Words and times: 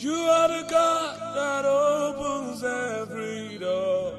You 0.00 0.14
are 0.14 0.46
the 0.46 0.68
God 0.70 1.34
that 1.34 1.64
opens 1.64 2.62
every 2.62 3.58
door. 3.58 4.14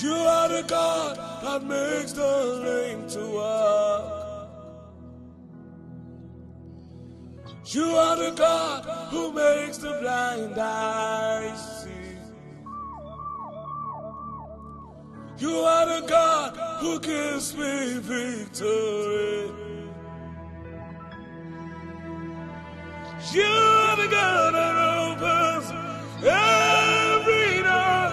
You 0.00 0.14
are 0.14 0.48
the 0.48 0.64
God 0.66 1.16
that 1.44 1.62
makes 1.62 2.10
the 2.10 2.44
lame 2.66 3.08
to 3.10 3.20
walk. 3.20 4.50
You 7.66 7.84
are 7.84 8.16
the 8.16 8.32
God 8.36 8.84
who 9.10 9.32
makes 9.32 9.78
the 9.78 9.96
blind 10.00 10.58
eyes 10.58 11.84
see. 11.84 12.18
You 15.38 15.54
are 15.60 16.00
the 16.00 16.06
God 16.08 16.56
who 16.80 16.98
gives 16.98 17.56
me 17.56 17.98
victory. 18.00 19.67
You're 23.30 23.96
the 23.96 24.08
God 24.10 24.54
that 24.54 24.76
opens 24.96 25.70
every 26.24 27.62
door. 27.62 28.12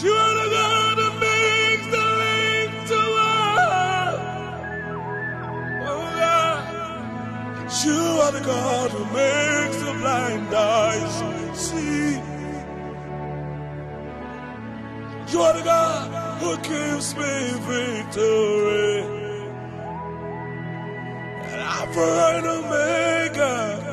You're 0.00 0.34
the 0.40 0.48
God 0.56 0.98
that 0.98 1.14
makes 1.20 1.86
the 1.94 2.04
lame 2.20 2.86
to 2.88 3.00
walk. 3.16 4.16
Oh 5.90 6.06
God, 6.16 6.62
you 7.84 8.00
are 8.22 8.32
the 8.32 8.40
God 8.40 8.90
who 8.92 9.04
makes 9.12 9.76
the 9.84 9.92
blind 10.00 10.54
eyes 10.54 11.14
see. 11.60 12.12
You 15.30 15.42
are 15.42 15.54
the 15.58 15.62
God 15.62 16.40
who 16.40 16.56
gives 16.66 17.14
me 17.16 17.52
victory. 17.68 19.19
Alpha 21.92 22.36
and 22.36 22.46
Omega. 22.46 23.89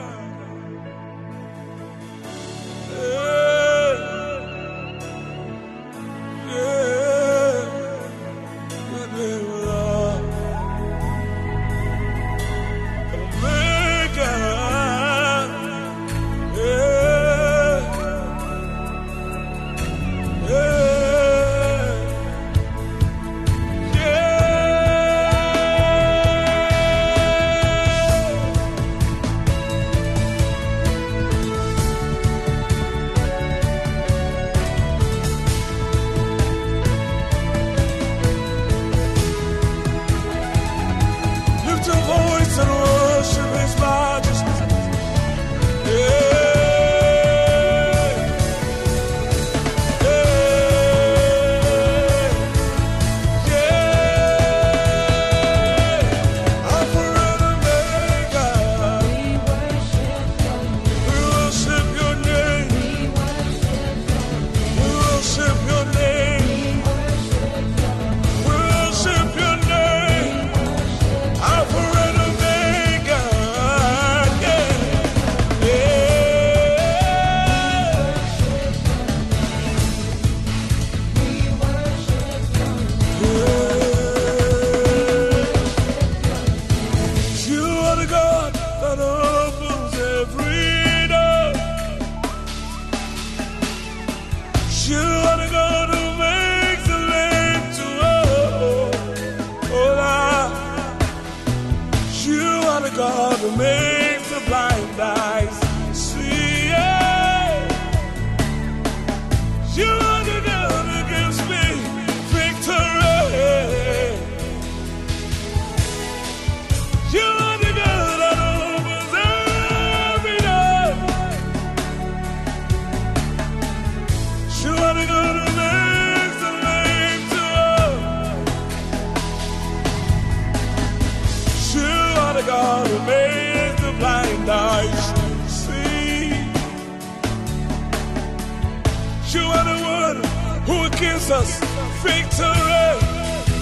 You 139.38 139.44
are 139.44 139.66
the 139.72 139.80
one 140.02 140.18
who 140.66 140.90
gives 140.98 141.30
us 141.30 141.60
victory, 142.02 142.88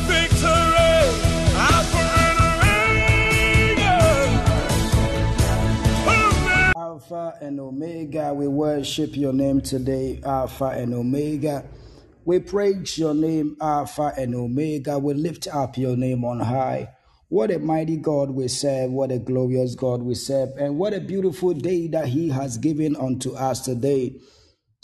victory. 0.08 0.86
Alpha 6.78 7.38
and 7.42 7.60
Omega, 7.60 8.34
we 8.34 8.48
worship 8.48 9.18
your 9.18 9.34
name 9.34 9.60
today, 9.60 10.22
Alpha 10.24 10.68
and 10.68 10.94
Omega. 10.94 11.66
We 12.24 12.40
praise 12.40 12.98
your 12.98 13.14
name, 13.14 13.58
Alpha 13.60 14.14
and 14.18 14.34
Omega. 14.34 14.98
We 14.98 15.14
lift 15.14 15.48
up 15.50 15.78
your 15.78 15.98
name 15.98 16.24
on 16.24 16.40
high. 16.40 16.90
What 17.28 17.52
a 17.52 17.60
mighty 17.60 17.98
God 17.98 18.32
we 18.32 18.48
serve, 18.48 18.92
what 18.92 19.12
a 19.12 19.20
glorious 19.20 19.76
God 19.76 20.04
we 20.04 20.16
serve, 20.16 20.52
and 20.58 20.78
what 20.78 20.94
a 20.94 21.02
beautiful 21.02 21.54
day 21.54 21.88
that 21.90 22.08
He 22.08 22.30
has 22.30 22.58
given 22.58 22.96
unto 22.96 23.34
us 23.34 23.60
today. 23.66 24.22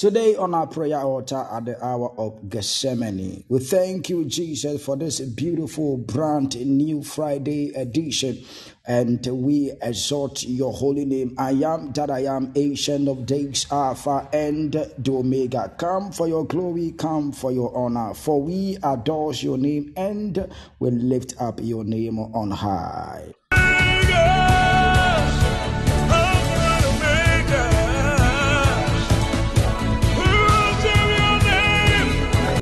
Today, 0.02 0.36
on 0.36 0.56
our 0.56 0.66
prayer 0.66 0.98
altar 0.98 1.48
at 1.52 1.66
the 1.66 1.86
hour 1.86 2.12
of 2.18 2.50
Gethsemane, 2.50 3.44
we 3.50 3.60
thank 3.60 4.10
you, 4.10 4.26
Jesus, 4.26 4.84
for 4.84 4.98
this 4.98 5.20
beautiful, 5.20 5.98
brand 5.98 6.56
new 6.56 7.04
Friday 7.04 7.70
edition. 7.76 8.44
And 8.88 9.24
we 9.28 9.74
exalt 9.80 10.42
your 10.42 10.74
holy 10.74 11.06
name. 11.06 11.36
I 11.38 11.52
am 11.52 11.92
that 11.92 12.10
I 12.10 12.22
am, 12.22 12.52
ancient 12.56 13.10
of 13.10 13.28
days, 13.28 13.68
Alpha 13.72 14.28
and 14.34 14.72
the 14.72 15.12
Omega. 15.12 15.72
Come 15.78 16.12
for 16.12 16.28
your 16.28 16.48
glory, 16.48 16.96
come 16.98 17.32
for 17.32 17.52
your 17.52 17.72
honor. 17.78 18.16
For 18.16 18.42
we 18.42 18.80
adore 18.82 19.36
your 19.36 19.60
name 19.60 19.94
and 19.96 20.52
we 20.80 20.90
lift 20.90 21.40
up 21.40 21.60
your 21.62 21.84
name 21.84 22.18
on 22.18 22.50
high. 22.50 23.36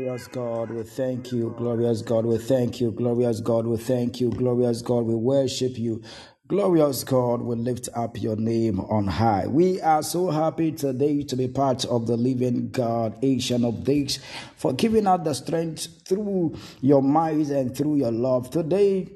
Glorious 0.09 0.27
God, 0.27 0.71
we 0.71 0.81
thank 0.81 1.31
you. 1.31 1.53
Glorious 1.55 2.01
God, 2.01 2.25
we 2.25 2.39
thank 2.39 2.81
you. 2.81 2.89
Glorious 2.91 3.41
God, 3.41 3.67
we 3.67 3.77
thank 3.77 4.19
you. 4.19 4.31
Glorious 4.31 4.81
God, 4.81 5.05
we 5.05 5.13
worship 5.13 5.77
you. 5.77 6.01
Glorious 6.47 7.03
God, 7.03 7.41
we 7.43 7.55
lift 7.55 7.89
up 7.93 8.19
your 8.19 8.35
name 8.35 8.79
on 8.79 9.05
high. 9.05 9.45
We 9.45 9.79
are 9.81 10.01
so 10.01 10.31
happy 10.31 10.71
today 10.71 11.21
to 11.21 11.35
be 11.35 11.47
part 11.47 11.85
of 11.85 12.07
the 12.07 12.17
living 12.17 12.71
God, 12.71 13.19
Ancient 13.21 13.63
of 13.63 13.83
Days, 13.83 14.17
for 14.55 14.73
giving 14.73 15.05
us 15.05 15.23
the 15.23 15.35
strength 15.35 15.87
through 16.07 16.57
your 16.81 17.03
might 17.03 17.49
and 17.49 17.77
through 17.77 17.97
your 17.97 18.11
love. 18.11 18.49
Today, 18.49 19.11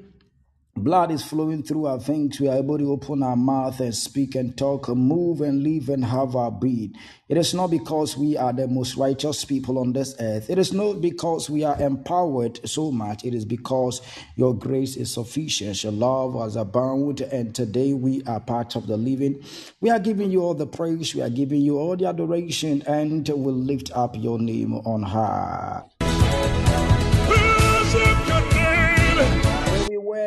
blood 0.76 1.10
is 1.10 1.24
flowing 1.24 1.62
through 1.62 1.86
our 1.86 1.98
veins. 1.98 2.40
We 2.40 2.48
are 2.48 2.56
able 2.56 2.78
to 2.78 2.92
open 2.92 3.22
our 3.22 3.36
mouth 3.36 3.80
and 3.80 3.94
speak 3.94 4.34
and 4.34 4.56
talk, 4.56 4.88
move 4.88 5.40
and 5.40 5.62
live 5.62 5.88
and 5.88 6.04
have 6.04 6.36
our 6.36 6.50
being. 6.50 6.94
It 7.28 7.36
is 7.36 7.54
not 7.54 7.70
because 7.70 8.16
we 8.16 8.36
are 8.36 8.52
the 8.52 8.68
most 8.68 8.96
righteous 8.96 9.44
people 9.44 9.78
on 9.78 9.92
this 9.92 10.14
earth. 10.20 10.50
It 10.50 10.58
is 10.58 10.72
not 10.72 11.00
because 11.00 11.48
we 11.48 11.64
are 11.64 11.80
empowered 11.80 12.60
so 12.68 12.90
much. 12.90 13.24
It 13.24 13.34
is 13.34 13.44
because 13.44 14.02
your 14.36 14.54
grace 14.54 14.96
is 14.96 15.14
sufficient. 15.14 15.82
Your 15.82 15.92
love 15.92 16.34
has 16.34 16.56
abounded, 16.56 17.32
and 17.32 17.54
today 17.54 17.94
we 17.94 18.22
are 18.24 18.40
part 18.40 18.76
of 18.76 18.86
the 18.86 18.96
living. 18.96 19.42
We 19.80 19.90
are 19.90 19.98
giving 19.98 20.30
you 20.30 20.42
all 20.42 20.54
the 20.54 20.66
praise. 20.66 21.14
We 21.14 21.22
are 21.22 21.30
giving 21.30 21.62
you 21.62 21.78
all 21.78 21.96
the 21.96 22.06
adoration, 22.06 22.82
and 22.86 23.26
we 23.26 23.52
lift 23.52 23.90
up 23.94 24.16
your 24.16 24.38
name 24.38 24.74
on 24.74 25.02
high. 25.02 25.82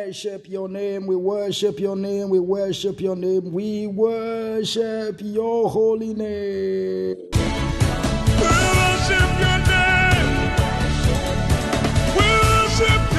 Worship 0.06 0.48
your 0.48 0.68
name, 0.68 1.06
we 1.06 1.16
worship 1.16 1.80
your 1.80 1.96
name, 1.96 2.30
we 2.30 2.38
worship 2.38 3.00
your 3.00 3.16
name, 3.16 3.52
we 3.52 3.88
worship 3.88 5.20
your 5.20 5.68
holy 5.68 6.14
name. 6.14 7.16
We 7.32 8.48
worship 8.78 9.30
your 9.42 9.58
name. 9.66 10.38
We 12.16 12.26
worship 12.46 13.17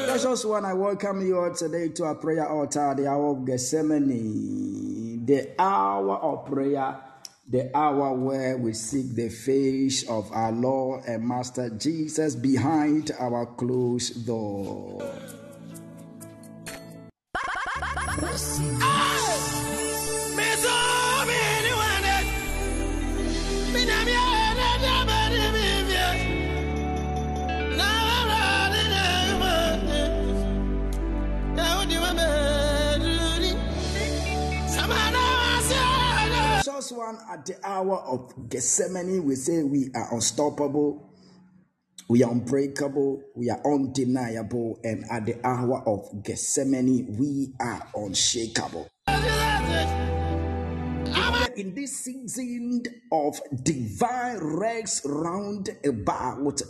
Precious 0.08 0.46
one, 0.46 0.66
I 0.66 0.74
welcome 0.74 1.26
you 1.26 1.38
all 1.38 1.54
today 1.54 1.90
to 1.90 2.06
our 2.06 2.16
prayer 2.16 2.48
altar, 2.50 2.96
the 2.98 3.08
hour 3.08 3.32
of 3.38 3.46
Gethsemane, 3.46 5.24
the 5.26 5.52
hour 5.60 6.18
of 6.18 6.46
prayer, 6.48 7.00
the 7.48 7.70
hour 7.78 8.14
where 8.14 8.58
we 8.58 8.74
seek 8.74 9.14
the 9.14 9.30
face 9.30 10.10
of 10.10 10.32
our 10.32 10.52
Lord 10.52 11.04
and 11.08 11.28
Master 11.28 11.70
Jesus 11.70 12.36
behind 12.36 13.12
our 13.20 13.46
closed 13.46 14.26
door. 14.26 15.04
Precious 36.78 36.92
one, 36.92 37.18
at 37.32 37.44
the 37.46 37.56
hour 37.64 37.98
of 37.98 38.50
Gethsemane, 38.50 39.24
we 39.24 39.34
say 39.36 39.64
we 39.64 39.90
are 39.96 40.14
unstoppable, 40.14 41.07
we 42.08 42.24
are 42.24 42.32
unbreakable, 42.32 43.22
we 43.36 43.50
are 43.50 43.60
undeniable, 43.66 44.80
and 44.84 45.04
at 45.12 45.26
the 45.26 45.46
hour 45.46 45.84
of 45.86 46.24
Gethsemane, 46.24 47.18
we 47.18 47.54
are 47.60 47.88
unshakable. 47.96 48.88
in 51.58 51.74
this 51.74 51.98
season 51.98 52.84
of 53.12 53.40
divine 53.64 54.38
rest 54.38 55.02
round 55.06 55.70
about 55.84 56.62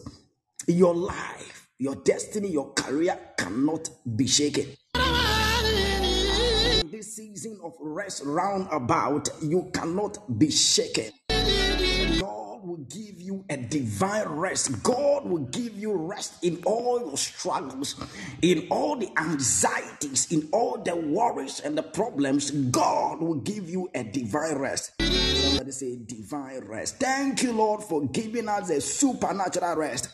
your 0.66 0.95
life, 0.95 1.68
your 1.78 1.95
destiny, 1.95 2.48
your 2.48 2.72
career 2.74 3.19
cannot 3.38 3.89
be 4.16 4.25
shaken. 4.25 4.66
In 4.95 6.89
this 6.89 7.18
season 7.18 7.60
of 7.62 7.74
rest 7.81 8.24
round 8.25 8.69
about, 8.72 9.28
you 9.42 9.69
cannot 9.74 10.39
be 10.39 10.50
shaken. 10.50 11.12
Will 12.67 12.85
give 12.89 13.21
you 13.21 13.45
a 13.49 13.55
divine 13.55 14.27
rest. 14.27 14.83
God 14.83 15.25
will 15.25 15.45
give 15.45 15.77
you 15.77 15.93
rest 15.93 16.43
in 16.43 16.61
all 16.65 16.99
your 16.99 17.17
struggles, 17.17 17.95
in 18.41 18.67
all 18.69 18.97
the 18.97 19.09
anxieties, 19.17 20.31
in 20.31 20.49
all 20.51 20.77
the 20.77 20.95
worries 20.95 21.61
and 21.61 21.77
the 21.77 21.83
problems. 21.83 22.51
God 22.51 23.21
will 23.21 23.35
give 23.35 23.69
you 23.69 23.89
a 23.95 24.03
divine 24.03 24.57
rest. 24.57 24.91
Somebody 24.99 25.71
say 25.71 25.97
divine 26.05 26.65
rest. 26.65 27.00
Thank 27.00 27.43
you, 27.43 27.53
Lord, 27.53 27.83
for 27.83 28.05
giving 28.07 28.50
us 28.50 28.69
a 28.69 28.81
supernatural 28.81 29.77
rest. 29.77 30.09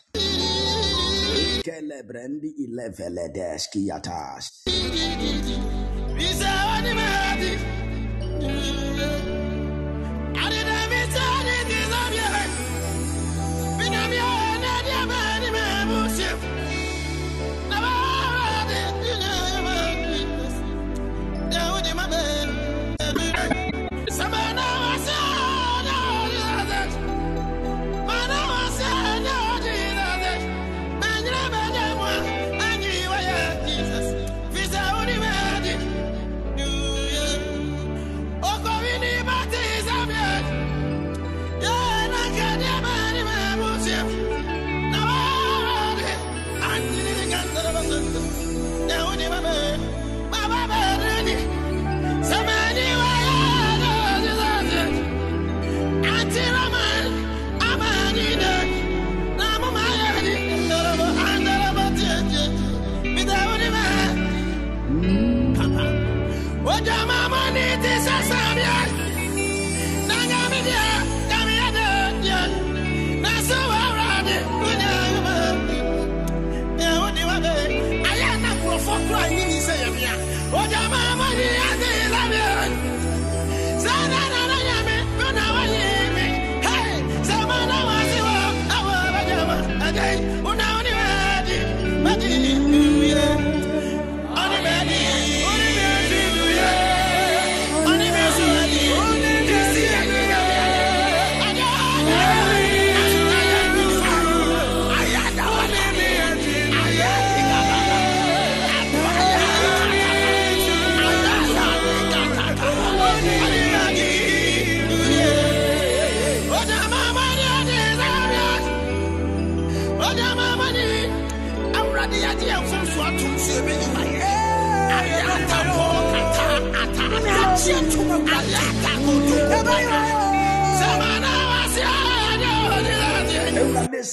Yes, 68.14 68.53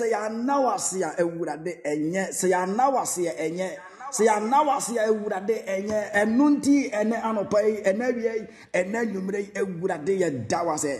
sɛ 0.01 0.07
yɛana 0.13 0.55
wase 0.65 1.03
a 1.03 1.09
awurade 1.21 1.71
ɛnyɛ. 1.85 2.23
Sɛ 2.39 2.47
yɛana 2.53 2.85
wase 2.93 3.27
a 3.27 3.33
ɛnyɛ. 3.45 3.69
Sɛ 4.11 4.23
yɛana 4.27 4.65
wase 4.67 4.97
a 4.97 5.07
awurade 5.09 5.55
ɛnyɛ. 5.67 6.11
Ɛno 6.13 6.45
nti 6.55 6.89
ɛnɛ 6.91 7.15
anɔpa 7.21 7.57
yi 7.67 7.73
ɛnɛ 7.89 8.03
awia 8.09 8.33
yi 8.35 8.47
ɛnɛ 8.73 8.99
nwummerɛ 9.11 9.39
yi 9.39 9.51
awurade 9.61 10.13
yɛda 10.21 10.65
wase 10.65 10.91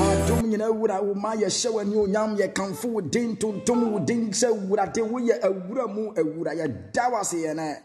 adom 0.00 0.42
nyina 0.48 0.66
awura 0.70 1.02
wo 1.02 1.14
ma 1.14 1.34
yɛhyɛ 1.34 1.70
w'ani 1.74 1.96
onyam 1.96 2.36
yɛkamfo 2.38 2.86
wo 2.88 3.00
din 3.00 3.36
tontom 3.36 3.92
wo 3.92 3.98
din. 3.98 4.30
Sɛ 4.30 4.48
awurade 4.48 5.00
woyɛ 5.02 5.40
awura 5.42 5.86
mu 5.92 6.12
awura 6.14 6.54
yɛda 6.54 7.10
wase 7.10 7.36
yɛnɛ 7.44 7.82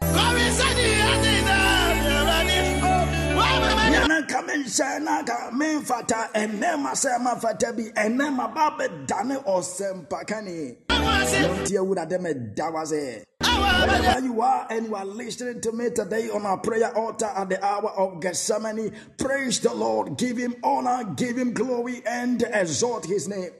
nyana 3.90 4.20
nka 4.20 4.38
menhyɛ 4.46 5.02
na 5.04 5.22
nka 5.22 5.36
memfata 5.58 6.20
ɛnɛ 6.34 6.70
ma 6.82 6.92
sɛ 6.92 7.18
mafata 7.24 7.72
bi 7.76 7.84
ɛnɛ 8.04 8.26
ma 8.36 8.46
ba 8.48 8.70
bɛdane 8.78 9.36
mɛda 12.18 12.72
wase 12.72 13.22
Wherever 13.40 14.24
you 14.24 14.40
are 14.40 14.66
and 14.70 14.86
you 14.86 14.94
are 14.94 15.04
listening 15.04 15.60
to 15.60 15.72
me 15.72 15.90
today 15.90 16.28
on 16.30 16.44
our 16.46 16.58
prayer 16.58 16.96
altar 16.96 17.26
at 17.26 17.48
the 17.48 17.64
hour 17.64 17.90
of 17.96 18.20
Gethsemane, 18.20 18.92
praise 19.18 19.60
the 19.60 19.72
Lord, 19.74 20.16
give 20.16 20.36
him 20.36 20.54
honor, 20.64 21.04
give 21.16 21.36
him 21.36 21.52
glory, 21.52 22.02
and 22.06 22.42
exalt 22.42 23.06
his 23.06 23.28
name. 23.28 23.50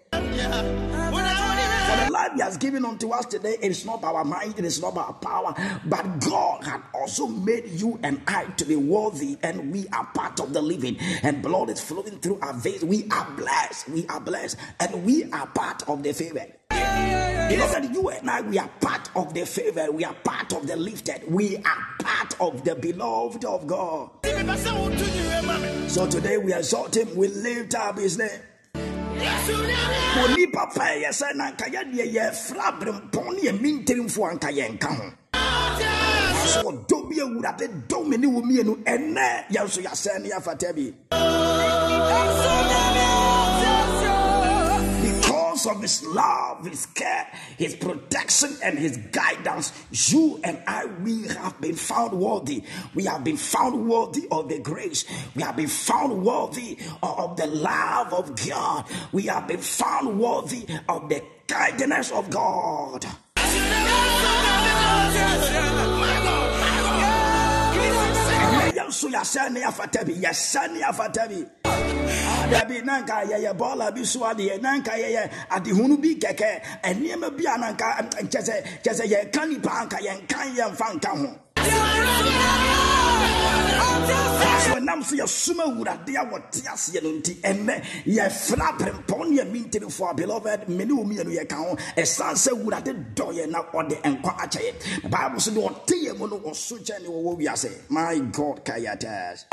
For 1.86 1.96
the 1.96 2.10
life 2.10 2.32
he 2.34 2.40
has 2.40 2.56
given 2.56 2.84
unto 2.84 3.10
us 3.10 3.26
today, 3.26 3.56
it 3.62 3.70
is 3.70 3.84
not 3.86 4.02
by 4.02 4.08
our 4.08 4.24
mind, 4.24 4.58
it 4.58 4.64
is 4.64 4.80
not 4.80 4.94
by 4.94 5.02
our 5.02 5.12
power, 5.14 5.54
but 5.84 6.20
God 6.20 6.64
had 6.64 6.82
also 6.92 7.28
made 7.28 7.68
you 7.68 7.98
and 8.02 8.20
I 8.26 8.44
to 8.56 8.64
be 8.64 8.74
worthy, 8.76 9.38
and 9.42 9.72
we 9.72 9.86
are 9.88 10.04
part 10.06 10.40
of 10.40 10.52
the 10.52 10.60
living, 10.60 10.96
and 11.22 11.42
blood 11.42 11.70
is 11.70 11.80
flowing 11.80 12.18
through 12.18 12.40
our 12.40 12.54
veins. 12.54 12.84
We 12.84 13.08
are 13.10 13.30
blessed, 13.36 13.88
we 13.88 14.06
are 14.08 14.20
blessed, 14.20 14.56
and 14.80 15.04
we 15.04 15.30
are 15.30 15.46
part 15.46 15.88
of 15.88 16.02
the 16.02 16.12
favor. 16.12 16.46
Beloved, 17.48 17.94
you 17.94 18.08
and 18.08 18.28
I, 18.28 18.40
we 18.40 18.58
are 18.58 18.68
part 18.80 19.08
of 19.14 19.32
the 19.32 19.46
favor. 19.46 19.92
We 19.92 20.04
are 20.04 20.14
part 20.24 20.52
of 20.52 20.66
the 20.66 20.74
lifted. 20.74 21.22
We 21.30 21.56
are 21.58 21.86
part 22.00 22.40
of 22.40 22.64
the 22.64 22.74
beloved 22.74 23.44
of 23.44 23.68
God. 23.68 24.10
So 25.88 26.08
today 26.08 26.38
we 26.38 26.52
exalt 26.52 26.96
him. 26.96 27.14
We 27.14 27.28
lift 27.28 27.76
up 27.76 27.98
his 27.98 28.18
name. 28.18 28.40
Oni 30.22 30.46
papa 30.52 30.84
yɛ 31.02 31.10
sɛ 31.12 31.26
na 31.34 31.50
nka 31.50 31.66
yɛdeɛ 31.74 32.04
yɛfra 32.16 32.66
berempɔn 32.78 33.34
ne 33.34 33.40
yɛmintirimfoɔ 33.48 34.30
anka 34.30 34.48
yɛnka 34.58 34.88
ho. 34.98 35.04
Sɛ 36.52 36.60
ɔdɔ 36.68 36.96
bi 37.08 37.16
awurade 37.20 37.66
dɔ 37.88 37.98
me 38.08 38.16
ne 38.16 38.26
wɔ 38.26 38.40
mmienu 38.42 38.72
ɛnɛ 38.84 39.26
yɛn 39.54 39.66
yɛasɛn 39.84 40.22
ne 40.22 40.28
yɛafata 40.30 40.72
bi 40.74 40.94
because 45.66 45.76
of 45.76 45.82
his 45.82 46.14
love, 46.14 46.66
his 46.66 46.86
care, 46.86 47.26
his 47.58 47.74
protection, 47.74 48.56
and 48.62 48.78
his 48.78 48.96
guidance, 49.10 49.72
you 50.10 50.40
and 50.44 50.62
I, 50.66 50.86
we 51.02 51.26
have 51.28 51.60
been 51.60 51.74
found 51.74 52.12
worthy. 52.18 52.62
We 52.94 53.04
have 53.04 53.24
been 53.24 53.36
found 53.36 53.88
worthy 53.88 54.28
of 54.30 54.48
the 54.48 54.60
grace. 54.60 55.04
We 55.34 55.42
have 55.42 55.56
been 55.56 55.68
found 55.68 56.24
worthy 56.24 56.78
of 57.02 57.36
the 57.36 57.46
love 57.46 58.12
of 58.12 58.36
God. 58.48 58.84
We 59.12 59.24
have 59.24 59.48
been 59.48 59.60
found 59.60 60.20
worthy 60.20 60.66
of 60.88 61.08
the 61.08 61.22
kindness 61.48 62.12
of 62.12 62.30
God. 62.30 63.06
yɛn 68.76 68.92
nso 68.92 69.08
yɛasɛ 69.08 69.50
ne 69.52 69.60
yɛafata 69.60 70.04
bi 70.06 70.12
yɛsɛ 70.12 70.72
ne 70.72 70.80
yɛafata 70.80 71.24
bi 71.28 72.05
dabi 72.50 72.82
na 72.84 73.00
nka 73.00 73.16
yɛyɛ 73.30 73.52
bɔɔla 73.58 73.94
bi 73.94 74.04
so 74.04 74.20
adeɛ 74.20 74.60
na 74.62 74.76
nka 74.78 74.92
yɛyɛ 75.02 75.22
adehunu 75.50 75.96
bi 76.02 76.14
kɛkɛ 76.22 76.50
nneɛma 76.94 77.36
bi 77.36 77.44
a 77.46 77.58
na 77.58 77.72
nka 77.72 77.86
kyɛ 78.30 78.40
sɛ 78.48 78.54
kyɛ 78.82 78.92
sɛ 78.98 79.48
nipa 79.48 79.70
anka 79.80 79.98
yɛnka 80.06 80.38
yɛmfa 80.56 80.86
nka 80.94 81.10
ho 81.20 81.95
so 84.66 84.74
ɛnam 84.74 85.02
so 85.04 85.16
yɛsom 85.16 85.58
awurade 85.60 86.14
a 86.16 86.24
wɔte 86.24 86.60
aseɛ 86.72 87.02
no 87.02 87.10
nti 87.12 87.34
ɛnnɛ 87.42 87.82
yɛfra 88.06 88.78
ne 91.24 91.36
yɛka 91.38 91.54
ho 91.56 91.76
sɛ 92.34 92.50
awurade 92.52 92.92
na 93.50 93.62
ɔde 93.72 93.96
nkwa 94.02 94.36
akyɛ 94.42 94.60
yɛ 94.66 95.10
bible 95.10 95.40
so 95.40 95.50
ɔte 95.60 95.94
yɛ 96.04 96.18
mu 96.18 96.26
no 96.26 96.36
ɔso 96.38 96.78
kyɛ 96.84 97.02
ne 97.02 97.08
wɔwɔ 97.08 97.36
wiase 97.38 97.70
my 97.90 98.18
god 98.32 98.64
kayatas 98.64 99.44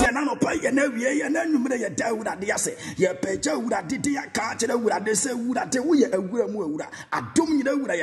yɛna 0.00 0.20
yɛna 0.62 0.82
yɛna 1.20 1.76
yɛda 1.76 2.04
awurade 2.10 2.50
ase 2.54 2.70
yɛpɛgya 2.98 3.52
awurade 3.54 3.98
de 4.02 4.10
kyerɛ 4.58 4.72
awurade 4.74 5.12
sɛ 5.14 5.30
awurade 5.32 5.78
woyɛ 5.80 6.10
awura 6.14 6.46
mu 6.50 6.62
awura 6.64 6.86
adom 7.12 7.48
nyina 7.58 7.72
awura 7.72 7.94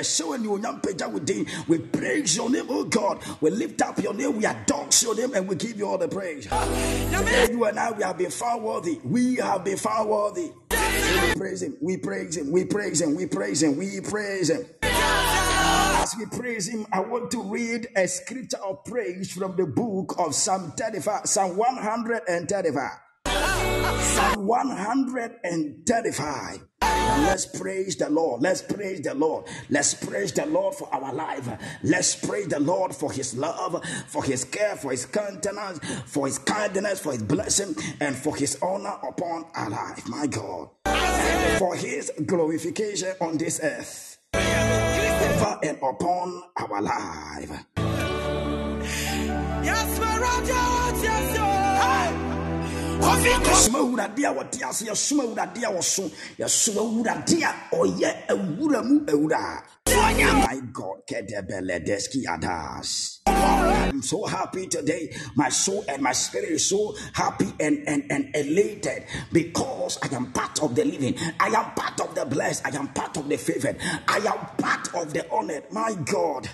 wo 1.67 1.75
praise 1.87 2.35
your 2.35 2.49
name 2.49 2.67
o 2.69 2.83
god. 2.83 3.21
We 3.41 3.49
lift 3.49 3.81
up 3.81 3.99
your 3.99 4.13
name 4.13 4.37
we 4.37 4.45
adore 4.45 4.87
your 5.01 5.15
name 5.15 5.33
and 5.33 5.47
we 5.47 5.55
give 5.55 5.77
you 5.77 5.87
all 5.87 5.97
the 5.97 6.07
praise. 6.07 6.45
Today, 6.45 7.47
you 7.51 7.65
and 7.65 7.79
I 7.79 7.91
we 7.91 8.03
have 8.03 8.17
been 8.17 8.31
found 8.31 8.63
worthy. 8.63 8.99
We 9.03 9.35
have 9.35 9.63
been 9.63 9.77
found 9.77 10.09
worthy. 10.09 10.51
We 10.69 11.33
praise 11.35 11.61
him 11.63 11.77
we 11.81 11.97
praise 11.97 12.37
him 12.37 12.51
we 12.51 12.65
praise 12.65 13.01
him 13.01 13.15
we 13.15 13.25
praise 13.25 13.63
him 13.63 13.77
we 13.77 14.01
praise 14.01 14.49
him. 14.49 14.65
As 14.83 16.15
we 16.17 16.25
praise 16.25 16.67
him, 16.67 16.87
I 16.93 17.01
want 17.01 17.31
to 17.31 17.43
read 17.43 17.87
a 17.95 18.07
scripture 18.07 18.57
of 18.63 18.85
praise 18.85 19.31
from 19.31 19.57
the 19.57 19.65
book 19.65 20.15
of 20.17 20.33
Psalm 20.33 20.71
35, 20.77 21.25
Psalm 21.25 21.57
135. 21.57 23.06
Psalm 24.01 24.45
135. 24.45 26.59
Let's 26.81 27.45
praise 27.45 27.95
the 27.95 28.09
Lord. 28.09 28.41
Let's 28.41 28.61
praise 28.61 29.01
the 29.01 29.13
Lord. 29.13 29.45
Let's 29.69 29.93
praise 29.93 30.31
the 30.31 30.45
Lord 30.45 30.75
for 30.75 30.93
our 30.93 31.13
life. 31.13 31.49
Let's 31.83 32.15
praise 32.15 32.47
the 32.47 32.59
Lord 32.59 32.93
for 32.93 33.11
his 33.11 33.35
love, 33.35 33.83
for 34.07 34.23
his 34.23 34.43
care, 34.43 34.75
for 34.75 34.91
his 34.91 35.05
countenance, 35.05 35.79
for 36.05 36.27
his 36.27 36.39
kindness, 36.39 36.99
for 36.99 37.13
his 37.13 37.23
blessing, 37.23 37.75
and 37.99 38.15
for 38.15 38.35
his 38.35 38.57
honor 38.61 38.97
upon 39.07 39.45
our 39.55 39.69
life. 39.69 40.07
My 40.07 40.27
God. 40.27 40.69
For 41.57 41.75
his 41.75 42.11
glorification 42.25 43.13
on 43.21 43.37
this 43.37 43.59
earth 43.63 44.17
over 45.47 45.59
and 45.63 45.77
upon 45.77 46.43
our 46.57 46.81
life. 46.81 47.65
Yes, 49.63 49.99
my 49.99 50.17
Roger, 50.17 51.03
yes, 51.03 51.36
yɛsoma 53.01 53.79
awurade 53.79 54.23
a 54.25 54.33
wɔte 54.33 54.61
ase 54.69 54.85
yɛsoma 54.85 55.23
awurade 55.23 55.63
a 55.63 55.69
wɔso 55.71 56.11
yɛsoma 56.39 56.81
awurade 56.81 57.43
a 57.43 57.75
ɔyɛ 57.75 58.27
awura 58.29 58.83
mu 58.83 58.99
awura 59.05 59.63
my 59.87 60.61
god 60.73 60.97
I'm 63.97 64.01
so 64.01 64.25
happy 64.25 64.67
today. 64.67 65.13
My 65.35 65.49
soul 65.49 65.85
and 65.87 66.01
my 66.01 66.11
spirit 66.11 66.49
is 66.49 66.69
so 66.69 66.95
happy 67.13 67.47
and, 67.59 67.87
and, 67.87 68.03
and 68.11 68.35
elated 68.35 69.05
because 69.31 69.97
I 70.01 70.13
am 70.15 70.31
part 70.33 70.61
of 70.61 70.75
the 70.75 70.83
living. 70.85 71.15
I 71.39 71.47
am 71.47 71.71
part 71.73 71.99
of 72.01 72.13
the 72.15 72.25
blessed. 72.25 72.65
I 72.65 72.75
am 72.77 72.89
part 72.89 73.17
of 73.17 73.29
the 73.29 73.37
favored. 73.37 73.77
I 74.07 74.17
am 74.17 74.45
part 74.57 74.93
of 74.93 75.13
the 75.13 75.29
honored. 75.31 75.63
My 75.71 75.95
God. 76.05 76.49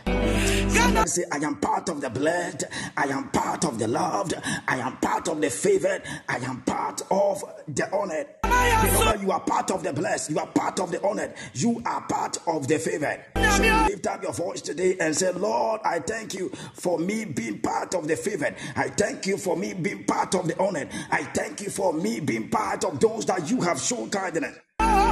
Somebody 0.70 1.10
say, 1.10 1.24
I 1.32 1.38
am 1.38 1.56
part 1.58 1.90
of 1.90 2.02
the 2.02 2.10
blessed. 2.10 2.66
I 2.96 3.06
am 3.06 3.30
part 3.30 3.66
of 3.66 3.80
the 3.80 3.88
loved. 3.88 4.36
I 4.68 4.78
am 4.78 4.98
part 4.98 5.28
of 5.28 5.42
the 5.42 5.50
favored. 5.50 6.04
I 6.30 6.33
am 6.38 6.62
part 6.62 7.02
of 7.12 7.44
the 7.68 7.92
honored. 7.96 8.28
Remember, 8.44 9.22
you 9.24 9.32
are 9.32 9.40
part 9.40 9.72
of 9.72 9.84
the 9.84 9.94
blessed. 9.94 10.30
You 10.30 10.40
are 10.40 10.48
part 10.48 10.80
of 10.80 10.92
the 10.92 11.04
honored. 11.06 11.34
You 11.54 11.82
are 11.86 12.02
part 12.02 12.38
of 12.48 12.68
the 12.68 12.80
favored. 12.80 13.24
So 13.36 13.64
lift 13.88 14.08
up 14.08 14.24
your 14.24 14.34
voice 14.34 14.62
today 14.62 14.98
and 15.00 15.16
say, 15.16 15.32
Lord, 15.32 15.82
I 15.84 16.00
thank 16.00 16.34
you 16.34 16.50
for 16.74 16.98
me 16.98 17.26
being 17.26 17.60
part 17.60 17.94
of 17.96 18.08
the 18.08 18.16
favored. 18.16 18.56
I 18.76 18.90
thank 18.90 19.26
you 19.28 19.38
for 19.38 19.56
me 19.56 19.74
being 19.74 20.06
part 20.06 20.36
of 20.36 20.48
the 20.48 20.60
honored. 20.60 20.90
I 21.12 21.24
thank 21.24 21.62
you 21.62 21.70
for 21.70 21.94
me 21.94 22.20
being 22.20 22.50
part 22.50 22.84
of 22.84 23.00
those 23.00 23.26
that 23.28 23.50
you 23.50 23.62
have 23.62 23.80
shown 23.80 24.10
kindness. 24.10 24.58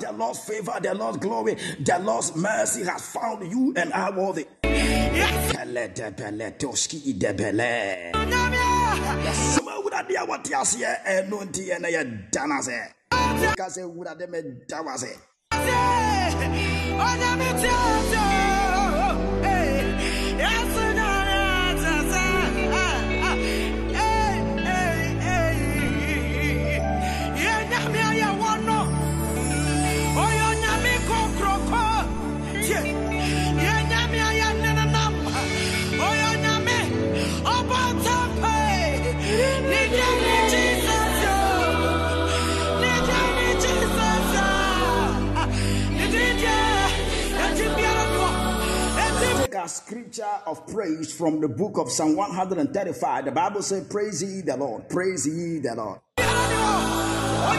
The 0.00 0.12
Lord's 0.12 0.40
favor, 0.40 0.72
the 0.82 0.94
Lord's 0.94 1.18
glory, 1.18 1.54
the 1.80 1.98
Lord's 2.02 2.34
mercy 2.34 2.84
has 2.84 3.06
found 3.08 3.50
you 3.50 3.72
and 3.76 3.92
I 3.92 4.10
worthy. 4.10 4.46
Pele 4.62 5.88
de 5.88 6.10
ase. 49.64 49.72
scripture 49.72 50.40
of 50.46 50.66
praise 50.66 51.12
from 51.12 51.40
the 51.40 51.48
book 51.48 51.78
of 51.78 51.90
Psalm 51.90 52.16
135. 52.16 53.24
The 53.24 53.32
Bible 53.32 53.62
says, 53.62 53.86
Praise 53.88 54.22
ye 54.22 54.40
the 54.42 54.56
Lord, 54.56 54.88
praise 54.88 55.26
ye 55.26 55.58
the 55.58 55.74
Lord. 55.74 56.00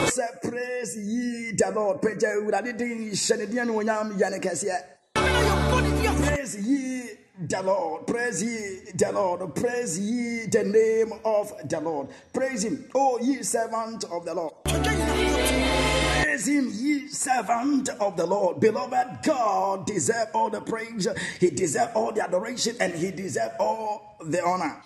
Say, 0.10 0.28
Praise 0.44 0.98
ye 0.98 1.52
the 1.52 1.72
Lord. 1.74 2.02
Praise 2.02 2.26
ye 6.68 7.10
the 7.48 7.62
Lord, 7.62 8.08
praise 8.08 8.42
ye 8.44 8.92
the 8.96 9.12
Lord, 9.12 9.56
praise 9.56 10.00
ye 10.00 10.46
the 10.46 10.64
name 10.64 11.20
of 11.26 11.52
the 11.68 11.82
Lord, 11.82 12.08
praise 12.34 12.64
him, 12.64 12.86
oh 12.96 13.20
ye 13.22 13.44
servant 13.44 14.06
of 14.06 14.24
the 14.24 14.34
Lord. 14.34 14.54
Praise 16.36 16.48
him, 16.48 16.70
ye 16.74 17.08
servant 17.08 17.88
of 17.88 18.18
the 18.18 18.26
Lord. 18.26 18.60
Beloved, 18.60 19.24
God 19.24 19.86
deserve 19.86 20.28
all 20.34 20.50
the 20.50 20.60
praise, 20.60 21.08
He 21.40 21.50
deserve 21.50 21.92
all 21.96 22.12
the 22.12 22.24
adoration, 22.24 22.76
and 22.82 22.94
He 22.94 23.12
deserve 23.12 23.54
all 23.58 24.18
the 24.20 24.44
honor. 24.44 24.84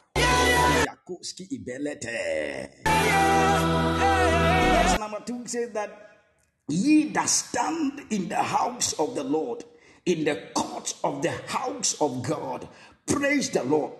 Verse 4.75 4.99
number 4.99 5.23
two 5.25 5.47
says 5.47 5.71
that 5.71 6.19
ye 6.67 7.09
that 7.13 7.27
stand 7.27 8.03
in 8.11 8.29
the 8.29 8.35
house 8.35 8.93
of 8.99 9.15
the 9.15 9.23
Lord, 9.23 9.63
in 10.05 10.25
the 10.25 10.49
court 10.53 10.93
of 11.03 11.23
the 11.23 11.31
house 11.47 11.99
of 11.99 12.21
God, 12.21 12.67
praise 13.07 13.49
the 13.49 13.63
Lord. 13.63 13.93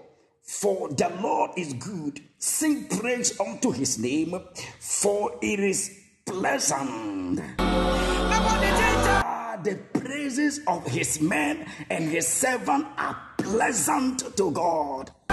For 0.43 0.89
the 0.89 1.12
Lord 1.21 1.52
is 1.58 1.74
good. 1.74 2.21
Sing 2.39 2.88
praise 2.88 3.39
unto 3.39 3.71
his 3.71 4.00
name, 4.00 4.39
for 4.80 5.38
it 5.43 5.60
is 5.60 5.99
pleasant. 6.30 7.42
Ah, 7.58 9.60
the 9.63 9.76
praises 9.94 10.62
of 10.68 10.86
his 10.86 11.20
men 11.22 11.65
and 11.89 12.10
his 12.10 12.28
servant 12.28 12.86
are 12.98 13.18
pleasant 13.38 14.36
to 14.38 14.52
God. 14.52 15.12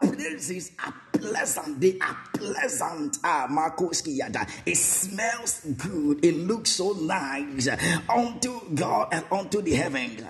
Praises 0.00 0.72
are 0.84 0.94
pleasant. 1.12 1.80
They 1.80 1.98
are 2.00 2.16
pleasant. 2.34 3.18
Ah, 3.22 3.46
It 4.66 4.76
smells 4.76 5.60
good. 5.76 6.24
It 6.24 6.36
looks 6.36 6.70
so 6.70 6.92
nice 6.92 7.68
unto 8.08 8.60
God 8.74 9.08
and 9.12 9.24
unto 9.30 9.62
the 9.62 9.74
heavens. 9.74 10.22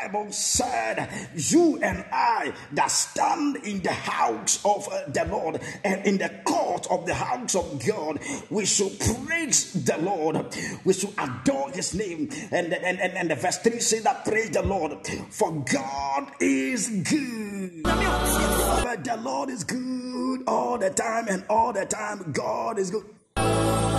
Bible 0.00 0.32
said, 0.32 1.08
You 1.34 1.78
and 1.82 2.04
I 2.10 2.52
that 2.72 2.90
stand 2.90 3.56
in 3.56 3.82
the 3.82 3.92
house 3.92 4.64
of 4.64 4.88
uh, 4.88 5.02
the 5.08 5.26
Lord 5.26 5.60
and 5.84 6.06
in 6.06 6.18
the 6.18 6.30
court 6.44 6.86
of 6.90 7.06
the 7.06 7.14
house 7.14 7.54
of 7.54 7.84
God, 7.86 8.18
we 8.48 8.64
should 8.64 8.98
praise 8.98 9.72
the 9.84 9.98
Lord, 9.98 10.56
we 10.84 10.94
should 10.94 11.12
adore 11.18 11.70
his 11.70 11.94
name. 11.94 12.30
And, 12.50 12.72
and, 12.72 12.98
and, 13.00 13.12
and 13.12 13.30
the 13.30 13.34
verse 13.34 13.58
3 13.58 13.78
says 13.80 14.02
that 14.04 14.24
praise 14.24 14.50
the 14.50 14.62
Lord, 14.62 15.06
for 15.30 15.52
God 15.52 16.30
is 16.40 16.88
good. 16.88 17.82
But 17.82 19.04
the 19.04 19.18
Lord 19.20 19.50
is 19.50 19.64
good 19.64 20.44
all 20.46 20.78
the 20.78 20.90
time, 20.90 21.26
and 21.28 21.44
all 21.50 21.72
the 21.72 21.84
time, 21.84 22.32
God 22.32 22.78
is 22.78 22.90
good. 22.90 23.04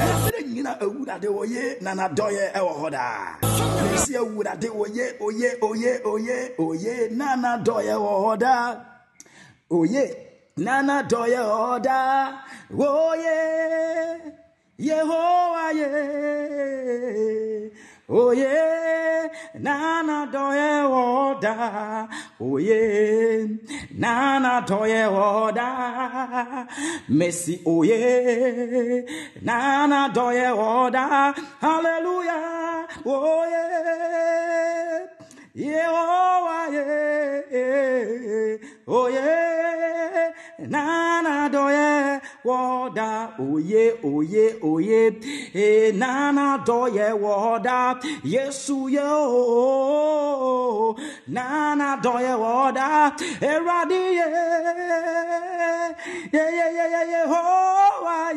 Ɛsere 0.06 0.40
nyina 0.54 0.72
awurade 0.84 1.30
wɔye 1.38 1.64
na 1.84 1.92
n'adɔyɛ 1.98 2.46
ɛwɔ 2.58 2.72
hɔ 2.80 2.88
daa 2.96 3.20
esi 3.96 4.14
awurade 4.22 4.68
wɔye 4.80 5.06
oye 5.26 5.50
oye 5.70 5.92
oye 6.12 6.36
oye 6.66 6.94
na 7.20 7.28
n'adɔyɛ 7.42 7.96
wɔ 8.06 8.14
hɔ 8.24 8.34
daa 8.44 8.66
oye 9.78 10.04
na 10.66 10.74
n'adɔyɛ 10.88 11.40
wɔ 11.50 11.56
hɔ 11.66 11.76
daa 11.88 12.18
oye 12.80 13.38
yehowa 14.88 15.66
ye 15.80 15.90
oye 18.12 19.30
nana 19.60 20.18
doye 20.34 20.72
woda. 20.94 21.56
Oye 22.40 23.48
nana 24.04 24.62
doye 24.68 25.04
woda. 25.16 25.68
Messi 27.10 27.62
oye 27.66 29.06
nana 29.42 30.10
doye 30.14 30.50
woda. 30.60 31.34
Hallelujah 31.62 32.88
oye 33.06 33.66
Yehovah, 35.54 36.72
yeah, 36.72 37.42
oh 38.88 39.08
yeah, 39.10 40.32
nana 40.60 41.50
doye 41.52 42.22
woda, 42.46 43.34
oh 43.38 43.58
yeah, 43.58 43.92
oh 44.02 44.22
yeah, 44.22 44.54
oh 44.64 44.78
yeah, 44.78 45.10
eh, 45.54 45.92
nana 45.92 46.64
doye 46.66 47.12
woda, 47.20 48.00
yesu 48.24 48.88
yo, 48.90 50.96
nana 51.28 51.98
doye 52.02 52.34
woda, 52.40 53.14
eradi 53.42 54.16
yeah, 54.16 55.92
yeah, 56.32 56.50
yeah, 56.50 56.72
yeah, 56.72 56.88
yeah, 56.88 57.06
Yehovah, 57.26 58.34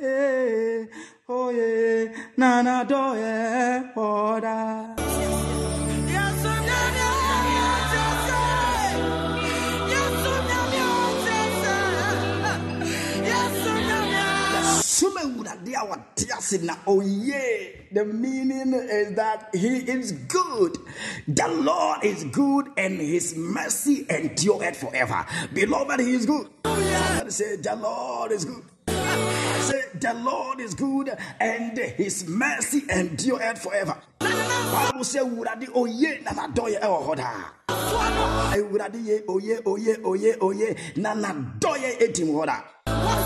yeah, 0.00 0.86
oh 1.28 1.50
yeah, 1.50 2.08
nana 2.38 2.86
doye 2.88 3.92
woda. 3.94 4.94
Oh 16.86 17.00
yeah, 17.00 17.68
the 17.92 18.04
meaning 18.04 18.72
is 18.74 19.14
that 19.16 19.50
he 19.54 19.78
is 19.78 20.12
good. 20.12 20.76
The 21.26 21.48
Lord 21.48 22.04
is 22.04 22.24
good 22.24 22.68
and 22.76 23.00
his 23.00 23.36
mercy 23.36 24.06
endureth 24.08 24.76
forever. 24.76 25.26
Beloved, 25.52 26.00
he 26.00 26.14
is 26.14 26.26
good. 26.26 26.48
Somebody 26.64 27.30
say, 27.30 27.56
the 27.56 27.76
Lord 27.76 28.32
is 28.32 28.44
good. 28.44 28.64
Say, 28.88 29.82
the 30.00 30.14
Lord 30.14 30.60
is 30.60 30.74
good 30.74 31.10
and 31.40 31.76
his 31.76 32.26
mercy 32.28 32.84
endureth 32.88 33.58
forever. 33.58 34.00
Bible 34.18 35.04
say. 35.04 35.20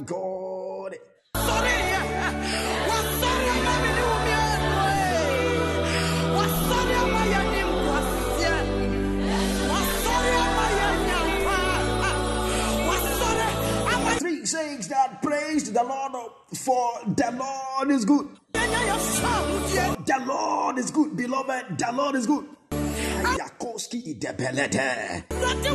God. 0.06 0.94
Sorry. 1.36 1.91
That 15.52 15.62
praise 15.64 15.72
the 15.72 15.82
Lord 15.82 16.32
for 16.54 16.92
the 17.06 17.30
Lord 17.38 17.90
is 17.90 18.04
good. 18.04 18.28
The 18.52 20.24
Lord 20.26 20.78
is 20.78 20.90
good, 20.90 21.16
beloved. 21.16 21.78
The 21.78 21.92
Lord 21.92 22.14
is 22.14 22.26
good. 22.26 22.46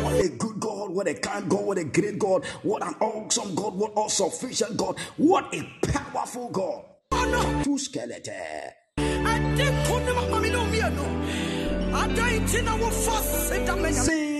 What 0.04 0.26
a 0.26 0.30
good 0.38 0.60
God, 0.60 0.90
what 0.92 1.08
a 1.08 1.14
kind 1.16 1.50
God, 1.50 1.66
what 1.66 1.78
a 1.78 1.84
great 1.84 2.20
God, 2.20 2.46
what 2.64 2.86
an 2.86 2.96
awesome 3.00 3.56
God, 3.56 3.76
what 3.76 3.94
all 3.94 4.10
sufficient 4.10 4.78
God, 4.78 5.00
what 5.18 5.54
a 5.54 5.64
powerful 5.88 6.50
God. 6.50 6.84
Two 7.64 7.78
skeleton. 7.78 8.34
Sing 13.94 14.37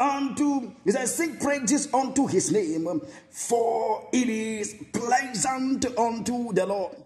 unto, 0.00 0.72
he 0.84 0.90
says, 0.90 1.14
sing 1.14 1.36
praises 1.36 1.92
unto 1.92 2.26
his 2.26 2.52
name, 2.52 3.00
for 3.30 4.08
it 4.12 4.28
is 4.28 4.74
pleasant 4.92 5.86
unto 5.98 6.52
the 6.52 6.66
Lord. 6.66 6.96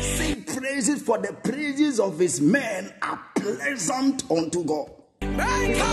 Sing 0.00 0.44
praises 0.44 1.02
for 1.02 1.18
the 1.18 1.32
praises 1.32 2.00
of 2.00 2.18
his 2.18 2.40
men 2.40 2.92
are 3.02 3.20
pleasant 3.34 4.30
unto 4.30 4.64
God. 4.64 4.90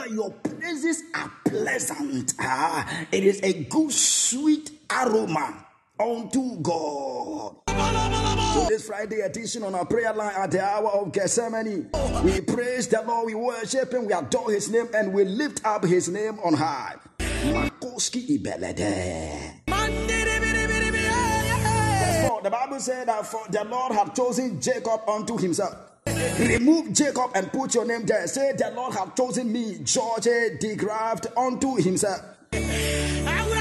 Your 0.10 0.32
praises 0.32 1.04
are 1.13 1.32
pleasant. 1.46 2.34
Ah, 2.39 3.06
it 3.12 3.24
is 3.24 3.41
a 3.43 3.63
good, 3.65 3.91
sweet 3.91 4.72
aroma 4.89 5.67
unto 6.00 6.58
God. 6.62 7.56
So 7.68 8.66
this 8.70 8.88
Friday 8.88 9.22
edition 9.22 9.64
on 9.64 9.76
our 9.76 9.86
prayer 9.86 10.14
line 10.14 10.34
at 10.36 10.52
the 10.52 10.62
hour 10.62 10.90
of 10.90 11.12
Gethsemane, 11.12 11.90
we 12.24 12.42
praise 12.42 12.88
the 12.88 13.04
Lord, 13.06 13.28
we 13.28 13.36
worship 13.36 13.94
Him, 13.94 14.06
we 14.06 14.14
adore 14.14 14.52
His 14.52 14.70
name, 14.70 14.88
and 14.94 15.14
we 15.14 15.26
lift 15.26 15.66
up 15.66 15.84
His 15.84 16.10
name 16.10 16.40
on 16.40 16.54
high. 16.54 16.96
Makoski 17.20 18.40
ibelede. 18.40 19.64
The 22.44 22.52
Bible 22.52 22.80
said 22.80 23.08
that 23.10 23.26
for 23.26 23.46
the 23.50 23.66
Lord 23.66 23.92
had 23.92 24.16
chosen 24.16 24.62
Jacob 24.62 25.02
unto 25.08 25.38
Himself. 25.38 25.76
Remove 26.40 26.94
Jacob 26.94 27.32
and 27.36 27.52
put 27.52 27.74
your 27.76 27.86
name 27.86 28.06
there. 28.06 28.28
Say, 28.28 28.54
The 28.54 28.72
Lord 28.72 28.94
have 28.94 29.16
chosen 29.16 29.52
me, 29.52 29.80
George 29.84 30.24
de 30.60 30.76
Graft, 30.76 31.28
unto 31.36 31.76
himself. 31.76 32.22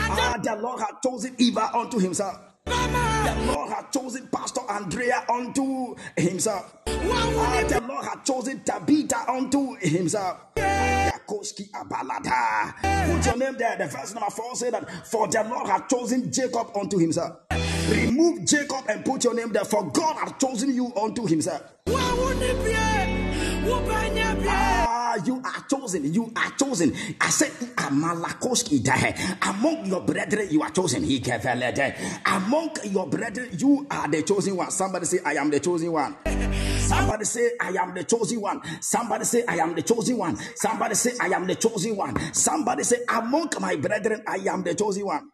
Ah, 0.08 0.38
the 0.42 0.56
Lord 0.56 0.80
had 0.80 1.02
chosen 1.02 1.34
Eva 1.38 1.70
unto 1.74 1.98
himself. 1.98 2.38
The 2.64 3.36
Lord 3.46 3.70
had 3.70 3.92
chosen 3.92 4.28
Pastor 4.28 4.60
Andrea 4.68 5.24
unto 5.28 5.94
himself. 6.16 6.74
Ah, 6.86 7.64
the 7.68 7.80
Lord 7.80 8.04
had 8.04 8.24
chosen 8.24 8.62
Tabitha 8.64 9.30
unto 9.30 9.74
himself. 9.76 10.38
Put 10.54 11.60
your 13.26 13.36
name 13.36 13.56
there. 13.58 13.76
The 13.76 13.86
verse 13.86 14.14
number 14.14 14.30
four 14.30 14.54
said 14.54 14.74
that 14.74 15.06
for 15.06 15.28
the 15.28 15.44
Lord 15.44 15.68
had 15.68 15.88
chosen 15.88 16.32
Jacob 16.32 16.70
unto 16.76 16.98
himself. 16.98 17.36
Remove 17.90 18.46
Jacob 18.46 18.84
and 18.88 19.04
put 19.04 19.24
your 19.24 19.34
name 19.34 19.52
there, 19.52 19.64
for 19.64 19.90
God 19.90 20.16
had 20.16 20.38
chosen 20.40 20.74
you 20.74 20.92
unto 20.96 21.26
himself. 21.26 21.62
Ah, 24.48 25.16
you 25.24 25.42
are 25.44 25.64
chosen. 25.68 26.12
You 26.12 26.32
are 26.36 26.50
chosen. 26.52 26.94
I 27.20 27.30
said, 27.30 27.50
Amalakoski 27.76 28.82
Among 29.42 29.86
your 29.86 30.00
brethren, 30.02 30.48
you 30.50 30.62
are 30.62 30.70
chosen. 30.70 31.02
He 31.02 31.20
kept 31.20 31.44
Among 32.26 32.70
your 32.84 33.06
brethren, 33.08 33.50
you 33.58 33.86
are 33.90 34.08
the 34.08 34.22
chosen 34.22 34.56
one. 34.56 34.70
Somebody 34.70 35.06
say, 35.06 35.18
I 35.24 35.34
am 35.34 35.50
the 35.50 35.60
chosen 35.60 35.92
one. 35.92 36.16
Somebody 36.86 37.24
say, 37.24 37.50
I 37.60 37.70
am 37.70 37.94
the 37.94 38.04
chosen 38.04 38.40
one. 38.40 38.60
Somebody 38.80 39.24
say, 39.24 39.44
I 39.48 39.56
am 39.58 39.74
the 39.74 39.82
chosen 39.82 40.16
one. 40.16 40.36
Somebody 40.54 40.94
say, 40.94 41.12
I 41.20 41.26
am 41.28 41.46
the 41.46 41.54
chosen 41.56 41.96
one. 41.96 42.32
Somebody 42.32 42.84
say, 42.84 42.98
among 43.08 43.50
my 43.60 43.74
brethren, 43.76 44.22
I 44.26 44.36
am 44.48 44.62
the 44.62 44.74
chosen 44.74 45.06
one. 45.06 45.30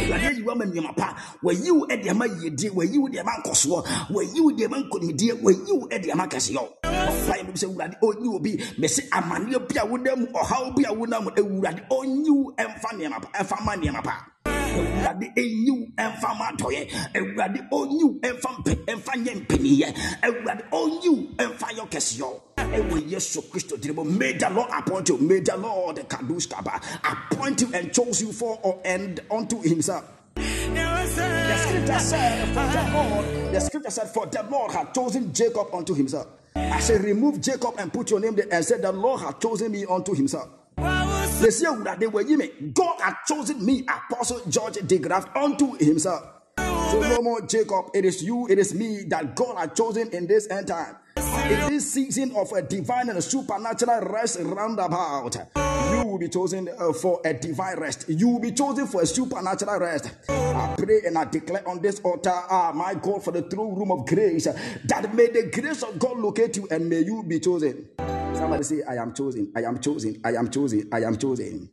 Awurade 0.00 0.26
ayi 0.26 0.42
wama 0.42 0.64
nneɛma 0.64 0.96
pa. 0.96 1.14
Wayi 1.42 1.70
wo 1.70 1.86
de 1.86 2.08
ama 2.10 2.26
yiedie 2.26 2.70
wayi 2.70 2.98
wo 2.98 3.08
de 3.08 3.18
ama 3.18 3.32
nkɔsoɔ 3.42 3.84
wayi 4.10 4.40
wo 4.40 4.50
de 4.52 4.64
ama 4.64 4.78
nkonimdie 4.78 5.32
wayi 5.42 5.72
wo 5.72 5.86
de 5.88 6.10
ama 6.10 6.26
kɛseɛ. 6.26 6.62
Ɔfa 6.84 7.34
yɛ 7.38 7.52
sɛ 7.54 7.66
awurade 7.66 7.96
ɔnyi 8.02 8.28
wo 8.28 8.38
bi 8.38 8.56
mɛsɛ 8.78 9.08
amanneɛ 9.10 9.58
bi 9.68 9.76
a 9.78 9.84
wonam 9.86 10.26
ɔhaw 10.32 10.74
bi 10.76 10.82
a 10.84 10.92
wonam 10.92 11.28
awurade 11.36 11.80
ɔnyi 11.90 12.30
wo 12.30 12.52
ɛmfa 12.56 12.90
nneɛma 12.94 13.20
pa 13.22 13.28
ɛfa 13.40 13.64
ma 13.64 13.76
nneɛma 13.76 14.02
pa 14.02 14.33
awurade 14.74 15.26
ɛnyiw 15.36 15.78
ɛmfa 15.96 16.28
ma 16.38 16.44
atɔyɛ 16.50 16.82
awurade 17.14 17.60
ɔnyiw 17.70 18.20
ɛmfa 18.20 18.50
mpɛ 18.58 18.72
ɛmfa 18.92 19.12
nyɛ 19.24 19.32
mpaniyɛ 19.40 19.88
awurade 20.22 20.64
ɔnyiw 20.72 21.16
ɛmfa 21.36 21.68
yɛ 21.78 21.84
kɛseɛ 21.90 22.40
ɛwɔ 22.56 23.10
yesu 23.10 23.42
kristo 23.50 23.76
may 24.04 24.32
the 24.32 24.50
lord 24.50 24.68
appoint 24.72 25.08
you 25.08 25.18
may 25.18 25.40
the 25.40 25.56
lord 25.56 25.96
kadush 26.08 26.48
kaba 26.48 26.80
appoint 27.04 27.60
you 27.60 27.68
and 27.74 27.92
chose 27.92 28.22
you 28.22 28.32
for 28.32 28.58
or 28.62 28.80
and 28.84 29.20
unto 29.30 29.60
himself. 29.62 30.04
The 30.34 31.56
scripture 31.58 31.98
said, 31.98 32.48
for 32.48 32.66
the 32.72 32.92
Lord, 32.92 33.54
the 33.54 33.60
scripture 33.60 33.90
said, 33.90 34.08
for 34.08 34.26
the 34.26 34.42
Lord 34.50 34.72
had 34.72 34.92
chosen 34.94 35.32
Jacob 35.32 35.68
unto 35.72 35.94
himself. 35.94 36.26
I 36.56 36.80
said, 36.80 37.02
remove 37.04 37.40
Jacob 37.40 37.74
and 37.78 37.92
put 37.92 38.10
your 38.10 38.20
name 38.20 38.34
there 38.34 38.46
and 38.50 38.64
said, 38.64 38.82
the 38.82 38.90
Lord 38.90 39.20
had 39.20 39.40
chosen 39.40 39.70
me 39.70 39.84
unto 39.84 40.14
himself. 40.14 40.48
God 42.72 43.00
had 43.00 43.16
chosen 43.28 43.64
me, 43.64 43.84
Apostle 43.86 44.40
George 44.48 44.76
de 44.86 44.98
Graft, 44.98 45.36
unto 45.36 45.76
himself. 45.76 46.22
So 46.56 47.00
no 47.00 47.20
more 47.20 47.42
Jacob, 47.42 47.90
it 47.92 48.06
is 48.06 48.22
you, 48.22 48.46
it 48.48 48.58
is 48.58 48.74
me 48.74 49.02
that 49.08 49.36
God 49.36 49.58
had 49.58 49.76
chosen 49.76 50.10
in 50.12 50.26
this 50.26 50.48
end 50.48 50.68
time. 50.68 50.96
In 51.16 51.70
this 51.70 51.92
season 51.92 52.34
of 52.34 52.50
a 52.52 52.62
divine 52.62 53.10
and 53.10 53.18
a 53.18 53.22
supernatural 53.22 54.00
rest 54.10 54.38
roundabout, 54.40 55.36
you 55.92 56.06
will 56.06 56.18
be 56.18 56.28
chosen 56.28 56.70
uh, 56.78 56.94
for 56.94 57.20
a 57.26 57.34
divine 57.34 57.78
rest. 57.78 58.06
You 58.08 58.28
will 58.28 58.40
be 58.40 58.52
chosen 58.52 58.86
for 58.86 59.02
a 59.02 59.06
supernatural 59.06 59.80
rest. 59.80 60.12
I 60.28 60.74
pray 60.78 61.02
and 61.04 61.18
I 61.18 61.24
declare 61.24 61.68
on 61.68 61.82
this 61.82 62.00
altar, 62.00 62.32
ah, 62.32 62.72
my 62.74 62.94
God, 62.94 63.22
for 63.22 63.32
the 63.32 63.42
throne 63.42 63.74
room 63.74 63.90
of 63.92 64.06
grace, 64.06 64.44
that 64.44 65.14
may 65.14 65.26
the 65.26 65.50
grace 65.52 65.82
of 65.82 65.98
God 65.98 66.18
locate 66.18 66.56
you 66.56 66.68
and 66.70 66.88
may 66.88 67.00
you 67.00 67.22
be 67.22 67.38
chosen. 67.38 67.86
Somebody 68.44 68.62
mm. 68.62 68.66
say, 68.66 68.82
I 68.86 68.96
am 69.00 69.14
chosen, 69.14 69.50
I 69.56 69.62
am 69.62 69.80
chosen, 69.80 70.20
I 70.22 70.34
am 70.34 70.50
chosen, 70.50 70.88
I 70.92 71.02
am 71.02 71.16
chosen. 71.16 71.70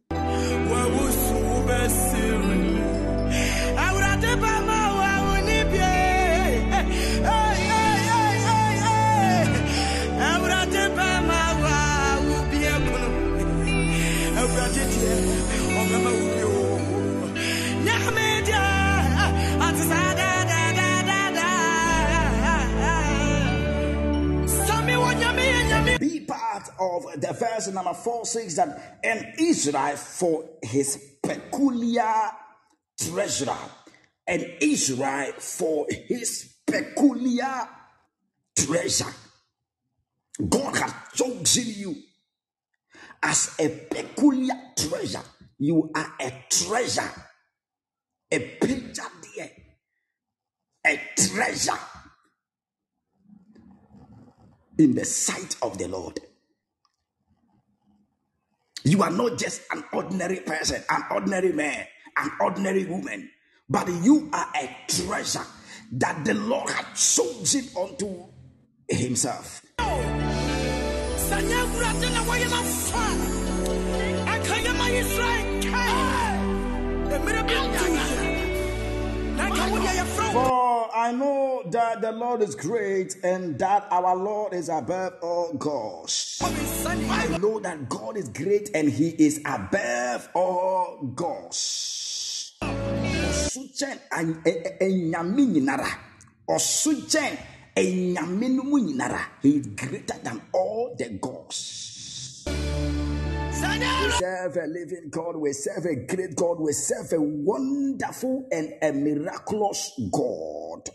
Of 26.79 27.05
the 27.19 27.33
verse 27.33 27.67
number 27.69 27.93
4 27.93 28.25
6 28.25 28.55
that, 28.55 28.99
and 29.03 29.39
Israel 29.39 29.95
for 29.95 30.49
his 30.61 31.15
peculiar 31.23 32.31
treasure, 32.99 33.57
and 34.27 34.45
Israel 34.61 35.33
for 35.37 35.87
his 35.89 36.55
peculiar 36.65 37.67
treasure. 38.55 39.13
God 40.49 40.75
has 40.77 40.93
chosen 41.15 41.65
you 41.67 41.95
as 43.21 43.55
a 43.59 43.69
peculiar 43.89 44.55
treasure. 44.77 45.23
You 45.59 45.91
are 45.95 46.13
a 46.19 46.45
treasure, 46.49 47.11
a 48.31 48.39
picture 48.39 49.03
there, 49.35 49.51
a 50.87 50.99
treasure 51.15 51.79
in 54.77 54.95
the 54.95 55.05
sight 55.05 55.55
of 55.61 55.77
the 55.77 55.87
Lord. 55.87 56.19
You 58.83 59.03
are 59.03 59.11
not 59.11 59.37
just 59.37 59.61
an 59.71 59.83
ordinary 59.93 60.39
person, 60.39 60.83
an 60.89 61.03
ordinary 61.11 61.53
man, 61.53 61.85
an 62.17 62.31
ordinary 62.39 62.85
woman, 62.85 63.29
but 63.69 63.87
you 63.87 64.29
are 64.33 64.47
a 64.55 64.75
treasure 64.87 65.45
that 65.93 66.25
the 66.25 66.33
Lord 66.33 66.69
had 66.69 66.95
chosen 66.95 67.65
unto 67.77 68.25
Himself. 68.89 69.61
For 80.31 80.89
I 80.95 81.11
know 81.11 81.63
that 81.71 82.01
the 82.01 82.11
Lord 82.11 82.41
is 82.41 82.55
great 82.55 83.15
and 83.23 83.57
that 83.59 83.87
our 83.91 84.15
Lord 84.15 84.53
is 84.53 84.69
above 84.69 85.13
all 85.21 85.53
gods. 85.53 86.39
I 86.41 87.37
know 87.37 87.59
that 87.59 87.89
God 87.89 88.17
is 88.17 88.29
great 88.29 88.69
and 88.73 88.89
He 88.89 89.09
is 89.09 89.41
above 89.45 90.29
all 90.33 90.99
gods. 91.15 92.53
Ɔsukyɛn 92.61 93.97
ɛnyame 94.79 95.43
nyinara. 95.53 95.89
Ɔsukyɛn 96.47 97.37
ɛnyame 97.75 98.47
no 98.55 98.63
nyinara. 98.63 99.21
He 99.41 99.57
is 99.57 99.67
greater 99.67 100.17
than 100.23 100.41
all 100.53 100.95
the 100.97 101.09
gods. 101.19 101.90
We 103.61 104.11
serve 104.11 104.57
a 104.57 104.67
living 104.67 105.09
God, 105.11 105.37
we 105.37 105.53
serve 105.53 105.85
a 105.85 105.95
great 105.95 106.35
God, 106.35 106.59
we 106.59 106.73
serve 106.73 107.13
a 107.13 107.21
wonderful 107.21 108.47
and 108.51 108.73
a 108.81 108.91
miraculous 108.91 109.91
God. 110.11 110.89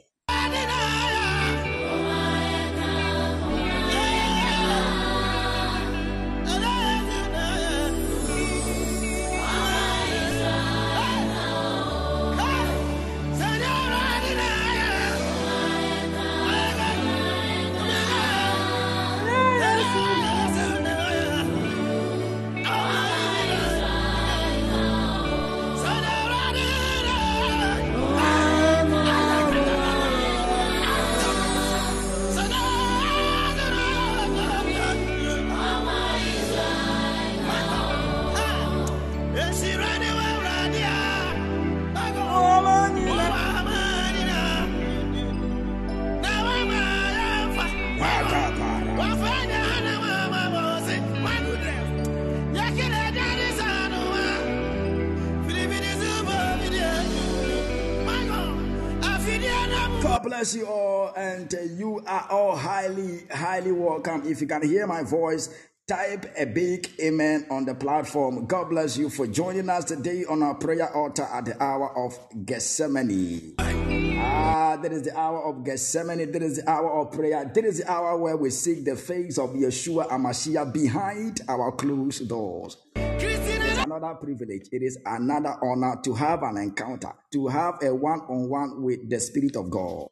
Welcome. 64.07 64.31
If 64.31 64.41
you 64.41 64.47
can 64.47 64.63
hear 64.63 64.87
my 64.87 65.03
voice, 65.03 65.49
type 65.87 66.33
a 66.37 66.45
big 66.45 66.89
amen 67.01 67.47
on 67.51 67.65
the 67.65 67.75
platform. 67.75 68.47
God 68.47 68.71
bless 68.71 68.97
you 68.97 69.09
for 69.09 69.27
joining 69.27 69.69
us 69.69 69.85
today 69.85 70.25
on 70.25 70.43
our 70.43 70.55
prayer 70.55 70.95
altar 70.95 71.25
at 71.25 71.45
the 71.45 71.63
hour 71.63 71.97
of 71.97 72.19
Gethsemane. 72.45 73.55
Ah, 73.59 74.77
that 74.83 74.93
is 74.93 75.03
the 75.03 75.17
hour 75.19 75.45
of 75.45 75.65
Gethsemane. 75.65 76.31
That 76.31 76.43
is 76.43 76.57
the 76.57 76.71
hour 76.71 77.01
of 77.01 77.13
prayer. 77.13 77.51
That 77.53 77.65
is 77.65 77.79
the 77.79 77.91
hour 77.91 78.17
where 78.19 78.37
we 78.37 78.51
seek 78.51 78.85
the 78.85 78.97
face 78.97 79.39
of 79.39 79.51
Yeshua 79.51 80.09
Amashiach 80.09 80.73
behind 80.73 81.41
our 81.49 81.73
closed 81.73 82.29
doors. 82.29 82.77
It's 82.97 83.85
another 83.85 84.15
privilege. 84.15 84.69
It 84.73 84.83
is 84.83 84.99
another 85.05 85.57
honor 85.63 85.97
to 86.05 86.15
have 86.15 86.43
an 86.43 86.57
encounter, 86.57 87.13
to 87.33 87.47
have 87.49 87.83
a 87.83 87.95
one 87.95 88.21
on 88.21 88.49
one 88.49 88.83
with 88.83 89.09
the 89.09 89.21
Spirit 89.21 89.57
of 89.57 89.71
God. 89.71 90.09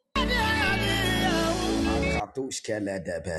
عطوش 2.35 2.61
كلا 2.61 2.97
دابا 2.97 3.31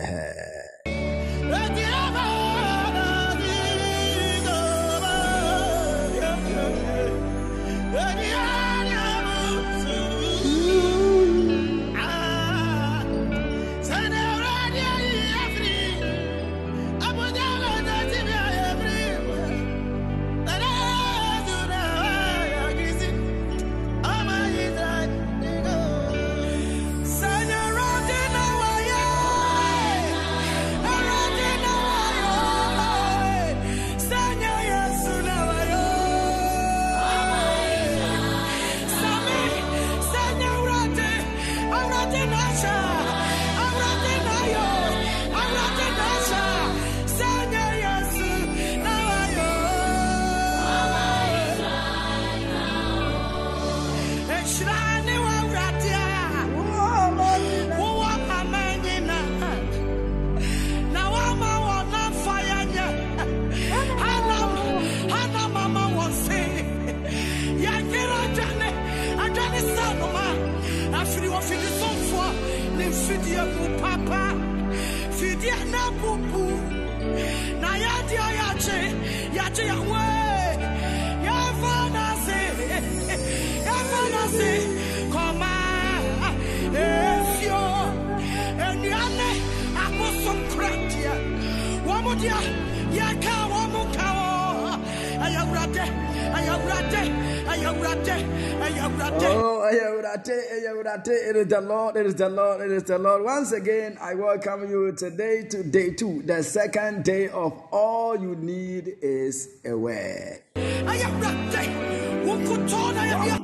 It 101.09 101.37
is 101.37 101.47
the 101.47 101.61
Lord, 101.61 101.97
it 101.97 102.07
is 102.07 102.16
the 102.16 102.29
Lord, 102.29 102.62
it 102.62 102.73
is 102.73 102.83
the 102.83 102.99
Lord. 102.99 103.23
Once 103.23 103.53
again, 103.53 103.97
I 104.01 104.14
welcome 104.14 104.69
you 104.69 104.90
today 104.90 105.45
to 105.51 105.62
day 105.62 105.95
two, 105.95 106.23
the 106.23 106.42
second 106.42 107.05
day 107.05 107.29
of 107.29 107.53
All 107.71 108.21
You 108.21 108.35
Need 108.35 108.88
is 109.01 109.61
a 109.64 109.77
Word. 109.77 110.42
One 110.55 111.21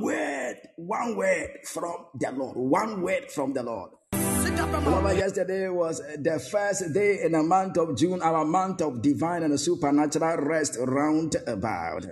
word, 0.00 0.56
one 0.76 1.16
word 1.16 1.50
from 1.64 2.06
the 2.18 2.32
Lord, 2.32 2.56
one 2.56 3.00
word 3.00 3.30
from 3.30 3.52
the 3.52 3.62
Lord. 3.62 3.92
Remember, 4.12 5.14
yesterday 5.14 5.68
was 5.68 6.02
the 6.18 6.40
first 6.40 6.92
day 6.92 7.22
in 7.22 7.30
the 7.32 7.44
month 7.44 7.78
of 7.78 7.96
June, 7.96 8.22
our 8.22 8.44
month 8.44 8.82
of 8.82 9.02
divine 9.02 9.44
and 9.44 9.60
supernatural 9.60 10.38
rest 10.38 10.76
round 10.80 11.36
about. 11.46 12.06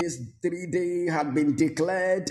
This 0.00 0.20
three 0.42 0.66
day 0.70 1.06
had 1.10 1.34
been 1.34 1.56
declared 1.56 2.30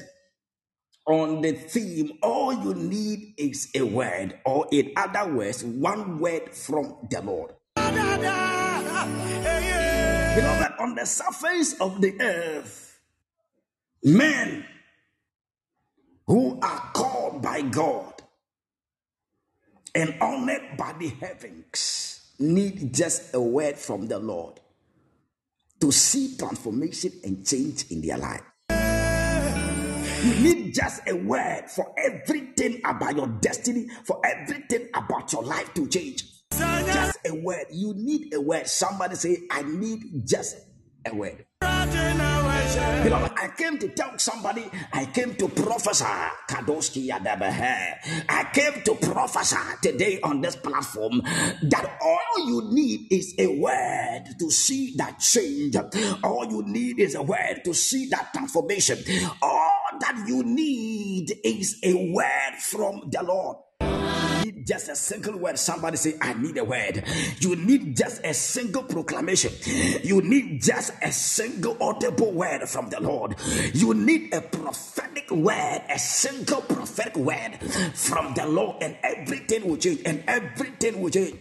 on 1.07 1.41
the 1.41 1.53
theme, 1.53 2.19
all 2.21 2.53
you 2.53 2.73
need 2.75 3.33
is 3.37 3.69
a 3.73 3.81
word, 3.81 4.39
or 4.45 4.67
in 4.71 4.91
other 4.97 5.33
words, 5.33 5.63
one 5.63 6.19
word 6.19 6.53
from 6.53 6.97
the 7.09 7.21
Lord. 7.21 7.53
Beloved, 10.35 10.73
on 10.79 10.95
the 10.95 11.05
surface 11.05 11.79
of 11.79 12.01
the 12.01 12.19
earth, 12.21 12.99
men 14.03 14.65
who 16.27 16.59
are 16.61 16.91
called 16.93 17.41
by 17.41 17.61
God 17.61 18.13
and 19.95 20.15
honored 20.21 20.77
by 20.77 20.93
the 20.99 21.09
heavens 21.09 22.33
need 22.39 22.93
just 22.93 23.33
a 23.33 23.41
word 23.41 23.77
from 23.77 24.07
the 24.07 24.19
Lord 24.19 24.59
to 25.81 25.91
see 25.91 26.37
transformation 26.37 27.13
and 27.23 27.45
change 27.45 27.85
in 27.91 28.01
their 28.01 28.17
life. 28.17 28.46
You 30.23 30.33
need 30.35 30.73
just 30.73 31.01
a 31.07 31.15
word 31.15 31.69
for 31.69 31.93
everything 31.97 32.81
about 32.85 33.15
your 33.15 33.27
destiny, 33.27 33.87
for 34.05 34.19
everything 34.25 34.89
about 34.93 35.31
your 35.31 35.43
life 35.43 35.73
to 35.75 35.87
change. 35.87 36.23
Just 36.51 37.19
a 37.25 37.35
word. 37.35 37.65
You 37.71 37.93
need 37.95 38.33
a 38.33 38.41
word. 38.41 38.67
Somebody 38.67 39.15
say, 39.15 39.37
I 39.51 39.63
need 39.63 40.27
just 40.27 40.57
a 41.05 41.15
word. 41.15 41.46
I 43.47 43.49
came 43.55 43.77
to 43.79 43.87
tell 43.89 44.17
somebody, 44.17 44.65
I 44.91 45.05
came 45.05 45.35
to 45.35 45.47
prophesy. 45.47 46.05
Kadoski 46.49 47.09
I 47.09 48.49
came 48.53 48.83
to 48.83 48.95
prophesy 48.95 49.55
today 49.81 50.19
on 50.21 50.41
this 50.41 50.55
platform 50.55 51.21
that 51.23 51.97
all 52.01 52.47
you 52.47 52.69
need 52.73 53.07
is 53.11 53.35
a 53.39 53.47
word 53.59 54.23
to 54.39 54.51
see 54.51 54.95
that 54.97 55.19
change. 55.19 55.75
All 56.23 56.45
you 56.49 56.63
need 56.63 56.99
is 56.99 57.15
a 57.15 57.21
word 57.21 57.61
to 57.63 57.73
see 57.73 58.07
that 58.09 58.33
transformation. 58.33 58.97
All 59.41 59.81
that 59.99 60.25
you 60.27 60.43
need 60.43 61.33
is 61.43 61.79
a 61.83 62.11
word 62.11 62.55
from 62.59 63.09
the 63.11 63.23
Lord 63.23 63.57
need 64.47 64.65
just 64.65 64.89
a 64.89 64.95
single 64.95 65.37
word. 65.37 65.59
Somebody 65.59 65.97
say, 65.97 66.15
I 66.21 66.33
need 66.33 66.57
a 66.57 66.63
word. 66.63 67.03
You 67.39 67.55
need 67.55 67.95
just 67.97 68.23
a 68.23 68.33
single 68.33 68.83
proclamation. 68.83 69.51
You 70.03 70.21
need 70.21 70.61
just 70.61 70.93
a 71.01 71.11
single 71.11 71.77
audible 71.81 72.31
word 72.31 72.67
from 72.67 72.89
the 72.89 73.01
Lord. 73.01 73.35
You 73.73 73.93
need 73.93 74.33
a 74.33 74.41
prophetic 74.41 75.29
word, 75.31 75.81
a 75.89 75.99
single 75.99 76.61
prophetic 76.61 77.17
word 77.17 77.57
from 77.93 78.33
the 78.33 78.45
Lord, 78.45 78.81
and 78.81 78.97
everything 79.03 79.67
will 79.67 79.77
change. 79.77 80.01
And 80.05 80.23
everything 80.27 81.01
will 81.01 81.09
change. 81.09 81.39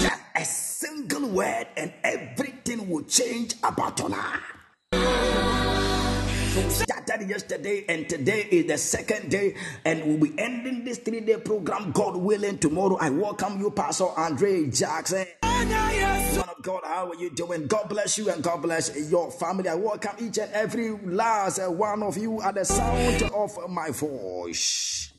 Just 0.00 0.22
a 0.36 0.44
single 0.44 1.28
word, 1.30 1.66
and 1.76 1.92
everything 2.04 2.88
will 2.88 3.04
change 3.04 3.54
about 3.62 3.98
your 3.98 4.10
life 4.10 5.57
started 6.66 7.28
yesterday, 7.28 7.84
and 7.88 8.08
today 8.08 8.46
is 8.50 8.66
the 8.66 8.78
second 8.78 9.30
day, 9.30 9.54
and 9.84 10.04
we'll 10.04 10.30
be 10.30 10.38
ending 10.38 10.84
this 10.84 10.98
three 10.98 11.20
day 11.20 11.36
program, 11.36 11.92
God 11.92 12.16
willing. 12.16 12.58
Tomorrow, 12.58 12.96
I 13.00 13.10
welcome 13.10 13.60
you, 13.60 13.70
Pastor 13.70 14.08
Andre 14.16 14.66
Jackson. 14.70 15.26
Son 15.40 16.48
of 16.48 16.62
God, 16.62 16.82
how 16.84 17.10
are 17.10 17.14
you 17.16 17.30
doing? 17.30 17.66
God 17.66 17.88
bless 17.88 18.18
you 18.18 18.30
and 18.30 18.42
God 18.42 18.62
bless 18.62 19.10
your 19.10 19.30
family. 19.30 19.68
I 19.68 19.74
welcome 19.74 20.12
each 20.18 20.38
and 20.38 20.52
every 20.52 20.90
last 20.90 21.60
one 21.70 22.02
of 22.02 22.16
you 22.16 22.40
at 22.42 22.54
the 22.54 22.64
sound 22.64 23.22
of 23.22 23.70
my 23.70 23.90
voice. 23.90 25.12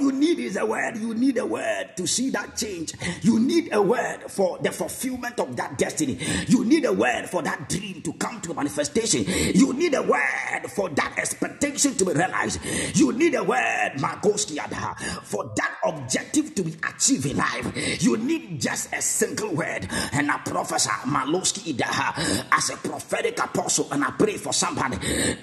You 0.00 0.12
need 0.12 0.38
is 0.38 0.56
a 0.56 0.64
word. 0.64 0.96
You 0.96 1.14
need 1.14 1.38
a 1.38 1.46
word 1.46 1.90
to 1.96 2.06
see 2.06 2.30
that 2.30 2.56
change. 2.56 2.94
You 3.22 3.38
need 3.38 3.70
a 3.72 3.80
word 3.82 4.22
for 4.28 4.58
the 4.58 4.70
fulfillment 4.70 5.38
of 5.40 5.56
that 5.56 5.78
destiny. 5.78 6.18
You 6.46 6.64
need 6.64 6.84
a 6.84 6.92
word 6.92 7.28
for 7.28 7.42
that 7.42 7.68
dream 7.68 8.02
to 8.02 8.12
come 8.14 8.40
to 8.42 8.54
manifestation. 8.54 9.24
You 9.54 9.72
need 9.72 9.94
a 9.94 10.02
word 10.02 10.70
for 10.70 10.88
that 10.90 11.14
expectation 11.18 11.94
to 11.94 12.04
be 12.04 12.12
realized. 12.12 12.60
You 12.94 13.12
need 13.12 13.34
a 13.34 13.44
word, 13.44 13.92
Magoskiada, 13.98 14.96
for 15.24 15.50
that 15.56 15.74
objective 15.84 16.54
to 16.54 16.62
be 16.62 16.74
achieved 16.88 17.26
in 17.26 17.36
life. 17.36 18.02
You 18.02 18.16
need 18.16 18.60
just 18.60 18.92
a 18.92 19.02
single 19.02 19.54
word. 19.54 19.88
And 20.12 20.30
I 20.30 20.38
prophesy, 20.38 20.90
Maloski 21.06 21.72
Idaha, 21.74 22.44
as 22.52 22.70
a 22.70 22.76
prophetic 22.76 23.38
apostle, 23.38 23.88
and 23.92 24.04
I 24.04 24.10
pray 24.12 24.36
for 24.36 24.52
somebody 24.52 24.96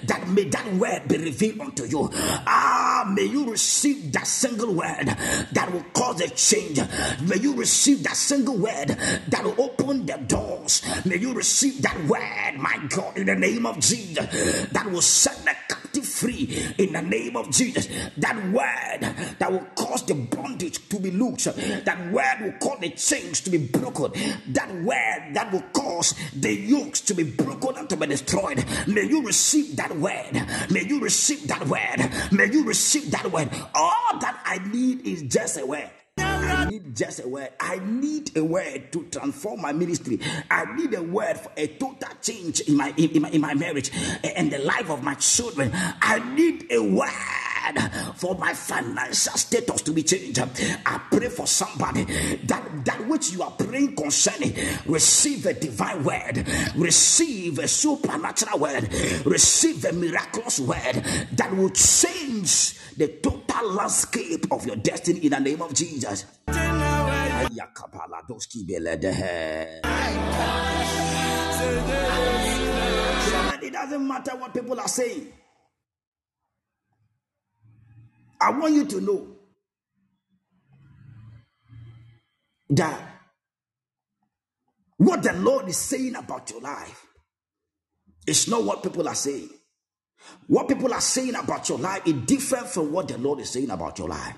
that 0.04 0.28
may 0.28 0.44
that 0.44 0.72
word 0.74 1.08
be 1.08 1.18
revealed 1.18 1.60
unto 1.60 1.84
you. 1.84 2.08
Ah, 2.12 3.10
may 3.14 3.24
you 3.24 3.50
receive 3.50 4.12
that 4.12 4.26
single 4.46 4.74
word 4.74 5.06
that 5.52 5.68
will 5.72 5.84
cause 5.92 6.20
a 6.20 6.28
change. 6.30 6.80
May 7.22 7.36
you 7.38 7.54
receive 7.54 8.04
that 8.04 8.16
single 8.16 8.56
word 8.56 8.88
that 9.28 9.42
will 9.44 9.60
open 9.60 10.06
the 10.06 10.16
doors. 10.18 10.82
May 11.04 11.16
you 11.16 11.32
receive 11.32 11.82
that 11.82 11.98
word, 12.04 12.60
my 12.60 12.78
God, 12.88 13.18
in 13.18 13.26
the 13.26 13.34
name 13.34 13.66
of 13.66 13.80
Jesus, 13.80 14.68
that 14.70 14.86
will 14.90 15.02
set 15.02 15.44
the 15.44 15.54
free 16.06 16.74
in 16.78 16.92
the 16.92 17.02
name 17.02 17.36
of 17.36 17.50
Jesus. 17.50 17.88
That 18.18 18.36
word 18.52 19.00
that 19.38 19.52
will 19.52 19.66
cause 19.74 20.04
the 20.04 20.14
bondage 20.14 20.88
to 20.88 20.98
be 20.98 21.10
loose. 21.10 21.44
That 21.44 22.12
word 22.12 22.36
will 22.40 22.52
cause 22.58 22.80
the 22.80 22.90
chains 22.90 23.40
to 23.42 23.50
be 23.50 23.58
broken. 23.58 24.12
That 24.48 24.72
word 24.82 25.34
that 25.34 25.52
will 25.52 25.64
cause 25.72 26.14
the 26.34 26.54
yokes 26.54 27.00
to 27.02 27.14
be 27.14 27.24
broken 27.24 27.76
and 27.76 27.90
to 27.90 27.96
be 27.96 28.06
destroyed. 28.06 28.64
May 28.86 29.04
you 29.04 29.22
receive 29.22 29.76
that 29.76 29.96
word. 29.96 30.46
May 30.70 30.84
you 30.86 31.00
receive 31.00 31.46
that 31.48 31.66
word. 31.66 32.10
May 32.32 32.50
you 32.50 32.64
receive 32.64 33.10
that 33.10 33.30
word. 33.30 33.50
All 33.74 34.18
that 34.20 34.40
I 34.44 34.58
need 34.68 35.06
is 35.06 35.22
just 35.22 35.58
a 35.58 35.66
word. 35.66 35.90
I 36.18 36.68
need 36.70 36.96
just 36.96 37.20
a 37.20 37.28
word. 37.28 37.50
I 37.60 37.78
need 37.78 38.36
a 38.36 38.44
word 38.44 38.92
to 38.92 39.04
transform 39.04 39.60
my 39.60 39.72
ministry. 39.72 40.20
I 40.50 40.64
need 40.76 40.94
a 40.94 41.02
word 41.02 41.38
for 41.38 41.50
a 41.56 41.66
total 41.66 42.08
change 42.22 42.60
in 42.60 42.76
my 42.76 42.92
in, 42.96 43.10
in 43.10 43.22
my, 43.22 43.30
in 43.30 43.40
my 43.40 43.54
marriage 43.54 43.90
and 44.24 44.50
the 44.50 44.58
life 44.58 44.90
of 44.90 45.02
my 45.02 45.14
children. 45.14 45.70
I 45.74 46.18
need 46.34 46.66
a 46.70 46.82
word 46.82 47.10
for 48.14 48.34
my 48.36 48.52
financial 48.52 49.34
status 49.34 49.82
to 49.82 49.92
be 49.92 50.02
changed. 50.02 50.40
I 50.40 51.00
pray 51.10 51.28
for 51.28 51.46
somebody 51.46 52.04
that 52.44 52.84
that 52.84 53.06
which 53.08 53.32
you 53.32 53.42
are 53.42 53.50
praying 53.52 53.96
concerning, 53.96 54.54
receive 54.86 55.46
a 55.46 55.54
divine 55.54 56.04
word, 56.04 56.46
receive 56.76 57.58
a 57.58 57.68
supernatural 57.68 58.58
word, 58.58 58.92
receive 59.24 59.84
a 59.84 59.92
miraculous 59.92 60.60
word 60.60 61.02
that 61.32 61.54
will 61.54 61.70
change 61.70 62.78
the 62.96 63.08
total 63.22 63.72
landscape 63.72 64.46
of 64.50 64.66
your 64.66 64.76
destiny 64.76 65.20
in 65.20 65.30
the 65.30 65.40
name 65.40 65.62
of 65.62 65.74
Jesus. 65.74 66.24
It 73.62 73.72
doesn't 73.72 74.06
matter 74.08 74.36
what 74.36 74.54
people 74.54 74.78
are 74.80 74.88
saying. 74.88 75.32
I 78.40 78.50
want 78.50 78.74
you 78.74 78.84
to 78.86 79.00
know 79.00 79.28
that 82.70 83.00
what 84.96 85.22
the 85.22 85.32
Lord 85.34 85.68
is 85.68 85.76
saying 85.76 86.14
about 86.16 86.50
your 86.50 86.60
life 86.60 87.06
is 88.26 88.48
not 88.48 88.64
what 88.64 88.82
people 88.82 89.08
are 89.08 89.14
saying. 89.14 89.50
What 90.48 90.68
people 90.68 90.92
are 90.92 91.00
saying 91.00 91.34
about 91.34 91.68
your 91.68 91.78
life 91.78 92.02
is 92.06 92.14
different 92.26 92.66
from 92.66 92.92
what 92.92 93.08
the 93.08 93.18
Lord 93.18 93.40
is 93.40 93.50
saying 93.50 93.70
about 93.70 93.98
your 93.98 94.08
life. 94.08 94.36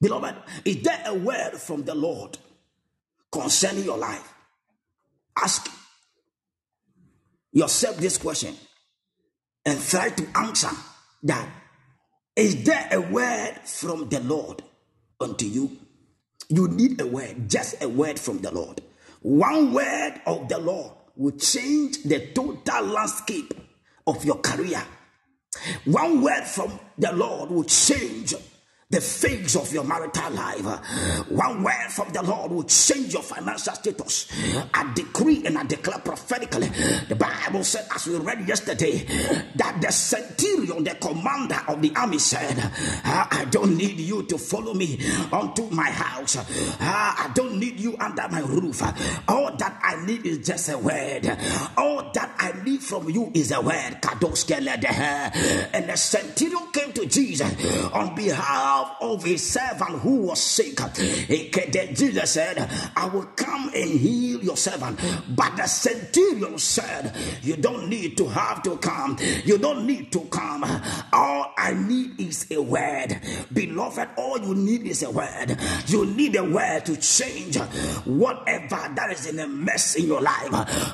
Beloved, 0.00 0.36
is 0.64 0.82
there 0.82 1.02
a 1.06 1.14
word 1.14 1.52
from 1.54 1.82
the 1.84 1.94
Lord 1.94 2.38
concerning 3.32 3.84
your 3.84 3.98
life? 3.98 4.32
Ask 5.36 5.70
yourself 7.52 7.96
this 7.96 8.18
question 8.18 8.54
and 9.64 9.80
try 9.80 10.10
to 10.10 10.26
answer 10.38 10.70
that. 11.24 11.48
Is 12.36 12.64
there 12.64 12.86
a 12.92 13.00
word 13.00 13.54
from 13.64 14.10
the 14.10 14.20
Lord 14.20 14.62
unto 15.18 15.46
you? 15.46 15.78
You 16.50 16.68
need 16.68 17.00
a 17.00 17.06
word, 17.06 17.48
just 17.48 17.82
a 17.82 17.88
word 17.88 18.20
from 18.20 18.38
the 18.38 18.52
Lord. 18.52 18.82
One 19.22 19.72
word 19.72 20.20
of 20.26 20.48
the 20.48 20.58
Lord 20.58 20.92
will 21.16 21.32
change 21.32 22.02
the 22.02 22.28
total 22.34 22.84
landscape 22.84 23.54
of 24.06 24.22
your 24.24 24.36
career. 24.36 24.82
One 25.86 26.20
word 26.20 26.44
from 26.44 26.78
the 26.98 27.12
Lord 27.12 27.50
will 27.50 27.64
change 27.64 28.34
the 28.88 29.00
phase 29.00 29.56
of 29.56 29.72
your 29.72 29.82
marital 29.82 30.30
life. 30.30 30.64
One 31.28 31.64
word 31.64 31.88
from 31.90 32.12
the 32.12 32.22
Lord 32.22 32.52
will 32.52 32.62
change 32.62 33.14
your 33.14 33.22
financial 33.22 33.74
status. 33.74 34.30
I 34.72 34.92
decree 34.94 35.42
and 35.44 35.58
I 35.58 35.64
declare 35.64 35.98
prophetically. 35.98 36.68
The 37.08 37.16
Bible 37.16 37.64
said, 37.64 37.88
as 37.92 38.06
we 38.06 38.14
read 38.16 38.46
yesterday, 38.46 39.04
that 39.56 39.80
the 39.80 39.90
centurion, 39.90 40.84
the 40.84 40.94
commander 40.94 41.60
of 41.66 41.82
the 41.82 41.92
army, 41.96 42.20
said, 42.20 42.54
ah, 43.04 43.26
I 43.32 43.46
don't 43.46 43.76
need 43.76 43.98
you 43.98 44.22
to 44.22 44.38
follow 44.38 44.72
me 44.72 45.00
unto 45.32 45.68
my 45.70 45.90
house. 45.90 46.36
Ah, 46.80 47.28
I 47.28 47.32
don't 47.32 47.58
need 47.58 47.80
you 47.80 47.96
under 47.98 48.28
my 48.28 48.40
roof. 48.40 48.82
All 49.28 49.56
that 49.56 49.80
I 49.82 50.06
need 50.06 50.24
is 50.24 50.46
just 50.46 50.68
a 50.68 50.78
word. 50.78 51.26
All 51.76 52.12
that 52.14 52.36
I 52.38 52.52
need 52.64 52.82
from 52.82 53.10
you 53.10 53.32
is 53.34 53.50
a 53.50 53.60
word. 53.60 53.98
And 55.72 55.88
the 55.88 55.96
centurion 55.96 56.70
came 56.72 56.92
to 56.92 57.06
Jesus 57.06 57.92
on 57.92 58.14
behalf 58.14 58.75
of 59.00 59.24
his 59.24 59.48
servant 59.48 60.00
who 60.00 60.22
was 60.22 60.40
sick. 60.40 60.78
Jesus 61.28 62.30
said, 62.30 62.68
I 62.96 63.08
will 63.08 63.26
come 63.36 63.70
and 63.74 63.90
heal 63.90 64.42
your 64.42 64.56
servant. 64.56 65.00
But 65.28 65.56
the 65.56 65.66
centurion 65.66 66.58
said, 66.58 67.14
You 67.42 67.56
don't 67.56 67.88
need 67.88 68.16
to 68.18 68.28
have 68.28 68.62
to 68.64 68.76
come. 68.78 69.16
You 69.44 69.58
don't 69.58 69.86
need 69.86 70.12
to 70.12 70.20
come. 70.20 70.64
All 71.12 71.52
I 71.56 71.74
need 71.74 72.20
is 72.20 72.50
a 72.50 72.60
word. 72.60 73.20
Beloved, 73.52 74.08
all 74.16 74.38
you 74.38 74.54
need 74.54 74.86
is 74.86 75.02
a 75.02 75.10
word. 75.10 75.56
You 75.86 76.06
need 76.06 76.36
a 76.36 76.44
word 76.44 76.84
to 76.86 76.96
change 76.96 77.56
whatever 78.04 78.76
that 78.94 79.10
is 79.12 79.26
in 79.26 79.38
a 79.38 79.46
mess 79.46 79.96
in 79.96 80.06
your 80.06 80.20
life. 80.20 80.48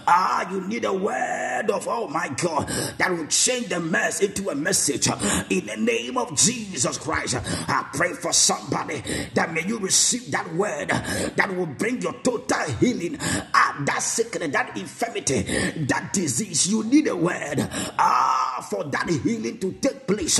Ah, 0.07 0.51
you 0.51 0.67
need 0.67 0.85
a 0.85 0.93
word 0.93 1.71
of, 1.71 1.87
oh 1.89 2.09
my 2.09 2.29
God, 2.37 2.69
that 2.99 3.11
will 3.11 3.27
change 3.27 3.69
the 3.69 3.81
mess 3.81 4.21
into 4.21 4.51
a 4.51 4.55
message 4.55 5.09
in 5.51 5.67
the 5.67 5.77
name 5.77 6.17
of 6.17 6.37
Jesus 6.37 6.99
Christ. 6.99 7.37
I 7.73 7.89
pray 7.95 8.13
for 8.13 8.33
somebody 8.33 9.03
that 9.35 9.53
may 9.53 9.65
you 9.65 9.79
receive 9.79 10.31
that 10.31 10.53
word 10.55 10.89
that 10.89 11.57
will 11.57 11.67
bring 11.67 12.03
your 12.03 12.13
total 12.23 12.61
healing. 12.79 13.17
Ah, 13.21 13.83
that 13.87 14.03
sickness, 14.03 14.53
that 14.53 14.77
infirmity, 14.77 15.43
that 15.87 16.13
disease. 16.13 16.67
You 16.67 16.85
need 16.85 17.09
a 17.09 17.17
word 17.17 17.67
ah, 17.99 18.67
for 18.71 18.82
that 18.85 19.09
healing 19.09 19.59
to 19.59 19.73
take 19.73 20.07
place. 20.07 20.39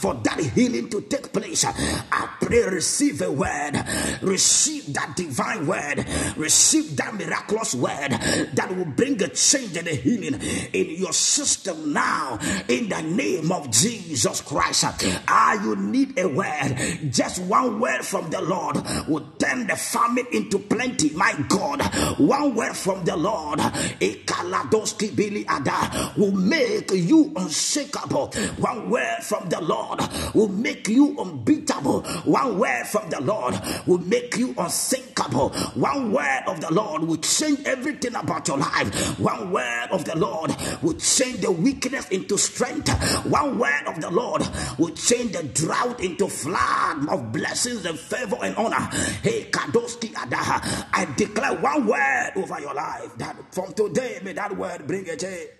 For 0.00 0.14
that 0.14 0.40
healing 0.40 0.88
to 0.90 1.00
take 1.02 1.32
place. 1.32 1.64
I 1.64 2.28
pray, 2.40 2.62
receive 2.68 3.22
a 3.22 3.30
word, 3.30 3.84
receive 4.22 4.92
that 4.94 5.16
divine 5.16 5.66
word, 5.66 6.04
receive 6.36 6.96
that 6.96 7.14
miraculous 7.14 7.74
word 7.74 8.10
that 8.54 8.74
will 8.74 8.84
bring 8.84 9.22
a 9.22 9.28
change 9.28 9.76
and 9.76 9.88
a 9.88 9.94
healing 9.94 10.40
in 10.72 10.90
your 10.96 11.12
system 11.12 11.92
now. 11.92 12.38
In 12.68 12.88
the 12.88 13.02
name 13.02 13.52
of 13.52 13.70
Jesus 13.70 14.40
Christ. 14.40 14.84
Ah, 15.28 15.62
you 15.62 15.76
need 15.76 16.18
a 16.18 16.28
word 16.28 16.76
just 17.10 17.42
one 17.42 17.80
word 17.80 18.02
from 18.02 18.30
the 18.30 18.40
Lord 18.40 18.76
will 19.08 19.26
turn 19.38 19.66
the 19.66 19.76
famine 19.76 20.26
into 20.32 20.58
plenty. 20.58 21.10
My 21.10 21.34
God, 21.48 21.82
one 22.18 22.54
word 22.54 22.76
from 22.76 23.04
the 23.04 23.16
Lord 23.16 23.60
a 23.60 24.14
Kaladoski 24.24 25.14
Billy 25.14 25.42
Ada, 25.42 26.14
will 26.16 26.32
make 26.32 26.90
you 26.92 27.32
unshakable. 27.80 28.30
Oh, 28.34 28.54
one 28.58 28.90
word 28.90 29.18
from 29.22 29.48
the 29.48 29.60
Lord 29.60 30.00
will 30.34 30.48
make 30.48 30.88
you 30.88 31.18
unbeatable. 31.18 32.02
One 32.24 32.58
word 32.58 32.86
from 32.86 33.08
the 33.10 33.20
Lord 33.20 33.54
will 33.86 33.98
make 33.98 34.36
you 34.36 34.54
unsinkable. 34.58 35.50
One 35.74 36.12
word 36.12 36.42
of 36.46 36.60
the 36.60 36.72
Lord 36.72 37.02
will 37.02 37.16
change 37.18 37.60
everything 37.64 38.14
about 38.14 38.48
your 38.48 38.58
life. 38.58 39.18
One 39.18 39.50
word 39.52 39.88
of 39.90 40.04
the 40.04 40.16
Lord 40.16 40.54
will 40.82 40.94
change 40.94 41.40
the 41.40 41.50
weakness 41.50 42.08
into 42.08 42.36
strength. 42.38 42.90
One 43.26 43.58
word 43.58 43.86
of 43.86 44.00
the 44.00 44.10
Lord 44.10 44.42
will 44.78 44.94
change 44.94 45.32
the 45.32 45.42
drought 45.44 46.00
into 46.00 46.28
flood 46.28 47.08
of 47.08 47.32
blessings 47.32 47.84
and 47.86 47.98
favor 47.98 48.36
and 48.42 48.56
honor. 48.56 48.80
Hey, 49.22 49.48
Kadoski 49.50 50.12
Adaha. 50.12 50.86
I 50.92 51.06
declare 51.16 51.54
one 51.60 51.86
word 51.86 52.32
over 52.36 52.60
your 52.60 52.74
life 52.74 53.16
that 53.18 53.36
from 53.52 53.72
today 53.72 54.20
may 54.22 54.32
that 54.32 54.56
word 54.56 54.86
bring 54.86 55.08
a 55.08 55.16
change. 55.16 55.50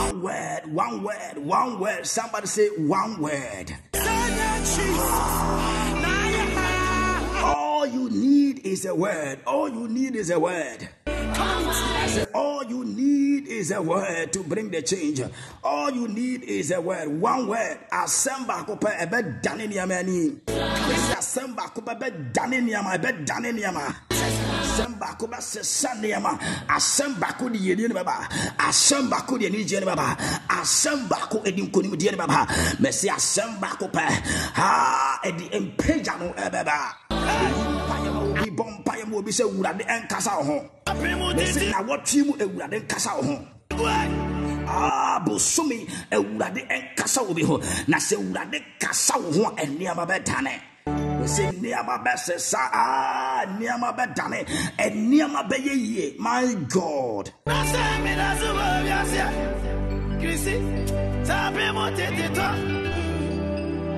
One 0.00 0.22
word, 0.22 0.60
one 0.72 1.02
word, 1.02 1.36
one 1.36 1.78
word. 1.78 2.06
Somebody 2.06 2.46
say 2.46 2.68
one 2.68 3.20
word. 3.20 3.76
All 7.44 7.86
you 7.86 8.08
need 8.08 8.64
is 8.66 8.86
a 8.86 8.94
word. 8.94 9.40
All 9.46 9.68
you 9.68 9.88
need 9.88 10.16
is 10.16 10.30
a 10.30 10.40
word. 10.40 10.88
All 12.34 12.64
you 12.64 12.84
need 12.86 13.46
is 13.46 13.70
a 13.70 13.82
word 13.82 14.32
to 14.32 14.42
bring 14.42 14.70
the 14.70 14.80
change. 14.80 15.20
All 15.62 15.90
you 15.90 16.08
need 16.08 16.44
is 16.44 16.70
a 16.70 16.80
word. 16.80 17.08
One 17.08 17.46
word. 17.46 17.78
Asɛm 17.92 18.46
baako 18.46 18.80
pɛ 18.80 19.04
ɛbɛ 19.04 19.42
dane 19.42 19.68
nneɛma 19.68 19.98
ani. 20.00 20.30
Bɛsi 20.46 21.12
asɛm 21.20 21.54
baako 21.54 21.82
pɛ 21.84 22.00
ɛbɛ 22.00 22.32
dane 22.32 22.60
nneɛma 22.66 22.96
ɛbɛ 22.98 23.26
dane 23.26 23.52
nneɛma. 23.52 24.49
Asɛm 24.80 24.98
baako 24.98 25.26
bɛ 25.26 25.40
sesa 25.40 25.90
nneɛma. 25.94 26.38
Asɛm 26.68 27.14
baako 27.20 27.48
de 27.52 27.58
yɛnie 27.58 27.88
ne 27.88 27.94
bɛba. 27.94 28.14
Asɛm 28.58 29.08
baako 29.10 29.38
de 29.38 29.46
anigyeɛ 29.46 29.80
ne 29.80 29.86
bɛba. 29.86 30.16
Asɛm 30.48 31.08
baako 31.08 31.42
de 31.44 31.52
nkonimdie 31.52 32.10
ne 32.12 32.16
bɛba. 32.16 32.46
Bɛsi 32.80 33.08
asɛm 33.10 33.60
baako 33.60 33.88
pɛ 33.88 34.02
haa 34.54 35.20
ɛde 35.24 35.50
mpagya 35.60 36.18
no 36.18 36.32
ɛbɛba. 36.32 36.76
Ma 37.10 37.96
obi 38.40 38.50
bɔ 38.50 38.64
mpaeɛ 38.84 39.04
ma 39.06 39.16
obi 39.18 39.30
sɛ 39.30 39.44
wurade 39.44 39.84
ɛnkasa 39.86 40.36
wo 40.38 40.44
ho. 40.44 40.70
Na 40.86 41.82
wɔtwe 41.82 42.24
mu 42.26 42.32
awurade 42.38 42.80
nkasa 42.86 43.16
wo 43.16 43.22
ho. 43.22 43.36
Bosomi 45.26 45.86
awurade 46.10 46.64
nkasa 46.66 47.22
wo 47.26 47.34
bi 47.34 47.42
ho 47.42 47.60
na 47.86 47.98
sɛ 47.98 48.16
awurade 48.16 48.62
kasa 48.80 49.18
wo 49.18 49.30
ho 49.44 49.50
nneɛma 49.56 50.06
bɛdane 50.08 50.60
sɛ 51.26 51.44
nneɛma 51.52 51.94
bɛsesa. 52.04 52.62
Ah, 52.72 53.44
nneɛma 53.46 53.88
bɛdane. 53.98 54.40
Nneɛma 54.78 55.40
bɛyɛ 55.50 55.74
yie. 55.74 56.14
My 56.18 56.54
god. 56.68 57.30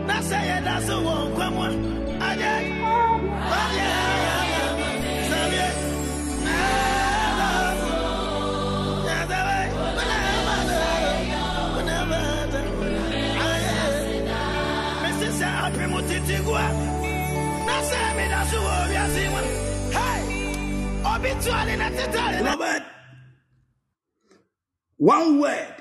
Nasa 0.06 0.38
ya 0.46 0.60
da 0.60 0.80
so 0.86 1.00
won 1.02 1.32
kwamwa 1.34 1.68
aje 2.28 2.54
beloved 22.38 22.82
one 24.96 25.40
word 25.40 25.74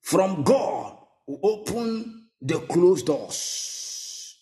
from 0.00 0.42
god 0.42 0.98
will 1.26 1.40
open 1.42 2.28
the 2.40 2.58
closed 2.60 3.06
doors. 3.06 4.36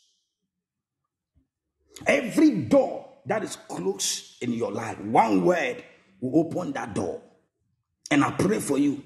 Every 2.06 2.50
door 2.62 3.08
that 3.26 3.42
is 3.42 3.56
closed 3.68 4.42
in 4.42 4.52
your 4.52 4.72
life 4.72 4.98
one 5.00 5.44
word 5.44 5.82
will 6.20 6.40
open 6.46 6.72
that 6.72 6.94
door. 6.94 7.22
And 8.10 8.22
i 8.24 8.30
pray 8.32 8.60
for 8.60 8.78
you 8.78 9.02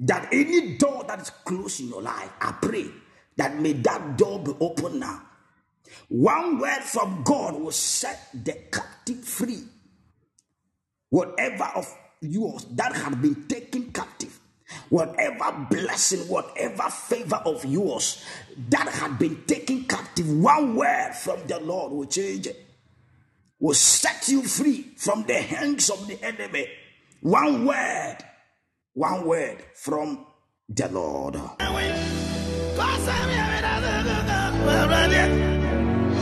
that 0.00 0.28
any 0.32 0.76
door 0.78 1.04
that 1.06 1.20
is 1.20 1.30
closed 1.30 1.80
in 1.80 1.88
your 1.88 2.02
life 2.02 2.30
i 2.40 2.50
pray 2.62 2.86
that 3.36 3.60
may 3.60 3.72
that 3.72 4.16
door 4.16 4.42
be 4.42 4.52
open 4.60 4.98
now 4.98 5.22
one 6.12 6.58
word 6.58 6.82
from 6.82 7.22
God 7.22 7.58
will 7.58 7.72
set 7.72 8.28
the 8.34 8.52
captive 8.70 9.24
free. 9.24 9.64
Whatever 11.08 11.64
of 11.74 11.90
yours 12.20 12.66
that 12.72 12.94
had 12.94 13.22
been 13.22 13.48
taken 13.48 13.90
captive, 13.92 14.38
whatever 14.90 15.66
blessing, 15.70 16.28
whatever 16.28 16.82
favor 16.90 17.40
of 17.46 17.64
yours 17.64 18.22
that 18.68 18.88
had 18.88 19.18
been 19.18 19.42
taken 19.46 19.84
captive, 19.84 20.30
one 20.30 20.76
word 20.76 21.14
from 21.14 21.46
the 21.46 21.58
Lord 21.60 21.92
will 21.92 22.04
change 22.04 22.46
it, 22.46 22.62
will 23.58 23.72
set 23.72 24.28
you 24.28 24.42
free 24.42 24.92
from 24.98 25.22
the 25.22 25.40
hands 25.40 25.88
of 25.88 26.06
the 26.06 26.22
enemy. 26.22 26.66
One 27.22 27.64
word, 27.64 28.18
one 28.92 29.24
word 29.24 29.64
from 29.74 30.26
the 30.68 30.88
Lord. 30.88 31.36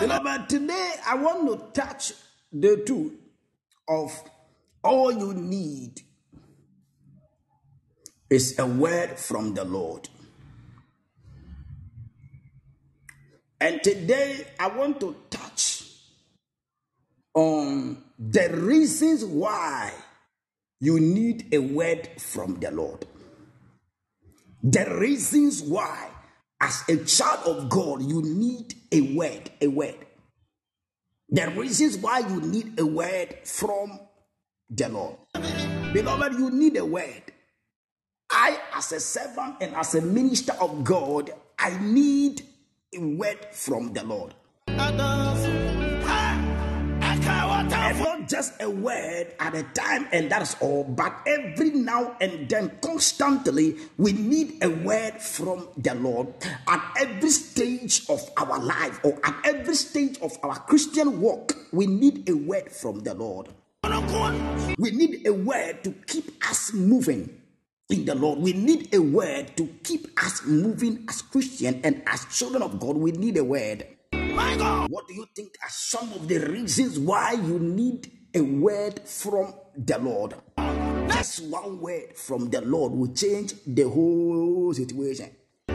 Beloved, 0.00 0.48
today 0.48 0.94
I 1.06 1.14
want 1.16 1.46
to 1.46 1.80
touch 1.80 2.12
the 2.52 2.82
two 2.86 3.18
of 3.88 4.12
all 4.82 5.12
you 5.12 5.34
need 5.34 6.00
is 8.30 8.58
a 8.58 8.66
word 8.66 9.18
from 9.18 9.54
the 9.54 9.64
Lord. 9.64 10.08
And 13.60 13.82
today 13.82 14.46
I 14.58 14.68
want 14.68 15.00
to 15.00 15.16
touch 15.30 15.84
on 17.34 18.02
the 18.18 18.48
reasons 18.50 19.24
why 19.24 19.92
you 20.80 20.98
need 21.00 21.48
a 21.52 21.58
word 21.58 22.08
from 22.18 22.58
the 22.60 22.70
Lord. 22.70 23.06
The 24.62 24.96
reasons 24.98 25.62
why, 25.62 26.10
as 26.60 26.84
a 26.88 26.96
child 27.04 27.46
of 27.46 27.68
God, 27.68 28.02
you 28.02 28.22
need 28.22 28.74
a 28.92 29.14
word, 29.14 29.50
a 29.60 29.66
word. 29.68 30.06
The 31.28 31.48
reasons 31.50 31.98
why 31.98 32.20
you 32.20 32.40
need 32.40 32.78
a 32.78 32.86
word 32.86 33.36
from 33.44 33.98
the 34.70 34.88
Lord. 34.88 35.16
Beloved, 35.92 36.32
you 36.34 36.50
need 36.50 36.76
a 36.76 36.84
word. 36.84 37.22
I, 38.30 38.58
as 38.74 38.92
a 38.92 39.00
servant 39.00 39.56
and 39.60 39.74
as 39.74 39.94
a 39.94 40.02
minister 40.02 40.52
of 40.60 40.84
God, 40.84 41.30
I 41.58 41.78
need 41.80 42.42
a 42.94 43.00
word 43.00 43.46
from 43.52 43.92
the 43.92 44.04
Lord. 44.04 44.34
And 47.72 47.98
not 47.98 48.28
just 48.28 48.60
a 48.60 48.70
word 48.70 49.34
at 49.40 49.54
a 49.54 49.62
time, 49.74 50.08
and 50.12 50.30
that's 50.30 50.54
all, 50.60 50.84
but 50.84 51.12
every 51.26 51.70
now 51.70 52.16
and 52.20 52.48
then, 52.48 52.70
constantly, 52.80 53.76
we 53.96 54.12
need 54.12 54.62
a 54.62 54.70
word 54.70 55.20
from 55.20 55.68
the 55.76 55.94
Lord 55.94 56.28
at 56.68 56.94
every 57.00 57.30
stage 57.30 58.08
of 58.08 58.20
our 58.36 58.58
life 58.58 59.00
or 59.04 59.18
at 59.24 59.34
every 59.44 59.74
stage 59.74 60.18
of 60.20 60.36
our 60.42 60.58
Christian 60.60 61.20
walk. 61.20 61.52
We 61.72 61.86
need 61.86 62.28
a 62.28 62.34
word 62.36 62.70
from 62.70 63.00
the 63.00 63.14
Lord. 63.14 63.48
We 64.78 64.90
need 64.90 65.26
a 65.26 65.32
word 65.32 65.84
to 65.84 65.92
keep 66.06 66.44
us 66.48 66.72
moving 66.72 67.40
in 67.88 68.04
the 68.04 68.14
Lord. 68.14 68.40
We 68.40 68.52
need 68.52 68.94
a 68.94 69.00
word 69.00 69.56
to 69.56 69.66
keep 69.82 70.08
us 70.22 70.44
moving 70.44 71.04
as 71.08 71.22
Christian 71.22 71.80
and 71.84 72.02
as 72.06 72.24
children 72.26 72.62
of 72.62 72.80
God. 72.80 72.96
We 72.96 73.12
need 73.12 73.36
a 73.36 73.44
word. 73.44 73.86
My 74.36 74.54
God. 74.56 74.90
What 74.90 75.08
do 75.08 75.14
you 75.14 75.26
think 75.34 75.56
are 75.62 75.70
some 75.70 76.12
of 76.12 76.28
the 76.28 76.38
reasons 76.38 76.98
why 76.98 77.32
you 77.32 77.58
need 77.58 78.10
a 78.34 78.42
word 78.42 79.00
from 79.00 79.54
the 79.74 79.98
Lord? 79.98 80.34
Just 81.08 81.44
one 81.44 81.80
word 81.80 82.14
from 82.16 82.50
the 82.50 82.60
Lord 82.60 82.92
will 82.92 83.14
change 83.14 83.54
the 83.66 83.88
whole 83.88 84.74
situation. 84.74 85.30
I 85.70 85.74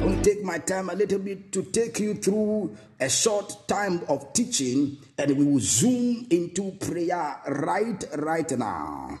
will 0.00 0.22
take 0.22 0.42
my 0.44 0.58
time 0.58 0.88
a 0.88 0.94
little 0.94 1.18
bit 1.18 1.52
to 1.52 1.62
take 1.64 1.98
you 2.00 2.14
through 2.14 2.74
a 2.98 3.10
short 3.10 3.68
time 3.68 4.00
of 4.08 4.32
teaching 4.32 4.96
and 5.18 5.36
we 5.36 5.44
will 5.44 5.60
zoom 5.60 6.26
into 6.30 6.72
prayer 6.80 7.36
right 7.46 8.02
right 8.16 8.50
now. 8.52 9.20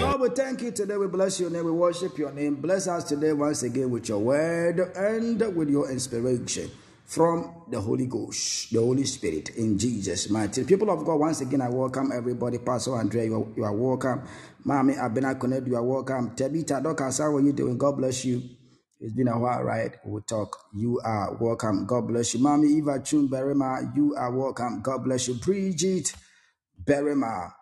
God, 0.00 0.20
we 0.20 0.28
thank 0.30 0.62
you 0.62 0.70
today. 0.70 0.96
We 0.96 1.06
bless 1.08 1.40
your 1.40 1.50
name. 1.50 1.64
We 1.64 1.72
worship 1.72 2.16
your 2.18 2.32
name. 2.32 2.54
Bless 2.56 2.86
us 2.86 3.04
today 3.04 3.32
once 3.32 3.62
again 3.62 3.90
with 3.90 4.08
your 4.08 4.18
word 4.20 4.78
and 4.96 5.56
with 5.56 5.68
your 5.70 5.90
inspiration 5.90 6.70
from 7.04 7.62
the 7.68 7.80
Holy 7.80 8.06
Ghost, 8.06 8.72
the 8.72 8.80
Holy 8.80 9.04
Spirit, 9.04 9.50
in 9.50 9.78
Jesus' 9.78 10.30
mighty. 10.30 10.64
People 10.64 10.90
of 10.90 11.04
God, 11.04 11.16
once 11.16 11.40
again, 11.40 11.60
I 11.60 11.68
welcome 11.68 12.10
everybody. 12.12 12.58
Pastor 12.58 12.96
Andrea, 12.96 13.24
you 13.24 13.34
are, 13.42 13.46
you 13.56 13.64
are 13.64 13.72
welcome. 13.72 14.22
Mommy 14.64 14.94
Abena 14.94 15.38
Connect, 15.38 15.66
you 15.66 15.76
are 15.76 15.82
welcome. 15.82 16.34
Tabitha 16.34 16.80
Dorcas, 16.82 17.18
how 17.18 17.34
are 17.34 17.40
you 17.40 17.52
doing? 17.52 17.76
God 17.76 17.96
bless 17.96 18.24
you. 18.24 18.42
It's 19.04 19.12
been 19.12 19.28
a 19.28 19.38
while, 19.38 19.62
right? 19.62 19.94
We'll 20.06 20.22
talk. 20.22 20.64
You 20.72 20.98
are 21.04 21.36
welcome. 21.38 21.84
God 21.84 22.08
bless 22.08 22.32
you. 22.32 22.40
Mami 22.40 22.78
Eva 22.78 23.02
Chun 23.04 23.28
Berima, 23.28 23.94
you 23.94 24.14
are 24.16 24.32
welcome. 24.32 24.80
God 24.80 25.04
bless 25.04 25.28
you. 25.28 25.34
Bridget 25.34 26.14
Berima, 26.82 27.52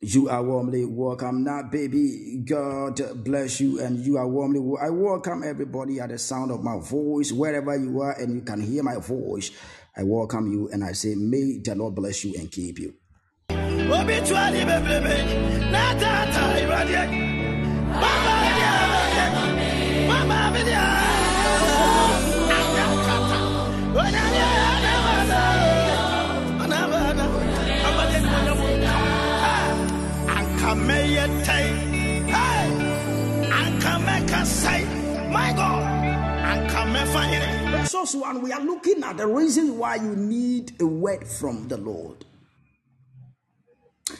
you 0.00 0.28
are 0.28 0.44
warmly 0.44 0.84
welcome. 0.84 1.42
Now, 1.42 1.64
baby, 1.64 2.40
God 2.48 3.00
bless 3.24 3.58
you, 3.58 3.80
and 3.80 3.98
you 3.98 4.16
are 4.16 4.28
warmly. 4.28 4.60
I 4.80 4.90
welcome 4.90 5.42
everybody 5.44 5.98
at 5.98 6.10
the 6.10 6.18
sound 6.18 6.52
of 6.52 6.62
my 6.62 6.78
voice, 6.78 7.32
wherever 7.32 7.76
you 7.76 8.00
are, 8.02 8.12
and 8.12 8.32
you 8.32 8.42
can 8.42 8.60
hear 8.60 8.84
my 8.84 8.98
voice. 8.98 9.50
I 9.96 10.04
welcome 10.04 10.52
you, 10.52 10.68
and 10.72 10.84
I 10.84 10.92
say, 10.92 11.16
May 11.16 11.58
the 11.64 11.74
Lord 11.74 11.96
bless 11.96 12.24
you 12.24 12.38
and 12.38 12.48
keep 12.48 12.78
you. 12.78 12.94
My 17.90 18.24
God. 18.24 18.33
Verse 38.04 38.14
1, 38.16 38.42
we 38.42 38.52
are 38.52 38.60
looking 38.60 39.02
at 39.02 39.16
the 39.16 39.26
reasons 39.26 39.70
why 39.70 39.94
you 39.96 40.14
need 40.14 40.72
a 40.80 40.86
word 40.86 41.26
from 41.26 41.68
the 41.68 41.78
Lord. 41.78 42.24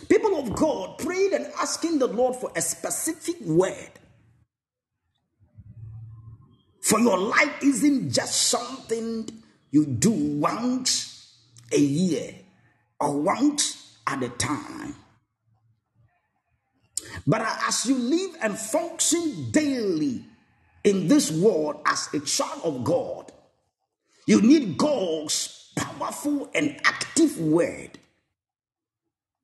People 0.09 0.39
of 0.39 0.55
God 0.55 0.97
prayed 0.97 1.33
and 1.33 1.47
asking 1.61 1.99
the 1.99 2.07
Lord 2.07 2.35
for 2.37 2.51
a 2.57 2.63
specific 2.63 3.41
word. 3.43 3.91
For 6.85 7.01
your 7.01 7.17
life 7.17 7.63
isn't 7.63 8.13
just 8.13 8.43
something 8.49 9.27
you 9.71 9.87
do 9.87 10.11
once 10.11 11.35
a 11.73 11.79
year 11.79 12.35
or 13.01 13.23
once 13.23 13.97
at 14.07 14.23
a 14.23 14.29
time. 14.29 14.95
But 17.27 17.41
as 17.67 17.87
you 17.87 17.97
live 17.97 18.37
and 18.43 18.59
function 18.59 19.51
daily 19.51 20.27
in 20.85 21.09
this 21.09 21.31
world 21.33 21.81
as 21.87 22.13
a 22.13 22.21
child 22.21 22.61
of 22.65 22.85
God, 22.85 23.33
you 24.27 24.43
need 24.43 24.77
God's 24.77 25.71
powerful 25.77 26.51
and 26.55 26.79
active 26.85 27.41
word 27.41 27.99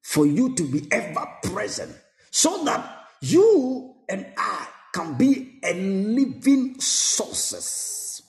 for 0.03 0.27
you 0.27 0.55
to 0.57 0.63
be 0.63 0.87
ever 0.93 1.27
present 1.45 1.97
so 2.31 2.65
that 2.65 3.07
you 3.23 3.95
and 4.11 4.27
I 4.37 4.67
can 4.93 5.15
be 5.15 5.61
a 5.63 5.75
living 5.75 6.81
sources. 6.81 8.23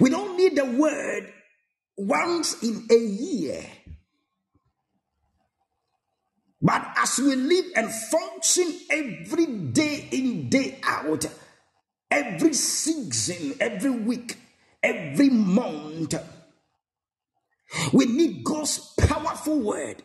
We 0.00 0.10
don't 0.10 0.36
need 0.36 0.56
the 0.56 0.64
word 0.64 1.32
once 1.96 2.62
in 2.62 2.86
a 2.90 2.96
year. 2.96 3.64
But 6.60 6.86
as 6.96 7.18
we 7.18 7.34
live 7.34 7.64
and 7.74 7.90
function 7.90 8.72
every 8.88 9.46
day 9.46 10.08
in, 10.12 10.48
day 10.48 10.78
out, 10.84 11.26
every 12.08 12.54
season, 12.54 13.56
every 13.60 13.90
week, 13.90 14.38
every 14.80 15.28
month, 15.28 16.14
we 17.92 18.06
need 18.06 18.44
God's 18.44 18.94
powerful 18.94 19.58
word. 19.58 20.02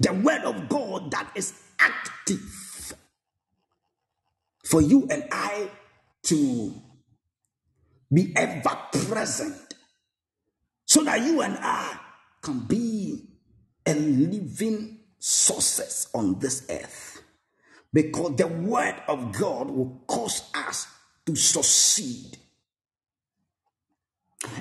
The 0.00 0.12
word 0.12 0.42
of 0.42 0.68
God 0.68 1.10
that 1.10 1.30
is 1.34 1.52
active 1.78 2.94
for 4.64 4.80
you 4.80 5.06
and 5.10 5.24
I 5.30 5.70
to 6.24 6.74
be 8.12 8.32
ever 8.36 8.76
present 8.92 9.74
so 10.84 11.04
that 11.04 11.20
you 11.24 11.40
and 11.42 11.56
I 11.60 11.98
can 12.42 12.60
be 12.60 13.28
a 13.86 13.94
living 13.94 14.98
sources 15.18 16.08
on 16.14 16.38
this 16.38 16.66
earth 16.70 17.22
because 17.92 18.36
the 18.36 18.46
word 18.46 18.96
of 19.08 19.32
God 19.32 19.70
will 19.70 20.02
cause 20.06 20.50
us 20.54 20.86
to 21.26 21.34
succeed. 21.34 22.36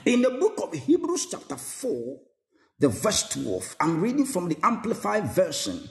In 0.05 0.22
the 0.22 0.32
book 0.32 0.59
of 0.61 0.74
Hebrews, 0.74 1.28
chapter 1.32 1.55
4, 1.55 2.20
the 2.80 2.89
verse 2.89 3.27
12, 3.30 3.75
I'm 3.80 4.01
reading 4.01 4.25
from 4.25 4.47
the 4.47 4.57
Amplified 4.63 5.32
Version, 5.32 5.89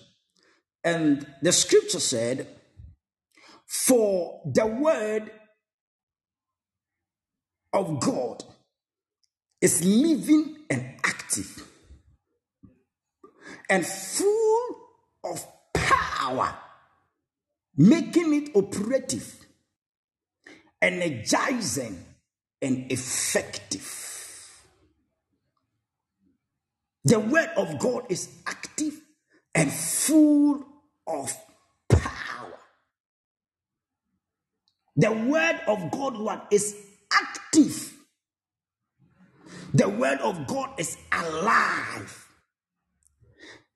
and 0.83 1.27
the 1.43 1.53
scripture 1.53 2.01
said, 2.01 2.49
For 3.67 4.41
the 4.47 4.67
word 4.67 5.31
of 7.73 8.01
God 8.01 8.43
is 9.61 9.85
living 9.85 10.57
and 10.71 10.95
active 11.05 11.69
and 13.69 13.85
full 13.85 14.77
of 15.25 15.47
power, 15.75 16.55
making 17.77 18.35
it 18.35 18.51
operative, 18.57 19.47
energizing, 20.81 22.05
and 22.63 22.91
effective. 22.91 24.08
The 27.09 27.19
word 27.19 27.49
of 27.57 27.79
God 27.79 28.05
is 28.11 28.29
active 28.47 29.01
and 29.55 29.73
full 29.73 30.63
of 31.07 31.35
power. 31.89 32.59
The 34.95 35.13
word 35.13 35.59
of 35.67 35.91
God 35.91 36.19
what 36.19 36.49
is 36.51 36.77
active. 37.11 37.95
The 39.73 39.89
word 39.89 40.19
of 40.19 40.47
God 40.47 40.79
is 40.79 40.99
alive. 41.11 42.27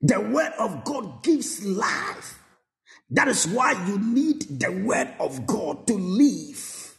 The 0.03 0.21
word 0.21 0.53
of 0.59 0.83
God 0.83 1.23
gives 1.23 1.65
life. 1.65 2.37
That 3.09 3.29
is 3.29 3.47
why 3.47 3.71
you 3.87 3.97
need 3.97 4.59
the 4.59 4.71
word 4.85 5.11
of 5.19 5.47
God 5.47 5.87
to 5.87 5.95
live. 5.95 6.95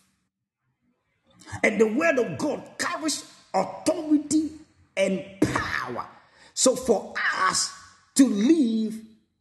And 1.63 1.81
the 1.81 1.87
word 1.87 2.19
of 2.19 2.39
God 2.39 2.71
carries 2.77 3.25
authority 3.55 4.51
and 4.97 5.25
power. 5.41 6.09
So 6.55 6.77
for 6.77 7.13
us 7.43 7.73
to 8.15 8.27
live 8.27 8.95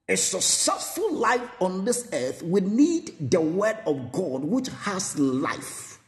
a 0.09 0.18
successful 0.18 1.14
life 1.14 1.47
on 1.61 1.86
this 1.86 2.09
earth, 2.11 2.43
we 2.43 2.61
need 2.61 3.32
the 3.32 3.39
word 3.39 3.78
of 3.86 4.11
God, 4.11 4.43
which 4.43 4.68
has 4.82 5.18
life 5.18 5.99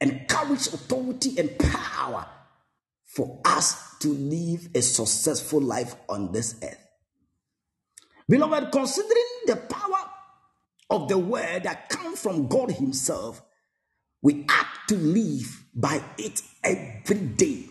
and 0.00 0.28
carries 0.28 0.72
authority 0.72 1.38
and 1.38 1.58
power 1.58 2.26
for 3.06 3.40
us 3.44 3.98
to 3.98 4.08
live 4.08 4.68
a 4.74 4.82
successful 4.82 5.60
life 5.60 5.96
on 6.08 6.32
this 6.32 6.54
earth. 6.62 6.86
Beloved, 8.28 8.70
considering 8.70 9.24
the 9.46 9.56
power 9.56 10.08
of 10.90 11.08
the 11.08 11.18
word 11.18 11.64
that 11.64 11.88
comes 11.88 12.22
from 12.22 12.46
God 12.46 12.70
Himself, 12.70 13.42
we 14.22 14.46
have 14.48 14.86
to 14.88 14.96
live 14.96 15.64
by 15.74 16.02
it 16.18 16.42
every 16.62 17.20
day. 17.20 17.69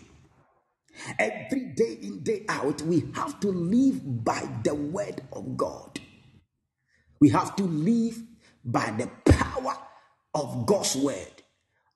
Every 1.18 1.66
day 1.74 1.98
in, 2.02 2.22
day 2.22 2.44
out, 2.48 2.82
we 2.82 3.04
have 3.14 3.40
to 3.40 3.48
live 3.48 4.24
by 4.24 4.48
the 4.64 4.74
word 4.74 5.22
of 5.32 5.56
God. 5.56 6.00
We 7.20 7.30
have 7.30 7.56
to 7.56 7.64
live 7.64 8.22
by 8.64 8.90
the 8.96 9.08
power 9.30 9.76
of 10.34 10.66
God's 10.66 10.96
word. 10.96 11.42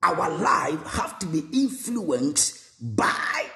Our 0.03 0.31
life 0.31 0.87
have 0.87 1.19
to 1.21 1.27
be 1.27 1.43
influenced 1.53 2.97
by 2.97 3.47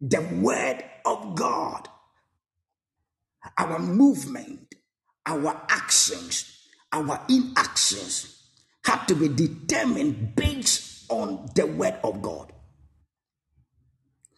the 0.00 0.20
word 0.40 0.84
of 1.04 1.34
God. 1.36 1.88
Our 3.56 3.78
movement, 3.78 4.74
our 5.24 5.62
actions, 5.68 6.58
our 6.92 7.20
inactions 7.28 8.42
have 8.84 9.06
to 9.06 9.14
be 9.14 9.28
determined 9.28 10.34
based 10.34 11.10
on 11.10 11.48
the 11.54 11.66
word 11.66 11.98
of 12.02 12.22
God. 12.22 12.52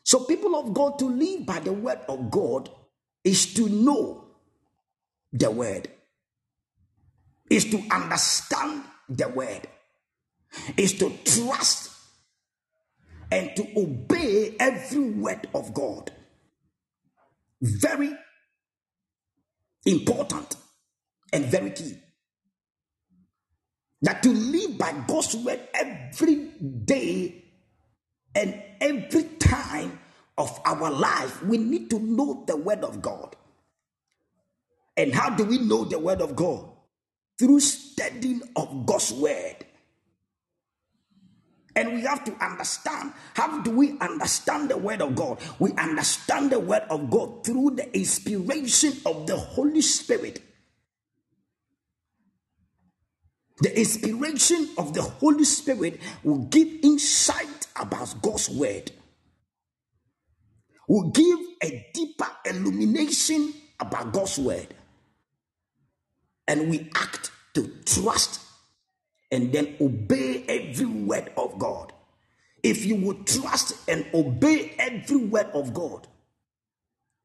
So, 0.09 0.21
people 0.21 0.57
of 0.57 0.73
God, 0.73 0.99
to 1.01 1.05
live 1.05 1.45
by 1.45 1.61
the 1.61 1.75
word 1.75 1.99
of 2.09 2.31
God 2.31 2.71
is 3.23 3.53
to 3.53 3.69
know 3.69 4.25
the 5.35 5.51
word, 5.51 5.87
is 7.51 7.67
to 7.67 7.83
understand 7.91 8.85
the 9.11 9.29
word, 9.29 9.69
is 10.79 10.95
to 10.95 11.13
trust 11.27 11.91
and 13.31 13.55
to 13.55 13.69
obey 13.79 14.57
every 14.59 15.11
word 15.11 15.47
of 15.55 15.75
God. 15.75 16.11
Very 17.61 18.17
important 19.85 20.57
and 21.35 21.45
very 21.45 21.73
key. 21.73 21.99
That 24.01 24.23
to 24.23 24.31
live 24.31 24.79
by 24.79 25.05
God's 25.07 25.37
word 25.37 25.61
every 25.75 26.47
day 26.87 27.48
and 28.35 28.63
every 28.81 29.25
time 29.39 29.99
of 30.37 30.61
our 30.65 30.91
life, 30.91 31.43
we 31.43 31.59
need 31.59 31.91
to 31.91 31.99
know 31.99 32.45
the 32.47 32.57
word 32.57 32.85
of 32.85 33.03
God. 33.03 33.35
And 34.97 35.15
how 35.15 35.31
do 35.31 35.45
we 35.45 35.59
know 35.59 35.85
the 35.85 35.99
word 35.99 36.21
of 36.21 36.37
God? 36.37 36.69
Through 37.39 37.61
studying 37.61 38.43
of 38.57 38.87
God's 38.87 39.13
word. 39.13 39.57
And 41.77 41.95
we 41.95 42.01
have 42.03 42.25
to 42.25 42.33
understand 42.45 43.13
how 43.35 43.61
do 43.61 43.71
we 43.71 43.97
understand 44.01 44.69
the 44.69 44.77
word 44.77 45.01
of 45.01 45.15
God? 45.15 45.39
We 45.61 45.73
understand 45.75 46.51
the 46.51 46.59
word 46.59 46.83
of 46.91 47.09
God 47.09 47.45
through 47.45 47.77
the 47.77 47.97
inspiration 47.97 48.95
of 49.07 49.29
the 49.29 49.37
Holy 49.37 49.81
Spirit. 49.81 50.43
The 53.61 53.77
inspiration 53.79 54.69
of 54.79 54.95
the 54.95 55.03
Holy 55.03 55.45
Spirit 55.45 56.01
will 56.23 56.39
give 56.47 56.69
insight 56.83 57.58
about 57.79 58.15
God's 58.23 58.49
word, 58.49 58.91
will 60.89 61.11
give 61.11 61.39
a 61.63 61.87
deeper 61.93 62.29
illumination 62.47 63.53
about 63.79 64.13
God's 64.13 64.39
word. 64.39 64.69
And 66.47 66.71
we 66.71 66.91
act 66.95 67.31
to 67.55 67.71
trust 67.85 68.41
and 69.31 69.53
then 69.53 69.77
obey 69.81 70.45
every 70.49 70.87
word 70.87 71.31
of 71.37 71.59
God. 71.59 71.93
If 72.63 72.87
you 72.87 72.97
would 72.97 73.27
trust 73.27 73.89
and 73.89 74.07
obey 74.15 74.75
every 74.79 75.19
word 75.19 75.49
of 75.53 75.75
God, 75.75 76.07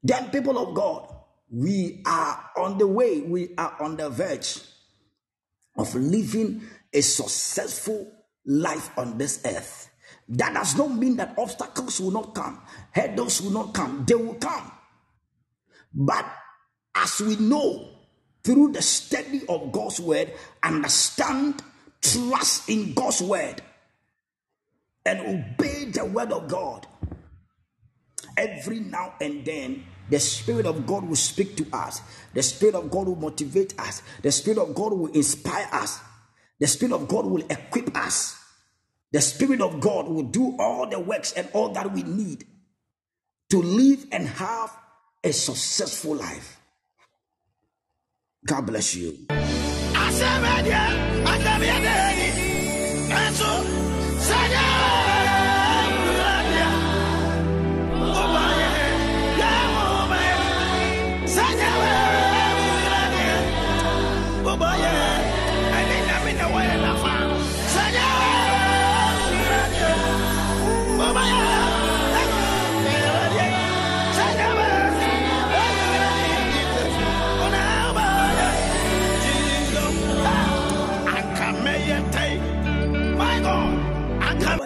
then, 0.04 0.30
people 0.30 0.58
of 0.58 0.74
God, 0.74 1.08
we 1.50 2.02
are 2.04 2.50
on 2.58 2.76
the 2.76 2.86
way, 2.86 3.22
we 3.22 3.54
are 3.56 3.74
on 3.80 3.96
the 3.96 4.10
verge 4.10 4.60
of 5.78 5.94
living 5.94 6.60
a 6.92 7.00
successful 7.00 8.12
life 8.44 8.90
on 8.98 9.16
this 9.16 9.40
earth. 9.46 9.88
That 10.28 10.54
does 10.54 10.76
not 10.76 10.94
mean 10.94 11.16
that 11.16 11.34
obstacles 11.38 12.00
will 12.00 12.10
not 12.10 12.34
come, 12.34 12.60
hurdles 12.92 13.42
will 13.42 13.50
not 13.50 13.74
come, 13.74 14.04
they 14.06 14.14
will 14.14 14.34
come. 14.34 14.72
But 15.92 16.26
as 16.94 17.20
we 17.20 17.36
know 17.36 17.88
through 18.42 18.72
the 18.72 18.82
study 18.82 19.42
of 19.48 19.70
God's 19.72 20.00
word, 20.00 20.32
understand, 20.62 21.62
trust 22.00 22.68
in 22.68 22.94
God's 22.94 23.22
word, 23.22 23.62
and 25.04 25.20
obey 25.20 25.86
the 25.86 26.04
word 26.04 26.32
of 26.32 26.48
God, 26.48 26.86
every 28.36 28.80
now 28.80 29.14
and 29.20 29.44
then 29.44 29.84
the 30.10 30.20
Spirit 30.20 30.66
of 30.66 30.86
God 30.86 31.04
will 31.04 31.16
speak 31.16 31.56
to 31.56 31.66
us. 31.72 32.00
The 32.34 32.42
Spirit 32.42 32.74
of 32.74 32.90
God 32.90 33.06
will 33.06 33.16
motivate 33.16 33.78
us. 33.78 34.02
The 34.22 34.32
Spirit 34.32 34.58
of 34.58 34.74
God 34.74 34.92
will 34.92 35.12
inspire 35.12 35.68
us. 35.72 36.00
The 36.58 36.66
Spirit 36.66 36.94
of 36.94 37.08
God 37.08 37.26
will 37.26 37.44
equip 37.48 37.96
us. 37.96 38.43
The 39.14 39.20
Spirit 39.20 39.60
of 39.60 39.78
God 39.78 40.08
will 40.08 40.24
do 40.24 40.56
all 40.58 40.88
the 40.88 40.98
works 40.98 41.30
and 41.34 41.48
all 41.52 41.68
that 41.68 41.92
we 41.92 42.02
need 42.02 42.44
to 43.50 43.62
live 43.62 44.04
and 44.10 44.26
have 44.26 44.76
a 45.22 45.32
successful 45.32 46.16
life. 46.16 46.60
God 48.44 48.66
bless 48.66 48.96
you. 48.96 49.16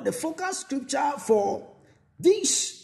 The 0.01 0.13
focus 0.13 0.59
scripture 0.59 1.13
for 1.19 1.67
this 2.19 2.79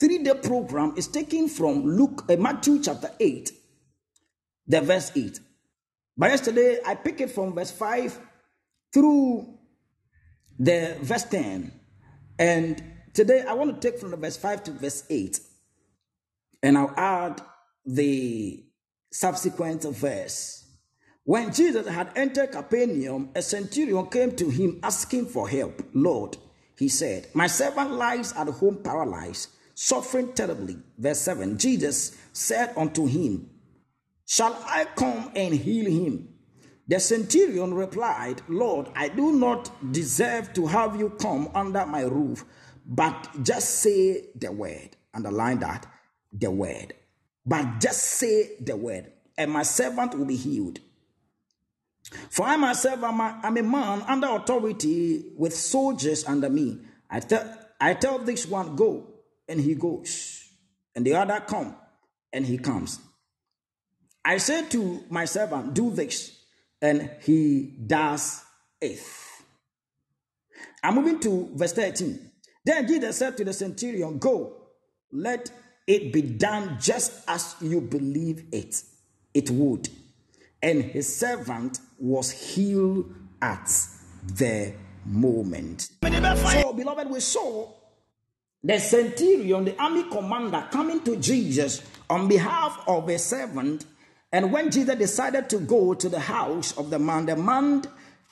three 0.00 0.18
day 0.18 0.34
program 0.34 0.94
is 0.96 1.08
taken 1.08 1.48
from 1.48 1.84
Luke, 1.84 2.24
uh, 2.28 2.36
Matthew 2.36 2.82
chapter 2.82 3.10
8, 3.18 3.50
the 4.66 4.80
verse 4.80 5.12
8. 5.16 5.40
But 6.16 6.30
yesterday 6.30 6.78
I 6.84 6.94
picked 6.94 7.20
it 7.20 7.30
from 7.30 7.54
verse 7.54 7.70
5 7.70 8.18
through 8.92 9.58
the 10.58 10.96
verse 11.00 11.24
10. 11.24 11.72
And 12.38 12.82
today 13.12 13.44
I 13.46 13.54
want 13.54 13.80
to 13.80 13.90
take 13.90 14.00
from 14.00 14.10
the 14.10 14.16
verse 14.16 14.36
5 14.36 14.64
to 14.64 14.70
verse 14.72 15.04
8. 15.08 15.40
And 16.62 16.78
I'll 16.78 16.94
add 16.96 17.40
the 17.84 18.64
subsequent 19.12 19.82
verse. 19.82 20.64
When 21.24 21.52
Jesus 21.52 21.86
had 21.88 22.10
entered 22.16 22.52
Capernaum, 22.52 23.30
a 23.34 23.40
centurion 23.40 24.06
came 24.06 24.36
to 24.36 24.50
him 24.50 24.80
asking 24.82 25.26
for 25.26 25.48
help. 25.48 25.82
Lord, 25.94 26.36
he 26.76 26.88
said, 26.88 27.28
My 27.34 27.46
servant 27.46 27.92
lies 27.92 28.32
at 28.32 28.48
home 28.48 28.80
paralyzed, 28.82 29.50
suffering 29.74 30.32
terribly. 30.32 30.76
Verse 30.98 31.20
7 31.20 31.58
Jesus 31.58 32.16
said 32.32 32.72
unto 32.76 33.06
him, 33.06 33.50
Shall 34.26 34.56
I 34.66 34.86
come 34.96 35.30
and 35.34 35.54
heal 35.54 35.90
him? 35.90 36.34
The 36.86 37.00
centurion 37.00 37.72
replied, 37.72 38.42
Lord, 38.48 38.88
I 38.94 39.08
do 39.08 39.32
not 39.32 39.70
deserve 39.92 40.52
to 40.54 40.66
have 40.66 40.98
you 40.98 41.10
come 41.10 41.50
under 41.54 41.86
my 41.86 42.02
roof, 42.02 42.44
but 42.86 43.28
just 43.42 43.76
say 43.76 44.26
the 44.34 44.52
word. 44.52 44.96
Underline 45.14 45.60
that, 45.60 45.86
the 46.32 46.50
word. 46.50 46.94
But 47.46 47.80
just 47.80 48.02
say 48.02 48.56
the 48.60 48.76
word, 48.76 49.12
and 49.38 49.50
my 49.50 49.62
servant 49.62 50.18
will 50.18 50.26
be 50.26 50.36
healed. 50.36 50.80
For 52.30 52.46
I 52.46 52.56
myself 52.56 53.02
am 53.02 53.20
a, 53.20 53.40
am 53.42 53.56
a 53.56 53.62
man 53.62 54.02
under 54.02 54.28
authority 54.28 55.32
with 55.36 55.54
soldiers 55.54 56.24
under 56.26 56.50
me. 56.50 56.80
I 57.10 57.20
tell, 57.20 57.58
I 57.80 57.94
tell 57.94 58.18
this 58.18 58.46
one, 58.46 58.76
go, 58.76 59.06
and 59.48 59.60
he 59.60 59.74
goes, 59.74 60.48
and 60.94 61.04
the 61.04 61.14
other, 61.14 61.40
come, 61.40 61.76
and 62.32 62.46
he 62.46 62.58
comes. 62.58 63.00
I 64.24 64.38
say 64.38 64.68
to 64.70 65.04
my 65.10 65.24
servant, 65.24 65.74
do 65.74 65.90
this, 65.90 66.38
and 66.80 67.10
he 67.22 67.74
does 67.86 68.42
it. 68.80 69.00
I'm 70.82 70.94
moving 70.96 71.20
to 71.20 71.50
verse 71.54 71.72
13. 71.72 72.30
Then 72.64 72.86
Jesus 72.86 73.18
said 73.18 73.36
to 73.36 73.44
the 73.44 73.52
centurion, 73.52 74.18
Go, 74.18 74.68
let 75.12 75.50
it 75.86 76.12
be 76.12 76.22
done 76.22 76.78
just 76.80 77.12
as 77.28 77.56
you 77.60 77.80
believe 77.80 78.44
it. 78.52 78.82
It 79.32 79.50
would 79.50 79.88
and 80.64 80.82
his 80.82 81.14
servant 81.14 81.78
was 81.98 82.30
healed 82.30 83.14
at 83.42 83.70
the 84.24 84.72
moment. 85.04 85.90
So, 86.02 86.72
beloved, 86.72 87.10
we 87.10 87.20
saw 87.20 87.70
the 88.62 88.80
centurion, 88.80 89.66
the 89.66 89.78
army 89.78 90.04
commander, 90.04 90.66
coming 90.72 91.02
to 91.02 91.16
Jesus 91.16 91.82
on 92.08 92.28
behalf 92.28 92.82
of 92.86 93.06
a 93.10 93.18
servant. 93.18 93.84
And 94.32 94.50
when 94.50 94.70
Jesus 94.70 94.96
decided 94.96 95.50
to 95.50 95.58
go 95.58 95.92
to 95.92 96.08
the 96.08 96.18
house 96.18 96.76
of 96.78 96.88
the 96.88 96.98
man, 96.98 97.26
the 97.26 97.36
man 97.36 97.82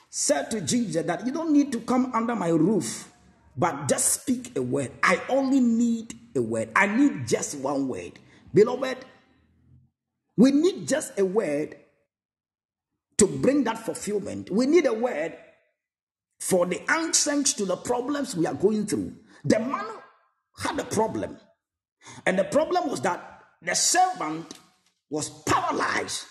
said 0.09 0.49
to 0.51 0.61
Jesus 0.61 1.05
that 1.05 1.27
you 1.27 1.31
don't 1.31 1.53
need 1.53 1.71
to 1.73 1.81
come 1.81 2.11
under 2.15 2.35
my 2.35 2.49
roof, 2.49 3.11
but 3.55 3.87
just 3.87 4.21
speak 4.21 4.57
a 4.57 4.61
word. 4.61 4.91
I 5.03 5.21
only 5.29 5.59
need 5.59 6.15
a 6.35 6.41
word. 6.41 6.69
I 6.75 6.87
need 6.87 7.27
just 7.27 7.59
one 7.59 7.87
word. 7.87 8.13
Beloved, 8.51 9.05
we 10.35 10.49
need 10.49 10.87
just 10.87 11.19
a 11.19 11.25
word 11.25 11.75
to 13.17 13.27
bring 13.27 13.63
that 13.65 13.79
fulfillment, 13.79 14.49
we 14.49 14.65
need 14.65 14.85
a 14.85 14.93
word 14.93 15.37
for 16.39 16.65
the 16.65 16.81
answers 16.91 17.53
to 17.53 17.65
the 17.65 17.77
problems 17.77 18.35
we 18.35 18.45
are 18.45 18.53
going 18.53 18.85
through. 18.85 19.13
The 19.45 19.59
man 19.59 19.85
had 20.57 20.79
a 20.79 20.83
problem, 20.83 21.37
and 22.25 22.37
the 22.37 22.43
problem 22.45 22.89
was 22.89 23.01
that 23.01 23.41
the 23.61 23.75
servant 23.75 24.53
was 25.09 25.29
paralyzed 25.43 26.25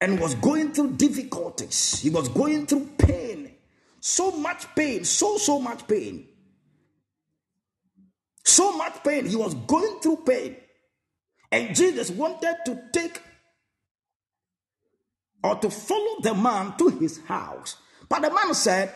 and 0.00 0.20
was 0.20 0.34
going 0.36 0.72
through 0.72 0.92
difficulties. 0.92 2.00
He 2.00 2.10
was 2.10 2.28
going 2.28 2.66
through 2.66 2.88
pain, 2.98 3.54
so 4.00 4.30
much 4.32 4.72
pain, 4.74 5.04
so, 5.04 5.38
so 5.38 5.58
much 5.58 5.86
pain. 5.88 6.28
So 8.44 8.76
much 8.76 9.04
pain. 9.04 9.26
He 9.26 9.36
was 9.36 9.54
going 9.54 10.00
through 10.00 10.22
pain. 10.26 10.56
And 11.52 11.74
Jesus 11.74 12.10
wanted 12.10 12.56
to 12.64 12.82
take 12.92 13.20
or 15.42 15.56
to 15.56 15.70
follow 15.70 16.20
the 16.22 16.34
man 16.34 16.74
to 16.78 16.88
his 16.88 17.24
house. 17.26 17.76
But 18.08 18.22
the 18.22 18.30
man 18.32 18.54
said, 18.54 18.92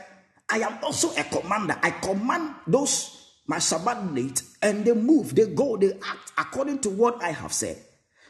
I 0.50 0.58
am 0.58 0.78
also 0.82 1.10
a 1.16 1.24
commander. 1.24 1.78
I 1.82 1.90
command 1.90 2.54
those 2.66 3.22
my 3.46 3.58
subordinates, 3.58 4.56
and 4.62 4.84
they 4.84 4.94
move, 4.94 5.34
they 5.34 5.46
go, 5.46 5.76
they 5.76 5.92
act 5.92 6.32
according 6.38 6.78
to 6.80 6.90
what 6.90 7.22
I 7.22 7.32
have 7.32 7.52
said. 7.52 7.76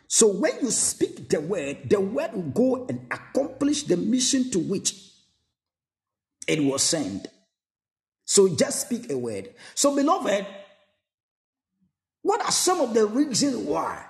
So 0.08 0.26
when 0.26 0.52
you 0.60 0.70
speak 0.70 1.28
the 1.28 1.40
word, 1.40 1.88
the 1.88 2.00
word 2.00 2.32
will 2.34 2.42
go 2.42 2.86
and 2.86 3.06
accomplish 3.10 3.84
the 3.84 3.96
mission 3.96 4.50
to 4.50 4.58
which 4.58 4.94
it 6.46 6.62
was 6.62 6.82
sent. 6.82 7.28
So 8.24 8.48
just 8.54 8.82
speak 8.82 9.10
a 9.10 9.18
word. 9.18 9.54
So, 9.74 9.94
beloved, 9.94 10.46
what 12.22 12.44
are 12.44 12.52
some 12.52 12.80
of 12.80 12.94
the 12.94 13.06
reasons 13.06 13.56
why 13.56 14.04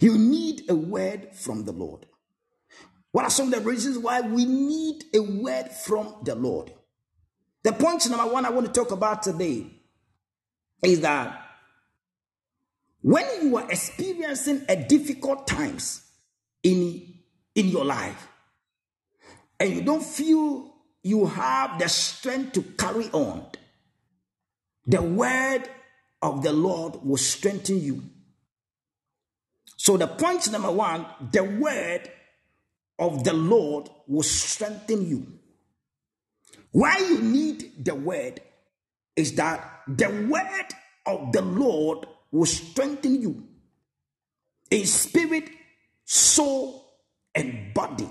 you 0.00 0.18
need 0.18 0.62
a 0.68 0.74
word 0.74 1.34
from 1.34 1.64
the 1.64 1.72
Lord? 1.72 2.06
What 3.12 3.24
are 3.24 3.30
some 3.30 3.52
of 3.52 3.62
the 3.62 3.68
reasons 3.68 3.98
why 3.98 4.20
we 4.20 4.44
need 4.44 5.04
a 5.14 5.20
word 5.20 5.70
from 5.70 6.16
the 6.24 6.34
Lord? 6.34 6.72
The 7.62 7.72
point 7.72 8.08
number 8.08 8.32
one 8.32 8.44
I 8.44 8.50
want 8.50 8.66
to 8.66 8.72
talk 8.72 8.90
about 8.92 9.22
today 9.22 9.66
is 10.82 11.00
that 11.00 11.42
when 13.02 13.24
you 13.42 13.56
are 13.56 13.70
experiencing 13.70 14.64
a 14.68 14.76
difficult 14.76 15.46
times 15.46 16.02
in, 16.62 17.14
in 17.54 17.68
your 17.68 17.84
life 17.84 18.28
and 19.58 19.72
you 19.72 19.80
don't 19.82 20.04
feel 20.04 20.74
you 21.02 21.26
have 21.26 21.78
the 21.78 21.88
strength 21.88 22.52
to 22.52 22.62
carry 22.62 23.08
on, 23.10 23.46
the 24.86 25.02
word 25.02 25.62
of 26.22 26.42
the 26.42 26.52
Lord 26.52 26.96
will 27.04 27.16
strengthen 27.16 27.80
you. 27.80 28.02
So, 29.76 29.96
the 29.96 30.06
point 30.06 30.50
number 30.50 30.70
one 30.70 31.06
the 31.32 31.44
word 31.44 32.10
of 32.98 33.24
the 33.24 33.32
Lord 33.32 33.90
will 34.06 34.22
strengthen 34.22 35.06
you. 35.06 35.26
Why 36.72 36.98
you 36.98 37.20
need 37.20 37.84
the 37.84 37.94
word 37.94 38.40
is 39.14 39.34
that 39.36 39.82
the 39.88 40.08
word 40.30 40.66
of 41.06 41.32
the 41.32 41.42
Lord 41.42 42.06
will 42.30 42.46
strengthen 42.46 43.20
you 43.20 43.44
in 44.70 44.86
spirit, 44.86 45.48
soul, 46.04 46.84
and 47.34 47.72
body. 47.72 48.08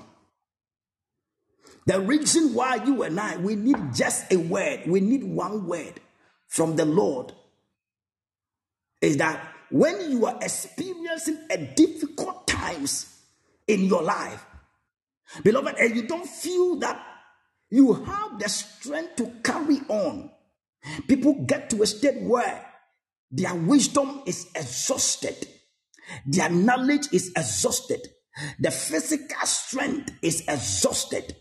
The 1.86 2.00
reason 2.00 2.54
why 2.54 2.76
you 2.84 3.04
and 3.04 3.20
I, 3.20 3.38
we 3.38 3.56
need 3.56 3.78
just 3.94 4.32
a 4.32 4.38
word, 4.38 4.82
we 4.88 5.00
need 5.00 5.24
one 5.24 5.68
word 5.68 6.00
from 6.48 6.76
the 6.76 6.86
Lord 6.86 7.34
is 9.02 9.18
that 9.18 9.48
when 9.70 10.12
you 10.12 10.26
are 10.26 10.38
experiencing 10.42 11.38
a 11.52 11.58
difficult 11.58 12.48
times 12.48 13.22
in 13.68 13.86
your 13.86 14.02
life, 14.02 14.44
beloved, 15.44 15.76
and 15.78 15.96
you 15.96 16.08
don't 16.08 16.28
feel 16.28 16.78
that 16.80 17.02
you 17.70 17.94
have 17.94 18.40
the 18.40 18.50
strength 18.50 19.16
to 19.18 19.32
carry 19.44 19.80
on, 19.88 20.32
people 21.08 21.46
get 21.46 21.70
to 21.72 21.82
a 21.82 21.88
state 21.88 22.22
where 22.22 22.66
their 23.32 23.56
wisdom 23.56 24.22
is 24.26 24.48
exhausted, 24.56 25.48
their 26.26 26.50
knowledge 26.50 27.08
is 27.12 27.32
exhausted, 27.36 28.08
the 28.60 28.72
physical 28.72 29.46
strength 29.46 30.12
is 30.22 30.42
exhausted. 30.48 31.36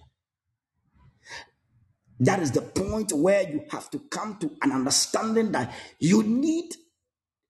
That 2.21 2.41
is 2.41 2.53
the 2.53 2.63
point 2.63 3.13
where 3.13 3.43
you 3.43 3.65
have 3.71 3.91
to 3.91 3.99
come 3.99 4.39
to 4.39 4.51
an 4.63 4.73
understanding 4.73 5.53
that 5.53 5.75
you 5.99 6.23
need 6.23 6.73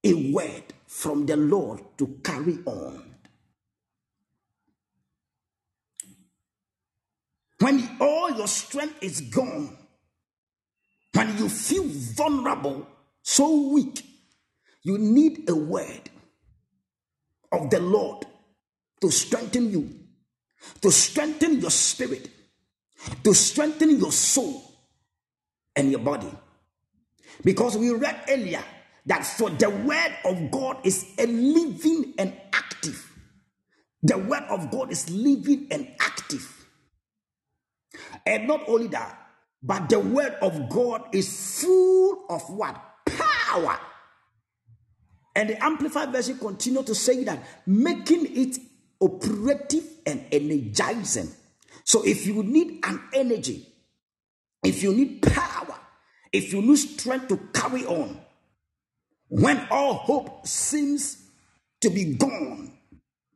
a 0.03 0.33
word 0.33 0.65
from 0.87 1.27
the 1.27 1.37
Lord 1.37 1.83
to 1.99 2.19
carry 2.25 2.59
on. 2.65 3.14
When 7.61 7.97
all 8.01 8.31
your 8.31 8.49
strength 8.49 9.03
is 9.03 9.21
gone, 9.21 9.77
when 11.13 11.39
you 11.39 11.49
feel 11.49 11.85
vulnerable, 11.85 12.87
so 13.23 13.71
weak, 13.73 14.05
you 14.83 14.99
need 14.99 15.49
a 15.49 15.55
word 15.55 16.11
of 17.53 17.71
the 17.71 17.81
Lord 17.81 18.27
to 19.01 19.11
strengthen 19.11 19.71
you, 19.71 19.91
to 20.83 20.91
strengthen 20.91 21.61
your 21.61 21.71
spirit, 21.71 22.29
to 23.23 23.35
strengthen 23.35 23.99
your 23.99 24.13
soul 24.13 24.63
and 25.77 25.91
your 25.91 26.01
body. 26.01 26.31
Because 27.45 27.77
we 27.77 27.91
read 27.91 28.21
earlier 28.29 28.63
that 29.07 29.25
for 29.25 29.51
the 29.51 29.71
word 29.71 30.17
of 30.25 30.51
God 30.51 30.79
is 30.85 31.07
a 31.19 31.27
living 31.27 32.15
and 32.19 32.35
active. 32.53 33.11
The 34.03 34.19
word 34.19 34.45
of 34.51 34.71
God 34.71 34.91
is 34.93 35.11
living 35.11 35.69
and 35.71 35.89
active. 36.01 36.14
And 38.27 38.47
not 38.47 38.69
only 38.69 38.89
that, 38.89 39.19
but 39.63 39.89
the 39.89 39.99
word 40.01 40.37
of 40.43 40.69
God 40.69 41.03
is 41.13 41.61
full 41.61 42.25
of 42.29 42.43
what? 42.51 42.81
Power. 43.07 43.79
And 45.37 45.51
the 45.51 45.65
Amplified 45.65 46.13
Version 46.13 46.39
continue 46.39 46.83
to 46.83 46.95
say 46.95 47.25
that, 47.25 47.43
making 47.67 48.27
it 48.37 48.59
operative 49.01 49.85
and 50.07 50.25
energizing. 50.31 51.31
So 51.85 52.03
if 52.05 52.27
you 52.27 52.43
need 52.43 52.85
an 52.85 53.01
energy, 53.13 53.67
if 54.63 54.83
you 54.83 54.95
need 54.95 55.23
power, 55.23 55.77
if 56.33 56.53
you 56.53 56.63
need 56.63 56.77
strength 56.77 57.29
to 57.29 57.37
carry 57.53 57.85
on, 57.85 58.21
when 59.29 59.67
all 59.71 59.95
hope 59.95 60.47
seems 60.47 61.31
to 61.81 61.91
be 61.91 62.15
gone 62.15 62.73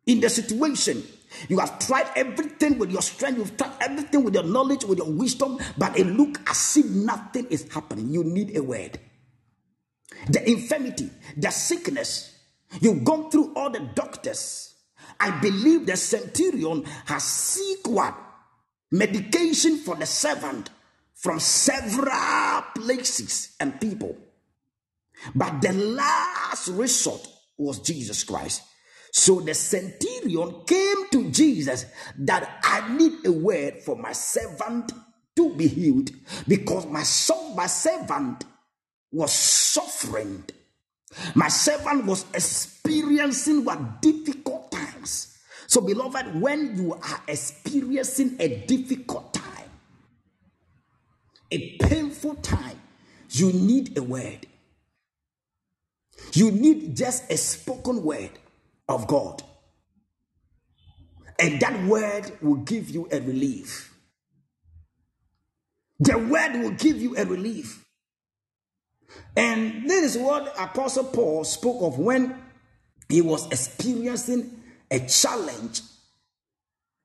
in 0.07 0.20
the 0.20 0.30
situation, 0.30 1.03
you 1.49 1.59
have 1.59 1.79
tried 1.79 2.11
everything 2.16 2.79
with 2.79 2.91
your 2.91 3.03
strength, 3.03 3.39
you've 3.39 3.57
tried 3.57 3.72
everything 3.81 4.24
with 4.24 4.35
your 4.35 4.45
knowledge, 4.45 4.85
with 4.85 4.99
your 4.99 5.11
wisdom, 5.11 5.59
but 5.76 5.99
it 5.99 6.07
look 6.07 6.41
as 6.49 6.76
if 6.76 6.87
nothing 6.87 7.47
is 7.47 7.70
happening. 7.72 8.09
You 8.09 8.24
need 8.24 8.57
a 8.57 8.62
word. 8.62 8.99
The 10.29 10.49
infirmity, 10.49 11.11
the 11.37 11.51
sickness, 11.51 12.35
you've 12.81 13.05
gone 13.05 13.31
through 13.31 13.55
all 13.55 13.70
the 13.70 13.81
doctors. 13.95 14.74
I 15.20 15.39
believe 15.41 15.87
the 15.87 15.97
centurion 15.97 16.85
has 17.07 17.24
seek 17.24 17.87
what? 17.89 18.16
Medication 18.91 19.79
for 19.79 19.97
the 19.97 20.07
servant 20.07 20.70
from 21.14 21.41
several 21.41 22.62
places 22.74 23.57
and 23.61 23.81
people. 23.81 24.16
But 25.35 25.61
the 25.61 25.72
last 25.72 26.68
resort 26.68 27.26
was 27.57 27.81
Jesus 27.81 28.22
Christ. 28.24 28.62
So 29.12 29.40
the 29.40 29.54
centurion 29.54 30.64
came 30.66 31.09
to 31.11 31.30
Jesus 31.30 31.86
that 32.18 32.61
I 32.62 32.96
need 32.96 33.26
a 33.26 33.32
word 33.32 33.78
for 33.78 33.96
my 33.96 34.12
servant 34.12 34.92
to 35.36 35.54
be 35.54 35.66
healed 35.68 36.11
because 36.46 36.86
my 36.86 37.02
son, 37.02 37.56
my 37.56 37.66
servant 37.66 38.44
was 39.12 39.32
suffering. 39.32 40.44
My 41.34 41.48
servant 41.48 42.04
was 42.04 42.26
experiencing 42.34 43.64
what 43.64 44.02
difficult 44.02 44.70
times. 44.70 45.38
So, 45.66 45.80
beloved, 45.80 46.40
when 46.40 46.76
you 46.76 46.94
are 46.94 47.22
experiencing 47.28 48.36
a 48.40 48.48
difficult 48.66 49.32
time, 49.32 49.70
a 51.50 51.76
painful 51.78 52.34
time, 52.36 52.80
you 53.30 53.52
need 53.52 53.96
a 53.96 54.02
word. 54.02 54.46
You 56.32 56.50
need 56.50 56.96
just 56.96 57.30
a 57.30 57.36
spoken 57.36 58.02
word 58.02 58.30
of 58.89 59.07
God. 59.07 59.43
And 61.39 61.61
that 61.61 61.84
word 61.84 62.32
will 62.41 62.57
give 62.57 62.91
you 62.91 63.09
a 63.12 63.20
relief. 63.20 63.95
The 66.01 66.18
word 66.18 66.62
will 66.62 66.72
give 66.72 67.01
you 67.01 67.16
a 67.16 67.24
relief. 67.24 67.84
And 69.36 69.89
this 69.89 70.16
is 70.16 70.22
what 70.22 70.53
Apostle 70.59 71.05
Paul 71.05 71.45
spoke 71.45 71.82
of 71.82 71.99
when 71.99 72.41
he 73.09 73.20
was 73.20 73.47
experiencing 73.51 74.62
a 74.91 75.01
challenge 75.01 75.80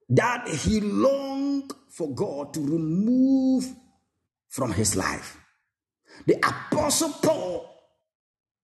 that 0.09 0.47
he 0.47 0.79
longed 0.79 1.71
for 1.89 2.13
God 2.13 2.53
to 2.55 2.59
remove 2.59 3.71
from 4.49 4.71
his 4.73 4.95
life. 4.95 5.38
The 6.27 6.38
Apostle 6.38 7.09
Paul 7.09 7.69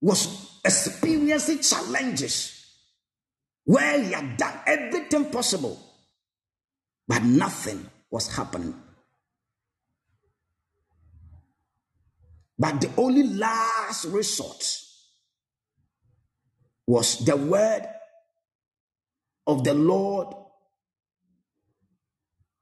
was 0.01 0.59
experiencing 0.63 1.59
challenges 1.59 2.58
where 3.69 4.01
he 4.01 4.13
had 4.13 4.35
done 4.35 4.59
everything 4.65 5.25
possible, 5.25 5.79
but 7.07 7.21
nothing 7.21 7.87
was 8.09 8.35
happening. 8.35 8.73
But 12.57 12.81
the 12.81 12.89
only 12.97 13.21
last 13.21 14.05
resort 14.05 14.65
was 16.87 17.23
the 17.23 17.37
word 17.37 17.87
of 19.45 19.63
the 19.63 19.75
Lord 19.75 20.35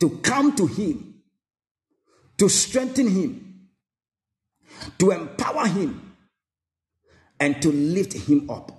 to 0.02 0.10
come 0.18 0.58
to 0.58 0.68
him, 0.68 1.24
to 2.38 2.50
strengthen 2.50 3.08
him, 3.08 3.70
to 5.00 5.12
empower 5.12 5.68
him, 5.68 6.18
and 7.40 7.62
to 7.62 7.72
lift 7.72 8.12
him 8.12 8.50
up. 8.50 8.77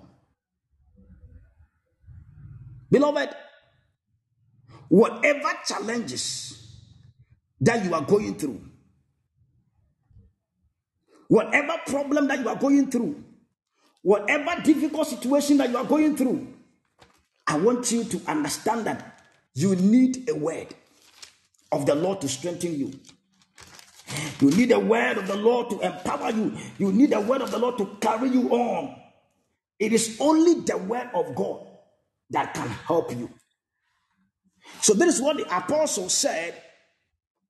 Beloved, 2.91 3.31
whatever 4.89 5.51
challenges 5.67 6.77
that 7.61 7.85
you 7.85 7.95
are 7.95 8.03
going 8.03 8.37
through, 8.37 8.63
Whatever 11.29 11.75
problem 11.87 12.29
that 12.29 12.41
you 12.41 12.49
are 12.49 12.57
going 12.57 12.91
through, 12.91 13.23
whatever 14.03 14.61
difficult 14.63 15.09
situation 15.09 15.59
that 15.59 15.71
you 15.71 15.77
are 15.77 15.85
going 15.85 16.17
through, 16.17 16.49
I 17.47 17.59
want 17.59 17.93
you 17.93 18.05
to 18.05 18.23
understand 18.29 18.87
that 18.87 19.23
you 19.55 19.77
need 19.77 20.29
a 20.31 20.35
word 20.35 20.69
of 21.73 21.87
the 21.87 21.95
Lord 21.95 22.23
to 22.23 22.29
strengthen 22.29 22.79
you. 22.79 22.93
You 24.41 24.51
need 24.53 24.73
a 24.73 24.81
word 24.81 25.19
of 25.19 25.29
the 25.29 25.37
Lord 25.37 25.71
to 25.71 25.81
empower 25.81 26.31
you. 26.31 26.57
You 26.79 26.93
need 26.93 27.13
a 27.13 27.21
word 27.21 27.43
of 27.43 27.53
the 27.53 27.59
Lord 27.59 27.79
to 27.79 27.87
carry 28.01 28.31
you 28.31 28.51
on. 28.51 28.97
It 29.79 29.93
is 29.93 30.19
only 30.21 30.63
the 30.63 30.79
word 30.79 31.11
of 31.15 31.35
God 31.37 31.68
that 32.31 32.55
can 32.55 32.69
help 32.69 33.11
you. 33.11 33.31
So 34.81 34.95
this 34.95 35.17
is 35.17 35.23
what 35.23 35.37
the 35.37 35.45
apostle 35.45 36.09
said 36.09 36.63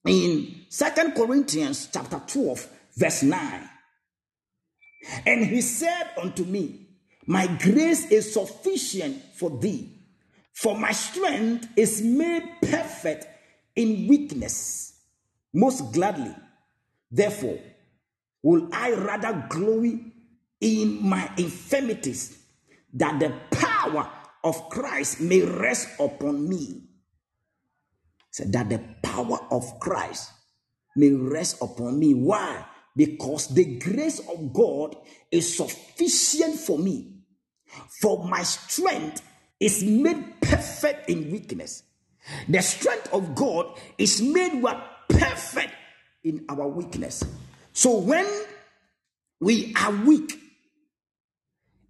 in 0.06 0.62
Second 0.68 1.14
Corinthians 1.14 1.88
chapter 1.92 2.20
12, 2.26 2.68
verse 2.96 3.22
9. 3.22 3.68
And 5.26 5.44
he 5.44 5.60
said 5.60 6.10
unto 6.20 6.44
me, 6.44 6.88
My 7.26 7.46
grace 7.46 8.10
is 8.10 8.32
sufficient 8.32 9.22
for 9.34 9.50
thee, 9.58 9.90
for 10.52 10.76
my 10.76 10.92
strength 10.92 11.68
is 11.76 12.02
made 12.02 12.42
perfect 12.62 13.26
in 13.74 14.08
weakness. 14.08 15.00
Most 15.52 15.92
gladly, 15.92 16.34
therefore, 17.10 17.58
will 18.42 18.68
I 18.72 18.92
rather 18.92 19.46
glory 19.48 20.12
in 20.60 21.06
my 21.08 21.30
infirmities, 21.36 22.38
that 22.94 23.20
the 23.20 23.32
power 23.50 24.10
of 24.48 24.70
Christ 24.70 25.20
may 25.20 25.42
rest 25.42 26.00
upon 26.00 26.48
me. 26.48 26.82
So 28.30 28.44
that 28.44 28.70
the 28.70 28.80
power 29.02 29.38
of 29.50 29.78
Christ 29.78 30.32
may 30.96 31.12
rest 31.12 31.60
upon 31.60 31.98
me. 31.98 32.14
Why? 32.14 32.64
Because 32.96 33.48
the 33.48 33.78
grace 33.78 34.20
of 34.20 34.52
God 34.52 34.96
is 35.30 35.56
sufficient 35.56 36.58
for 36.58 36.78
me. 36.78 37.14
For 38.00 38.24
my 38.24 38.42
strength 38.42 39.22
is 39.60 39.84
made 39.84 40.40
perfect 40.40 41.10
in 41.10 41.30
weakness. 41.30 41.82
The 42.48 42.62
strength 42.62 43.12
of 43.12 43.34
God 43.34 43.78
is 43.98 44.22
made 44.22 44.62
what 44.62 45.08
perfect 45.08 45.72
in 46.24 46.44
our 46.48 46.68
weakness. 46.68 47.22
So 47.72 47.98
when 47.98 48.26
we 49.40 49.74
are 49.78 49.92
weak, 49.92 50.38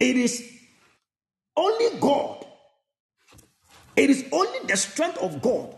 it 0.00 0.16
is 0.16 0.58
only 1.56 1.98
God, 1.98 2.46
it 3.98 4.10
is 4.10 4.24
only 4.30 4.60
the 4.66 4.76
strength 4.76 5.18
of 5.18 5.42
God 5.42 5.76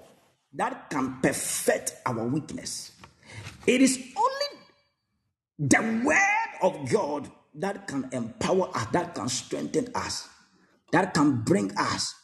that 0.53 0.91
can 0.91 1.21
perfect 1.23 1.95
our 2.05 2.27
weakness. 2.27 2.93
It 3.67 3.81
is 3.81 3.99
only 4.17 4.61
the 5.59 6.03
word 6.05 6.51
of 6.63 6.91
God 6.91 7.31
that 7.55 7.89
can 7.89 8.11
empower 8.13 8.69
us, 8.77 8.87
that 8.93 9.15
can 9.15 9.29
strengthen 9.29 9.89
us, 9.95 10.29
that 10.93 11.15
can 11.15 11.41
bring 11.43 11.73
us 11.79 12.15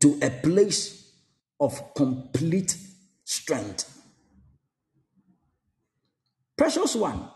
to 0.00 0.18
a 0.22 0.30
place 0.30 1.12
of 1.60 1.94
complete 1.94 2.76
strength. 3.24 4.02
Precious 6.56 6.96
one, 6.96 7.28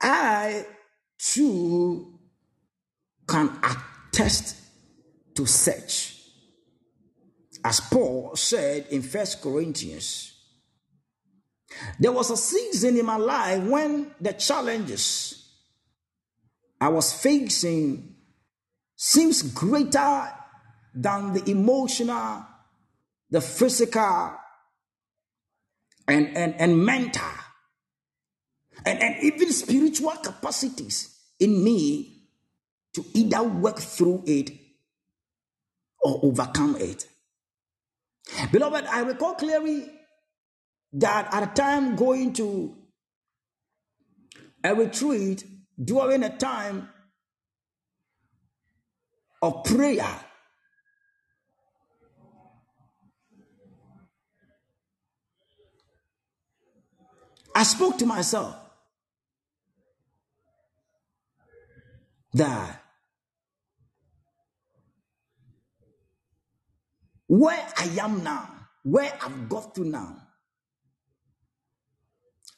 I 0.00 0.64
too 1.18 2.18
can 3.28 3.50
attest 3.62 4.59
to 5.40 5.46
such. 5.46 6.16
As 7.64 7.80
Paul 7.80 8.36
said 8.36 8.88
in 8.90 9.00
First 9.00 9.40
Corinthians, 9.40 10.34
there 11.98 12.12
was 12.12 12.30
a 12.30 12.36
season 12.36 12.98
in 12.98 13.06
my 13.06 13.16
life 13.16 13.62
when 13.62 14.14
the 14.20 14.34
challenges 14.34 15.48
I 16.78 16.88
was 16.88 17.12
facing 17.12 18.16
seems 18.96 19.42
greater 19.42 20.30
than 20.94 21.32
the 21.32 21.50
emotional, 21.50 22.44
the 23.30 23.40
physical, 23.40 24.36
and, 26.06 26.36
and, 26.36 26.54
and 26.60 26.84
mental, 26.84 27.28
and, 28.84 29.00
and 29.02 29.22
even 29.22 29.52
spiritual 29.52 30.12
capacities 30.22 31.18
in 31.38 31.64
me 31.64 32.26
to 32.92 33.04
either 33.14 33.42
work 33.42 33.78
through 33.78 34.24
it 34.26 34.59
or 36.02 36.20
overcome 36.22 36.76
it. 36.76 37.06
Beloved, 38.52 38.84
I 38.86 39.00
recall 39.00 39.34
clearly 39.34 39.90
that 40.92 41.32
at 41.32 41.42
a 41.42 41.54
time 41.54 41.96
going 41.96 42.32
to 42.34 42.76
a 44.62 44.74
retreat 44.74 45.44
during 45.82 46.22
a 46.22 46.36
time 46.36 46.88
of 49.42 49.64
prayer, 49.64 50.20
I 57.54 57.62
spoke 57.62 57.98
to 57.98 58.06
myself 58.06 58.56
that 62.34 62.82
where 67.30 67.64
I 67.76 67.84
am 68.00 68.24
now, 68.24 68.50
where 68.82 69.12
I've 69.22 69.48
got 69.48 69.76
to 69.76 69.84
now, 69.84 70.16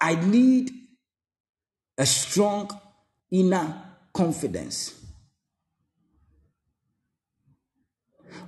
I 0.00 0.14
need 0.14 0.70
a 1.98 2.06
strong 2.06 2.70
inner 3.30 3.84
confidence. 4.14 4.98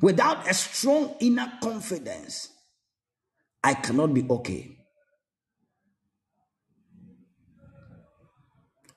Without 0.01 0.49
a 0.49 0.55
strong 0.55 1.15
inner 1.21 1.53
confidence, 1.63 2.49
I 3.63 3.75
cannot 3.75 4.15
be 4.15 4.25
okay. 4.31 4.79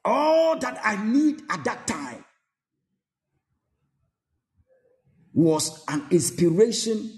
All 0.06 0.58
that 0.60 0.80
I 0.82 1.04
need 1.04 1.42
at 1.50 1.62
that 1.66 1.86
time 1.88 2.24
was 5.38 5.84
an 5.88 6.04
inspiration 6.10 7.12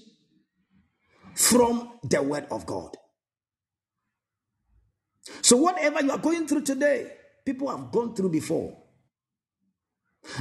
from 1.34 1.89
the 2.03 2.22
Word 2.22 2.45
of 2.51 2.65
God. 2.65 2.97
So, 5.41 5.55
whatever 5.55 6.03
you 6.03 6.11
are 6.11 6.17
going 6.17 6.45
through 6.45 6.63
today, 6.63 7.13
people 7.45 7.70
have 7.70 7.93
gone 7.93 8.13
through 8.13 8.32
before. 8.32 8.78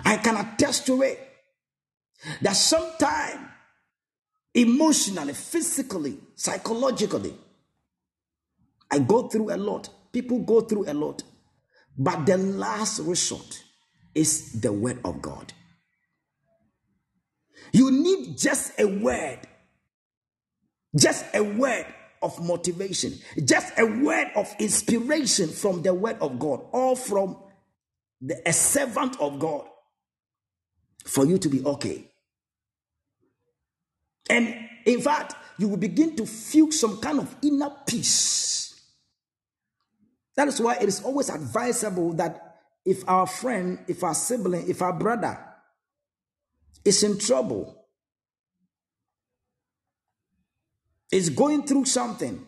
I 0.04 0.16
can 0.16 0.36
attest 0.36 0.86
to 0.86 1.02
it 1.02 1.20
that 2.42 2.56
sometimes 2.56 3.46
emotionally, 4.54 5.34
physically, 5.34 6.18
psychologically, 6.34 7.32
I 8.90 8.98
go 8.98 9.28
through 9.28 9.54
a 9.54 9.56
lot. 9.56 9.88
People 10.12 10.40
go 10.40 10.62
through 10.62 10.90
a 10.90 10.94
lot. 10.94 11.22
But 11.96 12.26
the 12.26 12.38
last 12.38 12.98
resort 13.02 13.62
is 14.16 14.60
the 14.60 14.72
word 14.72 14.98
of 15.04 15.22
God. 15.22 15.52
You 17.72 17.90
need 17.90 18.38
just 18.38 18.78
a 18.78 18.86
word, 18.86 19.40
just 20.96 21.24
a 21.34 21.42
word 21.42 21.86
of 22.22 22.42
motivation, 22.42 23.14
just 23.44 23.78
a 23.78 23.84
word 23.84 24.28
of 24.34 24.54
inspiration 24.58 25.48
from 25.48 25.82
the 25.82 25.94
word 25.94 26.18
of 26.20 26.38
God 26.38 26.62
or 26.72 26.96
from 26.96 27.36
the, 28.20 28.40
a 28.46 28.52
servant 28.52 29.20
of 29.20 29.38
God 29.38 29.66
for 31.04 31.24
you 31.24 31.38
to 31.38 31.48
be 31.48 31.64
okay. 31.64 32.10
And 34.30 34.54
in 34.84 35.00
fact, 35.00 35.34
you 35.58 35.68
will 35.68 35.76
begin 35.76 36.16
to 36.16 36.26
feel 36.26 36.70
some 36.70 37.00
kind 37.00 37.18
of 37.18 37.34
inner 37.42 37.70
peace. 37.86 38.80
That 40.36 40.48
is 40.48 40.60
why 40.60 40.76
it 40.76 40.88
is 40.88 41.02
always 41.02 41.30
advisable 41.30 42.12
that 42.14 42.60
if 42.84 43.06
our 43.08 43.26
friend, 43.26 43.80
if 43.88 44.04
our 44.04 44.14
sibling, 44.14 44.68
if 44.68 44.82
our 44.82 44.92
brother 44.92 45.38
is 46.84 47.02
in 47.02 47.18
trouble, 47.18 47.86
is 51.10 51.30
going 51.30 51.66
through 51.66 51.84
something, 51.84 52.44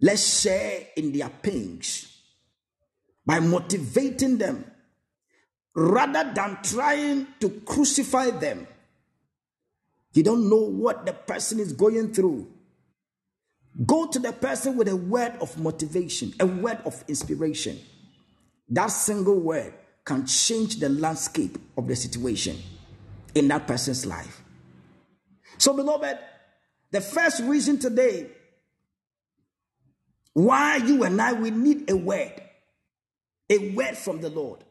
let's 0.00 0.40
share 0.40 0.86
in 0.96 1.12
their 1.12 1.28
pains 1.28 2.08
by 3.24 3.40
motivating 3.40 4.38
them 4.38 4.64
rather 5.74 6.32
than 6.34 6.58
trying 6.62 7.26
to 7.40 7.48
crucify 7.64 8.30
them. 8.30 8.66
You 10.12 10.22
don't 10.22 10.50
know 10.50 10.60
what 10.60 11.06
the 11.06 11.12
person 11.12 11.58
is 11.58 11.72
going 11.72 12.12
through. 12.12 12.46
Go 13.86 14.06
to 14.06 14.18
the 14.18 14.32
person 14.32 14.76
with 14.76 14.88
a 14.88 14.96
word 14.96 15.32
of 15.40 15.58
motivation, 15.58 16.34
a 16.38 16.46
word 16.46 16.78
of 16.84 17.02
inspiration. 17.08 17.80
That 18.68 18.88
single 18.88 19.40
word 19.40 19.72
can 20.04 20.26
change 20.26 20.76
the 20.76 20.90
landscape 20.90 21.56
of 21.78 21.88
the 21.88 21.96
situation 21.96 22.56
in 23.34 23.48
that 23.48 23.66
person's 23.66 24.06
life. 24.06 24.42
So, 25.58 25.74
beloved, 25.74 26.18
the 26.90 27.00
first 27.00 27.42
reason 27.42 27.78
today 27.78 28.30
Why 30.34 30.76
you 30.76 31.04
and 31.04 31.20
I, 31.20 31.32
we 31.34 31.50
need 31.50 31.90
a 31.90 31.96
word, 31.96 32.40
a 33.50 33.74
word 33.74 33.96
from 33.96 34.20
the 34.20 34.30
Lord. 34.30 34.64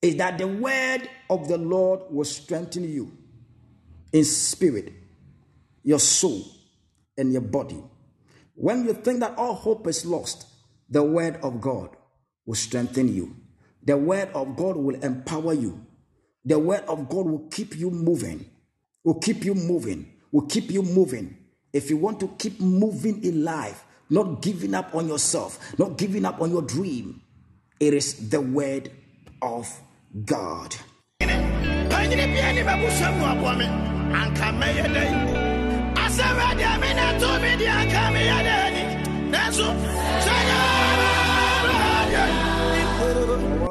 Is 0.00 0.16
that 0.16 0.38
the 0.38 0.46
word 0.46 1.10
of 1.28 1.48
the 1.48 1.58
Lord 1.58 2.02
will 2.10 2.24
strengthen 2.24 2.84
you 2.84 3.10
in 4.12 4.24
spirit, 4.24 4.92
your 5.82 5.98
soul, 5.98 6.44
and 7.16 7.32
your 7.32 7.42
body. 7.42 7.82
When 8.54 8.84
you 8.84 8.92
think 8.92 9.20
that 9.20 9.36
all 9.36 9.54
hope 9.54 9.88
is 9.88 10.06
lost, 10.06 10.46
the 10.88 11.02
word 11.02 11.40
of 11.42 11.60
God 11.60 11.96
will 12.46 12.54
strengthen 12.54 13.12
you. 13.12 13.34
The 13.82 13.96
word 13.96 14.30
of 14.34 14.54
God 14.56 14.76
will 14.76 14.94
empower 15.02 15.52
you. 15.52 15.84
The 16.48 16.58
word 16.58 16.84
of 16.88 17.10
God 17.10 17.26
will 17.26 17.46
keep 17.50 17.76
you 17.76 17.90
moving, 17.90 18.46
will 19.04 19.20
keep 19.20 19.44
you 19.44 19.54
moving, 19.54 20.10
will 20.32 20.46
keep 20.46 20.70
you 20.70 20.80
moving. 20.80 21.36
If 21.74 21.90
you 21.90 21.98
want 21.98 22.20
to 22.20 22.28
keep 22.38 22.58
moving 22.58 23.22
in 23.22 23.44
life, 23.44 23.84
not 24.08 24.40
giving 24.40 24.72
up 24.72 24.94
on 24.94 25.08
yourself, 25.08 25.58
not 25.78 25.98
giving 25.98 26.24
up 26.24 26.40
on 26.40 26.50
your 26.50 26.62
dream, 26.62 27.20
it 27.78 27.92
is 27.92 28.30
the 28.30 28.40
word 28.40 28.90
of 29.42 29.68
God. 30.24 30.74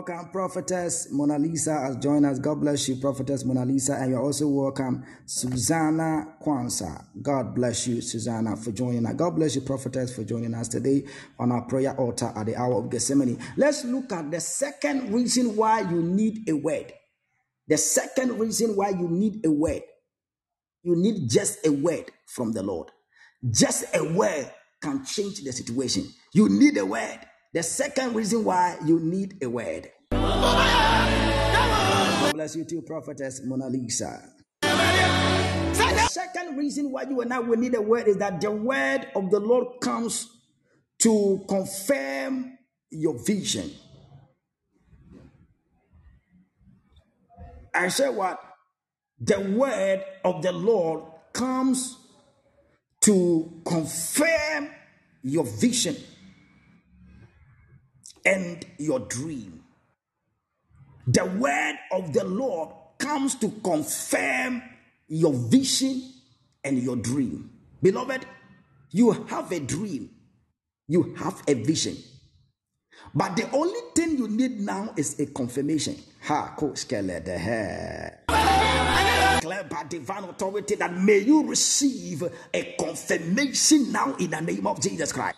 Welcome, 0.07 0.31
Prophetess 0.31 1.11
Mona 1.11 1.37
Lisa 1.37 1.73
has 1.73 1.97
joined 1.97 2.25
us. 2.25 2.39
God 2.39 2.61
bless 2.61 2.87
you, 2.87 2.95
Prophetess 2.95 3.43
Mona 3.43 3.65
Lisa. 3.65 3.95
And 3.95 4.11
you're 4.11 4.21
also 4.21 4.47
welcome, 4.47 5.03
Susanna 5.25 6.35
Kwanzaa. 6.41 7.03
God 7.21 7.53
bless 7.53 7.87
you, 7.87 8.01
Susanna, 8.01 8.55
for 8.55 8.71
joining 8.71 9.05
us. 9.05 9.15
God 9.15 9.31
bless 9.31 9.55
you, 9.55 9.61
Prophetess, 9.61 10.15
for 10.15 10.23
joining 10.23 10.53
us 10.53 10.69
today 10.69 11.03
on 11.37 11.51
our 11.51 11.63
prayer 11.63 11.93
altar 11.95 12.31
at 12.37 12.45
the 12.45 12.55
hour 12.55 12.75
of 12.75 12.89
Gethsemane. 12.89 13.37
Let's 13.57 13.83
look 13.83 14.13
at 14.13 14.31
the 14.31 14.39
second 14.39 15.11
reason 15.11 15.57
why 15.57 15.81
you 15.81 16.01
need 16.01 16.47
a 16.47 16.53
word. 16.53 16.93
The 17.67 17.77
second 17.77 18.39
reason 18.39 18.77
why 18.77 18.91
you 18.91 19.09
need 19.09 19.45
a 19.45 19.51
word. 19.51 19.83
You 20.83 20.95
need 20.95 21.29
just 21.29 21.65
a 21.65 21.71
word 21.71 22.11
from 22.27 22.53
the 22.53 22.63
Lord. 22.63 22.91
Just 23.51 23.93
a 23.93 24.13
word 24.13 24.49
can 24.81 25.03
change 25.03 25.41
the 25.43 25.51
situation. 25.51 26.05
You 26.33 26.47
need 26.47 26.77
a 26.77 26.85
word. 26.85 27.19
The 27.53 27.63
second 27.63 28.15
reason 28.15 28.45
why 28.45 28.77
you 28.85 28.99
need 29.01 29.39
a 29.41 29.49
word. 29.49 29.89
Bless 32.33 32.55
you 32.55 32.65
too, 32.65 32.81
prophetess 32.81 33.41
Mona 33.43 33.67
Lisa. 33.67 34.21
Second 36.09 36.57
reason 36.57 36.91
why 36.91 37.03
you 37.03 37.21
and 37.21 37.33
I 37.33 37.39
will 37.39 37.57
need 37.57 37.75
a 37.75 37.81
word 37.81 38.07
is 38.07 38.17
that 38.17 38.41
the 38.41 38.51
word 38.51 39.07
of 39.15 39.31
the 39.31 39.39
Lord 39.39 39.81
comes 39.81 40.29
to 40.99 41.43
confirm 41.47 42.57
your 42.89 43.17
vision. 43.25 43.71
I 47.73 47.89
say 47.89 48.09
what? 48.09 48.39
The 49.19 49.39
word 49.39 50.03
of 50.23 50.41
the 50.41 50.51
Lord 50.51 51.03
comes 51.33 51.97
to 53.01 53.61
confirm 53.65 54.69
your 55.23 55.43
vision 55.45 55.95
and 58.25 58.65
your 58.77 58.99
dream. 58.99 59.56
The 61.07 61.25
word 61.25 61.75
of 61.93 62.11
the 62.11 62.25
Lord 62.25 62.69
comes 62.97 63.35
to 63.35 63.49
confirm 63.63 64.61
your 65.07 65.33
vision 65.33 66.03
and 66.65 66.77
your 66.77 66.97
dream. 66.97 67.49
Beloved, 67.81 68.25
you 68.91 69.11
have 69.11 69.51
a 69.53 69.59
dream, 69.61 70.09
you 70.87 71.15
have 71.17 71.41
a 71.47 71.53
vision. 71.53 71.95
But 73.15 73.37
the 73.37 73.49
only 73.51 73.79
thing 73.95 74.17
you 74.17 74.27
need 74.27 74.59
now 74.59 74.93
is 74.97 75.17
a 75.19 75.27
confirmation. 75.27 75.95
Ha, 76.23 76.55
declare 79.47 79.63
by 79.63 79.83
divine 79.87 80.23
authority 80.25 80.75
that 80.75 80.93
may 80.93 81.19
you 81.19 81.47
receive 81.47 82.23
a 82.53 82.75
confirmation 82.79 83.91
now 83.91 84.13
in 84.15 84.29
the 84.31 84.41
name 84.41 84.67
of 84.67 84.81
Jesus 84.81 85.11
Christ. 85.13 85.37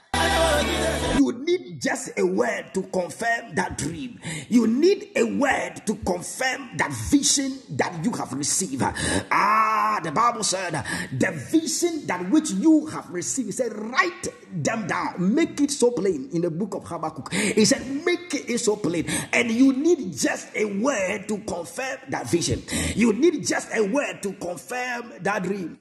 You 1.18 1.29
need 1.50 1.82
just 1.82 2.18
a 2.18 2.26
word 2.26 2.74
to 2.74 2.84
confirm 2.84 3.56
that 3.56 3.78
dream. 3.78 4.20
You 4.50 4.68
need 4.68 5.10
a 5.16 5.24
word 5.24 5.82
to 5.86 5.96
confirm 5.96 6.78
that 6.78 6.92
vision 7.10 7.58
that 7.72 8.04
you 8.04 8.12
have 8.14 8.34
received. 8.34 8.84
Ah, 9.32 10.00
the 10.04 10.12
Bible 10.12 10.44
said, 10.44 10.84
the 11.12 11.32
vision 11.52 12.06
that 12.08 12.30
which 12.30 12.52
you 12.52 12.88
have 12.88 13.10
received, 13.10 13.54
said, 13.54 13.74
write 13.74 14.28
them 14.52 14.88
down, 14.88 15.34
make 15.34 15.60
it 15.62 15.72
so 15.72 15.92
plain 15.92 16.30
in 16.34 16.42
the 16.42 16.52
book 16.52 16.76
of 16.76 16.86
Habakkuk. 16.86 17.34
He 17.34 17.66
said, 17.66 17.86
make 18.06 18.34
it 18.34 18.60
so 18.60 18.76
plain. 18.76 19.06
And 19.34 19.52
you 19.52 19.74
need 19.74 20.16
just 20.18 20.56
a 20.56 20.66
word 20.66 21.28
to 21.28 21.38
confirm 21.40 21.98
that 22.10 22.30
vision. 22.30 22.62
You 22.96 23.14
need 23.14 23.46
just 23.46 23.70
a 23.76 23.84
word 23.84 24.22
to 24.24 24.34
confirm 24.34 25.14
that 25.22 25.44
dream 25.44 25.80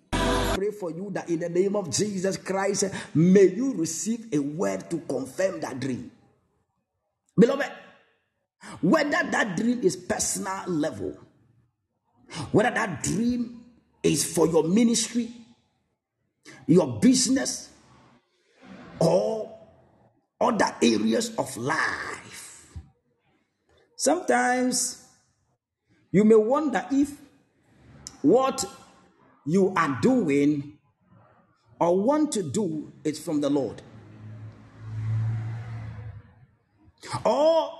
pray 0.58 0.70
for 0.72 0.90
you 0.90 1.08
that 1.12 1.30
in 1.30 1.38
the 1.38 1.48
name 1.48 1.76
of 1.76 1.88
Jesus 1.88 2.36
Christ, 2.36 2.90
may 3.14 3.44
you 3.44 3.74
receive 3.74 4.26
a 4.32 4.40
word 4.40 4.90
to 4.90 4.98
confirm 4.98 5.60
that 5.60 5.78
dream. 5.78 6.10
Beloved, 7.38 7.70
whether 8.80 9.30
that 9.30 9.56
dream 9.56 9.80
is 9.84 9.94
personal 9.94 10.66
level, 10.66 11.16
whether 12.50 12.72
that 12.72 13.04
dream 13.04 13.62
is 14.02 14.34
for 14.34 14.48
your 14.48 14.64
ministry, 14.64 15.30
your 16.66 16.98
business, 16.98 17.70
or 18.98 19.56
other 20.40 20.74
areas 20.82 21.36
of 21.36 21.56
life. 21.56 22.66
Sometimes 23.94 25.06
you 26.10 26.24
may 26.24 26.34
wonder 26.34 26.84
if 26.90 27.12
what 28.22 28.64
you 29.48 29.72
are 29.74 29.98
doing 30.02 30.74
or 31.80 31.96
want 31.96 32.32
to 32.32 32.42
do 32.42 32.92
is 33.02 33.18
from 33.18 33.40
the 33.40 33.48
Lord. 33.48 33.80
Or 37.24 37.72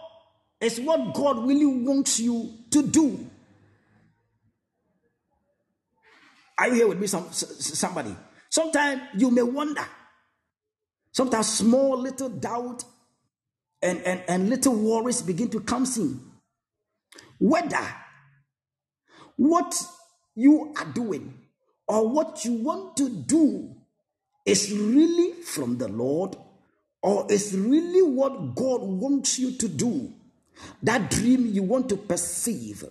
it's 0.62 0.78
what 0.78 1.12
God 1.12 1.46
really 1.46 1.66
wants 1.66 2.20
you 2.20 2.54
to 2.70 2.82
do. 2.82 3.28
Are 6.58 6.68
you 6.68 6.74
here 6.74 6.88
with 6.88 7.00
me, 7.00 7.06
some, 7.06 7.30
somebody? 7.32 8.16
Sometimes 8.48 9.02
you 9.18 9.30
may 9.30 9.42
wonder. 9.42 9.84
Sometimes 11.12 11.48
small 11.48 11.98
little 11.98 12.30
doubt 12.30 12.82
and, 13.82 14.00
and, 14.02 14.22
and 14.26 14.48
little 14.48 14.74
worries 14.74 15.20
begin 15.20 15.50
to 15.50 15.60
come 15.60 15.84
in. 15.84 16.18
Whether 17.38 17.86
what 19.36 19.74
you 20.34 20.72
are 20.78 20.86
doing 20.86 21.34
or 21.88 22.08
what 22.08 22.44
you 22.44 22.52
want 22.52 22.96
to 22.98 23.08
do 23.08 23.74
is 24.44 24.70
really 24.72 25.32
from 25.42 25.78
the 25.78 25.88
Lord 25.88 26.36
or 27.02 27.30
is 27.30 27.56
really 27.56 28.02
what 28.02 28.54
God 28.54 28.82
wants 28.82 29.38
you 29.38 29.52
to 29.52 29.68
do, 29.68 30.12
that 30.82 31.10
dream 31.10 31.46
you 31.46 31.62
want 31.62 31.88
to 31.88 31.96
perceive, 31.96 32.84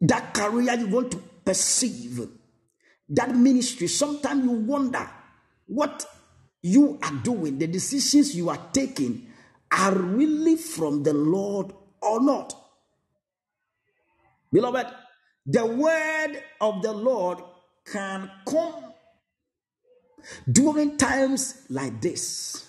that 0.00 0.34
career 0.34 0.74
you 0.74 0.88
want 0.88 1.12
to 1.12 1.18
perceive, 1.44 2.28
that 3.08 3.34
ministry, 3.34 3.86
sometimes 3.86 4.44
you 4.44 4.50
wonder 4.50 5.08
what 5.66 6.06
you 6.62 6.98
are 7.02 7.12
doing, 7.22 7.58
the 7.58 7.66
decisions 7.66 8.34
you 8.34 8.48
are 8.50 8.60
taking 8.72 9.26
are 9.70 9.94
really 9.94 10.56
from 10.56 11.02
the 11.02 11.12
Lord 11.12 11.72
or 12.00 12.20
not. 12.20 12.54
Beloved, 14.52 14.86
the 15.46 15.66
word 15.66 16.42
of 16.60 16.82
the 16.82 16.92
Lord 16.92 17.38
can 17.84 18.30
come 18.46 18.92
during 20.50 20.96
times 20.96 21.66
like 21.68 22.00
this 22.00 22.66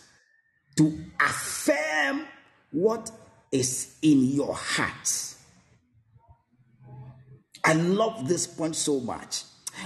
to 0.78 1.06
affirm 1.20 2.28
what 2.72 3.12
is 3.52 3.96
in 4.02 4.26
your 4.26 4.54
heart. 4.54 5.36
I 7.64 7.74
love 7.74 8.28
this 8.28 8.46
point 8.46 8.76
so 8.76 9.00
much. 9.00 9.44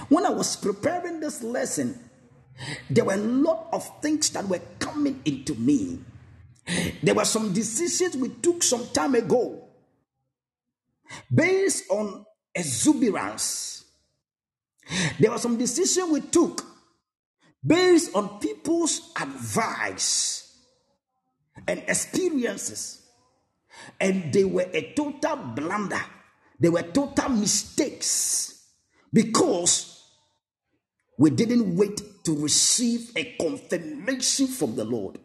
When 0.08 0.26
I 0.26 0.30
was 0.30 0.56
preparing 0.56 1.20
this 1.20 1.42
lesson, 1.42 1.98
there 2.90 3.04
were 3.04 3.14
a 3.14 3.16
lot 3.16 3.68
of 3.72 3.88
things 4.02 4.30
that 4.30 4.46
were 4.46 4.60
coming 4.78 5.22
into 5.24 5.54
me. 5.54 6.00
There 7.02 7.14
were 7.14 7.24
some 7.24 7.52
decisions 7.52 8.16
we 8.16 8.28
took 8.28 8.62
some 8.62 8.86
time 8.88 9.14
ago 9.14 9.64
based 11.32 11.90
on 11.90 12.26
exuberance. 12.54 13.84
There 15.18 15.30
was 15.30 15.42
some 15.42 15.56
decision 15.56 16.10
we 16.10 16.20
took 16.20 16.64
based 17.64 18.14
on 18.14 18.40
people's 18.40 19.12
advice 19.20 20.56
and 21.68 21.82
experiences, 21.86 23.02
and 24.00 24.32
they 24.32 24.44
were 24.44 24.68
a 24.72 24.92
total 24.94 25.36
blunder. 25.36 26.00
They 26.58 26.68
were 26.68 26.82
total 26.82 27.28
mistakes 27.28 28.66
because 29.12 30.00
We 31.20 31.28
didn't 31.28 31.76
wait 31.76 32.00
to 32.24 32.34
receive 32.34 33.12
a 33.14 33.36
confirmation 33.38 34.46
from 34.46 34.74
the 34.74 34.86
Lord, 34.86 35.18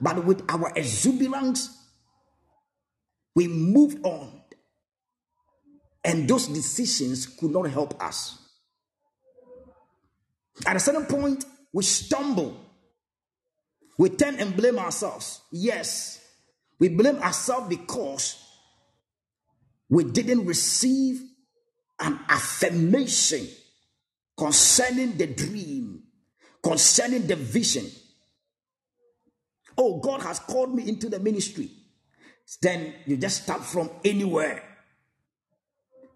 but 0.00 0.24
with 0.24 0.42
our 0.48 0.72
exuberance, 0.74 1.68
we 3.34 3.48
moved 3.48 4.02
on. 4.02 4.41
And 6.04 6.28
those 6.28 6.48
decisions 6.48 7.26
could 7.26 7.50
not 7.50 7.70
help 7.70 8.02
us. 8.02 8.38
At 10.66 10.76
a 10.76 10.80
certain 10.80 11.06
point, 11.06 11.44
we 11.72 11.82
stumble. 11.82 12.56
We 13.98 14.10
turn 14.10 14.36
and 14.36 14.56
blame 14.56 14.78
ourselves. 14.78 15.42
Yes, 15.52 16.24
we 16.78 16.88
blame 16.88 17.16
ourselves 17.16 17.68
because 17.68 18.42
we 19.88 20.04
didn't 20.04 20.46
receive 20.46 21.22
an 22.00 22.18
affirmation 22.28 23.46
concerning 24.36 25.16
the 25.16 25.26
dream, 25.26 26.02
concerning 26.62 27.26
the 27.26 27.36
vision. 27.36 27.86
Oh, 29.78 30.00
God 30.00 30.22
has 30.22 30.38
called 30.40 30.74
me 30.74 30.88
into 30.88 31.08
the 31.08 31.20
ministry. 31.20 31.70
Then 32.60 32.94
you 33.06 33.16
just 33.16 33.44
start 33.44 33.62
from 33.62 33.90
anywhere. 34.04 34.62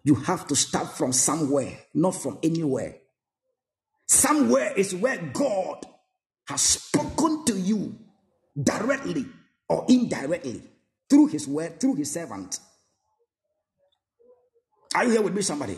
You 0.07 0.15
have 0.15 0.47
to 0.47 0.55
start 0.55 0.95
from 0.95 1.11
somewhere, 1.11 1.79
not 1.93 2.15
from 2.15 2.39
anywhere. 2.41 2.95
Somewhere 4.05 4.71
is 4.77 4.95
where 4.95 5.17
God 5.17 5.85
has 6.47 6.61
spoken 6.61 7.43
to 7.43 7.59
you 7.59 7.93
directly 8.57 9.25
or 9.67 9.85
indirectly 9.89 10.61
through 11.09 11.27
his 11.27 11.45
word, 11.45 11.81
through 11.81 11.95
his 11.95 12.09
servant. 12.09 12.57
Are 14.95 15.03
you 15.03 15.11
here 15.11 15.21
with 15.21 15.35
me, 15.35 15.41
somebody? 15.41 15.77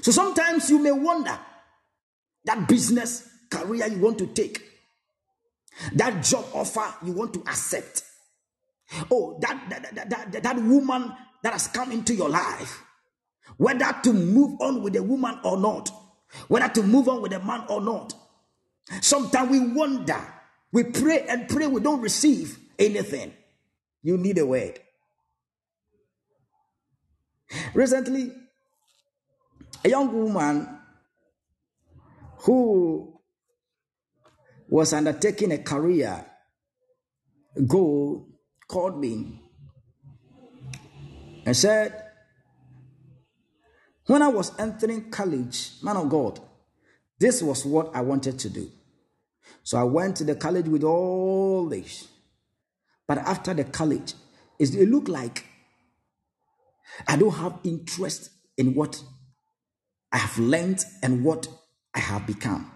So 0.00 0.12
sometimes 0.12 0.70
you 0.70 0.78
may 0.78 0.92
wonder 0.92 1.36
that 2.44 2.68
business 2.68 3.28
career 3.50 3.88
you 3.88 3.98
want 3.98 4.18
to 4.18 4.28
take, 4.28 4.62
that 5.94 6.22
job 6.22 6.44
offer 6.54 6.94
you 7.04 7.14
want 7.14 7.34
to 7.34 7.40
accept. 7.40 8.04
Oh, 9.10 9.40
that, 9.40 9.60
that, 9.70 10.08
that, 10.08 10.30
that, 10.30 10.42
that 10.44 10.56
woman 10.62 11.12
that 11.42 11.52
has 11.52 11.66
come 11.66 11.90
into 11.90 12.14
your 12.14 12.28
life, 12.28 12.84
whether 13.56 13.94
to 14.02 14.12
move 14.12 14.60
on 14.60 14.82
with 14.82 14.96
a 14.96 15.02
woman 15.02 15.38
or 15.44 15.56
not, 15.56 15.90
whether 16.48 16.68
to 16.68 16.82
move 16.82 17.08
on 17.08 17.22
with 17.22 17.32
a 17.32 17.40
man 17.40 17.64
or 17.68 17.80
not. 17.80 18.14
Sometimes 19.00 19.50
we 19.50 19.60
wonder, 19.60 20.20
we 20.72 20.84
pray 20.84 21.26
and 21.28 21.48
pray, 21.48 21.66
we 21.66 21.80
don't 21.80 22.00
receive 22.00 22.58
anything. 22.78 23.32
You 24.02 24.16
need 24.16 24.38
a 24.38 24.46
word. 24.46 24.78
Recently, 27.74 28.32
a 29.84 29.88
young 29.88 30.12
woman 30.12 30.78
who 32.38 33.20
was 34.68 34.92
undertaking 34.92 35.52
a 35.52 35.58
career 35.58 36.24
goal 37.66 38.28
called 38.68 38.98
me 38.98 39.42
and 41.44 41.56
said, 41.56 42.09
When 44.10 44.22
I 44.22 44.26
was 44.26 44.50
entering 44.58 45.08
college, 45.08 45.74
man 45.84 45.96
of 45.96 46.08
God, 46.08 46.40
this 47.20 47.44
was 47.44 47.64
what 47.64 47.94
I 47.94 48.00
wanted 48.00 48.40
to 48.40 48.50
do. 48.50 48.68
So 49.62 49.78
I 49.78 49.84
went 49.84 50.16
to 50.16 50.24
the 50.24 50.34
college 50.34 50.66
with 50.66 50.82
all 50.82 51.68
this. 51.68 52.08
But 53.06 53.18
after 53.18 53.54
the 53.54 53.62
college, 53.62 54.14
it 54.58 54.88
looked 54.88 55.08
like 55.08 55.44
I 57.06 57.14
don't 57.14 57.36
have 57.36 57.60
interest 57.62 58.30
in 58.56 58.74
what 58.74 59.00
I 60.10 60.16
have 60.18 60.36
learned 60.40 60.84
and 61.04 61.22
what 61.22 61.46
I 61.94 62.00
have 62.00 62.26
become. 62.26 62.68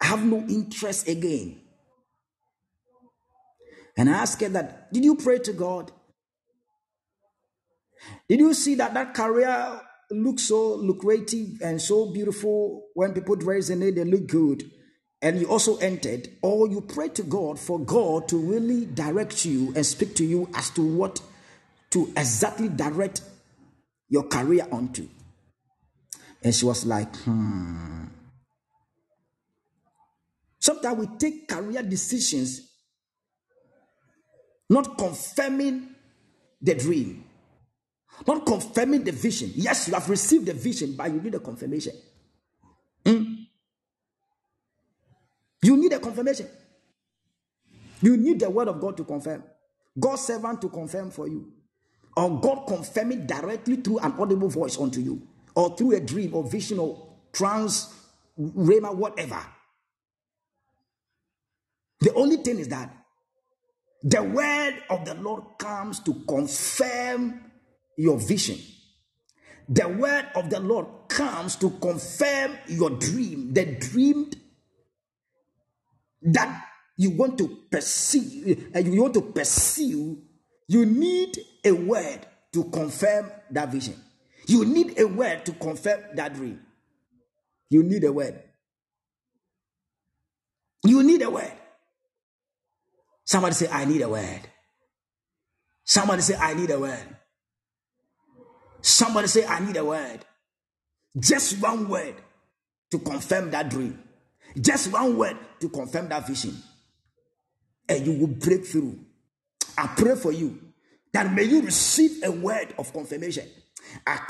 I 0.00 0.06
have 0.06 0.24
no 0.24 0.38
interest 0.38 1.06
again. 1.06 1.60
And 3.98 4.08
I 4.08 4.14
asked 4.14 4.40
her 4.40 4.48
that, 4.48 4.90
did 4.90 5.04
you 5.04 5.16
pray 5.16 5.38
to 5.38 5.52
God? 5.52 5.92
Did 8.26 8.40
you 8.40 8.54
see 8.54 8.74
that 8.76 8.94
that 8.94 9.12
career 9.12 9.82
looks 10.10 10.44
so 10.44 10.76
lucrative 10.76 11.60
and 11.62 11.80
so 11.80 12.12
beautiful 12.12 12.86
when 12.94 13.12
people 13.12 13.36
dress 13.36 13.70
in 13.70 13.82
it, 13.82 13.96
they 13.96 14.04
look 14.04 14.26
good? 14.26 14.70
And 15.22 15.40
you 15.40 15.48
also 15.48 15.76
entered, 15.78 16.28
or 16.42 16.68
you 16.68 16.82
pray 16.82 17.08
to 17.08 17.22
God 17.22 17.58
for 17.58 17.78
God 17.78 18.28
to 18.28 18.36
really 18.36 18.86
direct 18.86 19.44
you 19.44 19.72
and 19.74 19.84
speak 19.84 20.14
to 20.16 20.24
you 20.24 20.48
as 20.54 20.70
to 20.70 20.82
what 20.82 21.20
to 21.90 22.12
exactly 22.16 22.68
direct 22.68 23.22
your 24.08 24.24
career 24.24 24.66
onto. 24.70 25.08
And 26.42 26.54
she 26.54 26.64
was 26.64 26.84
like, 26.86 27.14
hmm. 27.16 28.04
Sometimes 30.60 30.98
we 30.98 31.06
take 31.16 31.48
career 31.48 31.82
decisions 31.82 32.72
not 34.68 34.98
confirming 34.98 35.94
the 36.60 36.74
dream, 36.74 37.24
not 38.26 38.46
confirming 38.46 39.04
the 39.04 39.12
vision. 39.12 39.52
Yes, 39.54 39.88
you 39.88 39.94
have 39.94 40.08
received 40.08 40.46
the 40.46 40.54
vision, 40.54 40.94
but 40.96 41.10
you 41.12 41.20
need 41.20 41.34
a 41.34 41.40
confirmation. 41.40 41.92
Hmm? 43.04 43.34
You 45.62 45.76
need 45.76 45.92
a 45.92 45.98
confirmation. 45.98 46.48
You 48.00 48.16
need 48.16 48.40
the 48.40 48.50
word 48.50 48.68
of 48.68 48.80
God 48.80 48.96
to 48.98 49.04
confirm. 49.04 49.42
God's 49.98 50.22
servant 50.22 50.60
to 50.62 50.68
confirm 50.68 51.10
for 51.10 51.28
you. 51.28 51.52
Or 52.16 52.40
God 52.40 52.66
confirm 52.66 53.12
it 53.12 53.26
directly 53.26 53.76
through 53.76 53.98
an 53.98 54.12
audible 54.18 54.48
voice 54.48 54.78
unto 54.78 55.00
you. 55.00 55.26
Or 55.54 55.76
through 55.76 55.96
a 55.96 56.00
dream 56.00 56.34
or 56.34 56.44
vision 56.44 56.78
or 56.78 57.16
trance, 57.32 57.94
rhema, 58.38 58.94
whatever. 58.94 59.40
The 62.00 62.12
only 62.14 62.36
thing 62.36 62.58
is 62.58 62.68
that 62.68 62.94
the 64.02 64.22
word 64.22 64.74
of 64.90 65.04
the 65.04 65.14
Lord 65.14 65.42
comes 65.58 66.00
to 66.00 66.14
confirm 66.28 67.40
your 67.96 68.18
vision. 68.18 68.58
The 69.68 69.88
word 69.88 70.26
of 70.34 70.48
the 70.50 70.60
Lord 70.60 70.86
comes 71.08 71.56
to 71.56 71.70
confirm 71.70 72.56
your 72.68 72.90
dream, 72.90 73.52
the 73.52 73.64
dream 73.64 74.30
that 76.22 76.64
you 76.96 77.10
want 77.10 77.36
to 77.38 77.48
pursue, 77.70 78.70
uh, 78.74 78.78
you 78.78 79.02
want 79.02 79.14
to 79.14 79.22
pursue, 79.22 80.22
you 80.68 80.86
need 80.86 81.38
a 81.64 81.72
word 81.72 82.26
to 82.52 82.64
confirm 82.64 83.30
that 83.50 83.70
vision. 83.70 83.94
You 84.46 84.64
need 84.64 84.98
a 84.98 85.06
word 85.06 85.44
to 85.46 85.52
confirm 85.52 86.00
that 86.14 86.34
dream. 86.34 86.60
You 87.68 87.82
need 87.82 88.04
a 88.04 88.12
word. 88.12 88.40
You 90.84 91.02
need 91.02 91.22
a 91.22 91.30
word. 91.30 91.52
Somebody 93.24 93.54
say, 93.54 93.68
I 93.68 93.84
need 93.84 94.02
a 94.02 94.08
word. 94.08 94.40
Somebody 95.84 96.22
say, 96.22 96.36
I 96.36 96.54
need 96.54 96.70
a 96.70 96.78
word. 96.78 97.16
Somebody 98.86 99.26
say, 99.26 99.44
I 99.44 99.58
need 99.58 99.76
a 99.76 99.84
word. 99.84 100.20
Just 101.18 101.60
one 101.60 101.88
word 101.88 102.14
to 102.92 103.00
confirm 103.00 103.50
that 103.50 103.68
dream. 103.68 104.00
Just 104.60 104.92
one 104.92 105.16
word 105.18 105.36
to 105.58 105.68
confirm 105.68 106.08
that 106.10 106.24
vision. 106.24 106.56
And 107.88 108.06
you 108.06 108.12
will 108.12 108.28
break 108.28 108.64
through. 108.64 108.96
I 109.76 109.88
pray 109.88 110.14
for 110.14 110.30
you 110.30 110.60
that 111.12 111.32
may 111.32 111.42
you 111.42 111.62
receive 111.62 112.22
a 112.22 112.30
word 112.30 112.74
of 112.78 112.92
confirmation. 112.92 113.48
I 114.06 114.20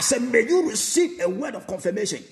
said, 0.00 0.22
may 0.22 0.48
you 0.48 0.68
receive 0.68 1.20
a 1.20 1.28
word 1.28 1.54
of 1.54 1.68
confirmation, 1.68 2.24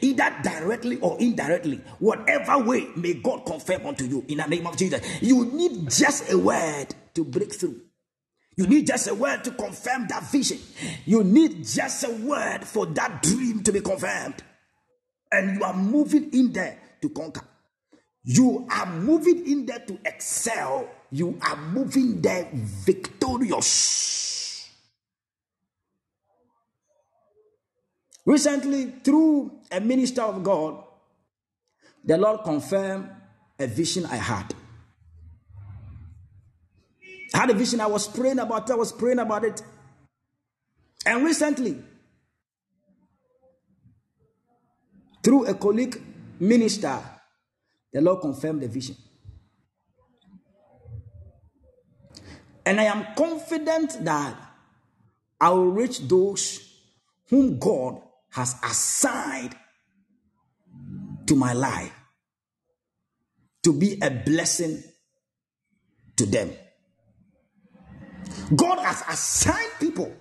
either 0.00 0.36
directly 0.42 0.98
or 1.00 1.18
indirectly, 1.20 1.82
whatever 1.98 2.64
way, 2.64 2.88
may 2.96 3.12
God 3.14 3.44
confirm 3.44 3.86
unto 3.86 4.06
you 4.06 4.24
in 4.26 4.38
the 4.38 4.46
name 4.46 4.66
of 4.66 4.78
Jesus. 4.78 5.02
You 5.22 5.44
need 5.44 5.90
just 5.90 6.32
a 6.32 6.38
word 6.38 6.94
to 7.12 7.24
break 7.24 7.52
through. 7.52 7.82
You 8.56 8.66
need 8.66 8.86
just 8.86 9.08
a 9.08 9.14
word 9.14 9.42
to 9.44 9.50
confirm 9.50 10.06
that 10.08 10.30
vision. 10.30 10.58
You 11.04 11.24
need 11.24 11.64
just 11.64 12.04
a 12.04 12.10
word 12.10 12.64
for 12.64 12.86
that 12.86 13.22
dream 13.22 13.62
to 13.64 13.72
be 13.72 13.80
confirmed 13.80 14.42
and 15.34 15.56
you 15.56 15.64
are 15.64 15.74
moving 15.74 16.32
in 16.32 16.52
there 16.52 16.78
to 17.02 17.08
conquer. 17.08 17.42
You 18.22 18.66
are 18.70 18.86
moving 18.86 19.46
in 19.46 19.66
there 19.66 19.80
to 19.80 19.98
excel. 20.04 20.88
You 21.10 21.38
are 21.42 21.56
moving 21.56 22.22
there 22.22 22.48
victorious. 22.52 23.90
Recently, 28.24 28.94
through 29.04 29.52
a 29.70 29.80
minister 29.80 30.22
of 30.22 30.42
God, 30.42 30.82
the 32.04 32.16
Lord 32.16 32.44
confirmed 32.44 33.10
a 33.58 33.66
vision 33.66 34.06
I 34.06 34.16
had. 34.16 34.54
I 37.34 37.38
had 37.38 37.50
a 37.50 37.54
vision, 37.54 37.80
I 37.80 37.86
was 37.86 38.08
praying 38.08 38.38
about 38.38 38.70
it, 38.70 38.72
I 38.72 38.76
was 38.76 38.92
praying 38.92 39.18
about 39.18 39.44
it. 39.44 39.60
And 41.04 41.24
recently, 41.24 41.82
Through 45.24 45.46
a 45.46 45.54
colleague 45.54 45.98
minister, 46.38 47.00
the 47.90 48.02
Lord 48.02 48.20
confirmed 48.20 48.60
the 48.60 48.68
vision. 48.68 48.94
And 52.66 52.78
I 52.78 52.84
am 52.84 53.06
confident 53.16 54.04
that 54.04 54.36
I 55.40 55.48
will 55.48 55.70
reach 55.70 56.00
those 56.00 56.78
whom 57.30 57.58
God 57.58 58.02
has 58.32 58.54
assigned 58.62 59.56
to 61.26 61.34
my 61.34 61.54
life 61.54 61.92
to 63.62 63.72
be 63.72 63.98
a 64.02 64.10
blessing 64.10 64.82
to 66.16 66.26
them. 66.26 66.50
God 68.54 68.78
has 68.78 69.02
assigned 69.08 69.72
people. 69.80 70.12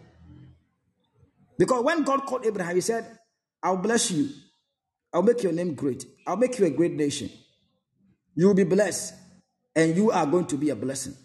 Because 1.58 1.84
when 1.84 2.04
God 2.04 2.26
called 2.26 2.46
Abraham, 2.46 2.76
he 2.76 2.82
said, 2.82 3.06
I'll 3.62 3.78
bless 3.78 4.12
you. 4.12 4.30
I'll 5.14 5.22
make 5.22 5.44
your 5.44 5.54
name 5.54 5.76
great. 5.76 6.06
I'll 6.26 6.38
make 6.38 6.58
you 6.58 6.66
a 6.66 6.70
great 6.70 6.94
nation. 6.94 7.30
You 8.36 8.48
will 8.48 8.56
be 8.56 8.64
blessed, 8.64 9.14
and 9.76 9.96
you 9.96 10.12
are 10.12 10.26
going 10.26 10.48
to 10.48 10.58
be 10.58 10.70
a 10.72 10.76
blessing. 10.76 11.16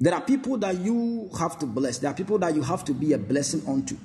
There 0.00 0.12
are 0.12 0.20
people 0.20 0.58
that 0.58 0.76
you 0.78 1.30
have 1.38 1.58
to 1.60 1.66
bless, 1.66 1.98
there 1.98 2.10
are 2.10 2.14
people 2.14 2.38
that 2.38 2.54
you 2.54 2.62
have 2.62 2.84
to 2.86 2.92
be 2.92 3.12
a 3.12 3.18
blessing 3.18 3.62
unto. 3.68 3.96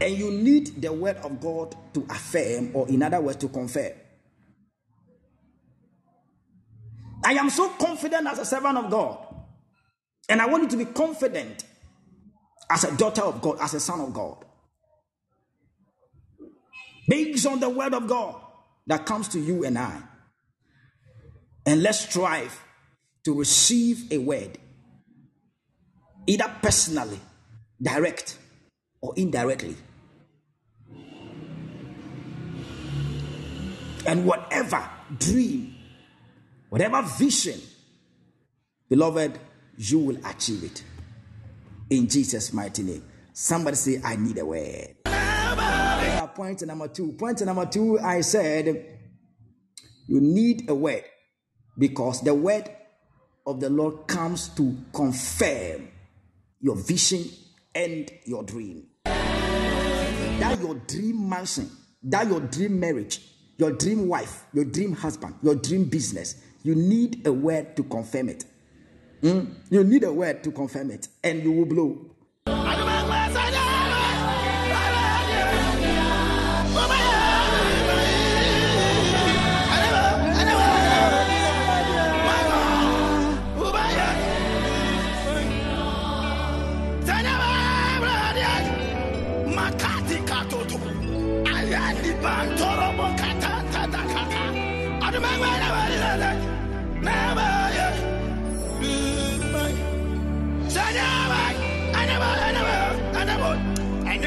And 0.00 0.16
you 0.16 0.30
need 0.30 0.80
the 0.80 0.92
word 0.92 1.16
of 1.16 1.40
God 1.40 1.74
to 1.94 2.06
affirm, 2.08 2.70
or 2.74 2.88
in 2.88 3.02
other 3.02 3.20
words, 3.20 3.38
to 3.38 3.48
confirm. 3.48 3.92
I 7.26 7.32
am 7.32 7.50
so 7.50 7.70
confident 7.70 8.28
as 8.28 8.38
a 8.38 8.44
servant 8.44 8.78
of 8.78 8.88
God. 8.88 9.18
And 10.28 10.40
I 10.40 10.46
want 10.46 10.62
you 10.62 10.68
to 10.68 10.76
be 10.76 10.84
confident 10.84 11.64
as 12.70 12.84
a 12.84 12.96
daughter 12.96 13.22
of 13.22 13.42
God, 13.42 13.58
as 13.60 13.74
a 13.74 13.80
son 13.80 14.00
of 14.00 14.14
God. 14.14 14.44
Based 17.08 17.44
on 17.46 17.58
the 17.58 17.68
word 17.68 17.94
of 17.94 18.06
God 18.06 18.36
that 18.86 19.06
comes 19.06 19.26
to 19.30 19.40
you 19.40 19.64
and 19.64 19.76
I. 19.76 20.00
And 21.66 21.82
let's 21.82 21.98
strive 21.98 22.62
to 23.24 23.36
receive 23.36 24.12
a 24.12 24.18
word, 24.18 24.56
either 26.28 26.48
personally, 26.62 27.18
direct, 27.82 28.38
or 29.00 29.14
indirectly. 29.16 29.76
And 34.06 34.24
whatever 34.24 34.88
dream, 35.18 35.75
whatever 36.68 37.02
vision, 37.02 37.60
beloved, 38.88 39.38
you 39.78 39.98
will 39.98 40.18
achieve 40.26 40.64
it. 40.64 40.82
In 41.90 42.08
Jesus' 42.08 42.52
mighty 42.52 42.82
name. 42.82 43.02
Somebody 43.32 43.76
say, 43.76 44.00
I 44.02 44.16
need 44.16 44.38
a 44.38 44.46
word. 44.46 44.96
Point 46.34 46.66
number 46.66 46.88
two. 46.88 47.12
Point 47.12 47.40
number 47.46 47.66
two, 47.66 47.98
I 47.98 48.20
said, 48.20 48.66
you 50.06 50.20
need 50.20 50.68
a 50.68 50.74
word 50.74 51.04
because 51.78 52.20
the 52.22 52.34
word 52.34 52.70
of 53.46 53.60
the 53.60 53.70
Lord 53.70 54.06
comes 54.06 54.48
to 54.50 54.76
confirm 54.92 55.88
your 56.60 56.76
vision 56.76 57.24
and 57.74 58.10
your 58.24 58.42
dream. 58.42 58.86
That 59.04 60.58
your 60.60 60.74
dream 60.74 61.28
mansion, 61.28 61.70
that 62.02 62.26
your 62.26 62.40
dream 62.40 62.80
marriage, 62.80 63.20
your 63.56 63.72
dream 63.72 64.08
wife, 64.08 64.44
your 64.52 64.64
dream 64.64 64.92
husband, 64.92 65.36
your 65.42 65.54
dream 65.54 65.84
business, 65.84 66.42
you 66.66 66.74
need 66.74 67.24
a 67.24 67.32
word 67.32 67.76
to 67.76 67.84
confirm 67.84 68.28
it. 68.28 68.44
Mm? 69.22 69.54
You 69.70 69.84
need 69.84 70.02
a 70.02 70.12
word 70.12 70.42
to 70.42 70.50
confirm 70.50 70.90
it, 70.90 71.06
and 71.22 71.40
you 71.42 71.52
will 71.52 71.64
blow. 71.64 72.10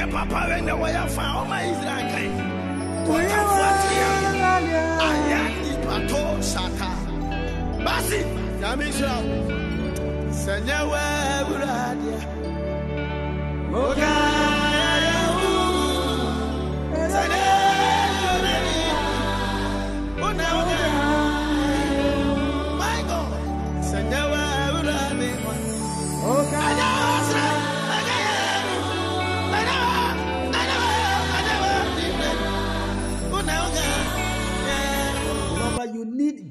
Papa 0.08 0.46
when 0.50 0.66
the 0.66 0.76
way 0.76 0.94
found 1.10 1.50
my 1.50 1.62
Israel 1.64 2.06
came. 2.14 2.36
Ayani 5.08 5.74
pato 5.86 6.24
sata. 6.52 6.92
Basi, 7.86 8.20
Yamisha. 8.62 9.14
Senyawa 10.42 11.04
buradia. 11.48 12.20
Moga. 13.72 14.19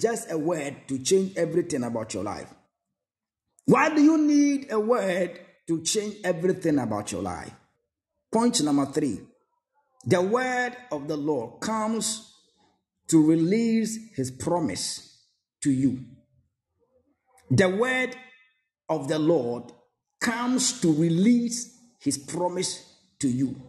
Just 0.09 0.33
a 0.33 0.39
word 0.39 0.89
to 0.89 0.99
change 0.99 1.37
everything 1.37 1.85
about 1.85 2.15
your 2.15 2.25
life. 2.25 2.49
Why 3.67 3.95
do 3.95 4.01
you 4.01 4.17
need 4.17 4.73
a 4.73 4.81
word 4.81 5.39
to 5.67 5.83
change 5.83 6.17
everything 6.25 6.79
about 6.79 7.13
your 7.13 7.21
life? 7.21 7.53
Point 8.33 8.63
number 8.63 8.87
three 8.87 9.21
the 10.07 10.23
word 10.23 10.75
of 10.91 11.09
the 11.09 11.17
Lord 11.17 11.61
comes 11.61 12.33
to 13.09 13.23
release 13.23 13.99
his 14.15 14.31
promise 14.31 15.27
to 15.63 15.71
you. 15.71 16.03
The 17.51 17.69
word 17.69 18.17
of 18.89 19.09
the 19.09 19.19
Lord 19.19 19.73
comes 20.23 20.81
to 20.81 20.91
release 20.95 21.79
his 22.01 22.17
promise 22.17 22.97
to 23.19 23.29
you 23.29 23.61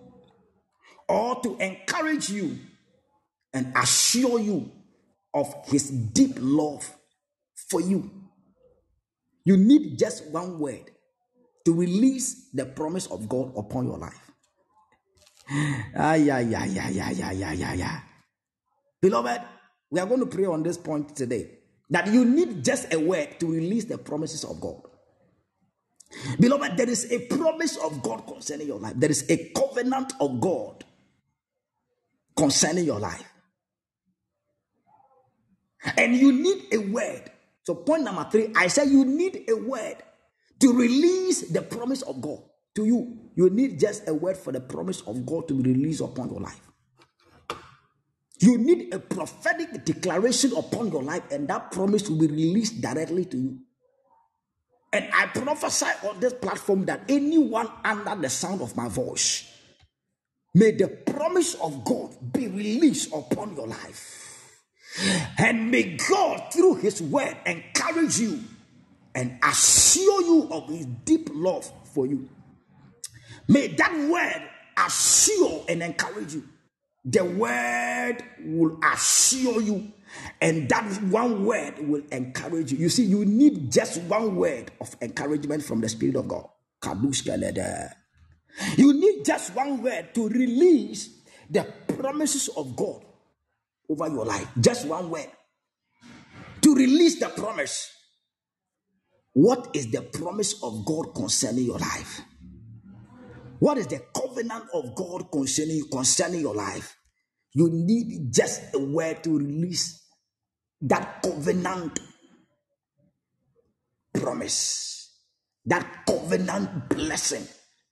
or 1.10 1.42
to 1.42 1.58
encourage 1.58 2.30
you 2.30 2.58
and 3.54 3.74
assure 3.76 4.40
you 4.40 4.72
of 5.34 5.54
his 5.68 5.90
deep 5.90 6.36
love 6.40 6.90
for 7.70 7.82
you. 7.82 8.10
You 9.46 9.58
need 9.58 9.98
just 9.98 10.26
one 10.32 10.60
word 10.60 10.92
to 11.66 11.74
release 11.74 12.50
the 12.54 12.66
promise 12.66 13.08
of 13.08 13.28
God 13.30 13.54
upon 13.58 13.88
your 13.88 13.98
life. 13.98 14.20
Ah, 15.96 16.14
yeah, 16.16 16.40
yeah, 16.40 16.66
yeah, 16.66 16.90
yeah, 16.90 17.12
yeah, 17.12 17.32
yeah, 17.32 17.54
yeah, 17.54 17.74
yeah. 17.74 18.00
Beloved, 19.02 19.42
we 19.90 20.00
are 20.00 20.06
going 20.06 20.20
to 20.20 20.26
pray 20.28 20.46
on 20.46 20.64
this 20.64 20.78
point 20.78 21.16
today 21.16 21.50
that 21.90 22.08
you 22.08 22.26
need 22.26 22.64
just 22.64 22.94
a 22.94 23.00
word 23.00 23.40
to 23.40 23.48
release 23.52 23.86
the 23.86 23.98
promises 23.98 24.44
of 24.44 24.62
God. 24.62 24.82
Beloved, 26.40 26.78
there 26.78 26.90
is 26.90 27.12
a 27.12 27.20
promise 27.28 27.78
of 27.78 28.02
God 28.04 28.26
concerning 28.28 28.68
your 28.68 28.80
life, 28.80 28.94
there 28.96 29.12
is 29.12 29.26
a 29.30 29.52
covenant 29.54 30.14
of 30.20 30.40
God 30.42 30.84
concerning 32.36 32.86
your 32.86 33.00
life. 33.00 33.29
And 35.98 36.16
you 36.16 36.32
need 36.32 36.74
a 36.74 36.78
word. 36.78 37.32
So, 37.64 37.76
point 37.76 38.04
number 38.04 38.28
three, 38.32 38.52
I 38.56 38.68
say 38.68 38.86
you 38.86 39.06
need 39.06 39.46
a 39.48 39.56
word 39.56 39.98
to 40.60 40.74
release 40.74 41.50
the 41.52 41.62
promise 41.62 42.02
of 42.02 42.22
God 42.22 42.40
to 42.76 42.86
you. 42.86 43.32
You 43.36 43.50
need 43.50 43.80
just 43.80 44.08
a 44.08 44.14
word 44.14 44.38
for 44.38 44.52
the 44.52 44.60
promise 44.60 45.02
of 45.02 45.26
God 45.26 45.48
to 45.48 45.54
be 45.54 45.72
released 45.74 46.02
upon 46.02 46.30
your 46.30 46.42
life. 46.42 46.60
You 48.40 48.58
need 48.58 48.94
a 48.94 49.00
prophetic 49.00 49.84
declaration 49.86 50.54
upon 50.56 50.92
your 50.92 51.04
life, 51.04 51.24
and 51.32 51.48
that 51.50 51.72
promise 51.72 52.10
will 52.10 52.20
be 52.20 52.28
released 52.28 52.82
directly 52.82 53.26
to 53.26 53.38
you. 53.38 53.60
And 54.92 55.08
I 55.14 55.28
prophesy 55.28 55.92
on 56.08 56.20
this 56.20 56.34
platform 56.34 56.86
that 56.86 57.04
anyone 57.10 57.70
under 57.84 58.16
the 58.16 58.30
sound 58.30 58.62
of 58.62 58.76
my 58.76 58.88
voice, 58.88 59.46
may 60.56 60.72
the 60.72 60.88
promise 60.88 61.54
of 61.56 61.84
God 61.84 62.16
be 62.34 62.48
released 62.48 63.14
upon 63.14 63.56
your 63.56 63.68
life. 63.68 64.19
And 65.38 65.72
may 65.72 65.98
God, 65.98 66.52
through 66.52 66.76
His 66.76 67.02
word, 67.02 67.36
encourage 67.46 68.20
you 68.20 68.40
and 69.16 69.38
assure 69.44 70.22
you 70.22 70.48
of 70.52 70.70
His 70.70 70.86
deep 71.06 71.30
love 71.34 71.72
for 71.94 72.06
you. 72.06 72.30
May 73.48 73.68
that 73.68 74.10
word 74.10 74.50
assure 74.78 75.66
and 75.68 75.82
encourage 75.82 76.34
you. 76.34 76.48
The 77.06 77.24
word 77.24 78.18
will 78.44 78.78
assure 78.84 79.62
you, 79.62 79.92
and 80.42 80.68
that 80.70 80.86
one 81.04 81.46
word 81.46 81.80
will 81.80 82.04
encourage 82.12 82.72
you. 82.72 82.78
You 82.78 82.90
see, 82.90 83.06
you 83.06 83.26
need 83.26 83.72
just 83.72 84.02
one 84.04 84.36
word 84.36 84.72
of 84.82 84.96
encouragement 85.02 85.64
from 85.64 85.82
the 85.82 85.90
Spirit 85.90 86.18
of 86.18 86.28
God. 86.28 86.48
You 88.78 88.94
need 88.94 89.26
just 89.26 89.56
one 89.56 89.82
word 89.82 90.14
to 90.14 90.28
release 90.28 91.10
the 91.50 91.64
promises 91.88 92.50
of 92.50 92.76
God 92.76 93.04
over 93.90 94.08
your 94.08 94.26
life. 94.26 94.48
Just 94.60 94.88
one 94.88 95.10
word 95.10 95.28
to 96.62 96.76
release 96.76 97.20
the 97.20 97.30
promise. 97.30 97.92
What 99.34 99.70
is 99.74 99.92
the 99.92 100.02
promise 100.02 100.62
of 100.64 100.86
God 100.86 101.14
concerning 101.16 101.66
your 101.66 101.80
life? 101.80 102.22
What 103.60 103.78
is 103.78 103.88
the 103.88 104.02
covenant 104.16 104.66
of 104.74 104.96
God 104.96 105.32
concerning 105.32 105.84
concerning 105.92 106.42
your 106.42 106.56
life? 106.56 106.96
You 107.54 107.70
need 107.72 108.32
just 108.34 108.74
a 108.74 108.80
word 108.80 109.24
to 109.24 109.38
release 109.38 110.06
that 110.82 111.22
covenant 111.24 112.00
promise, 114.14 115.12
that 115.66 116.06
covenant 116.08 116.90
blessing. 116.90 117.46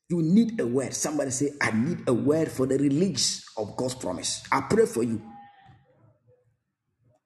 You 0.09 0.21
need 0.21 0.59
a 0.59 0.65
word. 0.67 0.93
Somebody 0.93 1.31
say, 1.31 1.51
I 1.61 1.71
need 1.71 2.07
a 2.07 2.13
word 2.13 2.49
for 2.49 2.65
the 2.65 2.77
release 2.77 3.43
of 3.57 3.75
God's 3.75 3.95
promise. 3.95 4.43
I 4.51 4.61
pray 4.69 4.85
for 4.85 5.03
you. 5.03 5.21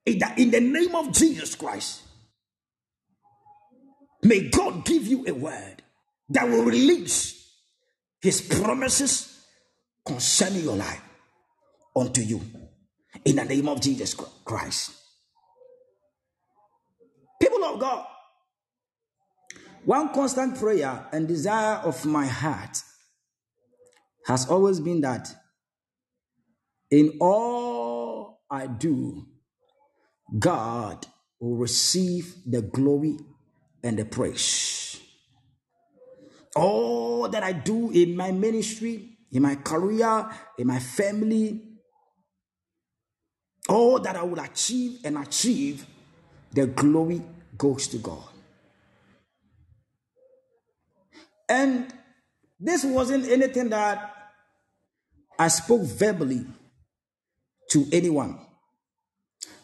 In 0.06 0.20
the, 0.20 0.34
in 0.38 0.52
the 0.52 0.60
name 0.60 0.96
of 0.96 1.12
Jesus 1.12 1.56
Christ, 1.56 2.02
may 4.24 4.50
God 4.50 4.86
give 4.86 5.06
you 5.06 5.26
a 5.28 5.34
word 5.34 5.84
that 6.30 6.48
will 6.48 6.64
release 6.64 7.38
his 8.22 8.42
promises 8.42 9.46
concerning 10.06 10.64
your 10.64 10.76
life 10.76 11.02
unto 11.96 12.22
you. 12.22 12.42
In 13.26 13.36
the 13.36 13.46
name 13.46 13.68
of 13.68 13.82
Jesus 13.82 14.14
Christ. 14.46 14.92
People 17.40 17.64
of 17.64 17.80
God, 17.80 18.06
one 19.84 20.14
constant 20.14 20.58
prayer 20.58 21.08
and 21.12 21.28
desire 21.28 21.78
of 21.78 22.06
my 22.06 22.26
heart 22.26 22.78
has 24.26 24.50
always 24.50 24.80
been 24.80 25.02
that 25.02 25.28
in 26.90 27.18
all 27.20 28.42
I 28.50 28.68
do, 28.68 29.26
God 30.38 31.06
will 31.40 31.58
receive 31.58 32.36
the 32.46 32.62
glory 32.62 33.18
and 33.84 33.98
the 33.98 34.06
praise. 34.06 35.00
All 36.56 37.28
that 37.30 37.44
I 37.44 37.54
do 37.54 37.92
in 37.92 38.16
my 38.16 38.32
ministry, 38.32 39.18
in 39.32 39.42
my 39.42 39.56
career, 39.56 40.30
in 40.58 40.68
my 40.68 40.80
family, 40.80 41.62
all 43.70 44.00
that 44.00 44.16
I 44.16 44.24
will 44.24 44.40
achieve 44.40 45.00
and 45.04 45.18
achieve, 45.18 45.86
the 46.52 46.68
glory 46.68 47.22
goes 47.58 47.88
to 47.90 47.98
God. 47.98 48.28
And 51.48 51.94
this 52.60 52.84
wasn't 52.84 53.28
anything 53.28 53.70
that 53.70 54.14
I 55.38 55.48
spoke 55.48 55.82
verbally 55.82 56.46
to 57.70 57.86
anyone, 57.92 58.40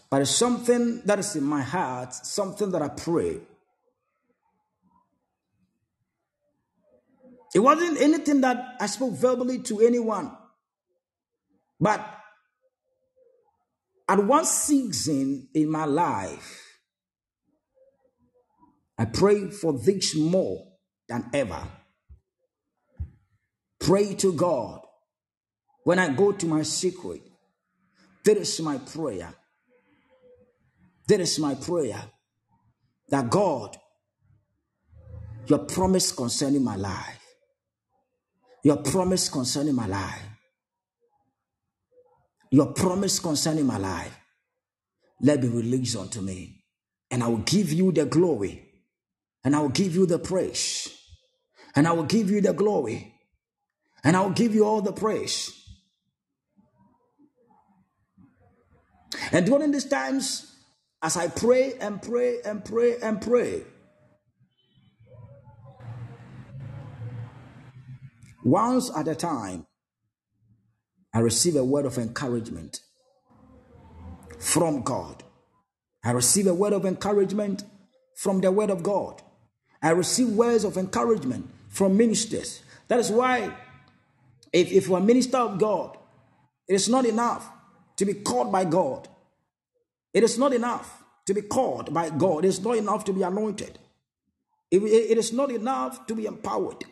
but 0.09 0.21
it's 0.21 0.31
something 0.31 1.01
that 1.05 1.19
is 1.19 1.35
in 1.35 1.43
my 1.43 1.61
heart, 1.61 2.13
something 2.13 2.71
that 2.71 2.81
I 2.81 2.89
pray. 2.89 3.39
It 7.53 7.59
wasn't 7.59 7.99
anything 7.99 8.41
that 8.41 8.75
I 8.79 8.85
spoke 8.87 9.13
verbally 9.13 9.59
to 9.63 9.79
anyone, 9.81 10.31
but 11.79 12.05
at 14.07 14.23
one 14.23 14.45
season 14.45 15.49
in 15.53 15.69
my 15.69 15.85
life, 15.85 16.63
I 18.97 19.05
pray 19.05 19.49
for 19.49 19.73
this 19.73 20.15
more 20.15 20.65
than 21.07 21.29
ever. 21.33 21.61
Pray 23.79 24.15
to 24.15 24.33
God. 24.33 24.81
When 25.83 25.99
I 25.99 26.09
go 26.09 26.31
to 26.31 26.45
my 26.45 26.63
secret, 26.63 27.21
that 28.25 28.37
is 28.37 28.59
my 28.59 28.77
prayer. 28.77 29.33
That 31.07 31.21
is 31.21 31.39
my 31.39 31.55
prayer. 31.55 32.03
That 33.09 33.29
God, 33.29 33.77
your 35.47 35.59
promise 35.59 36.11
concerning 36.11 36.63
my 36.63 36.75
life, 36.75 37.23
your 38.63 38.77
promise 38.77 39.29
concerning 39.29 39.75
my 39.75 39.87
life, 39.87 40.23
your 42.51 42.73
promise 42.73 43.19
concerning 43.19 43.65
my 43.65 43.77
life, 43.77 44.17
let 45.21 45.41
be 45.41 45.47
released 45.47 45.95
unto 45.95 46.21
me. 46.21 46.63
And 47.09 47.23
I 47.23 47.27
will 47.27 47.37
give 47.37 47.71
you 47.71 47.93
the 47.93 48.05
glory, 48.05 48.69
and 49.45 49.55
I 49.55 49.59
will 49.59 49.69
give 49.69 49.95
you 49.95 50.05
the 50.05 50.19
praise, 50.19 50.93
and 51.75 51.87
I 51.87 51.93
will 51.93 52.03
give 52.03 52.29
you 52.29 52.41
the 52.41 52.53
glory, 52.53 53.13
and 54.03 54.17
I 54.17 54.21
will 54.21 54.31
give 54.31 54.53
you 54.53 54.65
all 54.65 54.81
the 54.81 54.91
praise. 54.91 55.53
And 59.31 59.45
during 59.45 59.71
these 59.71 59.85
times, 59.85 60.56
as 61.01 61.15
I 61.15 61.27
pray 61.27 61.73
and 61.79 62.01
pray 62.01 62.37
and 62.43 62.63
pray 62.63 62.97
and 63.01 63.21
pray, 63.21 63.63
once 68.43 68.91
at 68.95 69.07
a 69.07 69.15
time, 69.15 69.65
I 71.13 71.19
receive 71.19 71.55
a 71.55 71.63
word 71.63 71.85
of 71.85 71.97
encouragement 71.97 72.81
from 74.39 74.81
God. 74.81 75.23
I 76.03 76.11
receive 76.11 76.47
a 76.47 76.53
word 76.53 76.73
of 76.73 76.85
encouragement 76.85 77.63
from 78.15 78.41
the 78.41 78.51
word 78.51 78.69
of 78.69 78.83
God. 78.83 79.21
I 79.81 79.91
receive 79.91 80.29
words 80.29 80.63
of 80.63 80.77
encouragement 80.77 81.49
from 81.69 81.97
ministers. 81.97 82.61
That 82.87 82.99
is 82.99 83.11
why 83.11 83.53
if, 84.53 84.71
if 84.71 84.87
you're 84.87 84.97
a 84.97 85.01
minister 85.01 85.37
of 85.37 85.59
God, 85.59 85.97
it 86.67 86.75
is 86.75 86.89
not 86.89 87.05
enough 87.05 87.49
to 87.97 88.05
be 88.05 88.13
called 88.13 88.51
by 88.51 88.65
God. 88.65 89.07
It 90.17 90.23
is 90.23 90.39
not 90.39 90.51
enough 90.51 91.03
to 91.27 91.33
be 91.35 91.43
called 91.43 91.93
by 91.93 92.09
God. 92.09 92.43
It 92.43 92.47
is 92.47 92.59
not 92.59 92.75
enough 92.75 93.05
to 93.05 93.13
be 93.13 93.21
anointed. 93.21 93.77
It, 94.71 94.81
is 95.15 95.31
not 95.31 95.51
enough 95.51 96.07
to 96.07 96.15
be 96.15 96.25
empowered. 96.25 96.83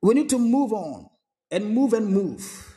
We 0.00 0.14
need 0.14 0.30
to 0.30 0.38
move 0.38 0.72
on 0.72 1.10
and 1.50 1.74
move 1.74 1.92
and 1.92 2.08
move. 2.08 2.74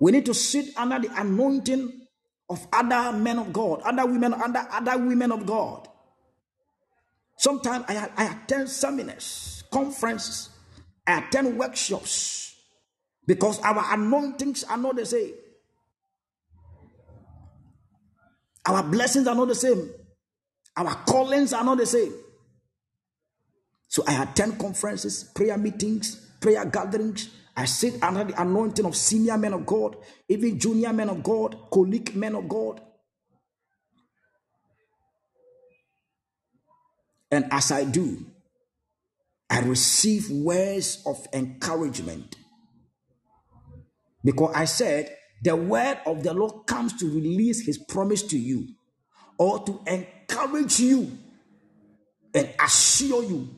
We 0.00 0.10
need 0.10 0.26
to 0.26 0.34
sit 0.34 0.76
under 0.76 0.98
the 0.98 1.20
anointing 1.20 2.08
of 2.48 2.66
other 2.72 3.16
men 3.16 3.38
of 3.38 3.52
God, 3.52 3.82
other 3.82 4.06
women, 4.06 4.34
under 4.34 4.66
other 4.72 4.98
women 4.98 5.30
of 5.30 5.46
God. 5.46 5.86
Sometimes 7.36 7.84
I, 7.86 8.10
I 8.16 8.24
attend 8.24 8.68
seminars, 8.68 9.62
conferences, 9.70 10.48
I 11.06 11.20
attend 11.20 11.56
workshops 11.56 12.56
because 13.24 13.60
our 13.60 13.94
anointings 13.94 14.64
are 14.64 14.76
not 14.76 14.96
the 14.96 15.06
same. 15.06 15.34
Our 18.66 18.82
blessings 18.82 19.26
are 19.26 19.34
not 19.34 19.48
the 19.48 19.54
same. 19.54 19.90
Our 20.76 20.94
callings 21.04 21.52
are 21.52 21.64
not 21.64 21.78
the 21.78 21.86
same. 21.86 22.14
So 23.88 24.04
I 24.06 24.22
attend 24.22 24.58
conferences, 24.58 25.24
prayer 25.34 25.58
meetings, 25.58 26.14
prayer 26.40 26.64
gatherings. 26.64 27.30
I 27.56 27.64
sit 27.64 28.02
under 28.02 28.24
the 28.24 28.40
anointing 28.40 28.84
of 28.86 28.96
senior 28.96 29.36
men 29.36 29.52
of 29.52 29.66
God, 29.66 29.96
even 30.28 30.58
junior 30.58 30.92
men 30.92 31.10
of 31.10 31.22
God, 31.22 31.56
colleague 31.72 32.14
men 32.14 32.34
of 32.34 32.48
God. 32.48 32.80
And 37.30 37.46
as 37.50 37.72
I 37.72 37.84
do, 37.84 38.26
I 39.48 39.60
receive 39.60 40.30
words 40.30 41.02
of 41.06 41.26
encouragement. 41.32 42.36
Because 44.24 44.54
I 44.54 44.64
said, 44.66 45.16
the 45.42 45.56
word 45.56 45.98
of 46.06 46.22
the 46.22 46.34
Lord 46.34 46.66
comes 46.66 46.92
to 46.98 47.06
release 47.06 47.64
his 47.64 47.78
promise 47.78 48.22
to 48.24 48.38
you 48.38 48.68
or 49.38 49.64
to 49.64 49.80
encourage 49.86 50.80
you 50.80 51.16
and 52.34 52.48
assure 52.62 53.24
you. 53.24 53.48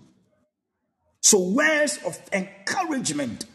So, 1.21 1.41
words 1.51 1.99
of 2.05 2.19
encouragement 2.33 3.47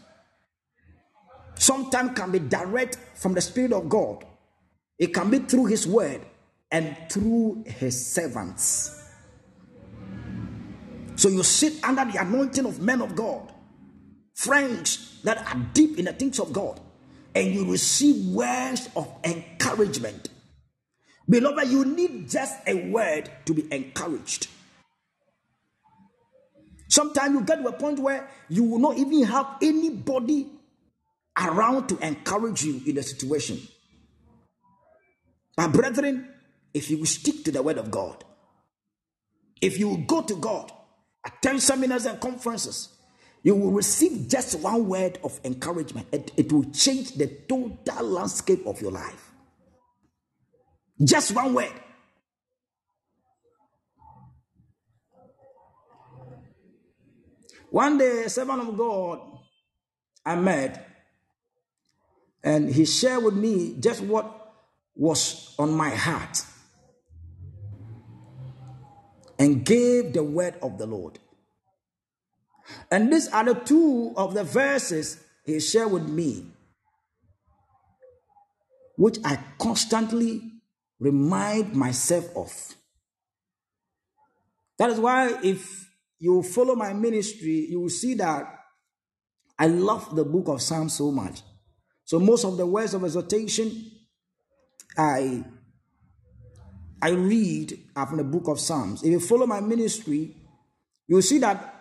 sometimes 1.55 2.17
can 2.17 2.31
be 2.31 2.39
direct 2.39 2.97
from 3.15 3.33
the 3.33 3.41
Spirit 3.41 3.73
of 3.73 3.89
God, 3.89 4.25
it 4.97 5.13
can 5.13 5.29
be 5.29 5.39
through 5.39 5.65
his 5.65 5.87
word 5.87 6.21
and 6.71 6.95
through 7.09 7.63
his 7.65 8.13
servants. 8.13 8.93
So 11.15 11.29
you 11.29 11.41
sit 11.43 11.83
under 11.83 12.05
the 12.05 12.21
anointing 12.21 12.65
of 12.65 12.79
men 12.79 13.01
of 13.01 13.15
God, 13.15 13.51
friends 14.35 15.19
that 15.23 15.39
are 15.39 15.59
deep 15.73 15.97
in 15.97 16.05
the 16.05 16.13
things 16.13 16.39
of 16.39 16.53
God, 16.53 16.79
and 17.37 17.53
you 17.53 17.71
receive 17.71 18.33
words 18.33 18.89
of 18.95 19.07
encouragement. 19.23 20.29
Beloved, 21.29 21.67
you 21.67 21.85
need 21.85 22.27
just 22.27 22.55
a 22.65 22.89
word 22.89 23.29
to 23.45 23.53
be 23.53 23.71
encouraged. 23.71 24.47
Sometimes 26.87 27.35
you 27.35 27.41
get 27.41 27.61
to 27.61 27.67
a 27.67 27.73
point 27.73 27.99
where 27.99 28.27
you 28.49 28.63
will 28.63 28.79
not 28.79 28.97
even 28.97 29.23
have 29.25 29.45
anybody 29.61 30.47
around 31.37 31.87
to 31.89 31.97
encourage 31.99 32.63
you 32.63 32.81
in 32.87 32.97
a 32.97 33.03
situation. 33.03 33.59
But, 35.55 35.73
brethren, 35.73 36.27
if 36.73 36.89
you 36.89 37.05
stick 37.05 37.43
to 37.43 37.51
the 37.51 37.61
word 37.61 37.77
of 37.77 37.91
God, 37.91 38.23
if 39.61 39.77
you 39.77 40.03
go 40.07 40.23
to 40.23 40.35
God, 40.37 40.71
attend 41.23 41.61
seminars 41.61 42.07
and 42.07 42.19
conferences, 42.19 42.96
you 43.43 43.55
will 43.55 43.71
receive 43.71 44.27
just 44.27 44.59
one 44.59 44.87
word 44.87 45.19
of 45.23 45.39
encouragement. 45.43 46.07
It, 46.11 46.31
it 46.37 46.51
will 46.51 46.65
change 46.71 47.13
the 47.13 47.27
total 47.47 48.05
landscape 48.05 48.65
of 48.65 48.81
your 48.81 48.91
life. 48.91 49.31
Just 51.03 51.33
one 51.35 51.53
word. 51.53 51.71
One 57.69 57.97
day, 57.97 58.23
a 58.23 58.29
servant 58.29 58.61
of 58.61 58.77
God 58.77 59.21
I 60.25 60.35
met 60.35 60.87
And 62.43 62.69
he 62.73 62.85
shared 62.85 63.23
with 63.23 63.33
me 63.33 63.75
just 63.79 64.01
what 64.01 64.53
was 64.95 65.53
on 65.59 65.71
my 65.73 65.89
heart 65.89 66.43
and 69.37 69.65
gave 69.65 70.13
the 70.13 70.23
word 70.23 70.55
of 70.61 70.77
the 70.77 70.85
Lord. 70.85 71.19
And 72.91 73.11
these 73.11 73.27
are 73.29 73.45
the 73.45 73.53
two 73.53 74.13
of 74.15 74.33
the 74.33 74.43
verses 74.43 75.23
he 75.45 75.59
shared 75.59 75.91
with 75.91 76.07
me, 76.07 76.45
which 78.95 79.17
I 79.23 79.39
constantly 79.59 80.41
remind 80.99 81.73
myself 81.73 82.25
of. 82.35 82.75
That 84.77 84.89
is 84.89 84.99
why, 84.99 85.39
if 85.43 85.89
you 86.19 86.43
follow 86.43 86.75
my 86.75 86.93
ministry, 86.93 87.67
you 87.69 87.81
will 87.81 87.89
see 87.89 88.13
that 88.15 88.53
I 89.57 89.67
love 89.67 90.15
the 90.15 90.25
book 90.25 90.47
of 90.47 90.61
Psalms 90.61 90.93
so 90.93 91.11
much. 91.11 91.41
So, 92.05 92.19
most 92.19 92.45
of 92.45 92.57
the 92.57 92.65
words 92.65 92.93
of 92.93 93.03
exhortation 93.03 93.91
I 94.97 95.43
I 97.01 97.09
read 97.09 97.77
are 97.95 98.07
from 98.07 98.17
the 98.17 98.23
book 98.23 98.47
of 98.47 98.59
Psalms. 98.59 99.03
If 99.03 99.11
you 99.11 99.19
follow 99.19 99.45
my 99.45 99.61
ministry, 99.61 100.35
you'll 101.07 101.21
see 101.21 101.37
that 101.39 101.76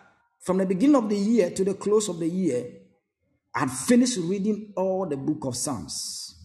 from 0.47 0.59
the 0.59 0.67
beginning 0.67 0.95
of 0.95 1.09
the 1.09 1.17
year 1.17 1.51
to 1.51 1.65
the 1.65 1.75
close 1.75 2.09
of 2.09 2.21
the 2.21 2.29
year, 2.29 2.69
I 3.53 3.67
finished 3.67 4.17
reading 4.19 4.73
all 4.77 5.05
the 5.05 5.17
book 5.17 5.45
of 5.45 5.57
Psalms. 5.57 6.37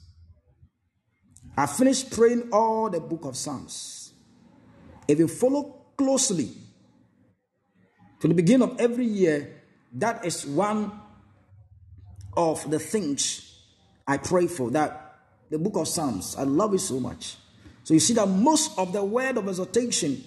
I 1.56 1.68
finished 1.68 2.10
praying 2.10 2.50
all 2.52 2.90
the 2.90 3.00
book 3.00 3.26
of 3.26 3.38
Psalms. 3.38 4.14
If 5.08 5.20
you 5.20 5.28
follow 5.28 5.86
closely, 5.96 6.50
to 8.22 8.28
the 8.28 8.34
beginning 8.34 8.68
of 8.72 8.80
every 8.80 9.06
year, 9.06 9.62
that 9.94 10.26
is 10.26 10.48
one 10.48 10.92
of 12.36 12.72
the 12.72 12.80
things 12.80 13.56
I 14.08 14.18
pray 14.18 14.48
for. 14.48 14.72
That 14.72 15.20
the 15.52 15.60
book 15.60 15.76
of 15.76 15.88
Psalms, 15.88 16.36
I 16.40 16.44
love 16.44 16.74
it 16.74 16.80
so 16.80 17.00
much. 17.00 17.38
So 17.84 17.94
you 17.94 18.00
see 18.00 18.16
that 18.16 18.28
most 18.28 18.80
of 18.80 18.94
the 18.94 19.04
word 19.04 19.38
of 19.38 19.48
exhortation 19.48 20.24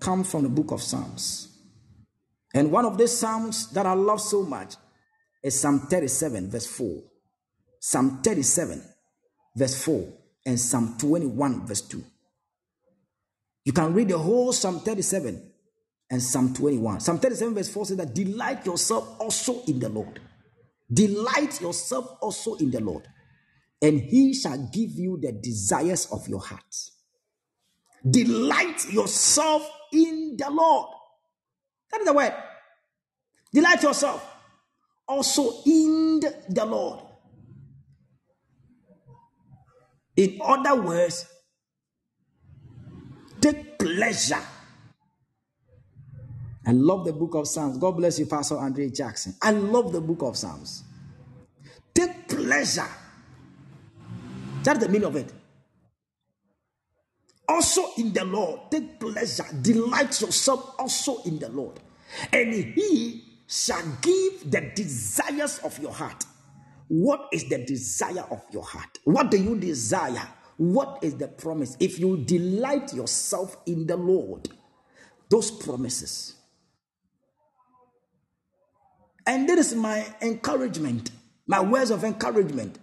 come 0.00 0.24
from 0.24 0.42
the 0.42 0.48
book 0.48 0.72
of 0.72 0.82
Psalms. 0.82 1.55
And 2.56 2.72
one 2.72 2.86
of 2.86 2.96
the 2.96 3.06
Psalms 3.06 3.70
that 3.72 3.84
I 3.84 3.92
love 3.92 4.18
so 4.18 4.42
much 4.42 4.76
is 5.44 5.60
Psalm 5.60 5.80
37, 5.80 6.50
verse 6.50 6.66
4. 6.66 7.02
Psalm 7.78 8.22
37, 8.22 8.82
verse 9.54 9.84
4, 9.84 10.08
and 10.46 10.58
Psalm 10.58 10.96
21, 10.98 11.66
verse 11.66 11.82
2. 11.82 12.02
You 13.66 13.72
can 13.74 13.92
read 13.92 14.08
the 14.08 14.16
whole 14.16 14.54
Psalm 14.54 14.80
37 14.80 15.52
and 16.10 16.22
Psalm 16.22 16.54
21. 16.54 17.00
Psalm 17.00 17.18
37, 17.18 17.54
verse 17.54 17.68
4 17.68 17.86
says 17.86 17.96
that 17.98 18.14
delight 18.14 18.64
yourself 18.64 19.20
also 19.20 19.62
in 19.64 19.78
the 19.78 19.90
Lord. 19.90 20.18
Delight 20.90 21.60
yourself 21.60 22.16
also 22.22 22.54
in 22.54 22.70
the 22.70 22.80
Lord, 22.80 23.06
and 23.82 24.00
he 24.00 24.32
shall 24.32 24.56
give 24.72 24.92
you 24.92 25.18
the 25.20 25.32
desires 25.32 26.06
of 26.10 26.26
your 26.26 26.40
heart. 26.40 26.74
Delight 28.08 28.90
yourself 28.90 29.68
in 29.92 30.36
the 30.38 30.50
Lord. 30.50 30.95
That 31.90 32.00
is 32.00 32.06
the 32.06 32.12
word. 32.12 32.34
Delight 33.52 33.82
yourself 33.82 34.34
also 35.08 35.62
in 35.66 36.20
the 36.48 36.64
Lord. 36.66 37.00
In 40.16 40.40
other 40.42 40.80
words, 40.80 41.26
take 43.40 43.78
pleasure. 43.78 44.40
I 46.66 46.72
love 46.72 47.04
the 47.04 47.12
book 47.12 47.34
of 47.34 47.46
Psalms. 47.46 47.78
God 47.78 47.92
bless 47.92 48.18
you, 48.18 48.26
Pastor 48.26 48.56
Andre 48.56 48.90
Jackson. 48.90 49.34
I 49.42 49.52
love 49.52 49.92
the 49.92 50.00
book 50.00 50.22
of 50.22 50.36
Psalms. 50.36 50.82
Take 51.94 52.28
pleasure. 52.28 52.88
That's 54.64 54.80
the 54.80 54.88
meaning 54.88 55.06
of 55.06 55.16
it. 55.16 55.32
Also 57.48 57.92
in 57.98 58.12
the 58.12 58.24
Lord, 58.24 58.70
take 58.70 58.98
pleasure, 58.98 59.46
delight 59.62 60.20
yourself 60.20 60.74
also 60.78 61.22
in 61.22 61.38
the 61.38 61.48
Lord, 61.48 61.78
and 62.32 62.52
He 62.52 63.22
shall 63.46 63.82
give 64.00 64.50
the 64.50 64.72
desires 64.74 65.58
of 65.58 65.78
your 65.78 65.92
heart. 65.92 66.24
What 66.88 67.28
is 67.32 67.48
the 67.48 67.64
desire 67.64 68.24
of 68.30 68.42
your 68.50 68.64
heart? 68.64 68.98
What 69.04 69.30
do 69.30 69.36
you 69.36 69.56
desire? 69.58 70.28
What 70.56 70.98
is 71.02 71.16
the 71.16 71.28
promise? 71.28 71.76
If 71.80 71.98
you 71.98 72.16
delight 72.16 72.92
yourself 72.94 73.56
in 73.66 73.86
the 73.86 73.96
Lord, 73.96 74.48
those 75.28 75.50
promises. 75.50 76.34
And 79.26 79.48
that 79.48 79.58
is 79.58 79.74
my 79.74 80.06
encouragement, 80.22 81.10
my 81.46 81.60
words 81.60 81.90
of 81.90 82.04
encouragement 82.04 82.78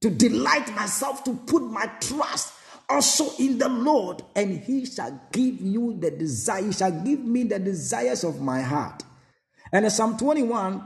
to 0.00 0.10
delight 0.10 0.72
myself, 0.74 1.24
to 1.24 1.34
put 1.34 1.62
my 1.62 1.86
trust 2.00 2.54
also 2.88 3.30
in 3.42 3.58
the 3.58 3.68
Lord, 3.68 4.22
and 4.34 4.58
He 4.58 4.86
shall 4.86 5.20
give 5.32 5.60
you 5.60 5.96
the 5.98 6.10
desire, 6.10 6.64
He 6.64 6.72
shall 6.72 6.92
give 6.92 7.20
me 7.20 7.44
the 7.44 7.58
desires 7.58 8.24
of 8.24 8.40
my 8.40 8.62
heart. 8.62 9.02
And 9.72 9.90
Psalm 9.92 10.16
21, 10.16 10.82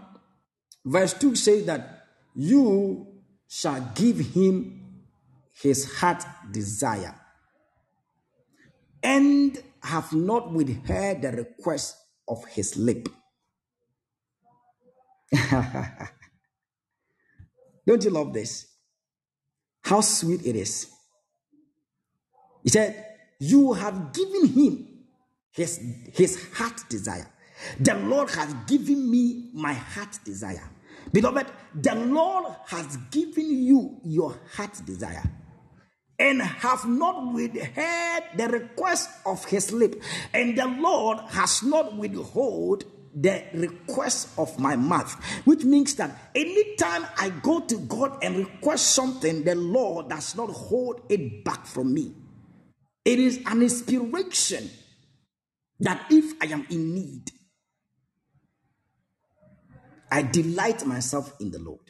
verse 0.85 1.15
2 1.15 1.37
says 1.37 1.67
that 1.67 2.07
you 2.35 3.07
shall 3.49 3.93
give 3.95 4.19
him 4.19 4.81
his 5.53 5.97
heart 5.97 6.25
desire 6.51 7.15
and 9.03 9.63
have 9.83 10.13
not 10.13 10.53
withheld 10.53 11.23
the 11.23 11.33
request 11.33 11.97
of 12.29 12.45
his 12.47 12.77
lip. 12.77 13.09
Don't 17.87 18.05
you 18.05 18.11
love 18.11 18.33
this? 18.33 18.67
How 19.83 20.01
sweet 20.01 20.47
it 20.47 20.57
is. 20.57 20.92
He 22.63 22.69
said, 22.69 23.05
You 23.39 23.73
have 23.73 24.13
given 24.13 24.47
him 24.47 24.89
his, 25.51 25.81
his 26.13 26.51
heart 26.55 26.81
desire. 26.89 27.29
The 27.79 27.95
Lord 27.95 28.31
has 28.31 28.55
given 28.67 29.11
me 29.11 29.51
my 29.53 29.73
heart 29.73 30.19
desire. 30.25 30.69
Beloved, 31.13 31.47
the 31.75 31.95
Lord 31.95 32.55
has 32.67 32.97
given 33.11 33.63
you 33.63 34.01
your 34.05 34.39
heart 34.55 34.81
desire 34.85 35.23
and 36.19 36.41
have 36.41 36.87
not 36.87 37.33
withheld 37.33 38.23
the 38.37 38.49
request 38.49 39.11
of 39.27 39.45
his 39.45 39.73
lip. 39.73 40.01
And 40.33 40.57
the 40.57 40.67
Lord 40.67 41.19
has 41.31 41.63
not 41.63 41.97
withhold 41.97 42.85
the 43.15 43.45
request 43.53 44.31
of 44.39 44.59
my 44.59 44.77
mouth, 44.77 45.13
which 45.45 45.65
means 45.65 45.95
that 45.97 46.31
anytime 46.35 47.05
I 47.19 47.31
go 47.43 47.61
to 47.61 47.77
God 47.77 48.19
and 48.23 48.37
request 48.37 48.93
something, 48.93 49.45
the 49.45 49.55
Lord 49.55 50.09
does 50.09 50.35
not 50.37 50.49
hold 50.49 51.03
it 51.09 51.45
back 51.45 51.67
from 51.67 51.93
me. 51.93 52.15
It 53.05 53.19
is 53.19 53.41
an 53.47 53.63
inspiration 53.63 54.71
that 55.81 56.07
if 56.11 56.35
I 56.41 56.47
am 56.47 56.67
in 56.71 56.95
need, 56.95 57.31
I 60.11 60.23
delight 60.23 60.87
myself 60.87 61.35
in 61.41 61.51
the 61.51 61.59
Lord. 61.59 61.81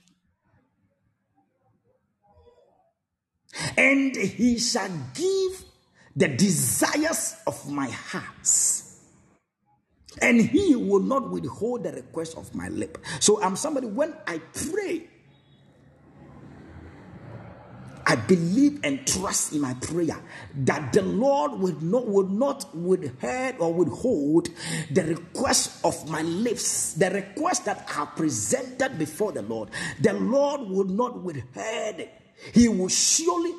And 3.77 4.17
he 4.17 4.59
shall 4.59 4.91
give 5.15 5.65
the 6.17 6.29
desires 6.29 7.37
of 7.47 7.71
my 7.71 7.89
heart. 7.89 8.49
And 10.21 10.41
he 10.41 10.77
will 10.77 11.01
not 11.01 11.31
withhold 11.31 11.85
the 11.85 11.93
request 11.93 12.37
of 12.37 12.55
my 12.55 12.69
lip. 12.69 12.99
So 13.21 13.43
I'm 13.43 13.57
somebody, 13.57 13.87
when 13.87 14.15
I 14.27 14.39
pray, 14.39 15.09
I 18.13 18.17
believe 18.17 18.81
and 18.85 19.07
trust 19.07 19.55
in 19.55 19.63
my 19.63 19.73
prayer 19.73 20.21
that 20.55 20.93
the 20.93 21.01
Lord 21.01 21.53
would 21.53 21.81
not 21.83 22.07
would 22.07 22.31
not 22.31 22.77
withhold 22.77 23.55
or 23.59 23.73
withhold 23.73 24.51
the 24.91 25.05
request 25.05 25.83
of 25.83 26.11
my 26.11 26.21
lips, 26.21 26.93
the 26.93 27.09
request 27.09 27.65
that 27.65 27.89
I 27.89 28.05
presented 28.15 28.99
before 28.99 29.33
the 29.33 29.41
Lord. 29.41 29.71
The 29.99 30.13
Lord 30.13 30.61
would 30.69 30.91
not 30.91 31.23
withhold 31.23 32.01
it. 32.01 32.13
He 32.53 32.69
will 32.69 32.89
surely 32.89 33.55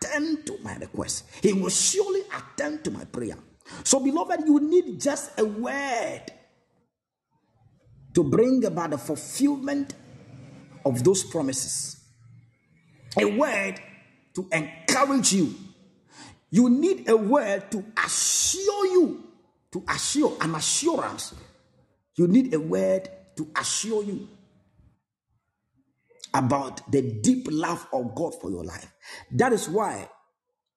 attend 0.00 0.46
to 0.46 0.56
my 0.62 0.74
request. 0.76 1.26
He 1.42 1.52
will 1.52 1.68
surely 1.68 2.22
attend 2.34 2.84
to 2.84 2.90
my 2.90 3.04
prayer. 3.04 3.36
So, 3.84 4.00
beloved, 4.00 4.40
you 4.46 4.58
need 4.58 5.02
just 5.02 5.38
a 5.38 5.44
word 5.44 6.22
to 8.14 8.24
bring 8.24 8.64
about 8.64 8.88
the 8.88 8.98
fulfillment 8.98 9.92
of 10.86 11.04
those 11.04 11.24
promises. 11.24 11.96
A 13.18 13.26
word 13.26 13.82
to 14.38 14.46
encourage 14.52 15.32
you. 15.32 15.52
You 16.50 16.70
need 16.70 17.08
a 17.08 17.16
word 17.16 17.72
to 17.72 17.84
assure 18.04 18.86
you, 18.86 19.24
to 19.72 19.82
assure 19.88 20.36
an 20.40 20.54
assurance. 20.54 21.34
You 22.14 22.28
need 22.28 22.54
a 22.54 22.60
word 22.60 23.08
to 23.36 23.48
assure 23.56 24.04
you 24.04 24.28
about 26.32 26.88
the 26.92 27.02
deep 27.20 27.48
love 27.50 27.84
of 27.92 28.14
God 28.14 28.40
for 28.40 28.48
your 28.48 28.62
life. 28.62 28.86
That 29.32 29.52
is 29.52 29.68
why 29.68 30.08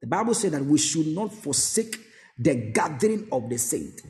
the 0.02 0.08
Bible 0.08 0.34
said 0.34 0.54
that 0.54 0.66
we 0.66 0.80
should 0.80 1.08
not 1.08 1.32
forsake 1.32 1.98
the 2.40 2.72
gathering 2.74 3.28
of 3.32 3.48
the 3.48 3.58
saint. 3.58 4.02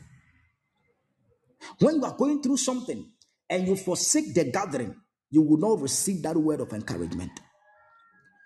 When 1.78 1.96
you 1.96 2.04
are 2.04 2.16
going 2.16 2.42
through 2.42 2.56
something 2.56 3.06
and 3.50 3.68
you 3.68 3.76
forsake 3.76 4.32
the 4.34 4.44
gathering, 4.44 4.96
you 5.30 5.42
will 5.42 5.58
not 5.58 5.82
receive 5.82 6.22
that 6.22 6.36
word 6.36 6.60
of 6.60 6.72
encouragement. 6.72 7.32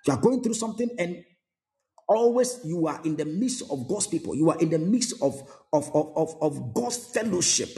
You 0.06 0.14
are 0.14 0.20
going 0.20 0.42
through 0.42 0.54
something 0.54 0.90
and 0.98 1.24
always 2.08 2.60
you 2.64 2.86
are 2.86 3.00
in 3.04 3.16
the 3.16 3.24
midst 3.24 3.62
of 3.70 3.88
God's 3.88 4.06
people. 4.06 4.34
You 4.34 4.50
are 4.50 4.58
in 4.58 4.70
the 4.70 4.78
midst 4.78 5.20
of, 5.20 5.42
of, 5.72 5.90
of, 5.94 6.12
of, 6.16 6.36
of 6.40 6.74
God's 6.74 6.98
fellowship. 6.98 7.76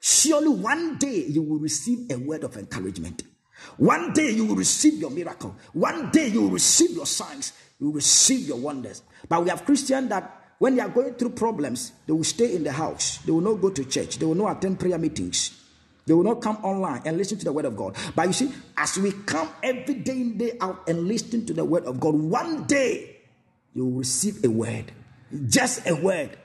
Surely 0.00 0.48
one 0.48 0.96
day 0.96 1.24
you 1.28 1.42
will 1.42 1.58
receive 1.58 2.10
a 2.10 2.16
word 2.16 2.44
of 2.44 2.56
encouragement. 2.56 3.24
One 3.76 4.12
day 4.12 4.30
you 4.30 4.46
will 4.46 4.56
receive 4.56 4.94
your 4.94 5.10
miracle. 5.10 5.54
One 5.72 6.10
day 6.10 6.28
you 6.28 6.42
will 6.42 6.50
receive 6.50 6.92
your 6.92 7.06
signs. 7.06 7.52
You 7.78 7.86
will 7.86 7.94
receive 7.94 8.48
your 8.48 8.58
wonders. 8.58 9.02
But 9.28 9.42
we 9.42 9.50
have 9.50 9.64
Christians 9.64 10.08
that 10.08 10.34
when 10.58 10.76
they 10.76 10.82
are 10.82 10.88
going 10.88 11.14
through 11.14 11.30
problems, 11.30 11.92
they 12.06 12.12
will 12.12 12.24
stay 12.24 12.54
in 12.54 12.64
the 12.64 12.72
house. 12.72 13.18
They 13.18 13.32
will 13.32 13.40
not 13.40 13.60
go 13.60 13.70
to 13.70 13.84
church. 13.84 14.18
They 14.18 14.26
will 14.26 14.34
not 14.34 14.58
attend 14.58 14.80
prayer 14.80 14.98
meetings. 14.98 15.60
They 16.08 16.14
will 16.14 16.24
not 16.24 16.40
come 16.40 16.56
online 16.64 17.02
and 17.04 17.16
listen 17.16 17.38
to 17.38 17.44
the 17.44 17.52
word 17.52 17.66
of 17.66 17.76
God. 17.76 17.96
But 18.16 18.26
you 18.26 18.32
see, 18.32 18.52
as 18.76 18.98
we 18.98 19.12
come 19.12 19.48
every 19.62 19.94
day 19.94 20.12
in, 20.12 20.38
day 20.38 20.56
out 20.60 20.88
and 20.88 21.06
listen 21.06 21.46
to 21.46 21.52
the 21.52 21.64
word 21.64 21.84
of 21.84 22.00
God, 22.00 22.14
one 22.14 22.64
day 22.64 23.18
you 23.74 23.84
will 23.84 23.98
receive 23.98 24.42
a 24.44 24.48
word. 24.48 24.90
Just 25.48 25.86
a 25.86 25.94
word. 25.94 26.36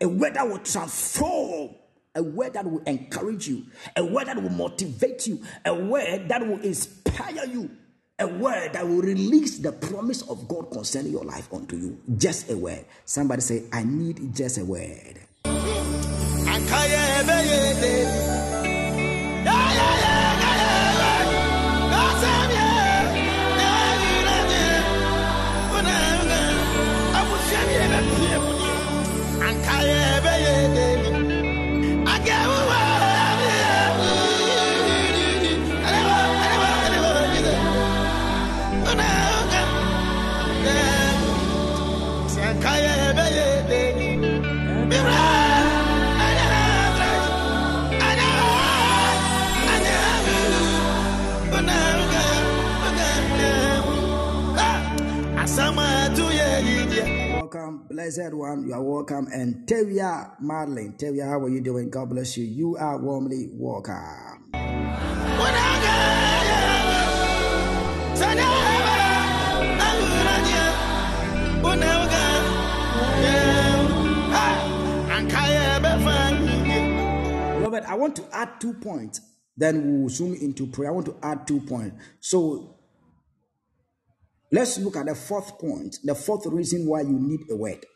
A 0.00 0.08
word 0.08 0.34
that 0.34 0.48
will 0.48 0.58
transform 0.58 1.70
a 2.14 2.22
word 2.22 2.52
that 2.54 2.70
will 2.70 2.82
encourage 2.82 3.48
you, 3.48 3.64
a 3.96 4.04
word 4.04 4.26
that 4.26 4.42
will 4.42 4.50
motivate 4.50 5.26
you, 5.26 5.42
a 5.64 5.74
word 5.74 6.28
that 6.28 6.46
will 6.46 6.60
inspire 6.60 7.46
you, 7.46 7.70
a 8.18 8.26
word 8.26 8.72
that 8.74 8.86
will 8.86 9.00
release 9.00 9.58
the 9.58 9.72
promise 9.72 10.22
of 10.28 10.46
God 10.46 10.70
concerning 10.70 11.12
your 11.12 11.24
life 11.24 11.50
unto 11.52 11.76
you. 11.76 11.98
Just 12.18 12.50
a 12.50 12.56
word. 12.56 12.84
Somebody 13.04 13.40
say, 13.40 13.64
I 13.72 13.84
need 13.84 14.34
just 14.34 14.58
a 14.58 14.64
word 14.64 15.20
akaya 16.54 17.02
ebe 17.20 17.36
ya 17.50 17.58
ede 17.70 17.94
welcome. 57.52 57.86
Blessed 57.88 58.32
one, 58.32 58.66
you 58.66 58.72
are 58.72 58.82
welcome. 58.82 59.28
And 59.32 59.66
Tevia 59.66 60.40
Madeline, 60.40 60.94
Tevia, 60.94 61.28
how 61.28 61.38
are 61.40 61.48
you 61.48 61.60
doing? 61.60 61.90
God 61.90 62.10
bless 62.10 62.36
you. 62.36 62.44
You 62.44 62.76
are 62.76 62.98
warmly 62.98 63.50
welcome. 63.52 64.48
Beloved, 77.58 77.84
I 77.84 77.94
want 77.94 78.16
to 78.16 78.24
add 78.32 78.60
two 78.60 78.72
points. 78.74 79.20
Then 79.56 80.00
we'll 80.00 80.08
zoom 80.08 80.34
into 80.34 80.66
prayer. 80.66 80.90
I 80.90 80.92
want 80.92 81.06
to 81.06 81.16
add 81.22 81.46
two 81.46 81.60
points. 81.60 81.96
So 82.20 82.81
Let's 84.52 84.78
look 84.78 84.96
at 84.96 85.06
the 85.06 85.14
fourth 85.14 85.58
point, 85.58 85.96
the 86.04 86.14
fourth 86.14 86.44
reason 86.44 86.86
why 86.86 87.00
you 87.00 87.18
need 87.18 87.40
a 87.50 87.56
word. 87.56 87.86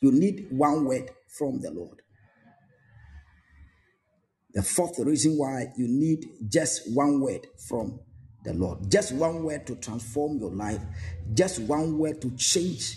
You 0.00 0.12
need 0.12 0.46
one 0.50 0.84
word 0.84 1.10
from 1.36 1.60
the 1.60 1.72
Lord. 1.72 1.98
The 4.52 4.62
fourth 4.62 5.00
reason 5.00 5.36
why 5.36 5.66
you 5.76 5.88
need 5.88 6.24
just 6.48 6.94
one 6.94 7.20
word 7.20 7.46
from 7.68 7.98
the 8.44 8.54
Lord. 8.54 8.88
Just 8.88 9.12
one 9.12 9.42
word 9.42 9.66
to 9.66 9.74
transform 9.76 10.38
your 10.38 10.52
life. 10.52 10.80
Just 11.34 11.60
one 11.62 11.98
word 11.98 12.20
to 12.22 12.30
change 12.36 12.96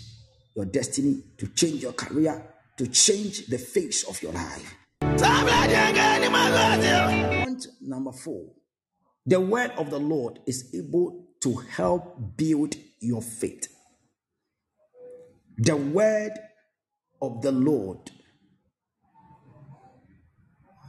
your 0.54 0.64
destiny, 0.64 1.22
to 1.38 1.48
change 1.48 1.82
your 1.82 1.92
career, 1.92 2.54
to 2.78 2.86
change 2.86 3.46
the 3.46 3.58
face 3.58 4.04
of 4.04 4.22
your 4.22 4.32
life. 4.32 4.74
Point 7.44 7.66
number 7.80 8.12
four 8.12 8.44
the 9.26 9.40
word 9.40 9.70
of 9.78 9.90
the 9.90 9.98
Lord 9.98 10.38
is 10.46 10.70
able 10.74 11.23
to 11.44 11.56
help 11.56 12.38
build 12.38 12.74
your 13.00 13.20
faith. 13.20 13.68
The 15.58 15.76
word 15.76 16.32
of 17.20 17.42
the 17.42 17.52
Lord 17.52 18.10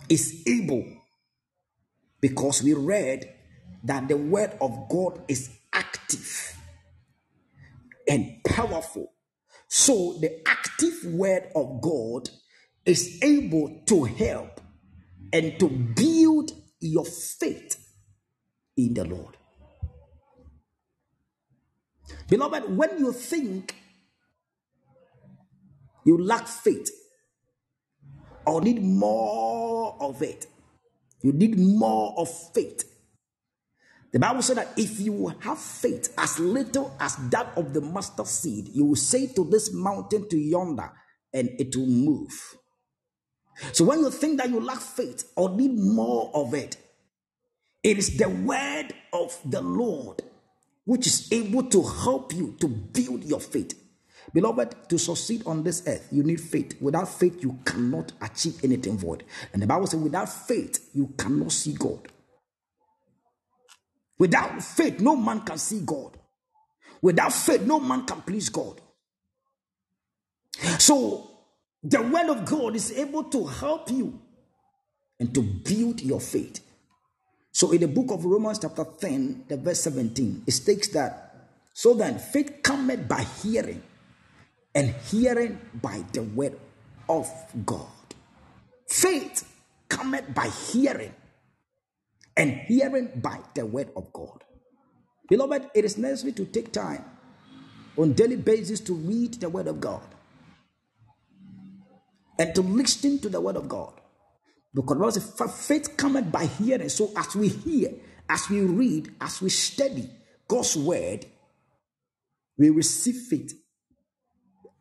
is 0.07 0.44
able 0.48 0.86
because 2.22 2.64
we 2.64 2.73
read 2.73 3.36
that 3.84 4.07
the 4.07 4.15
word 4.15 4.57
of 4.61 4.88
God 4.90 5.23
is 5.27 5.52
active 5.73 6.56
and 8.07 8.41
powerful. 8.45 9.11
So 9.68 10.18
the 10.22 10.41
active 10.48 11.03
word 11.03 11.52
of 11.53 11.82
God 11.82 12.30
is 12.86 13.19
able 13.22 13.82
to 13.88 14.06
help 14.06 14.61
and 15.34 15.60
to 15.60 15.68
build 15.68 16.53
your 16.80 17.03
faith 17.03 17.77
in 18.77 18.94
the 18.94 19.03
Lord. 19.03 19.36
Beloved, 22.30 22.76
when 22.76 22.99
you 22.99 23.11
think 23.11 23.76
you 26.06 26.18
lack 26.18 26.48
faith 26.48 26.90
or 28.45 28.61
need 28.61 28.82
more 28.82 29.98
of 29.99 30.22
it, 30.22 30.48
you 31.22 31.32
need 31.32 31.57
more 31.57 32.14
of 32.18 32.30
faith. 32.53 32.84
The 34.11 34.19
Bible 34.19 34.41
said 34.44 34.57
that 34.57 34.69
if 34.77 34.99
you 34.99 35.27
have 35.40 35.60
faith 35.60 36.14
as 36.18 36.40
little 36.40 36.95
as 36.99 37.18
that 37.32 37.52
of 37.57 37.73
the 37.73 37.82
mustard 37.82 38.27
seed, 38.27 38.69
you 38.69 38.86
will 38.86 38.95
say 38.95 39.27
to 39.34 39.44
this 39.44 39.73
mountain 39.73 40.30
to 40.30 40.38
yonder, 40.38 40.91
and 41.34 41.49
it 41.60 41.76
will 41.76 41.88
move. 41.88 42.56
So 43.73 43.86
when 43.86 43.99
you 43.99 44.11
think 44.11 44.40
that 44.40 44.49
you 44.49 44.60
lack 44.60 44.80
faith 44.80 45.32
or 45.36 45.49
need 45.49 45.77
more 45.77 46.32
of 46.34 46.53
it, 46.53 46.77
it 47.84 47.98
is 47.98 48.18
the 48.18 48.30
word 48.30 48.94
of 49.11 49.38
the 49.44 49.61
Lord 49.61 50.22
which 50.86 51.07
is 51.07 51.32
able 51.32 51.64
to 51.64 51.84
help 51.84 52.34
you 52.34 52.56
to 52.60 52.68
build 52.68 53.24
your 53.24 53.40
faith. 53.40 53.82
Beloved, 54.34 54.90
to 54.90 54.98
succeed 54.98 55.44
on 55.45 55.64
this 55.64 55.88
earth, 55.88 56.07
you 56.12 56.24
need 56.24 56.41
faith. 56.41 56.80
Without 56.82 57.07
faith, 57.07 57.41
you 57.41 57.60
cannot 57.66 58.12
achieve 58.22 58.64
anything 58.64 58.98
void. 58.98 59.24
And 59.53 59.62
the 59.62 59.68
Bible 59.68 59.88
says, 59.88 59.99
without 59.99 60.30
faith, 60.30 60.90
you 60.94 61.14
cannot 61.18 61.52
see 61.52 61.74
God. 61.74 62.07
Without 64.18 64.64
faith, 64.64 64.99
no 64.99 65.16
man 65.16 65.41
can 65.41 65.57
see 65.57 65.82
God. 65.86 66.18
Without 67.02 67.34
faith, 67.34 67.62
no 67.62 67.80
man 67.80 68.06
can 68.06 68.22
please 68.22 68.49
God. 68.49 68.82
So, 70.80 71.32
the 71.84 72.02
word 72.02 72.30
of 72.30 72.45
God 72.45 72.76
is 72.76 72.91
able 72.94 73.26
to 73.26 73.45
help 73.45 73.91
you 73.91 74.20
and 75.20 75.34
to 75.34 75.41
build 75.41 76.02
your 76.02 76.20
faith. 76.20 76.64
So 77.56 77.72
in 77.72 77.80
the 77.80 77.88
book 77.88 78.11
of 78.11 78.26
Romans, 78.26 78.60
chapter 78.60 78.84
10, 78.84 79.45
the 79.48 79.56
verse 79.56 79.80
17, 79.80 80.44
it 80.45 80.52
states 80.52 80.90
that 80.90 81.48
so 81.72 81.94
then 81.94 82.19
faith 82.19 82.60
cometh 82.61 83.07
by 83.07 83.23
hearing, 83.41 83.82
and 84.76 84.94
hearing 85.07 85.57
by 85.82 86.03
the 86.11 86.23
word 86.23 86.60
of 87.07 87.32
God. 87.65 87.88
Faith 88.90 89.49
cometh 89.88 90.34
by 90.36 90.49
hearing, 90.49 91.14
and 92.36 92.52
hearing 92.68 93.10
by 93.23 93.40
the 93.53 93.65
word 93.65 93.88
of 93.95 94.11
God. 94.11 94.44
Beloved, 95.30 95.72
it 95.73 95.86
is 95.86 95.98
necessary 95.98 96.34
to 96.34 96.44
take 96.44 96.73
time 96.73 97.06
on 97.95 98.11
daily 98.11 98.36
basis 98.36 98.82
to 98.82 98.94
read 98.94 99.36
the 99.36 99.48
word 99.48 99.68
of 99.68 99.80
God 99.80 100.03
and 102.38 102.53
to 102.53 102.61
listen 102.61 103.18
to 103.19 103.30
the 103.30 103.40
word 103.40 103.56
of 103.56 103.69
God. 103.69 103.94
Because 104.76 105.18
faith 105.65 105.95
cometh 105.95 106.30
by 106.30 106.47
hearing. 106.47 106.89
So 106.89 107.11
as 107.15 107.34
we 107.34 107.47
hear, 107.47 107.91
as 108.30 108.49
we 108.49 108.60
read, 108.61 109.15
as 109.22 109.41
we 109.41 109.49
study 109.49 110.10
God's 110.45 110.76
word, 110.76 111.26
we 112.57 112.69
receive 112.69 113.15
faith. 113.30 113.53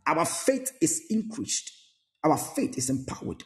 Our 0.05 0.25
faith 0.25 0.73
is 0.81 1.05
increased. 1.11 1.71
Our 2.25 2.37
faith 2.37 2.77
is 2.77 2.91
empowered. 2.91 3.45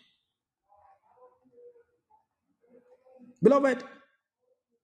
Beloved, 3.43 3.85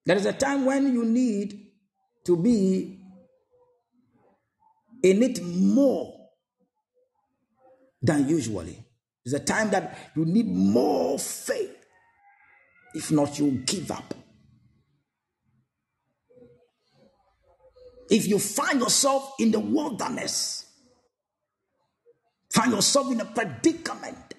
there 0.05 0.17
is 0.17 0.25
a 0.27 0.33
time 0.33 0.65
when 0.65 0.93
you 0.93 1.03
need 1.03 1.71
to 2.25 2.37
be 2.37 2.99
in 5.01 5.23
it 5.23 5.43
more 5.43 6.29
than 8.01 8.29
usually. 8.29 8.84
It's 9.25 9.33
a 9.33 9.39
time 9.39 9.71
that 9.71 9.97
you 10.15 10.23
need 10.23 10.47
more 10.47 11.17
faith. 11.17 11.75
If 12.93 13.11
not, 13.11 13.39
you 13.39 13.63
give 13.65 13.91
up. 13.91 14.13
If 18.09 18.27
you 18.27 18.37
find 18.37 18.79
yourself 18.79 19.33
in 19.39 19.51
the 19.51 19.59
wilderness, 19.59 20.69
find 22.51 22.71
yourself 22.71 23.11
in 23.11 23.19
a 23.19 23.25
predicament 23.25 24.35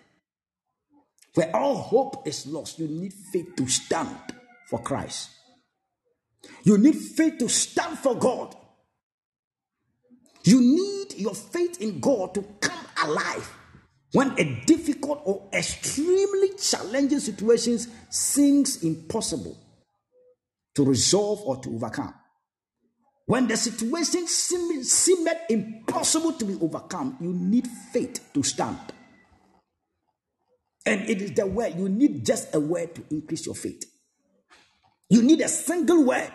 where 1.34 1.54
all 1.54 1.74
hope 1.74 2.26
is 2.26 2.46
lost, 2.46 2.78
you 2.78 2.86
need 2.86 3.12
faith 3.12 3.56
to 3.56 3.66
stand 3.66 4.16
for 4.70 4.80
Christ. 4.80 5.30
You 6.62 6.78
need 6.78 6.94
faith 6.94 7.38
to 7.38 7.48
stand 7.48 7.98
for 7.98 8.14
God. 8.14 8.54
You 10.44 10.60
need 10.60 11.14
your 11.18 11.34
faith 11.34 11.80
in 11.80 11.98
God 11.98 12.34
to 12.34 12.42
come 12.60 12.86
alive 13.02 13.52
when 14.12 14.38
a 14.38 14.64
difficult 14.66 15.22
or 15.24 15.48
extremely 15.52 16.50
challenging 16.58 17.20
situation 17.20 17.78
seems 18.10 18.82
impossible 18.82 19.58
to 20.74 20.84
resolve 20.84 21.40
or 21.42 21.56
to 21.62 21.74
overcome. 21.74 22.14
When 23.26 23.48
the 23.48 23.56
situation 23.56 24.28
seemed, 24.28 25.28
impossible 25.48 26.32
to 26.34 26.44
be 26.44 26.54
overcome, 26.60 27.16
you 27.20 27.32
need 27.32 27.66
faith 27.92 28.20
to 28.34 28.42
stand. 28.42 28.78
And 30.84 31.08
it 31.10 31.20
is 31.20 31.32
the 31.32 31.46
word, 31.46 31.74
you 31.76 31.88
need 31.88 32.24
just 32.24 32.54
a 32.54 32.60
word 32.60 32.94
to 32.94 33.04
increase 33.10 33.46
your 33.46 33.56
faith. 33.56 33.84
You 35.10 35.22
need 35.22 35.40
a 35.40 35.48
single 35.48 36.04
word 36.04 36.30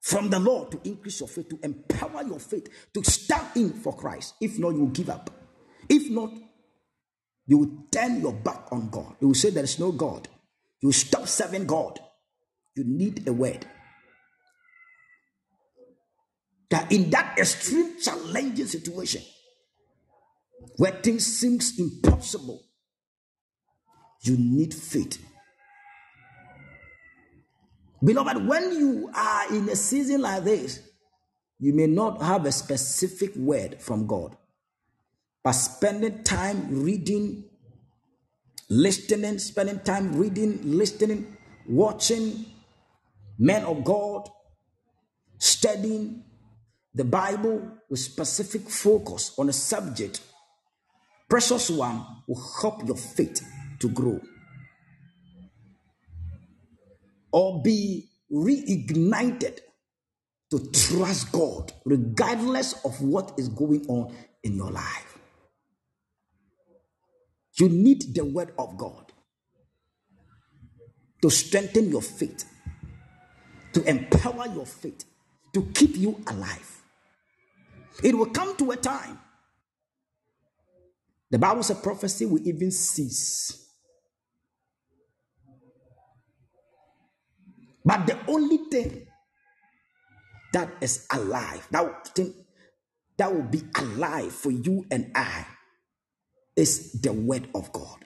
from 0.00 0.30
the 0.30 0.40
Lord 0.40 0.72
to 0.72 0.80
increase 0.84 1.20
your 1.20 1.28
faith, 1.28 1.48
to 1.50 1.58
empower 1.62 2.24
your 2.24 2.40
faith, 2.40 2.68
to 2.94 3.04
stand 3.04 3.46
in 3.54 3.72
for 3.72 3.96
Christ. 3.96 4.34
If 4.40 4.58
not, 4.58 4.70
you 4.70 4.90
give 4.92 5.10
up. 5.10 5.30
If 5.88 6.10
not, 6.10 6.32
you 7.46 7.58
will 7.58 7.84
turn 7.90 8.20
your 8.20 8.32
back 8.32 8.66
on 8.72 8.88
God. 8.90 9.16
You 9.20 9.28
will 9.28 9.34
say 9.34 9.50
there 9.50 9.64
is 9.64 9.78
no 9.78 9.92
God. 9.92 10.28
You 10.80 10.92
stop 10.92 11.28
serving 11.28 11.66
God. 11.66 11.98
You 12.74 12.84
need 12.84 13.26
a 13.26 13.32
word. 13.32 13.64
That 16.70 16.90
in 16.90 17.10
that 17.10 17.38
extreme 17.38 18.00
challenging 18.02 18.66
situation, 18.66 19.22
where 20.76 20.92
things 20.92 21.24
seems 21.24 21.78
impossible, 21.78 22.62
you 24.22 24.36
need 24.36 24.74
faith. 24.74 25.24
Beloved, 28.04 28.46
when 28.46 28.72
you 28.72 29.10
are 29.14 29.54
in 29.54 29.68
a 29.68 29.76
season 29.76 30.20
like 30.20 30.44
this, 30.44 30.80
you 31.58 31.72
may 31.72 31.86
not 31.86 32.20
have 32.20 32.44
a 32.44 32.52
specific 32.52 33.34
word 33.36 33.80
from 33.80 34.06
God, 34.06 34.36
but 35.46 35.52
spending 35.52 36.24
time 36.24 36.82
reading, 36.82 37.44
listening, 38.68 39.38
spending 39.38 39.78
time 39.78 40.18
reading, 40.18 40.58
listening, 40.64 41.36
watching 41.68 42.44
men 43.38 43.62
of 43.62 43.84
God, 43.84 44.28
studying 45.38 46.24
the 46.94 47.04
Bible 47.04 47.78
with 47.88 48.00
specific 48.00 48.62
focus 48.62 49.36
on 49.38 49.48
a 49.48 49.52
subject, 49.52 50.20
precious 51.28 51.70
one 51.70 52.04
will 52.26 52.42
help 52.60 52.84
your 52.84 52.96
faith 52.96 53.40
to 53.78 53.88
grow 53.88 54.20
or 57.30 57.62
be 57.62 58.08
reignited 58.32 59.60
to 60.50 60.72
trust 60.72 61.30
God 61.30 61.72
regardless 61.84 62.84
of 62.84 63.00
what 63.00 63.30
is 63.38 63.48
going 63.48 63.86
on 63.86 64.12
in 64.42 64.56
your 64.56 64.72
life. 64.72 65.15
You 67.58 67.68
need 67.68 68.14
the 68.14 68.24
word 68.24 68.52
of 68.58 68.76
God 68.76 69.12
to 71.22 71.30
strengthen 71.30 71.90
your 71.90 72.02
faith, 72.02 72.44
to 73.72 73.82
empower 73.84 74.46
your 74.48 74.66
faith, 74.66 75.04
to 75.54 75.62
keep 75.74 75.96
you 75.96 76.22
alive. 76.26 76.82
It 78.02 78.16
will 78.16 78.26
come 78.26 78.56
to 78.58 78.72
a 78.72 78.76
time. 78.76 79.18
The 81.30 81.38
Bible 81.38 81.62
says 81.62 81.78
prophecy 81.80 82.26
will 82.26 82.46
even 82.46 82.70
cease. 82.70 83.70
But 87.84 88.06
the 88.06 88.18
only 88.28 88.58
thing 88.70 89.06
that 90.52 90.70
is 90.80 91.06
alive, 91.12 91.66
that 91.70 92.08
thing 92.14 92.34
that 93.16 93.32
will 93.34 93.44
be 93.44 93.62
alive 93.76 94.32
for 94.32 94.50
you 94.50 94.86
and 94.90 95.10
I, 95.14 95.46
is 96.56 96.92
the 96.92 97.12
word 97.12 97.48
of 97.54 97.72
God. 97.72 98.04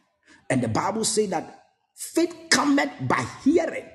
And 0.50 0.62
the 0.62 0.68
Bible 0.68 1.04
says 1.04 1.30
that 1.30 1.64
faith 1.94 2.34
cometh 2.50 2.90
by 3.02 3.24
hearing, 3.44 3.86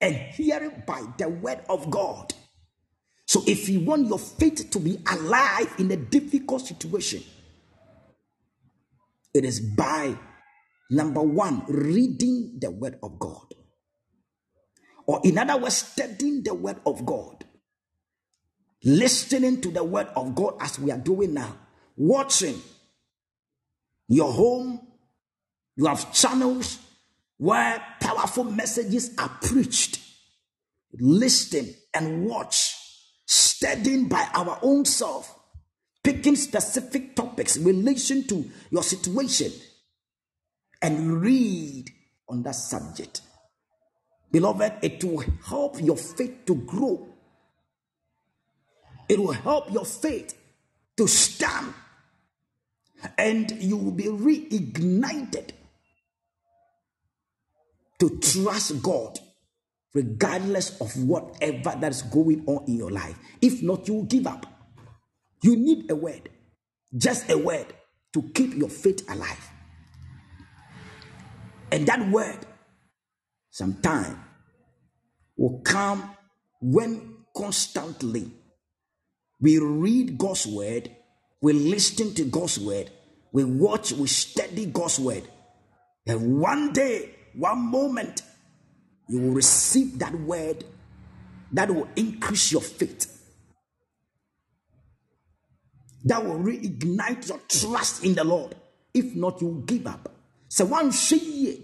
and 0.00 0.14
hearing 0.14 0.82
by 0.86 1.02
the 1.18 1.28
word 1.28 1.60
of 1.68 1.90
God. 1.90 2.32
So 3.26 3.42
if 3.46 3.68
you 3.68 3.80
want 3.80 4.06
your 4.06 4.18
faith 4.18 4.70
to 4.70 4.78
be 4.78 4.98
alive 5.10 5.74
in 5.78 5.90
a 5.90 5.96
difficult 5.96 6.62
situation, 6.62 7.22
it 9.32 9.44
is 9.44 9.60
by 9.60 10.16
number 10.90 11.22
one, 11.22 11.64
reading 11.66 12.58
the 12.60 12.70
word 12.70 12.98
of 13.02 13.18
God. 13.18 13.54
Or 15.06 15.20
in 15.24 15.38
other 15.38 15.56
words, 15.56 15.76
studying 15.76 16.42
the 16.42 16.54
word 16.54 16.80
of 16.86 17.04
God, 17.04 17.44
listening 18.84 19.60
to 19.62 19.70
the 19.70 19.84
word 19.84 20.08
of 20.16 20.34
God 20.34 20.56
as 20.60 20.78
we 20.78 20.90
are 20.90 20.98
doing 20.98 21.34
now, 21.34 21.56
watching 21.96 22.60
your 24.08 24.32
home, 24.32 24.80
you 25.76 25.86
have 25.86 26.12
channels 26.12 26.78
where 27.36 27.82
powerful 28.00 28.44
messages 28.44 29.14
are 29.18 29.30
preached. 29.42 30.00
Listen 30.92 31.74
and 31.92 32.26
watch, 32.26 32.76
studying 33.26 34.08
by 34.08 34.28
our 34.34 34.58
own 34.62 34.84
self, 34.84 35.36
picking 36.02 36.36
specific 36.36 37.16
topics 37.16 37.56
in 37.56 37.64
relation 37.64 38.26
to 38.28 38.48
your 38.70 38.82
situation, 38.82 39.50
and 40.80 41.20
read 41.20 41.90
on 42.28 42.42
that 42.42 42.54
subject. 42.54 43.22
Beloved, 44.30 44.72
it 44.82 45.02
will 45.02 45.24
help 45.46 45.80
your 45.80 45.96
faith 45.96 46.44
to 46.46 46.54
grow. 46.54 47.08
It 49.08 49.18
will 49.18 49.32
help 49.32 49.72
your 49.72 49.84
faith 49.84 50.36
to 50.96 51.06
stand. 51.06 51.74
And 53.18 53.50
you 53.62 53.76
will 53.76 53.92
be 53.92 54.04
reignited 54.04 55.50
to 58.00 58.18
trust 58.20 58.82
God 58.82 59.18
regardless 59.94 60.80
of 60.80 60.92
whatever 61.06 61.76
that 61.80 61.92
is 61.92 62.02
going 62.02 62.44
on 62.46 62.64
in 62.66 62.76
your 62.76 62.90
life. 62.90 63.16
If 63.40 63.62
not, 63.62 63.86
you 63.86 63.94
will 63.94 64.04
give 64.04 64.26
up. 64.26 64.46
You 65.42 65.56
need 65.56 65.90
a 65.90 65.94
word, 65.94 66.28
just 66.96 67.30
a 67.30 67.38
word 67.38 67.66
to 68.12 68.22
keep 68.34 68.54
your 68.54 68.68
faith 68.68 69.08
alive. 69.10 69.50
And 71.70 71.86
that 71.86 72.08
word 72.10 72.46
some 73.50 73.74
time 73.74 74.20
will 75.36 75.60
come 75.60 76.10
when 76.60 77.18
constantly 77.36 78.32
we 79.40 79.58
read 79.58 80.18
God's 80.18 80.46
word, 80.46 80.90
we 81.44 81.52
listen 81.52 82.14
to 82.14 82.24
God's 82.24 82.58
word, 82.58 82.90
we 83.30 83.44
watch, 83.44 83.92
we 83.92 84.06
study 84.06 84.64
God's 84.64 84.98
word. 84.98 85.24
And 86.06 86.40
one 86.40 86.72
day, 86.72 87.14
one 87.34 87.58
moment, 87.58 88.22
you 89.10 89.20
will 89.20 89.32
receive 89.32 89.98
that 89.98 90.14
word 90.14 90.64
that 91.52 91.70
will 91.70 91.86
increase 91.96 92.50
your 92.50 92.62
faith. 92.62 93.10
That 96.06 96.24
will 96.24 96.38
reignite 96.38 97.28
your 97.28 97.40
trust 97.46 98.04
in 98.06 98.14
the 98.14 98.24
Lord. 98.24 98.54
If 98.94 99.14
not, 99.14 99.42
you 99.42 99.48
will 99.48 99.60
give 99.66 99.86
up. 99.86 100.10
So 100.48 100.64
one 100.64 100.92
shey 100.92 101.60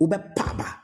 wobɛpa 0.00 0.50
aba 0.50 0.81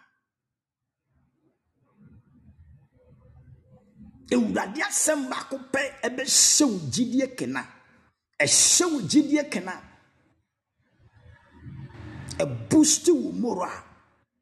awurade 4.36 4.80
asɛm 4.82 5.28
baako 5.30 5.56
pɛ 5.72 5.80
ɛbɛhyɛ 6.02 6.64
wo 6.70 6.78
gyidie 6.92 7.26
kena. 7.36 7.66
Ɛhyɛ 8.40 8.92
wo 8.92 9.00
gyidie 9.00 9.50
kena. 9.50 9.82
A 12.40 12.46
boost 12.46 13.06
your 13.06 13.32
morale. 13.32 13.84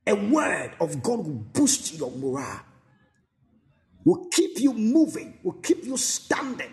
A 0.07 0.15
word 0.15 0.73
of 0.81 1.03
god 1.03 1.19
will 1.27 1.45
boost 1.53 1.95
your 1.99 2.11
morale. 2.13 2.61
Will 4.05 4.27
keep 4.31 4.61
you 4.61 4.73
moving. 4.73 5.39
Will 5.43 5.55
keep 5.63 5.85
you 5.85 5.97
standing. 5.97 6.73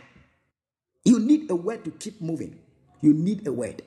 You 1.05 1.19
need 1.19 1.49
a 1.49 1.55
word 1.55 1.83
to 1.85 1.91
keep 1.91 2.21
moving. 2.21 2.59
You 3.01 3.13
need 3.13 3.47
a 3.47 3.51
word. 3.51 3.81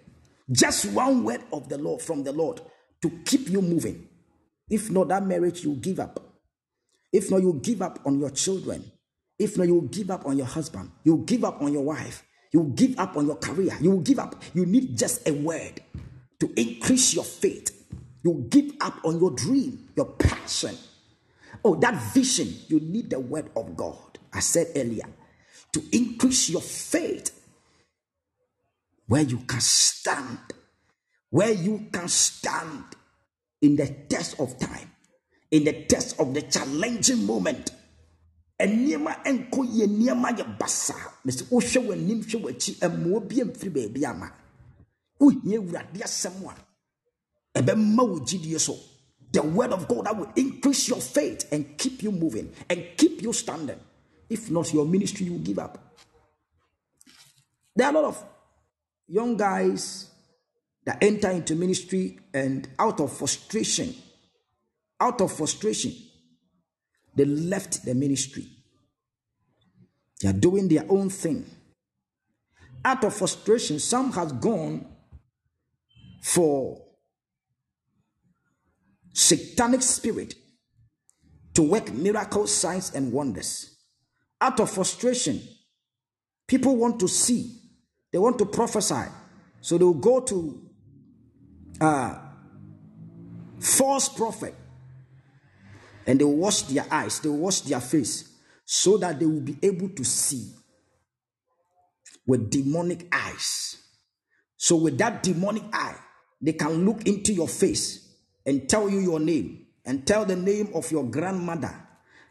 Just 0.50 0.86
one 0.92 1.24
word 1.24 1.42
of 1.52 1.68
the 1.68 1.78
lord 1.78 2.02
from 2.02 2.22
the 2.24 2.32
lord 2.32 2.60
to 3.02 3.10
keep 3.24 3.48
you 3.48 3.62
moving. 3.62 4.08
If 4.68 4.90
not, 4.90 5.08
that 5.08 5.24
marriage 5.24 5.62
you 5.64 5.74
give 5.74 6.00
up. 6.00 6.20
If 7.12 7.30
not, 7.30 7.42
you 7.42 7.58
give 7.62 7.82
up 7.82 8.00
on 8.04 8.18
your 8.18 8.30
children. 8.30 8.90
If 9.38 9.58
not, 9.58 9.66
you 9.66 9.88
give 9.90 10.10
up 10.10 10.26
on 10.26 10.38
your 10.38 10.46
husband. 10.46 10.90
You 11.04 11.22
give 11.26 11.44
up 11.44 11.60
on 11.60 11.72
your 11.72 11.82
wife. 11.82 12.24
You 12.52 12.72
give 12.74 12.98
up 12.98 13.16
on 13.16 13.26
your 13.26 13.36
career. 13.36 13.76
You 13.80 14.00
give 14.00 14.18
up. 14.18 14.42
You 14.54 14.64
need 14.66 14.96
just 14.96 15.28
a 15.28 15.32
word 15.32 15.80
to 16.40 16.52
increase 16.56 17.14
your 17.14 17.24
faith. 17.24 17.72
You 18.22 18.46
give 18.48 18.72
up 18.80 19.04
on 19.04 19.20
your 19.20 19.30
dream, 19.32 19.88
your 19.94 20.06
passion. 20.06 20.76
Oh, 21.64 21.74
that 21.76 21.94
vision. 22.14 22.54
You 22.68 22.80
need 22.80 23.10
the 23.10 23.20
word 23.20 23.50
of 23.56 23.76
God. 23.76 24.18
I 24.32 24.40
said 24.40 24.68
earlier, 24.76 25.04
to 25.72 25.82
increase 25.92 26.48
your 26.50 26.60
faith 26.60 27.30
where 29.06 29.22
you 29.22 29.38
can 29.38 29.60
stand, 29.60 30.38
where 31.30 31.52
you 31.52 31.86
can 31.92 32.08
stand 32.08 32.84
in 33.62 33.76
the 33.76 33.86
test 34.08 34.40
of 34.40 34.58
time, 34.58 34.90
in 35.50 35.64
the 35.64 35.84
test 35.84 36.18
of 36.20 36.34
the 36.34 36.42
challenging 36.42 37.24
moment. 37.24 37.70
Nneɛma 38.64 39.12
nkɔ 39.24 39.64
yie 39.74 39.86
nneɛma 39.86 40.30
yɛ 40.38 40.58
basaa 40.58 41.12
mesi 41.24 41.44
wohwɛ 41.50 41.78
w'anim 41.86 42.22
hwɛ 42.22 42.40
w'akyi 42.42 42.72
mmoa 42.88 43.20
bi 43.28 43.44
mfiri 43.44 43.70
baabi 43.70 44.04
ama. 44.04 44.32
Wohia 45.20 45.58
awurade 45.58 46.00
asɛm 46.02 46.44
a 46.48 46.54
ɛbɛma 47.60 48.08
wo 48.08 48.20
gyidie 48.20 48.58
so. 48.60 48.76
The 49.32 49.42
word 49.42 49.72
of 49.72 49.88
god 49.88 50.06
that 50.06 50.16
will 50.16 50.30
increase 50.36 50.88
your 50.88 51.00
faith 51.00 51.52
and 51.52 51.76
keep 51.76 52.02
you 52.02 52.12
moving 52.12 52.52
and 52.70 52.82
keep 52.96 53.20
you 53.20 53.32
standing. 53.32 53.78
If 54.30 54.50
not 54.50 54.72
your 54.72 54.86
ministry 54.86 55.28
will 55.28 55.38
give 55.38 55.58
up. 55.58 55.78
There 57.74 57.86
are 57.86 57.90
a 57.94 58.00
lot 58.00 58.04
of 58.04 58.24
young 59.08 59.36
guys 59.36 60.10
that 60.84 61.02
enter 61.02 61.30
into 61.30 61.54
ministry 61.54 62.18
and 62.32 62.68
out 62.78 63.00
of 63.00 63.12
frustration, 63.12 63.94
out 65.00 65.20
of 65.20 65.32
frustration, 65.32 65.92
they 67.16 67.24
left 67.24 67.84
the 67.84 67.94
ministry. 67.94 68.46
They 70.20 70.28
are 70.28 70.34
doing 70.34 70.68
their 70.68 70.84
own 70.88 71.10
thing. 71.10 71.44
Out 72.84 73.04
of 73.04 73.14
frustration, 73.14 73.78
some 73.78 74.12
has 74.12 74.32
gone 74.32 74.86
for 76.22 76.82
satanic 79.12 79.82
spirit 79.82 80.34
to 81.54 81.62
work 81.62 81.92
miracles, 81.92 82.54
signs, 82.54 82.94
and 82.94 83.12
wonders. 83.12 83.76
Out 84.40 84.60
of 84.60 84.70
frustration, 84.70 85.40
people 86.46 86.76
want 86.76 87.00
to 87.00 87.08
see 87.08 87.56
they 88.12 88.18
want 88.18 88.38
to 88.38 88.46
prophesy. 88.46 89.10
So 89.60 89.76
they 89.76 89.84
will 89.84 89.92
go 89.92 90.20
to 90.20 90.62
uh, 91.80 92.18
false 93.58 94.08
prophet 94.08 94.54
and 96.06 96.20
they 96.20 96.24
will 96.24 96.36
wash 96.36 96.62
their 96.62 96.86
eyes, 96.90 97.20
they 97.20 97.28
will 97.28 97.38
wash 97.38 97.60
their 97.62 97.80
face 97.80 98.32
so 98.64 98.96
that 98.98 99.18
they 99.18 99.26
will 99.26 99.40
be 99.40 99.56
able 99.62 99.88
to 99.90 100.04
see 100.04 100.50
with 102.26 102.50
demonic 102.50 103.06
eyes. 103.12 103.76
So, 104.56 104.76
with 104.76 104.98
that 104.98 105.22
demonic 105.22 105.64
eye, 105.72 105.96
they 106.40 106.52
can 106.52 106.84
look 106.84 107.06
into 107.06 107.32
your 107.32 107.48
face 107.48 108.08
and 108.44 108.68
tell 108.68 108.88
you 108.88 109.00
your 109.00 109.20
name 109.20 109.66
and 109.84 110.06
tell 110.06 110.24
the 110.24 110.36
name 110.36 110.70
of 110.74 110.90
your 110.90 111.04
grandmother 111.04 111.74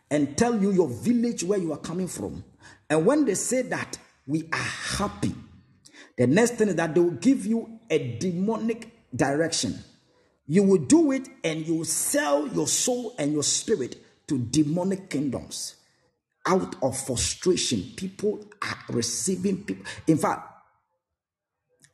and 0.09 0.37
tell 0.37 0.59
you 0.59 0.71
your 0.71 0.87
village 0.89 1.43
where 1.43 1.59
you 1.59 1.71
are 1.71 1.77
coming 1.77 2.07
from. 2.07 2.43
And 2.89 3.05
when 3.05 3.25
they 3.25 3.35
say 3.35 3.61
that, 3.63 3.97
we 4.27 4.49
are 4.51 4.57
happy 4.57 5.33
the 6.17 6.27
next 6.27 6.51
thing 6.55 6.69
is 6.69 6.75
that 6.75 6.93
they 6.93 7.01
will 7.01 7.11
give 7.11 7.45
you 7.45 7.79
a 7.89 8.17
demonic 8.17 8.91
direction. 9.15 9.77
You 10.47 10.63
will 10.63 10.85
do 10.85 11.11
it 11.11 11.27
and 11.43 11.65
you 11.65 11.75
will 11.75 11.85
sell 11.85 12.47
your 12.47 12.67
soul 12.67 13.15
and 13.17 13.33
your 13.33 13.43
spirit 13.43 13.97
to 14.27 14.37
demonic 14.37 15.09
kingdoms. 15.09 15.75
Out 16.45 16.75
of 16.83 16.97
frustration, 16.97 17.93
people 17.95 18.45
are 18.61 18.77
receiving 18.89 19.63
people. 19.63 19.85
In 20.07 20.17
fact, 20.17 20.51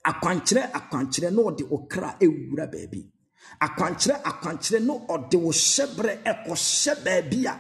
akwankyerɛ 0.06 0.72
akwankyerɛ 0.72 1.32
na 1.32 1.42
ɔde 1.42 1.72
okra 1.72 2.18
ewura 2.20 2.66
baabi 2.66 3.06
akwankyerɛ 3.62 4.24
akwankyerɛ 4.24 4.80
na 4.84 4.94
ɔde 4.94 5.36
wo 5.36 5.52
hyɛbrɛ 5.52 6.24
ɛkɔhyɛ 6.24 7.04
baabi 7.06 7.46
a 7.46 7.56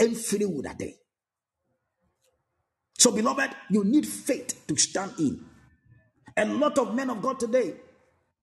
ɛmfiri 0.00 0.46
wurade 0.46 0.96
so, 2.98 3.12
beloved, 3.12 3.50
you 3.70 3.84
need 3.84 4.06
faith 4.06 4.66
to 4.66 4.76
stand 4.76 5.12
in. 5.20 5.44
A 6.36 6.44
lot 6.44 6.76
of 6.78 6.94
men 6.96 7.10
of 7.10 7.22
God 7.22 7.38
today, 7.38 7.74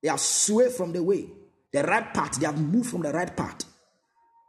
they 0.05 0.09
are 0.09 0.19
swayed 0.19 0.71
from 0.71 0.93
the 0.93 1.01
way, 1.01 1.25
the 1.73 1.81
right 1.81 2.13
path. 2.13 2.39
They 2.39 2.45
have 2.45 2.61
moved 2.61 2.91
from 2.91 3.01
the 3.01 3.11
right 3.11 3.35
path 3.35 3.63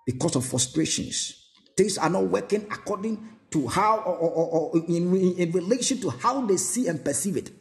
because 0.05 0.37
of 0.37 0.45
frustrations. 0.45 1.47
Things 1.75 1.97
are 1.97 2.11
not 2.11 2.25
working 2.25 2.67
according 2.71 3.27
to 3.53 3.67
how, 3.67 4.01
or, 4.01 4.19
or, 4.19 4.75
or 4.75 4.85
in, 4.87 5.17
in 5.39 5.51
relation 5.53 5.99
to 6.03 6.11
how 6.11 6.45
they 6.45 6.59
see 6.59 6.89
and 6.89 7.03
perceive 7.03 7.39
it. 7.39 7.53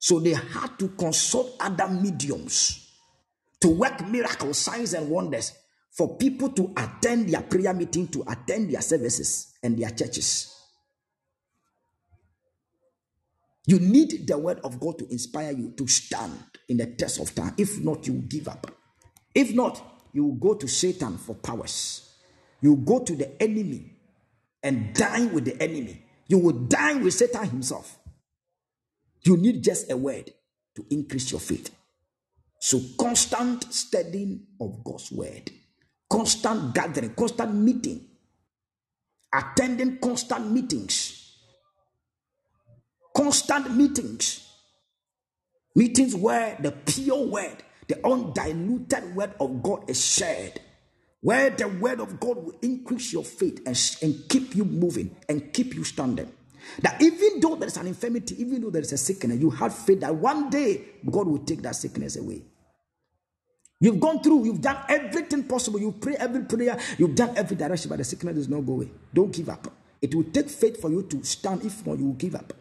So 0.00 0.18
they 0.18 0.32
had 0.32 0.76
to 0.80 0.88
consult 0.88 1.54
other 1.60 1.86
mediums 1.86 2.90
to 3.60 3.68
work 3.68 4.04
miracles, 4.08 4.58
signs, 4.58 4.92
and 4.94 5.08
wonders 5.08 5.52
for 5.92 6.16
people 6.16 6.48
to 6.48 6.74
attend 6.76 7.28
their 7.28 7.42
prayer 7.42 7.72
meeting, 7.72 8.08
to 8.08 8.24
attend 8.26 8.72
their 8.72 8.82
services 8.82 9.52
and 9.62 9.78
their 9.78 9.90
churches. 9.90 10.52
You 13.66 13.78
need 13.78 14.26
the 14.26 14.36
word 14.36 14.58
of 14.64 14.80
God 14.80 14.98
to 14.98 15.06
inspire 15.12 15.52
you 15.52 15.74
to 15.76 15.86
stand 15.86 16.42
in 16.68 16.78
the 16.78 16.86
test 16.86 17.20
of 17.20 17.34
time. 17.34 17.54
If 17.56 17.80
not, 17.80 18.06
you 18.06 18.14
give 18.14 18.48
up. 18.48 18.70
If 19.34 19.54
not, 19.54 19.82
you 20.12 20.36
go 20.40 20.54
to 20.54 20.66
Satan 20.66 21.18
for 21.18 21.34
powers. 21.34 22.14
You 22.60 22.76
go 22.76 23.00
to 23.04 23.14
the 23.14 23.40
enemy 23.42 23.92
and 24.62 24.94
dine 24.94 25.32
with 25.32 25.44
the 25.44 25.60
enemy. 25.62 26.02
You 26.28 26.38
will 26.38 26.52
dine 26.52 27.04
with 27.04 27.14
Satan 27.14 27.48
himself. 27.48 27.98
You 29.22 29.36
need 29.36 29.62
just 29.62 29.90
a 29.90 29.96
word 29.96 30.32
to 30.76 30.86
increase 30.90 31.30
your 31.30 31.40
faith. 31.40 31.74
So, 32.60 32.80
constant 32.98 33.72
studying 33.72 34.46
of 34.60 34.82
God's 34.82 35.12
word, 35.12 35.50
constant 36.10 36.74
gathering, 36.74 37.14
constant 37.14 37.54
meeting, 37.54 38.06
attending 39.32 39.98
constant 39.98 40.50
meetings 40.50 41.26
constant 43.16 43.74
meetings. 43.74 44.45
Meetings 45.76 46.14
where 46.14 46.56
the 46.58 46.72
pure 46.72 47.26
word, 47.26 47.62
the 47.86 48.04
undiluted 48.04 49.14
word 49.14 49.34
of 49.38 49.62
God 49.62 49.88
is 49.90 50.02
shared. 50.02 50.58
Where 51.20 51.50
the 51.50 51.68
word 51.68 52.00
of 52.00 52.18
God 52.18 52.38
will 52.38 52.54
increase 52.62 53.12
your 53.12 53.24
faith 53.24 53.60
and, 53.66 53.78
and 54.00 54.26
keep 54.26 54.56
you 54.56 54.64
moving 54.64 55.14
and 55.28 55.52
keep 55.52 55.74
you 55.74 55.84
standing. 55.84 56.32
That 56.80 57.00
even 57.02 57.40
though 57.40 57.56
there 57.56 57.68
is 57.68 57.76
an 57.76 57.88
infirmity, 57.88 58.40
even 58.40 58.62
though 58.62 58.70
there 58.70 58.80
is 58.80 58.92
a 58.92 58.96
sickness, 58.96 59.38
you 59.38 59.50
have 59.50 59.76
faith 59.76 60.00
that 60.00 60.14
one 60.14 60.48
day 60.48 60.82
God 61.10 61.26
will 61.26 61.40
take 61.40 61.60
that 61.60 61.76
sickness 61.76 62.16
away. 62.16 62.42
You've 63.78 64.00
gone 64.00 64.22
through, 64.22 64.46
you've 64.46 64.62
done 64.62 64.78
everything 64.88 65.44
possible. 65.44 65.78
You 65.78 65.92
pray 65.92 66.16
every 66.16 66.44
prayer, 66.44 66.78
you've 66.96 67.14
done 67.14 67.36
every 67.36 67.56
direction, 67.56 67.90
but 67.90 67.98
the 67.98 68.04
sickness 68.04 68.34
does 68.34 68.48
not 68.48 68.64
go 68.64 68.72
away. 68.72 68.90
Don't 69.12 69.30
give 69.30 69.50
up. 69.50 69.70
It 70.00 70.14
will 70.14 70.24
take 70.24 70.48
faith 70.48 70.80
for 70.80 70.88
you 70.88 71.02
to 71.02 71.22
stand. 71.22 71.66
If 71.66 71.86
not, 71.86 71.98
you 71.98 72.06
will 72.06 72.14
give 72.14 72.34
up. 72.34 72.54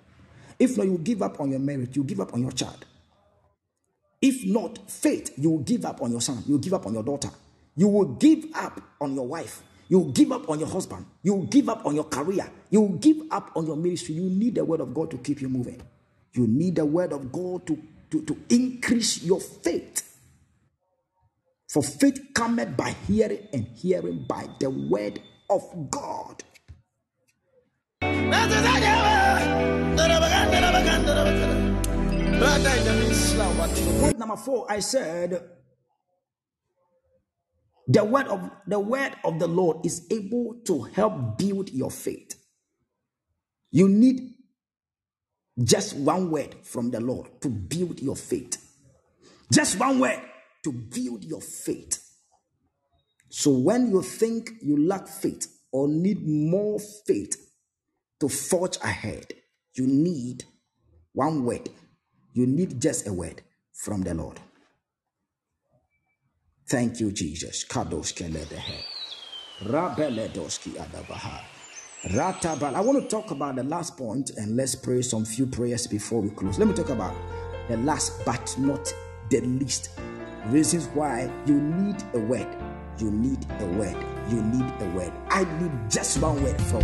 If 0.59 0.75
not, 0.75 0.85
you 0.85 0.91
will 0.91 0.97
give 0.97 1.21
up 1.21 1.39
on 1.39 1.51
your 1.51 1.59
marriage, 1.59 1.95
you 1.95 2.03
give 2.03 2.19
up 2.19 2.33
on 2.33 2.41
your 2.41 2.51
child. 2.51 2.85
If 4.25 4.43
not, 4.43 4.89
faith, 4.89 5.37
you 5.37 5.51
will 5.51 5.59
give 5.59 5.85
up 5.85 6.01
on 6.01 6.09
your 6.09 6.19
son, 6.19 6.41
you 6.47 6.53
will 6.53 6.59
give 6.59 6.73
up 6.73 6.87
on 6.87 6.95
your 6.95 7.03
daughter. 7.03 7.29
You 7.75 7.87
will 7.87 8.05
give 8.15 8.45
up 8.55 8.81
on 8.99 9.13
your 9.13 9.27
wife. 9.27 9.61
You 9.87 9.99
will 9.99 10.11
give 10.11 10.31
up 10.31 10.49
on 10.49 10.59
your 10.59 10.67
husband. 10.67 11.05
You 11.21 11.35
will 11.35 11.45
give 11.45 11.69
up 11.69 11.85
on 11.85 11.93
your 11.93 12.05
career. 12.05 12.49
You 12.71 12.81
will 12.81 12.97
give 12.97 13.17
up 13.29 13.51
on 13.55 13.67
your 13.67 13.75
ministry. 13.75 14.15
You 14.15 14.23
need 14.23 14.55
the 14.55 14.65
word 14.65 14.81
of 14.81 14.95
God 14.95 15.11
to 15.11 15.19
keep 15.19 15.41
you 15.41 15.49
moving. 15.49 15.79
You 16.33 16.47
need 16.47 16.77
the 16.77 16.85
word 16.87 17.13
of 17.13 17.31
God 17.31 17.67
to, 17.67 17.77
to, 18.09 18.23
to 18.23 18.35
increase 18.49 19.21
your 19.21 19.39
faith. 19.39 20.01
For 21.69 21.83
faith 21.83 22.19
cometh 22.33 22.75
by 22.75 22.95
hearing, 23.07 23.47
and 23.53 23.67
hearing 23.75 24.25
by 24.27 24.47
the 24.59 24.71
word 24.71 25.21
of 25.51 25.91
God. 25.91 26.41
Point 32.65 34.17
number 34.17 34.35
four, 34.35 34.65
I 34.71 34.79
said 34.79 35.41
the 37.87 38.03
word 38.03 38.27
of 38.27 38.49
the 38.67 38.79
word 38.79 39.13
of 39.23 39.39
the 39.39 39.47
Lord 39.47 39.85
is 39.85 40.07
able 40.09 40.55
to 40.65 40.81
help 40.83 41.37
build 41.37 41.69
your 41.69 41.91
faith. 41.91 42.35
You 43.71 43.87
need 43.87 44.33
just 45.63 45.95
one 45.95 46.31
word 46.31 46.55
from 46.63 46.91
the 46.91 46.99
Lord 46.99 47.41
to 47.41 47.49
build 47.49 47.99
your 48.01 48.15
faith. 48.15 48.57
Just 49.51 49.79
one 49.79 49.99
word 49.99 50.19
to 50.63 50.71
build 50.71 51.23
your 51.23 51.41
faith. 51.41 51.99
So 53.29 53.51
when 53.51 53.91
you 53.91 54.01
think 54.01 54.51
you 54.61 54.87
lack 54.87 55.07
faith 55.07 55.47
or 55.71 55.87
need 55.87 56.25
more 56.25 56.79
faith 56.79 57.35
to 58.19 58.29
forge 58.29 58.77
ahead, 58.77 59.27
you 59.73 59.85
need 59.85 60.45
one 61.13 61.43
word. 61.43 61.69
You 62.35 62.45
need 62.45 62.81
just 62.81 63.07
a 63.07 63.13
word 63.13 63.41
from 63.73 64.01
the 64.01 64.13
Lord. 64.13 64.41
Thank 66.67 66.99
you, 66.99 67.11
Jesus. 67.13 67.63
Ratabal. 72.03 72.73
I 72.75 72.81
want 72.81 73.01
to 73.01 73.07
talk 73.07 73.31
about 73.31 73.55
the 73.55 73.63
last 73.63 73.95
point 73.97 74.31
and 74.31 74.57
let's 74.57 74.75
pray 74.75 75.01
some 75.01 75.23
few 75.23 75.47
prayers 75.47 75.87
before 75.87 76.21
we 76.21 76.29
close. 76.29 76.59
Let 76.59 76.67
me 76.67 76.73
talk 76.73 76.89
about 76.89 77.15
the 77.69 77.77
last 77.77 78.25
but 78.25 78.53
not 78.59 78.93
the 79.29 79.39
least 79.39 79.91
reasons 80.47 80.87
why 80.87 81.31
you 81.45 81.61
need 81.61 82.03
a 82.15 82.19
word. 82.19 82.47
You 82.99 83.11
need 83.11 83.45
a 83.59 83.65
word. 83.77 83.95
you 84.29 84.41
need 84.41 84.73
a 84.81 84.89
word. 84.95 85.13
I 85.29 85.45
need 85.61 85.71
just 85.89 86.21
one 86.21 86.43
word 86.43 86.59
from 86.63 86.83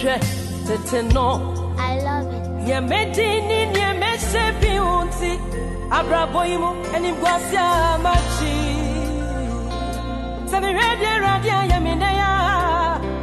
hwɛ 0.00 0.14
tete 0.66 0.98
no. 1.14 1.28
Yɛmɛdini 2.68 3.58
nneɛmɛhyɛ 3.70 4.44
bi 4.60 4.72
wo 4.86 4.96
nti 5.08 5.30
abrabɔ 5.96 6.40
yi 6.50 6.56
mu 6.62 6.70
animguase 6.94 7.56
a 7.66 7.68
makyi. 8.04 8.52
Sɛ 10.50 10.56
mehwɛ 10.62 10.86
deɛ 11.00 11.10
awurade 11.14 11.50
ayɛ 11.60 11.78
me 11.84 11.92
nnɛ 11.96 12.10
a 12.28 12.32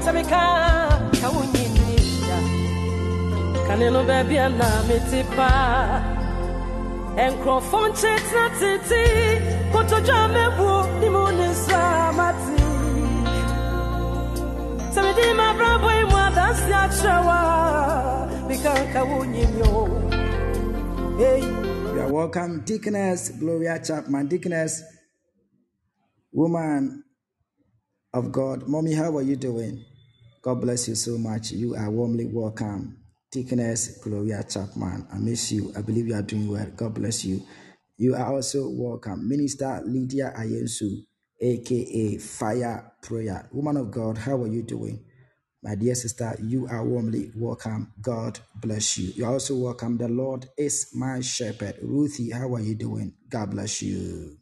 sɛ 0.03 0.09
meka 0.15 0.41
ka 1.21 1.27
wo 1.33 1.41
nyinni 1.53 1.95
da 2.27 2.37
kane 3.67 3.87
no 3.93 3.99
baabi 4.09 4.35
a 4.45 4.47
na 4.59 4.67
mete 4.87 5.19
paa 5.35 6.01
ɛnkurɔfo 7.23 7.79
nkye 7.89 8.11
tena 8.27 8.45
tete 8.59 9.01
kotodwa 9.71 10.19
mɛbuo 10.33 10.77
ne 10.99 11.07
mu 11.13 11.23
ne 11.37 11.47
nsa 11.53 11.81
mate. 12.17 12.57
Sɛ 14.93 14.99
mede 15.05 15.25
mabrabɔ 15.39 15.89
yi 15.97 16.03
mu 16.11 16.17
adanse 16.17 16.24
you 21.95 22.01
are 22.01 22.11
welcome, 22.11 22.61
Deaconess 22.61 23.29
Gloria 23.29 23.79
Chapman. 23.83 24.27
Deaconess, 24.27 24.83
woman 26.31 27.03
of 28.13 28.31
God. 28.31 28.67
Mommy, 28.67 28.93
how 28.93 29.17
are 29.17 29.23
you 29.23 29.35
doing? 29.35 29.83
God 30.43 30.61
bless 30.61 30.87
you 30.87 30.93
so 30.93 31.17
much. 31.17 31.51
You 31.51 31.73
are 31.73 31.89
warmly 31.89 32.27
welcome. 32.27 32.99
Deaconess 33.31 33.97
Gloria 34.03 34.43
Chapman. 34.47 35.07
I 35.11 35.17
miss 35.17 35.51
you. 35.51 35.73
I 35.75 35.81
believe 35.81 36.07
you 36.07 36.13
are 36.13 36.21
doing 36.21 36.47
well. 36.47 36.67
God 36.75 36.93
bless 36.93 37.25
you. 37.25 37.41
You 37.97 38.13
are 38.13 38.31
also 38.31 38.69
welcome. 38.69 39.27
Minister 39.27 39.81
Lydia 39.83 40.31
Ayensu, 40.37 41.05
aka 41.41 42.17
Fire 42.19 42.91
Prayer. 43.01 43.49
Woman 43.51 43.77
of 43.77 43.89
God, 43.89 44.19
how 44.19 44.43
are 44.43 44.47
you 44.47 44.61
doing? 44.61 45.03
My 45.65 45.73
dear 45.73 45.95
sister, 45.95 46.37
you 46.43 46.67
are 46.69 46.85
warmly 46.85 47.31
welcome. 47.35 47.91
God 47.99 48.37
bless 48.61 48.99
you. 48.99 49.11
You 49.15 49.25
are 49.25 49.33
also 49.33 49.55
welcome. 49.55 49.97
The 49.97 50.07
Lord 50.07 50.45
is 50.55 50.91
my 50.93 51.21
shepherd. 51.21 51.79
Ruthie, 51.81 52.29
how 52.29 52.53
are 52.53 52.61
you 52.61 52.75
doing? 52.75 53.13
God 53.29 53.49
bless 53.49 53.81
you. 53.81 54.37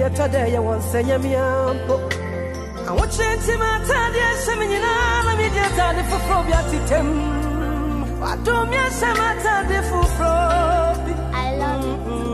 Bɛmɛbɛdui 0.00 0.06
ɛtɔdɛ 0.08 0.42
yɛ 0.54 0.60
wɔn 0.66 0.78
nsɛ 0.80 0.98
nyamea 1.08 1.44
mpo 1.76 1.94
awokyerɛ 2.88 3.34
nti 3.36 3.52
ma 3.60 3.68
atade 3.76 4.20
ahyɛ 4.30 4.52
me 4.58 4.64
nyinaa 4.72 5.24
na 5.26 5.32
mede 5.38 5.60
atade 5.68 6.02
foforɔ 6.10 6.40
bi 6.46 6.52
atetɛm 6.60 7.08
wadom 8.22 8.68
yɛhyɛ 8.76 9.10
ma 9.18 9.26
atade 9.34 9.78
foforɔ 9.88 10.32
bi 11.04 11.12
wayɛ 11.32 12.29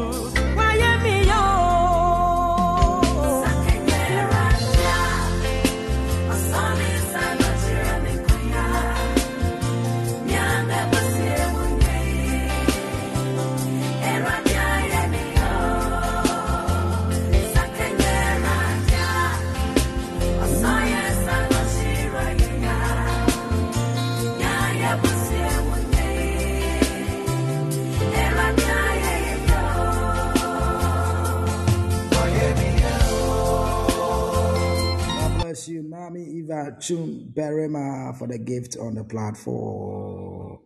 Eva 36.47 36.77
Chum 36.81 37.33
Berema, 37.35 38.17
for 38.17 38.29
the 38.29 38.39
gift 38.39 38.77
on 38.77 38.95
the 38.95 39.03
platform. 39.03 40.61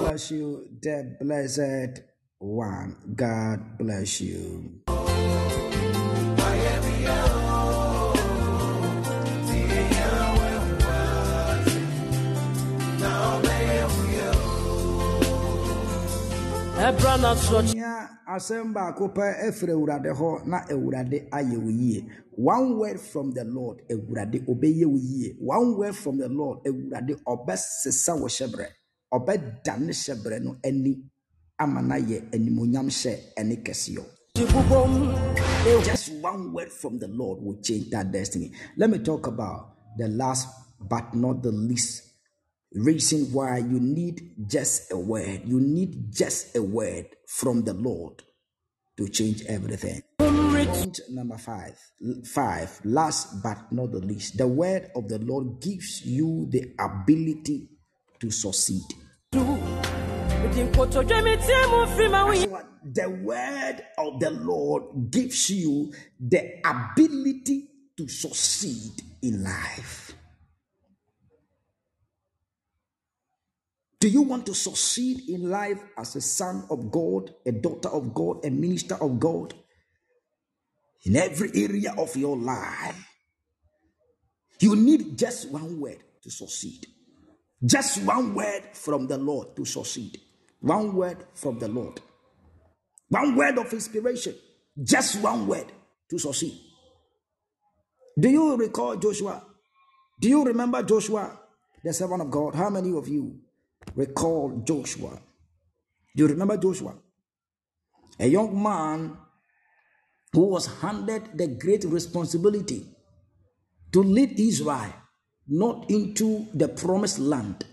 bless 0.00 0.30
you, 0.30 0.66
the 0.80 1.16
blessed 1.20 2.02
one. 2.38 2.96
God 3.14 3.76
bless 3.76 4.22
you. 4.22 4.80
Nya 16.86 18.08
asɛm 18.34 18.72
baako 18.74 19.04
pɛ 19.16 19.24
ɛfiri 19.48 19.72
awurade 19.72 20.10
hɔ 20.18 20.28
na 20.46 20.58
awurade 20.72 21.18
ayɛ 21.32 21.56
wo 21.64 21.70
yie 21.70 22.06
one 22.36 22.78
word 22.78 23.00
from 23.00 23.32
the 23.32 23.42
lord 23.44 23.82
awurade 23.90 24.38
wo 24.46 24.54
yie 24.96 25.34
one 25.40 25.76
word 25.76 25.96
from 25.96 26.18
the 26.18 26.28
lord 26.28 26.58
awurade 26.64 27.16
ɔbɛsesa 27.26 28.12
wo 28.20 28.26
hyɛbrɛ 28.28 28.66
ɔbɛdane 29.12 29.90
hyɛbrɛ 29.90 30.42
no 30.44 30.56
ani 30.64 30.96
ama 31.58 31.82
no 31.82 31.94
animonyam 32.32 32.86
hyɛ 32.88 33.34
ɛne 33.36 33.62
kɛseɛ 33.64 34.04
just 35.84 36.12
one 36.20 36.52
word 36.52 36.70
from 36.70 36.98
the 36.98 37.08
lord 37.08 37.40
will 37.42 37.56
change 37.62 37.88
that 37.90 38.12
destiny. 38.12 38.52
Let 38.76 38.90
me 38.90 38.98
talk 38.98 39.26
about 39.26 39.72
the 39.96 40.08
last 40.08 40.46
but 40.78 41.14
not 41.14 41.42
the 41.42 41.50
least 41.50 42.05
reason 42.74 43.32
why 43.32 43.58
you 43.58 43.80
need 43.80 44.34
just 44.48 44.92
a 44.92 44.98
word. 44.98 45.42
You 45.44 45.60
need 45.60 46.12
just 46.12 46.56
a 46.56 46.62
word 46.62 47.06
from 47.26 47.64
the 47.64 47.74
Lord 47.74 48.22
to 48.96 49.08
change 49.08 49.42
everything. 49.46 50.02
Point 50.18 51.00
number 51.10 51.38
five. 51.38 51.78
Five. 52.24 52.80
Last 52.84 53.42
but 53.42 53.70
not 53.70 53.92
the 53.92 53.98
least, 53.98 54.38
the 54.38 54.46
word 54.46 54.90
of 54.96 55.08
the 55.08 55.18
Lord 55.18 55.60
gives 55.60 56.04
you 56.04 56.48
the 56.50 56.74
ability 56.78 57.68
to 58.20 58.30
succeed. 58.30 58.82
The 59.30 59.42
word 63.22 63.82
of 63.98 64.20
the 64.20 64.30
Lord 64.30 65.10
gives 65.10 65.50
you 65.50 65.92
the 66.18 66.60
ability 66.64 67.68
to 67.96 68.08
succeed 68.08 69.02
in 69.22 69.42
life. 69.42 70.05
Do 74.00 74.08
you 74.08 74.22
want 74.22 74.46
to 74.46 74.54
succeed 74.54 75.28
in 75.28 75.50
life 75.50 75.82
as 75.96 76.16
a 76.16 76.20
son 76.20 76.66
of 76.70 76.90
God, 76.90 77.34
a 77.46 77.52
daughter 77.52 77.88
of 77.88 78.12
God, 78.12 78.44
a 78.44 78.50
minister 78.50 78.96
of 78.96 79.18
God? 79.18 79.54
In 81.04 81.16
every 81.16 81.50
area 81.54 81.94
of 81.96 82.14
your 82.16 82.36
life, 82.36 83.06
you 84.60 84.76
need 84.76 85.18
just 85.18 85.50
one 85.50 85.80
word 85.80 85.98
to 86.22 86.30
succeed. 86.30 86.86
Just 87.64 88.02
one 88.02 88.34
word 88.34 88.62
from 88.72 89.06
the 89.06 89.16
Lord 89.16 89.56
to 89.56 89.64
succeed. 89.64 90.20
One 90.60 90.94
word 90.94 91.24
from 91.34 91.58
the 91.58 91.68
Lord. 91.68 92.00
One 93.08 93.34
word 93.36 93.58
of 93.58 93.72
inspiration. 93.72 94.34
Just 94.82 95.20
one 95.22 95.46
word 95.46 95.72
to 96.10 96.18
succeed. 96.18 96.60
Do 98.18 98.28
you 98.28 98.56
recall 98.56 98.96
Joshua? 98.96 99.42
Do 100.20 100.28
you 100.28 100.44
remember 100.44 100.82
Joshua, 100.82 101.38
the 101.84 101.92
servant 101.92 102.22
of 102.22 102.30
God? 102.30 102.54
How 102.54 102.70
many 102.70 102.96
of 102.96 103.08
you 103.08 103.40
recall 103.94 104.62
Joshua? 104.64 105.20
Do 106.14 106.24
you 106.24 106.28
remember 106.28 106.56
Joshua? 106.56 106.94
A 108.18 108.26
young 108.26 108.60
man 108.62 109.16
who 110.32 110.48
was 110.48 110.66
handed 110.80 111.36
the 111.36 111.46
great 111.46 111.84
responsibility 111.84 112.86
to 113.92 114.02
lead 114.02 114.38
Israel 114.38 114.92
not 115.48 115.90
into 115.90 116.46
the 116.54 116.68
promised 116.68 117.18
land 117.18 117.64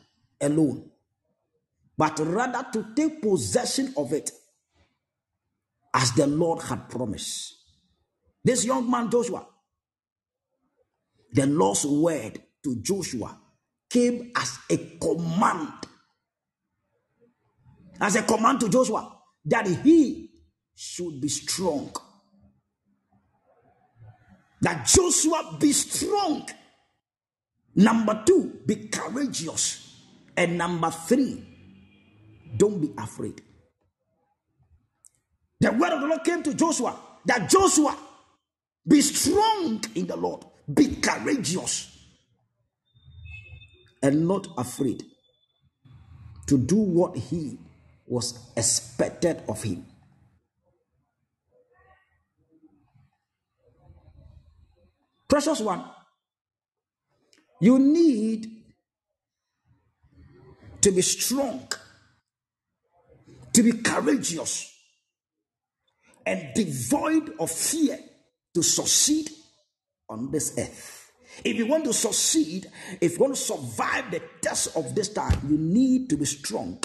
alone, 0.42 0.90
but 1.98 2.20
rather 2.20 2.66
to 2.74 2.86
take 2.96 3.22
possession 3.22 3.94
of 3.98 4.14
it 4.14 4.32
as 5.94 6.12
the 6.14 6.28
Lord 6.28 6.62
had 6.64 6.90
promised. 6.90 7.56
This 8.44 8.66
young 8.66 8.90
man, 8.90 9.10
Joshua, 9.10 9.46
the 11.32 11.48
Lord's 11.48 11.86
word 11.86 12.42
to 12.64 12.76
Joshua 12.82 13.38
came 13.90 14.32
as 14.36 14.60
a 14.70 14.78
command. 15.00 15.72
As 18.04 18.18
a 18.18 18.24
command 18.24 18.60
to 18.60 18.68
Joshua 18.68 19.18
that 19.46 19.66
he 19.66 20.30
should 20.76 21.22
be 21.22 21.30
strong. 21.30 21.90
That 24.60 24.86
Joshua 24.86 25.56
be 25.58 25.72
strong. 25.72 26.46
Number 27.76 28.22
two, 28.26 28.60
be 28.66 28.90
courageous. 28.90 30.02
And 30.36 30.58
number 30.58 30.92
three, 30.92 31.48
don't 32.58 32.82
be 32.82 32.92
afraid. 32.98 33.42
The 35.62 35.72
word 35.72 35.94
of 35.94 36.02
the 36.02 36.08
Lord 36.08 36.26
came 36.26 36.44
to 36.44 36.54
Joshua 36.54 37.00
that 37.26 37.50
Joshua 37.50 37.98
be 38.86 39.00
strong 39.00 39.82
in 39.96 40.08
the 40.08 40.18
Lord, 40.18 40.44
be 40.74 40.98
courageous, 40.98 41.90
and 44.02 44.28
not 44.28 44.46
afraid 44.58 45.06
to 46.48 46.58
do 46.58 46.76
what 46.76 47.16
he 47.16 47.60
was 48.06 48.52
expected 48.56 49.42
of 49.48 49.62
him. 49.64 49.86
Precious 55.28 55.62
one, 55.62 55.84
you 57.60 57.80
need 57.80 58.48
to 60.82 60.92
be 60.92 61.02
strong, 61.02 61.68
to 63.54 63.64
be 63.64 63.72
courageous, 63.72 64.72
and 66.26 66.54
devoid 66.54 67.34
of 67.40 67.50
fear 67.50 67.98
to 68.54 68.62
succeed 68.62 69.30
on 70.08 70.30
this 70.32 70.56
earth. 70.58 71.12
If 71.44 71.58
you 71.58 71.66
want 71.66 71.86
to 71.86 71.94
succeed, 71.94 72.68
if 73.02 73.14
you 73.14 73.20
want 73.20 73.36
to 73.36 73.42
survive 73.42 74.12
the 74.12 74.22
test 74.42 74.78
of 74.78 74.94
this 74.94 75.10
time, 75.10 75.40
you 75.50 75.58
need 75.58 76.10
to 76.12 76.18
be 76.18 76.26
strong. 76.26 76.80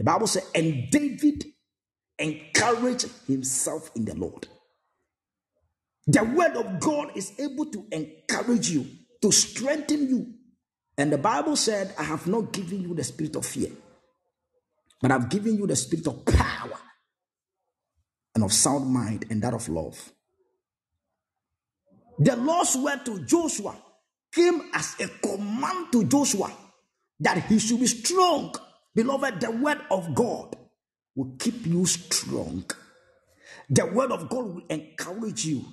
The 0.00 0.04
Bible 0.04 0.28
says, 0.28 0.50
and 0.54 0.90
David 0.90 1.44
encouraged 2.18 3.10
himself 3.26 3.90
in 3.94 4.06
the 4.06 4.14
Lord. 4.14 4.48
The 6.06 6.24
word 6.24 6.56
of 6.56 6.80
God 6.80 7.14
is 7.18 7.38
able 7.38 7.66
to 7.66 7.84
encourage 7.92 8.70
you, 8.70 8.86
to 9.20 9.30
strengthen 9.30 10.08
you. 10.08 10.32
And 10.96 11.12
the 11.12 11.18
Bible 11.18 11.54
said, 11.54 11.94
I 11.98 12.04
have 12.04 12.26
not 12.26 12.50
given 12.50 12.80
you 12.80 12.94
the 12.94 13.04
spirit 13.04 13.36
of 13.36 13.44
fear, 13.44 13.72
but 15.02 15.10
I've 15.10 15.28
given 15.28 15.58
you 15.58 15.66
the 15.66 15.76
spirit 15.76 16.06
of 16.06 16.24
power 16.24 16.78
and 18.34 18.42
of 18.42 18.54
sound 18.54 18.90
mind 18.90 19.26
and 19.28 19.42
that 19.42 19.52
of 19.52 19.68
love. 19.68 20.14
The 22.18 22.36
Lord's 22.36 22.74
word 22.74 23.04
to 23.04 23.22
Joshua 23.26 23.76
came 24.32 24.62
as 24.72 24.96
a 24.98 25.08
command 25.08 25.92
to 25.92 26.04
Joshua 26.04 26.50
that 27.18 27.44
he 27.44 27.58
should 27.58 27.80
be 27.80 27.86
strong. 27.86 28.54
Beloved, 28.94 29.40
the 29.40 29.50
word 29.50 29.80
of 29.90 30.14
God 30.14 30.56
will 31.14 31.36
keep 31.38 31.66
you 31.66 31.86
strong. 31.86 32.64
The 33.68 33.86
word 33.86 34.10
of 34.10 34.28
God 34.28 34.44
will 34.46 34.62
encourage 34.68 35.44
you 35.44 35.64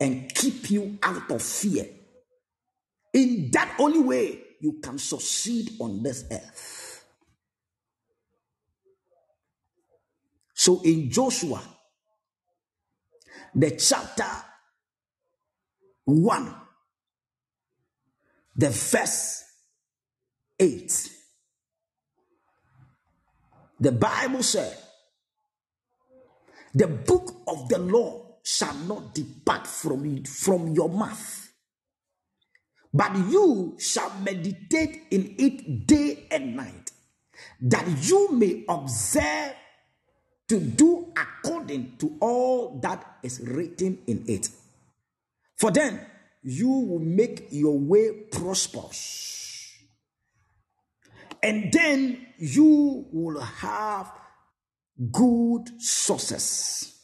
and 0.00 0.32
keep 0.34 0.70
you 0.70 0.98
out 1.02 1.30
of 1.30 1.42
fear. 1.42 1.86
In 3.12 3.50
that 3.52 3.76
only 3.78 4.00
way, 4.00 4.40
you 4.60 4.80
can 4.82 4.98
succeed 4.98 5.70
on 5.80 6.02
this 6.02 6.24
earth. 6.30 7.04
So 10.54 10.80
in 10.82 11.10
Joshua, 11.10 11.62
the 13.54 13.70
chapter 13.72 14.26
1, 16.04 16.54
the 18.56 18.70
verse 18.70 19.44
8, 20.58 21.10
the 23.80 23.92
Bible 23.92 24.42
said, 24.42 24.76
The 26.74 26.88
book 26.88 27.42
of 27.46 27.68
the 27.68 27.78
law 27.78 28.26
shall 28.42 28.74
not 28.74 29.14
depart 29.14 29.66
from 29.66 30.04
it, 30.16 30.26
from 30.26 30.74
your 30.74 30.88
mouth. 30.88 31.52
But 32.92 33.14
you 33.16 33.76
shall 33.78 34.10
meditate 34.20 35.02
in 35.10 35.34
it 35.38 35.86
day 35.86 36.26
and 36.30 36.56
night, 36.56 36.90
that 37.60 37.86
you 38.08 38.32
may 38.32 38.64
observe 38.68 39.54
to 40.48 40.60
do 40.60 41.12
according 41.14 41.96
to 41.98 42.16
all 42.20 42.78
that 42.80 43.18
is 43.22 43.40
written 43.40 43.98
in 44.06 44.24
it. 44.26 44.48
For 45.56 45.70
then 45.70 46.00
you 46.42 46.68
will 46.68 47.00
make 47.00 47.48
your 47.50 47.78
way 47.78 48.12
prosperous. 48.32 49.47
And 51.42 51.72
then 51.72 52.26
you 52.38 53.06
will 53.12 53.40
have 53.40 54.12
good 55.12 55.80
sources. 55.80 56.94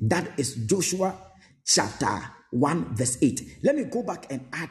That 0.00 0.38
is 0.38 0.54
Joshua 0.66 1.14
chapter 1.64 2.22
1, 2.50 2.94
verse 2.96 3.18
8. 3.20 3.58
Let 3.62 3.76
me 3.76 3.84
go 3.84 4.02
back 4.02 4.26
and 4.30 4.46
add 4.52 4.70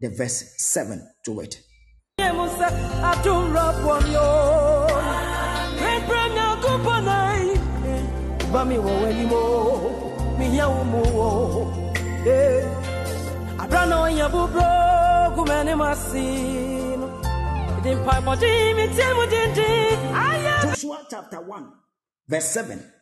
the 0.00 0.10
verse 0.10 0.54
7 0.58 1.06
to 1.24 1.40
it. 1.40 1.60
Joshua 20.62 21.06
chapter 21.08 21.40
1, 21.40 21.72
verse 22.28 22.44
7. 22.44 22.92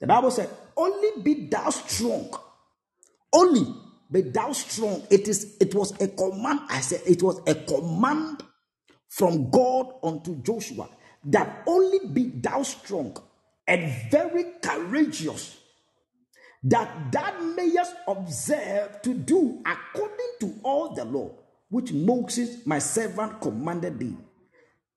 The 0.00 0.06
Bible 0.06 0.30
said, 0.30 0.48
Only 0.74 1.22
be 1.22 1.48
thou 1.48 1.68
strong. 1.68 2.30
Only 3.30 3.74
be 4.10 4.22
thou 4.22 4.52
strong. 4.52 5.02
It 5.10 5.28
is 5.28 5.56
it 5.60 5.74
was 5.74 5.92
a 6.00 6.08
command. 6.08 6.60
I 6.70 6.80
said 6.80 7.02
it 7.06 7.22
was 7.22 7.42
a 7.46 7.54
command 7.54 8.42
from 9.08 9.50
God 9.50 9.92
unto 10.02 10.36
Joshua 10.42 10.88
that 11.26 11.62
only 11.66 11.98
be 12.10 12.30
thou 12.40 12.62
strong 12.62 13.14
and 13.68 14.10
very 14.10 14.44
courageous, 14.62 15.58
that 16.62 17.12
thou 17.12 17.38
mayest 17.54 17.94
observe 18.08 19.02
to 19.02 19.12
do 19.12 19.62
according 19.66 20.32
to 20.40 20.54
all 20.62 20.94
the 20.94 21.04
law 21.04 21.30
which 21.70 21.92
Moses 21.92 22.66
my 22.66 22.78
servant 22.78 23.40
commanded 23.40 23.98
thee. 23.98 24.16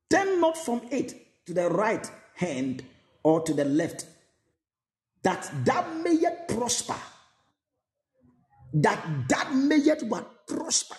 Turn 0.09 0.41
not 0.41 0.57
from 0.57 0.81
it 0.91 1.45
to 1.45 1.53
the 1.53 1.69
right 1.69 2.09
hand 2.35 2.83
or 3.23 3.41
to 3.43 3.53
the 3.53 3.65
left, 3.65 4.05
that 5.23 5.49
thou 5.63 5.87
mayest 6.03 6.47
prosper. 6.49 6.95
That 8.73 9.29
that 9.29 9.53
mayest 9.53 10.05
what 10.07 10.47
prosper. 10.47 10.97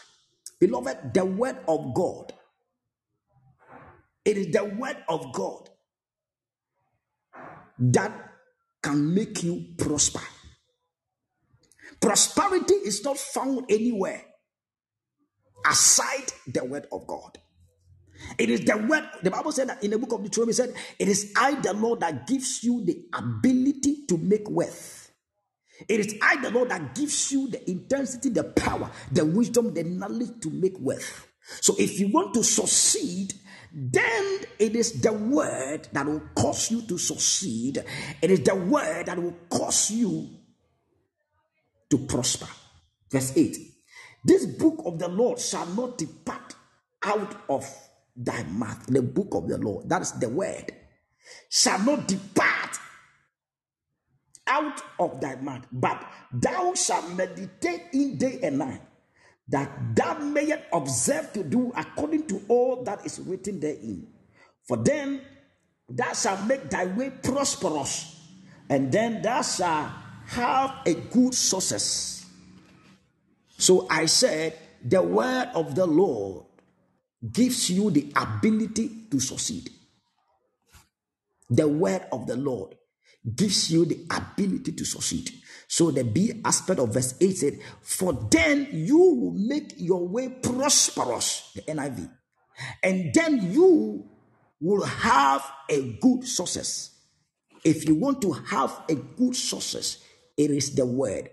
Beloved, 0.60 1.12
the 1.12 1.24
word 1.24 1.58
of 1.68 1.92
God. 1.94 2.32
It 4.24 4.38
is 4.38 4.52
the 4.52 4.64
word 4.64 4.96
of 5.08 5.32
God 5.32 5.68
that 7.78 8.12
can 8.82 9.14
make 9.14 9.42
you 9.42 9.74
prosper. 9.76 10.22
Prosperity 12.00 12.74
is 12.74 13.04
not 13.04 13.18
found 13.18 13.66
anywhere 13.68 14.22
aside 15.66 16.32
the 16.46 16.64
word 16.64 16.86
of 16.92 17.06
God. 17.06 17.38
It 18.38 18.50
is 18.50 18.60
the 18.60 18.76
word, 18.78 19.08
the 19.22 19.30
Bible 19.30 19.52
said 19.52 19.68
that 19.68 19.84
in 19.84 19.90
the 19.90 19.98
book 19.98 20.12
of 20.12 20.22
Deuteronomy, 20.22 20.52
said, 20.54 20.74
It 20.98 21.08
is 21.08 21.32
I, 21.36 21.60
the 21.60 21.74
Lord, 21.74 22.00
that 22.00 22.26
gives 22.26 22.64
you 22.64 22.84
the 22.84 23.04
ability 23.12 24.06
to 24.08 24.18
make 24.18 24.48
wealth. 24.48 25.10
It 25.88 26.00
is 26.00 26.14
I, 26.22 26.40
the 26.40 26.50
Lord, 26.50 26.70
that 26.70 26.94
gives 26.94 27.32
you 27.32 27.50
the 27.50 27.68
intensity, 27.70 28.30
the 28.30 28.44
power, 28.44 28.90
the 29.12 29.24
wisdom, 29.24 29.74
the 29.74 29.84
knowledge 29.84 30.40
to 30.42 30.50
make 30.50 30.74
wealth. 30.80 31.28
So 31.60 31.74
if 31.78 32.00
you 32.00 32.08
want 32.08 32.34
to 32.34 32.44
succeed, 32.44 33.34
then 33.72 34.40
it 34.58 34.76
is 34.76 35.02
the 35.02 35.12
word 35.12 35.88
that 35.92 36.06
will 36.06 36.22
cause 36.36 36.70
you 36.70 36.82
to 36.82 36.96
succeed. 36.96 37.84
It 38.22 38.30
is 38.30 38.40
the 38.40 38.54
word 38.54 39.06
that 39.06 39.18
will 39.18 39.36
cause 39.50 39.90
you 39.90 40.30
to 41.90 41.98
prosper. 41.98 42.48
Verse 43.10 43.36
8 43.36 43.73
This 44.24 44.46
book 44.46 44.82
of 44.86 44.98
the 44.98 45.08
Lord 45.08 45.38
shall 45.38 45.66
not 45.66 45.98
depart 45.98 46.54
out 47.04 47.36
of 47.48 47.68
thy 48.16 48.42
mouth, 48.44 48.86
the 48.86 49.02
book 49.02 49.28
of 49.32 49.48
the 49.48 49.58
Lord, 49.58 49.88
that 49.88 50.02
is 50.02 50.12
the 50.12 50.28
word, 50.28 50.72
shall 51.50 51.78
not 51.80 52.08
depart 52.08 52.78
out 54.46 54.80
of 54.98 55.20
thy 55.20 55.34
mouth, 55.36 55.66
but 55.72 56.02
thou 56.32 56.74
shalt 56.74 57.10
meditate 57.10 57.82
in 57.92 58.16
day 58.16 58.38
and 58.42 58.58
night, 58.58 58.80
that 59.48 59.70
thou 59.94 60.18
mayest 60.18 60.62
observe 60.72 61.32
to 61.32 61.42
do 61.42 61.72
according 61.76 62.26
to 62.26 62.40
all 62.48 62.82
that 62.84 63.04
is 63.04 63.20
written 63.20 63.60
therein. 63.60 64.06
For 64.66 64.78
then 64.78 65.20
thou 65.88 66.12
shalt 66.12 66.46
make 66.46 66.70
thy 66.70 66.86
way 66.86 67.10
prosperous, 67.10 68.20
and 68.70 68.90
then 68.90 69.20
thou 69.20 69.42
shalt 69.42 69.90
have 70.26 70.76
a 70.86 70.94
good 70.94 71.34
success. 71.34 72.23
So 73.58 73.86
I 73.88 74.06
said, 74.06 74.58
the 74.84 75.02
word 75.02 75.48
of 75.54 75.74
the 75.74 75.86
Lord 75.86 76.44
gives 77.32 77.70
you 77.70 77.90
the 77.90 78.12
ability 78.16 79.06
to 79.10 79.20
succeed. 79.20 79.70
The 81.48 81.66
word 81.66 82.06
of 82.12 82.26
the 82.26 82.36
Lord 82.36 82.74
gives 83.34 83.70
you 83.70 83.84
the 83.84 84.06
ability 84.10 84.72
to 84.72 84.84
succeed. 84.84 85.30
So 85.66 85.90
the 85.90 86.04
B 86.04 86.40
aspect 86.44 86.78
of 86.80 86.92
verse 86.92 87.14
8 87.20 87.36
said, 87.36 87.58
For 87.80 88.12
then 88.12 88.68
you 88.72 88.98
will 88.98 89.32
make 89.32 89.74
your 89.76 90.06
way 90.06 90.28
prosperous, 90.28 91.50
the 91.54 91.62
NIV, 91.62 92.10
and 92.82 93.14
then 93.14 93.50
you 93.52 94.04
will 94.60 94.84
have 94.84 95.44
a 95.70 95.92
good 96.00 96.26
success. 96.26 96.90
If 97.64 97.88
you 97.88 97.94
want 97.94 98.20
to 98.22 98.32
have 98.32 98.82
a 98.88 98.94
good 98.94 99.34
success, 99.34 99.98
it 100.36 100.50
is 100.50 100.74
the 100.74 100.84
word. 100.84 101.30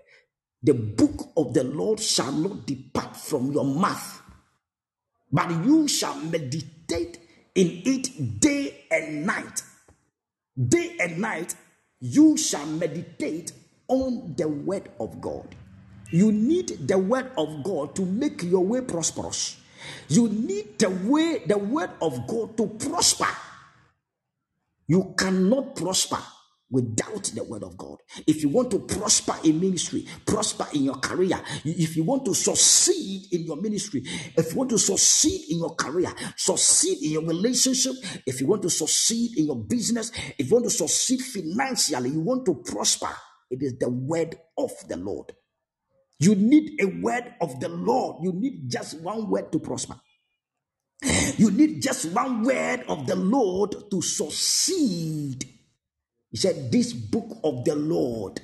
The 0.62 0.74
book 0.74 1.30
of 1.36 1.54
the 1.54 1.64
Lord 1.64 1.98
shall 1.98 2.32
not 2.32 2.66
depart 2.66 3.16
from 3.16 3.50
your 3.52 3.64
mouth, 3.64 4.22
but 5.30 5.50
you 5.64 5.88
shall 5.88 6.16
meditate 6.20 7.18
in 7.54 7.82
it 7.84 8.40
day 8.40 8.84
and 8.90 9.26
night. 9.26 9.62
Day 10.56 10.96
and 11.00 11.18
night, 11.18 11.56
you 12.00 12.36
shall 12.36 12.66
meditate 12.66 13.52
on 13.88 14.34
the 14.36 14.46
word 14.48 14.90
of 15.00 15.20
God. 15.20 15.54
You 16.10 16.30
need 16.30 16.86
the 16.86 16.98
word 16.98 17.32
of 17.36 17.64
God 17.64 17.96
to 17.96 18.02
make 18.04 18.42
your 18.42 18.64
way 18.64 18.82
prosperous. 18.82 19.56
You 20.08 20.28
need 20.28 20.78
the 20.78 20.90
way, 20.90 21.42
the 21.46 21.58
word 21.58 21.90
of 22.00 22.26
God 22.28 22.56
to 22.58 22.66
prosper. 22.66 23.28
You 24.86 25.14
cannot 25.16 25.74
prosper 25.74 26.18
without 26.72 27.24
the 27.34 27.44
word 27.44 27.62
of 27.62 27.76
God. 27.76 27.98
If 28.26 28.42
you 28.42 28.48
want 28.48 28.70
to 28.72 28.80
prosper 28.80 29.34
in 29.44 29.60
ministry, 29.60 30.06
prosper 30.26 30.66
in 30.74 30.84
your 30.84 30.96
career, 30.96 31.40
if 31.64 31.96
you 31.96 32.02
want 32.02 32.24
to 32.24 32.34
succeed 32.34 33.26
in 33.30 33.44
your 33.44 33.56
ministry, 33.56 34.02
if 34.36 34.52
you 34.52 34.58
want 34.58 34.70
to 34.70 34.78
succeed 34.78 35.42
in 35.50 35.58
your 35.58 35.74
career, 35.76 36.12
succeed 36.36 37.02
in 37.02 37.12
your 37.12 37.22
relationship, 37.24 37.92
if 38.26 38.40
you 38.40 38.46
want 38.46 38.62
to 38.62 38.70
succeed 38.70 39.38
in 39.38 39.46
your 39.46 39.56
business, 39.56 40.10
if 40.38 40.48
you 40.48 40.54
want 40.54 40.64
to 40.64 40.70
succeed 40.70 41.20
financially, 41.20 42.10
you 42.10 42.20
want 42.20 42.44
to 42.46 42.54
prosper, 42.54 43.14
it 43.50 43.62
is 43.62 43.78
the 43.78 43.90
word 43.90 44.36
of 44.56 44.72
the 44.88 44.96
Lord. 44.96 45.32
You 46.18 46.34
need 46.34 46.80
a 46.80 46.86
word 46.86 47.34
of 47.40 47.60
the 47.60 47.68
Lord. 47.68 48.24
You 48.24 48.32
need 48.32 48.70
just 48.70 49.00
one 49.00 49.28
word 49.28 49.52
to 49.52 49.58
prosper. 49.58 49.96
You 51.36 51.50
need 51.50 51.82
just 51.82 52.12
one 52.12 52.44
word 52.44 52.84
of 52.88 53.06
the 53.06 53.16
Lord 53.16 53.74
to 53.90 54.00
succeed. 54.00 55.44
He 56.32 56.38
said, 56.38 56.72
This 56.72 56.92
book 56.92 57.38
of 57.44 57.64
the 57.64 57.76
Lord, 57.76 58.40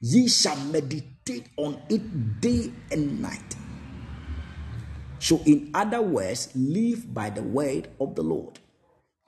ye 0.00 0.28
shall 0.28 0.56
meditate 0.56 1.48
on 1.58 1.82
it 1.90 2.40
day 2.40 2.72
and 2.90 3.20
night. 3.20 3.56
So, 5.18 5.42
in 5.44 5.72
other 5.74 6.00
words, 6.00 6.50
live 6.54 7.12
by 7.12 7.30
the 7.30 7.42
word 7.42 7.88
of 8.00 8.14
the 8.14 8.22
Lord, 8.22 8.60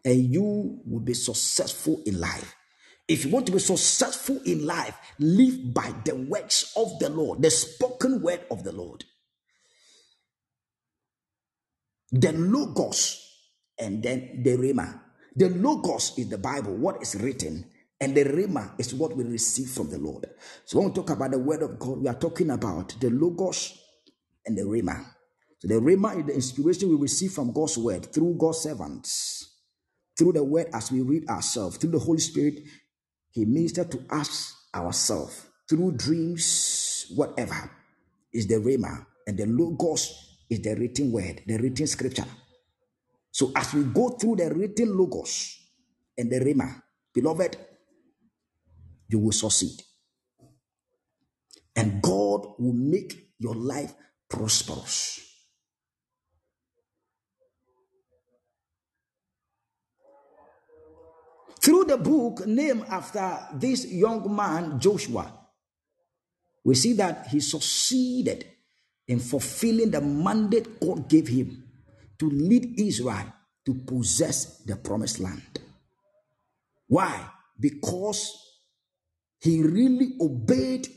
and 0.05 0.33
you 0.33 0.81
will 0.87 1.01
be 1.01 1.15
successful 1.15 2.01
in 2.07 2.20
life. 2.20 2.55
If 3.09 3.25
you 3.25 3.31
want 3.31 3.47
to 3.47 3.53
be 3.53 3.59
successful 3.59 4.41
in 4.45 4.65
life, 4.65 4.97
live 5.19 5.75
by 5.75 5.93
the 6.05 6.15
words 6.15 6.73
of 6.77 6.99
the 7.01 7.09
Lord, 7.09 7.43
the 7.43 7.51
spoken 7.51 8.23
word 8.23 8.43
of 8.51 8.65
the 8.65 8.73
Lord. 8.73 9.05
The 12.12 12.33
Logos 12.33 13.29
and 13.79 14.03
then 14.03 14.43
the 14.43 14.57
Rhema. 14.57 15.01
The 15.35 15.49
Logos 15.51 16.19
is 16.19 16.29
the 16.29 16.39
Bible, 16.39 16.77
what 16.77 17.03
is 17.03 17.15
written, 17.15 17.65
and 18.01 18.15
the 18.15 18.25
Rhema 18.25 18.79
is 18.79 18.95
what 18.95 19.16
we 19.16 19.25
receive 19.25 19.70
from 19.70 19.91
the 19.91 19.99
Lord. 19.99 20.27
So 20.65 20.79
when 20.79 20.89
we 20.89 20.95
talk 20.95 21.11
about 21.11 21.33
the 21.33 21.39
word 21.39 21.62
of 21.62 21.79
God, 21.79 21.99
we 21.99 22.09
are 22.09 22.15
talking 22.19 22.51
about 22.51 22.95
the 23.01 23.11
Logos 23.11 23.79
and 24.47 24.57
the 24.57 24.62
Rhema. 24.62 25.05
So 25.59 25.69
the 25.69 25.75
Rhema 25.75 26.19
is 26.19 26.27
the 26.27 26.35
inspiration 26.35 26.91
we 26.91 26.97
receive 26.97 27.33
from 27.33 27.53
God's 27.53 27.79
word 27.79 28.12
through 28.12 28.37
God's 28.39 28.59
servants, 28.59 29.57
through 30.16 30.33
the 30.33 30.45
word 30.45 30.69
as 30.73 30.93
we 30.93 31.01
read 31.01 31.29
ourselves, 31.29 31.77
through 31.77 31.91
the 31.91 31.99
Holy 31.99 32.20
Spirit. 32.20 32.61
He 33.31 33.45
ministered 33.45 33.91
to 33.93 34.05
us 34.11 34.55
ourselves 34.75 35.47
through 35.69 35.93
dreams, 35.97 37.12
whatever 37.16 37.70
is 38.33 38.47
the 38.47 38.57
Rhema, 38.57 39.05
and 39.27 39.37
the 39.37 39.47
Logos 39.47 40.37
is 40.49 40.61
the 40.62 40.75
written 40.77 41.12
word, 41.12 41.43
the 41.47 41.59
written 41.59 41.87
scripture. 41.87 42.25
So 43.31 43.53
as 43.55 43.75
we 43.75 43.85
go 43.85 44.11
through 44.11 44.37
the 44.37 44.53
written 44.55 44.97
logos 44.97 45.61
and 46.16 46.31
the 46.31 46.41
rhema, 46.41 46.83
beloved, 47.15 47.57
you 49.09 49.18
will 49.18 49.32
succeed. 49.32 49.82
And 51.74 52.02
God 52.02 52.55
will 52.59 52.72
make 52.74 53.30
your 53.39 53.55
life 53.55 53.94
prosperous. 54.28 55.20
Through 61.60 61.85
the 61.85 61.97
book 61.97 62.47
named 62.47 62.85
after 62.89 63.39
this 63.55 63.86
young 63.86 64.35
man, 64.35 64.78
Joshua, 64.78 65.32
we 66.64 66.74
see 66.74 66.93
that 66.94 67.26
he 67.28 67.40
succeeded 67.40 68.47
in 69.06 69.18
fulfilling 69.18 69.90
the 69.90 70.01
mandate 70.01 70.80
God 70.80 71.09
gave 71.09 71.28
him 71.28 71.64
to 72.18 72.28
lead 72.28 72.78
Israel 72.78 73.32
to 73.66 73.74
possess 73.74 74.59
the 74.64 74.76
promised 74.76 75.20
land. 75.20 75.60
Why? 76.86 77.28
Because 77.59 78.48
he 79.40 79.62
really 79.62 80.15
obeyed 80.20 80.89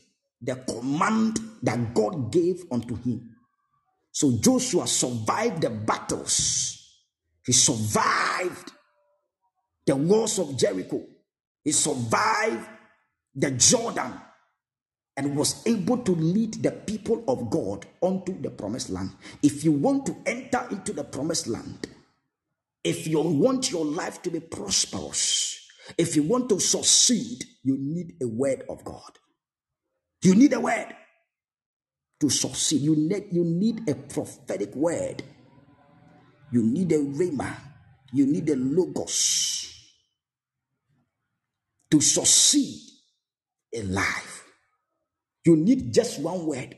the 0.42 0.56
command 0.56 1.40
that 1.62 1.94
God 1.94 2.32
gave 2.32 2.64
unto 2.72 2.96
him. 2.96 3.36
So 4.12 4.38
Joshua 4.40 4.88
survived 4.88 5.62
the 5.62 5.70
battles. 5.70 6.78
He 7.46 7.54
survived 7.54 8.72
the 9.86 9.96
walls 9.96 10.40
of 10.40 10.58
Jericho. 10.58 11.06
He 11.64 11.72
survived 11.72 12.68
the 13.36 13.52
Jordan 13.52 14.14
and 15.16 15.36
was 15.36 15.66
able 15.68 15.98
to 16.00 16.14
lead 16.14 16.56
the 16.56 16.72
people 16.72 17.24
of 17.28 17.50
God 17.50 17.86
onto 18.02 18.40
the 18.42 18.50
promised 18.50 18.90
land. 18.90 19.12
If 19.44 19.64
you 19.64 19.72
want 19.72 20.06
to 20.08 20.16
enter 20.26 20.66
into 20.72 20.94
the 20.94 21.04
promised 21.04 21.48
land, 21.48 21.88
if 22.84 23.08
you 23.08 23.22
want 23.22 23.72
your 23.72 23.86
life 23.86 24.22
to 24.24 24.32
be 24.32 24.40
prosperous, 24.40 25.61
if 25.98 26.16
you 26.16 26.24
want 26.24 26.50
to 26.50 26.60
succeed, 26.60 27.44
you 27.64 27.78
need 27.80 28.16
a 28.22 28.28
word 28.28 28.64
of 28.70 28.84
God. 28.84 29.12
You 30.24 30.36
need 30.36 30.54
a 30.54 30.60
word 30.60 30.96
to 32.20 32.30
succeed. 32.30 32.82
You 32.82 32.96
need, 32.96 33.28
you 33.32 33.44
need 33.44 33.90
a 33.90 33.96
prophetic 33.96 34.76
word. 34.76 35.24
You 36.52 36.64
need 36.64 36.92
a 36.92 37.00
rhema. 37.00 37.56
You 38.14 38.28
need 38.28 38.50
a 38.50 38.56
logos 38.56 39.74
to 41.90 42.02
succeed 42.02 42.80
in 43.72 43.94
life. 43.94 44.44
You 45.46 45.56
need 45.56 45.94
just 45.94 46.20
one 46.20 46.46
word. 46.46 46.78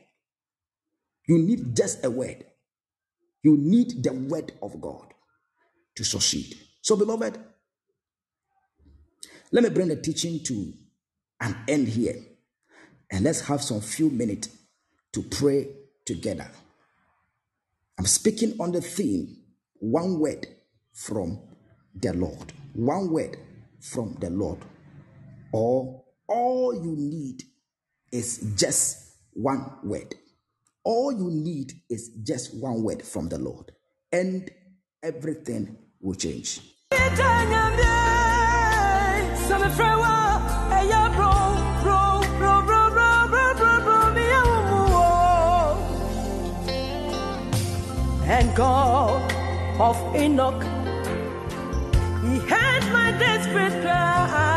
You 1.27 1.39
need 1.39 1.75
just 1.75 2.03
a 2.05 2.09
word. 2.09 2.45
You 3.43 3.57
need 3.57 4.03
the 4.03 4.13
word 4.13 4.53
of 4.61 4.79
God 4.79 5.13
to 5.95 6.03
succeed. 6.03 6.55
So, 6.81 6.95
beloved, 6.95 7.37
let 9.53 9.63
me 9.63 9.69
bring 9.69 9.87
the 9.87 9.95
teaching 9.95 10.43
to 10.45 10.73
an 11.39 11.55
end 11.67 11.87
here. 11.87 12.15
And 13.11 13.23
let's 13.23 13.41
have 13.41 13.61
some 13.61 13.81
few 13.81 14.09
minutes 14.09 14.49
to 15.13 15.21
pray 15.21 15.67
together. 16.05 16.49
I'm 17.99 18.07
speaking 18.07 18.55
on 18.59 18.71
the 18.71 18.81
theme 18.81 19.37
one 19.79 20.19
word 20.19 20.47
from 20.91 21.39
the 21.93 22.13
Lord. 22.13 22.51
One 22.73 23.11
word 23.11 23.37
from 23.79 24.17
the 24.19 24.31
Lord. 24.31 24.57
Or 25.51 26.03
all 26.27 26.73
you 26.73 26.95
need 26.97 27.43
is 28.11 28.55
just 28.57 29.17
one 29.33 29.69
word. 29.83 30.15
All 30.83 31.11
you 31.11 31.29
need 31.29 31.73
is 31.91 32.09
just 32.23 32.55
one 32.59 32.81
word 32.81 33.03
from 33.03 33.29
the 33.29 33.37
Lord, 33.37 33.71
and 34.11 34.49
everything 35.03 35.77
will 36.01 36.15
change. 36.15 36.59
And 48.25 48.55
God 48.55 49.21
of 49.79 49.97
Enoch, 50.15 50.63
He 52.23 52.39
heard 52.49 52.83
my 52.91 53.11
desperate 53.19 53.81
cry, 53.81 54.52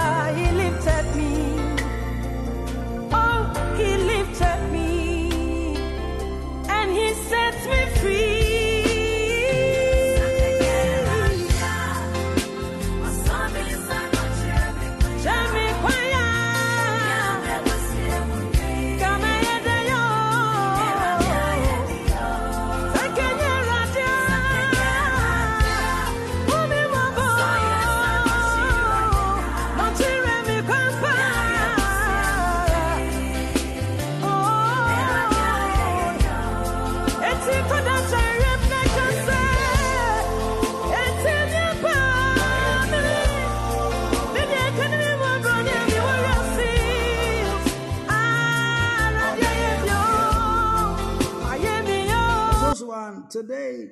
today, 53.36 53.90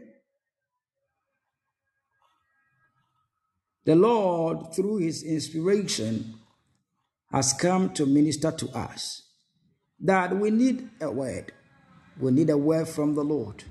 the 3.85 3.95
Lord, 3.95 4.75
through 4.75 4.99
his 4.99 5.23
inspiration, 5.23 6.35
has 7.31 7.53
come 7.53 7.91
to 7.91 8.07
minister 8.07 8.51
to 8.53 8.69
us 8.71 9.23
that 10.01 10.35
we 10.35 10.51
need 10.51 10.89
a 11.03 11.11
word. 11.11 11.53
We 12.19 12.31
need 12.33 12.49
a 12.49 12.57
word 12.57 12.89
from 12.89 13.15
the 13.15 13.23
Lord. 13.23 13.63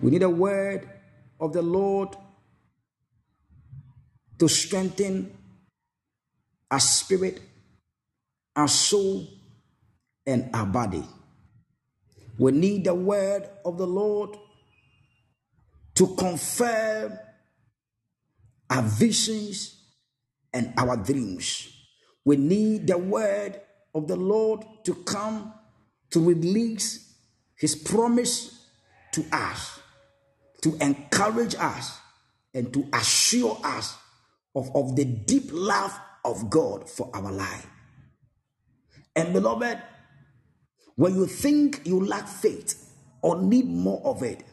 We 0.00 0.10
need 0.10 0.24
a 0.24 0.30
word 0.30 0.88
of 1.38 1.52
the 1.52 1.62
Lord 1.62 2.16
to 4.40 4.48
strengthen 4.48 5.36
our 6.68 6.80
spirit, 6.80 7.40
our 8.56 8.66
soul, 8.66 9.28
and 10.26 10.50
our 10.52 10.66
body. 10.66 11.04
We 12.38 12.52
need 12.52 12.84
the 12.84 12.94
word 12.94 13.48
of 13.64 13.78
the 13.78 13.86
Lord 13.86 14.36
to 15.94 16.14
confirm 16.16 17.18
our 18.68 18.82
visions 18.82 19.80
and 20.52 20.72
our 20.76 20.96
dreams. 20.96 21.68
We 22.24 22.36
need 22.36 22.86
the 22.86 22.98
word 22.98 23.60
of 23.94 24.08
the 24.08 24.16
Lord 24.16 24.64
to 24.84 24.94
come 24.94 25.52
to 26.10 26.24
release 26.24 27.14
his 27.56 27.74
promise 27.74 28.66
to 29.12 29.24
us, 29.32 29.80
to 30.62 30.76
encourage 30.80 31.54
us, 31.54 31.98
and 32.52 32.72
to 32.72 32.86
assure 32.92 33.58
us 33.64 33.96
of, 34.54 34.74
of 34.74 34.96
the 34.96 35.04
deep 35.04 35.50
love 35.52 35.98
of 36.24 36.50
God 36.50 36.88
for 36.88 37.10
our 37.14 37.32
life. 37.32 37.66
And 39.16 39.32
beloved, 39.32 39.78
when 40.96 41.14
you 41.14 41.26
think 41.26 41.82
you 41.84 42.04
lack 42.04 42.28
faith 42.28 42.92
or 43.22 43.40
need 43.42 43.66
more 43.66 44.00
of 44.04 44.22
it, 44.22 44.44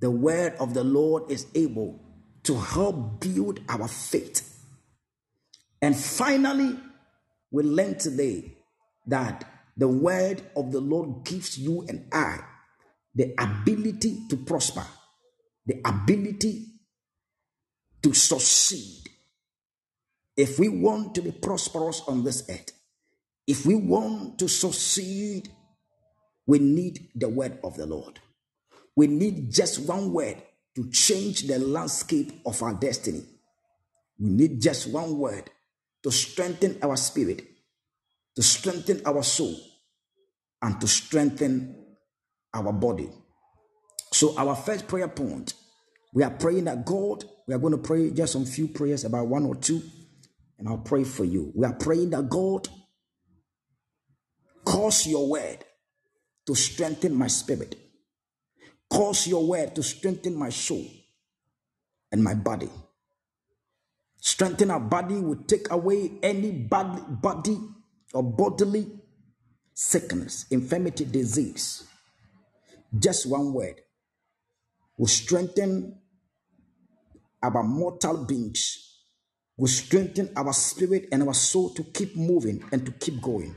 the 0.00 0.10
word 0.10 0.54
of 0.58 0.74
the 0.74 0.84
Lord 0.84 1.30
is 1.30 1.46
able 1.54 2.00
to 2.44 2.56
help 2.56 3.20
build 3.20 3.60
our 3.68 3.88
faith. 3.88 4.50
And 5.80 5.96
finally, 5.96 6.78
we 7.50 7.62
learn 7.62 7.96
today 7.96 8.56
that 9.06 9.44
the 9.76 9.88
word 9.88 10.42
of 10.56 10.72
the 10.72 10.80
Lord 10.80 11.24
gives 11.24 11.58
you 11.58 11.84
and 11.88 12.06
I 12.12 12.38
the 13.14 13.34
ability 13.38 14.26
to 14.28 14.36
prosper, 14.36 14.84
the 15.66 15.80
ability 15.84 16.66
to 18.02 18.12
succeed. 18.12 19.02
If 20.36 20.58
we 20.58 20.68
want 20.68 21.14
to 21.14 21.22
be 21.22 21.30
prosperous 21.30 22.02
on 22.08 22.24
this 22.24 22.48
earth, 22.50 22.72
if 23.46 23.64
we 23.64 23.74
want 23.74 24.38
to 24.40 24.48
succeed, 24.48 25.48
we 26.46 26.58
need 26.58 27.08
the 27.14 27.28
word 27.28 27.58
of 27.64 27.76
the 27.76 27.86
Lord. 27.86 28.20
We 28.96 29.06
need 29.06 29.52
just 29.52 29.88
one 29.88 30.12
word 30.12 30.42
to 30.76 30.90
change 30.90 31.46
the 31.46 31.58
landscape 31.58 32.32
of 32.44 32.62
our 32.62 32.74
destiny. 32.74 33.24
We 34.18 34.30
need 34.30 34.60
just 34.60 34.88
one 34.90 35.18
word 35.18 35.50
to 36.02 36.10
strengthen 36.10 36.78
our 36.82 36.96
spirit, 36.96 37.46
to 38.36 38.42
strengthen 38.42 39.02
our 39.06 39.22
soul, 39.22 39.56
and 40.62 40.80
to 40.80 40.86
strengthen 40.86 41.76
our 42.52 42.72
body. 42.72 43.10
So, 44.12 44.36
our 44.38 44.54
first 44.54 44.86
prayer 44.86 45.08
point, 45.08 45.54
we 46.12 46.22
are 46.22 46.30
praying 46.30 46.64
that 46.64 46.84
God, 46.84 47.24
we 47.48 47.54
are 47.54 47.58
going 47.58 47.72
to 47.72 47.78
pray 47.78 48.10
just 48.10 48.32
some 48.34 48.44
few 48.44 48.68
prayers, 48.68 49.04
about 49.04 49.26
one 49.26 49.44
or 49.44 49.56
two, 49.56 49.82
and 50.58 50.68
I'll 50.68 50.78
pray 50.78 51.04
for 51.04 51.24
you. 51.24 51.52
We 51.54 51.66
are 51.66 51.74
praying 51.74 52.10
that 52.10 52.28
God, 52.28 52.68
cause 54.64 55.06
your 55.06 55.28
word 55.28 55.64
to 56.46 56.54
strengthen 56.54 57.14
my 57.14 57.26
spirit, 57.26 57.76
cause 58.90 59.26
your 59.26 59.46
word 59.46 59.74
to 59.74 59.82
strengthen 59.82 60.36
my 60.36 60.50
soul 60.50 60.86
and 62.12 62.22
my 62.22 62.34
body. 62.34 62.70
Strengthen 64.20 64.70
our 64.70 64.80
body 64.80 65.16
will 65.16 65.42
take 65.46 65.70
away 65.70 66.12
any 66.22 66.50
bad 66.50 67.20
body 67.20 67.58
or 68.12 68.22
bodily 68.22 68.86
sickness, 69.74 70.46
infirmity, 70.50 71.04
disease. 71.04 71.86
Just 72.96 73.26
one 73.26 73.52
word 73.52 73.80
will 74.96 75.08
strengthen 75.08 75.98
our 77.42 77.62
mortal 77.62 78.24
beings, 78.24 79.00
will 79.56 79.66
strengthen 79.66 80.30
our 80.36 80.52
spirit 80.52 81.08
and 81.12 81.22
our 81.24 81.34
soul 81.34 81.70
to 81.70 81.82
keep 81.84 82.16
moving 82.16 82.64
and 82.72 82.86
to 82.86 82.92
keep 82.92 83.20
going. 83.20 83.54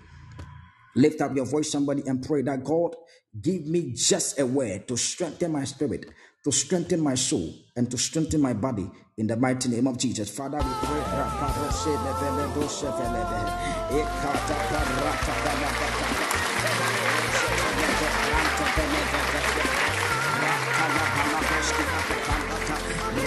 Lift 0.97 1.21
up 1.21 1.35
your 1.35 1.45
voice, 1.45 1.71
somebody, 1.71 2.01
and 2.07 2.25
pray 2.25 2.41
that 2.41 2.63
God 2.63 2.95
give 3.39 3.67
me 3.67 3.91
just 3.93 4.39
a 4.39 4.45
word 4.45 4.87
to 4.87 4.97
strengthen 4.97 5.51
my 5.51 5.63
spirit, 5.63 6.07
to 6.43 6.51
strengthen 6.51 7.01
my 7.01 7.13
soul, 7.13 7.53
and 7.75 7.89
to 7.91 7.97
strengthen 7.99 8.41
my 8.41 8.53
body 8.53 8.89
in 9.15 9.27
the 9.27 9.37
mighty 9.37 9.69
name 9.69 9.85
of 9.87 9.99
Jesus. 9.99 10.35
Father, 10.35 10.57
we 10.57 10.63
pray. 10.63 11.03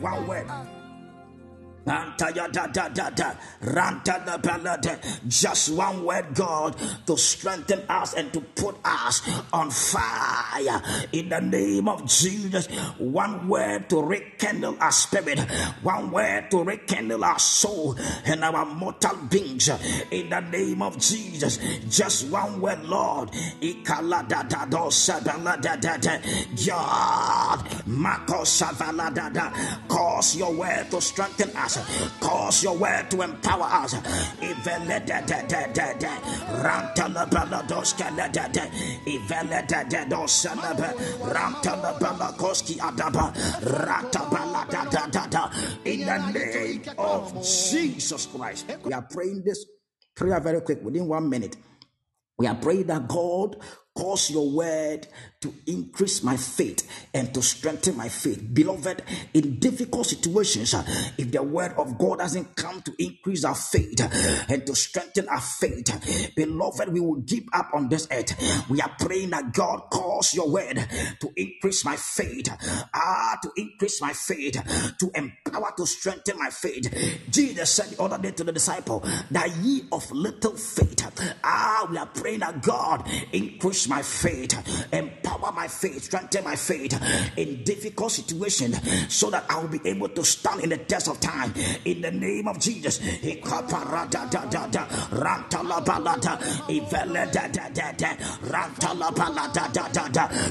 one 0.00 0.26
word. 0.26 0.75
Just 5.28 5.72
one 5.72 6.04
word, 6.04 6.34
God, 6.34 6.76
to 7.06 7.16
strengthen 7.16 7.82
us 7.88 8.14
and 8.14 8.32
to 8.32 8.40
put 8.40 8.74
us 8.84 9.22
on 9.52 9.70
fire 9.70 10.82
in 11.12 11.28
the 11.28 11.40
name 11.40 11.88
of 11.88 12.04
Jesus. 12.06 12.66
One 12.98 13.46
word 13.46 13.88
to 13.90 14.02
rekindle 14.02 14.76
our 14.80 14.90
spirit, 14.90 15.38
one 15.82 16.10
word 16.10 16.50
to 16.50 16.64
rekindle 16.64 17.24
our 17.24 17.38
soul 17.38 17.96
and 18.24 18.42
our 18.42 18.66
mortal 18.66 19.16
beings 19.30 19.68
in 20.10 20.28
the 20.30 20.40
name 20.40 20.82
of 20.82 20.98
Jesus. 20.98 21.58
Just 21.88 22.26
one 22.28 22.60
word, 22.60 22.82
Lord. 22.84 23.30
God, 26.66 27.28
cause 29.88 30.36
your 30.36 30.52
word 30.52 30.90
to 30.90 31.00
strengthen 31.00 31.50
us 31.56 31.75
Cause 32.20 32.62
your 32.62 32.76
word 32.76 33.10
to 33.10 33.22
empower 33.22 33.64
us. 33.64 33.94
In 33.94 34.02
the 46.00 46.32
name 46.32 46.82
of 46.98 47.44
Jesus 47.44 48.26
Christ. 48.26 48.66
We 48.84 48.92
are 48.92 49.02
praying 49.02 49.42
this 49.44 49.64
prayer 50.14 50.40
very 50.40 50.60
quick 50.60 50.82
within 50.82 51.06
one 51.06 51.28
minute. 51.28 51.56
We 52.38 52.46
are 52.46 52.54
praying 52.54 52.86
that 52.88 53.08
God 53.08 53.56
cause 53.96 54.30
your 54.30 54.50
word 54.50 55.06
to 55.46 55.72
increase 55.72 56.22
my 56.22 56.36
faith 56.36 56.88
and 57.14 57.32
to 57.32 57.40
strengthen 57.40 57.96
my 57.96 58.08
faith. 58.08 58.42
Beloved, 58.52 59.02
in 59.34 59.58
difficult 59.58 60.06
situations, 60.06 60.74
uh, 60.74 60.84
if 61.16 61.30
the 61.30 61.42
word 61.42 61.72
of 61.78 61.96
God 61.98 62.18
doesn't 62.18 62.56
come 62.56 62.82
to 62.82 62.92
increase 62.98 63.44
our 63.44 63.54
faith 63.54 64.00
uh, 64.00 64.08
and 64.48 64.66
to 64.66 64.74
strengthen 64.74 65.28
our 65.28 65.40
faith, 65.40 66.32
beloved, 66.34 66.92
we 66.92 67.00
will 67.00 67.20
give 67.20 67.44
up 67.52 67.70
on 67.74 67.88
this 67.88 68.08
earth. 68.10 68.34
We 68.68 68.80
are 68.80 68.90
praying 68.98 69.30
that 69.30 69.52
God 69.52 69.82
cause 69.90 70.34
your 70.34 70.50
word 70.50 70.84
to 71.20 71.30
increase 71.36 71.84
my 71.84 71.96
faith, 71.96 72.48
ah, 72.94 73.38
to 73.42 73.50
increase 73.56 74.00
my 74.02 74.12
faith, 74.12 74.96
to 74.98 75.10
empower, 75.14 75.72
to 75.76 75.86
strengthen 75.86 76.38
my 76.38 76.50
faith. 76.50 76.92
Jesus 77.30 77.70
said 77.70 77.90
the 77.90 78.02
other 78.02 78.18
day 78.18 78.32
to 78.32 78.44
the 78.44 78.52
disciple, 78.52 79.00
that 79.30 79.54
ye 79.58 79.84
of 79.92 80.10
little 80.10 80.56
faith, 80.56 81.36
ah, 81.44 81.86
we 81.88 81.96
are 81.98 82.06
praying 82.06 82.40
that 82.40 82.62
God 82.62 83.08
increase 83.32 83.88
my 83.88 84.02
faith, 84.02 84.54
empower 84.92 85.35
my 85.40 85.68
faith, 85.68 86.04
strengthen 86.04 86.44
my 86.44 86.56
faith 86.56 86.98
in 87.36 87.64
difficult 87.64 88.12
situations 88.12 88.78
so 89.12 89.30
that 89.30 89.44
I 89.48 89.58
will 89.58 89.68
be 89.68 89.80
able 89.84 90.08
to 90.10 90.24
stand 90.24 90.62
in 90.62 90.70
the 90.70 90.78
test 90.78 91.08
of 91.08 91.20
time. 91.20 91.52
In 91.84 92.00
the 92.00 92.10
name 92.10 92.48
of 92.48 92.58
Jesus. 92.58 92.98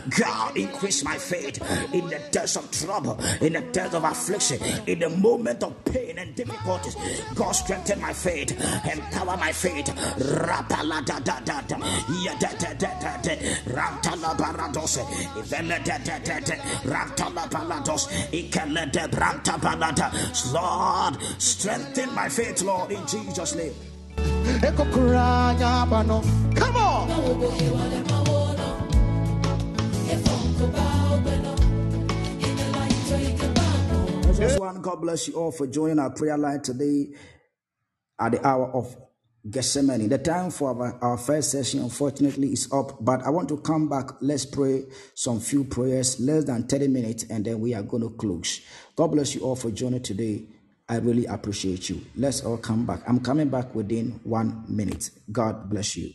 God, 0.10 0.57
increase 0.57 1.03
my 1.03 1.18
faith 1.18 1.94
in 1.94 2.07
the 2.07 2.20
test 2.32 2.57
of 2.57 2.72
trouble, 2.72 3.20
in 3.41 3.53
the 3.53 3.62
test 3.72 3.94
of 3.94 4.03
affliction, 4.03 4.62
in 4.88 4.99
the 4.99 5.10
moment 5.10 5.64
of 5.64 5.84
pain 5.86 6.18
and 6.18 6.36
difficulties. 6.36 6.95
God, 7.36 7.52
strengthen 7.52 8.02
my 8.02 8.14
faith, 8.14 8.52
empower 8.86 9.38
my 9.38 9.52
faith. 9.52 9.90
Branta 19.08 19.58
Balada. 19.60 20.12
Lord, 20.54 21.22
strengthen 21.42 22.14
my 22.14 22.30
faith, 22.30 22.62
Lord, 22.62 22.92
in 22.92 23.06
Jesus' 23.08 23.56
name. 23.56 23.74
Come 26.56 26.76
on. 26.78 27.10
Just 34.36 34.60
one, 34.60 34.82
God 34.82 35.02
bless 35.02 35.28
you 35.28 35.36
all 35.36 35.52
for 35.52 35.66
joining 35.68 36.00
our 36.00 36.10
prayer 36.10 36.38
line 36.38 36.62
today 36.62 37.14
at 38.20 38.34
the 38.34 38.46
hour 38.46 38.68
of 38.74 38.96
Gethsemane. 39.49 40.09
The 40.09 40.17
time 40.17 40.49
for 40.49 40.69
our, 40.69 40.97
our, 41.03 41.17
first 41.17 41.51
session, 41.51 41.81
unfortunately, 41.81 42.53
is 42.53 42.67
up, 42.73 42.97
but 42.99 43.22
I 43.23 43.30
want 43.30 43.47
to 43.49 43.57
come 43.57 43.88
back. 43.88 44.09
Let's 44.22 44.45
pray 44.45 44.85
some 45.13 45.39
few 45.39 45.63
prayers, 45.63 46.19
less 46.19 46.45
than 46.45 46.63
30 46.63 46.88
minutes, 46.88 47.26
and 47.30 47.45
then 47.45 47.59
we 47.59 47.76
are 47.76 47.84
going 47.84 48.01
to 48.01 48.09
close. 48.09 48.61
God 48.95 49.07
bless 49.07 49.35
you 49.35 49.41
all 49.41 49.55
for 49.55 49.69
joining 49.69 50.01
today. 50.01 50.47
I 50.89 50.97
really 50.97 51.26
appreciate 51.26 51.89
you. 51.89 52.01
Let's 52.15 52.43
all 52.43 52.57
come 52.57 52.85
back. 52.85 53.01
I'm 53.07 53.19
coming 53.19 53.49
back 53.49 53.76
within 53.76 54.19
one 54.23 54.65
minute. 54.67 55.11
God 55.31 55.69
bless 55.69 55.95
you. 55.95 56.11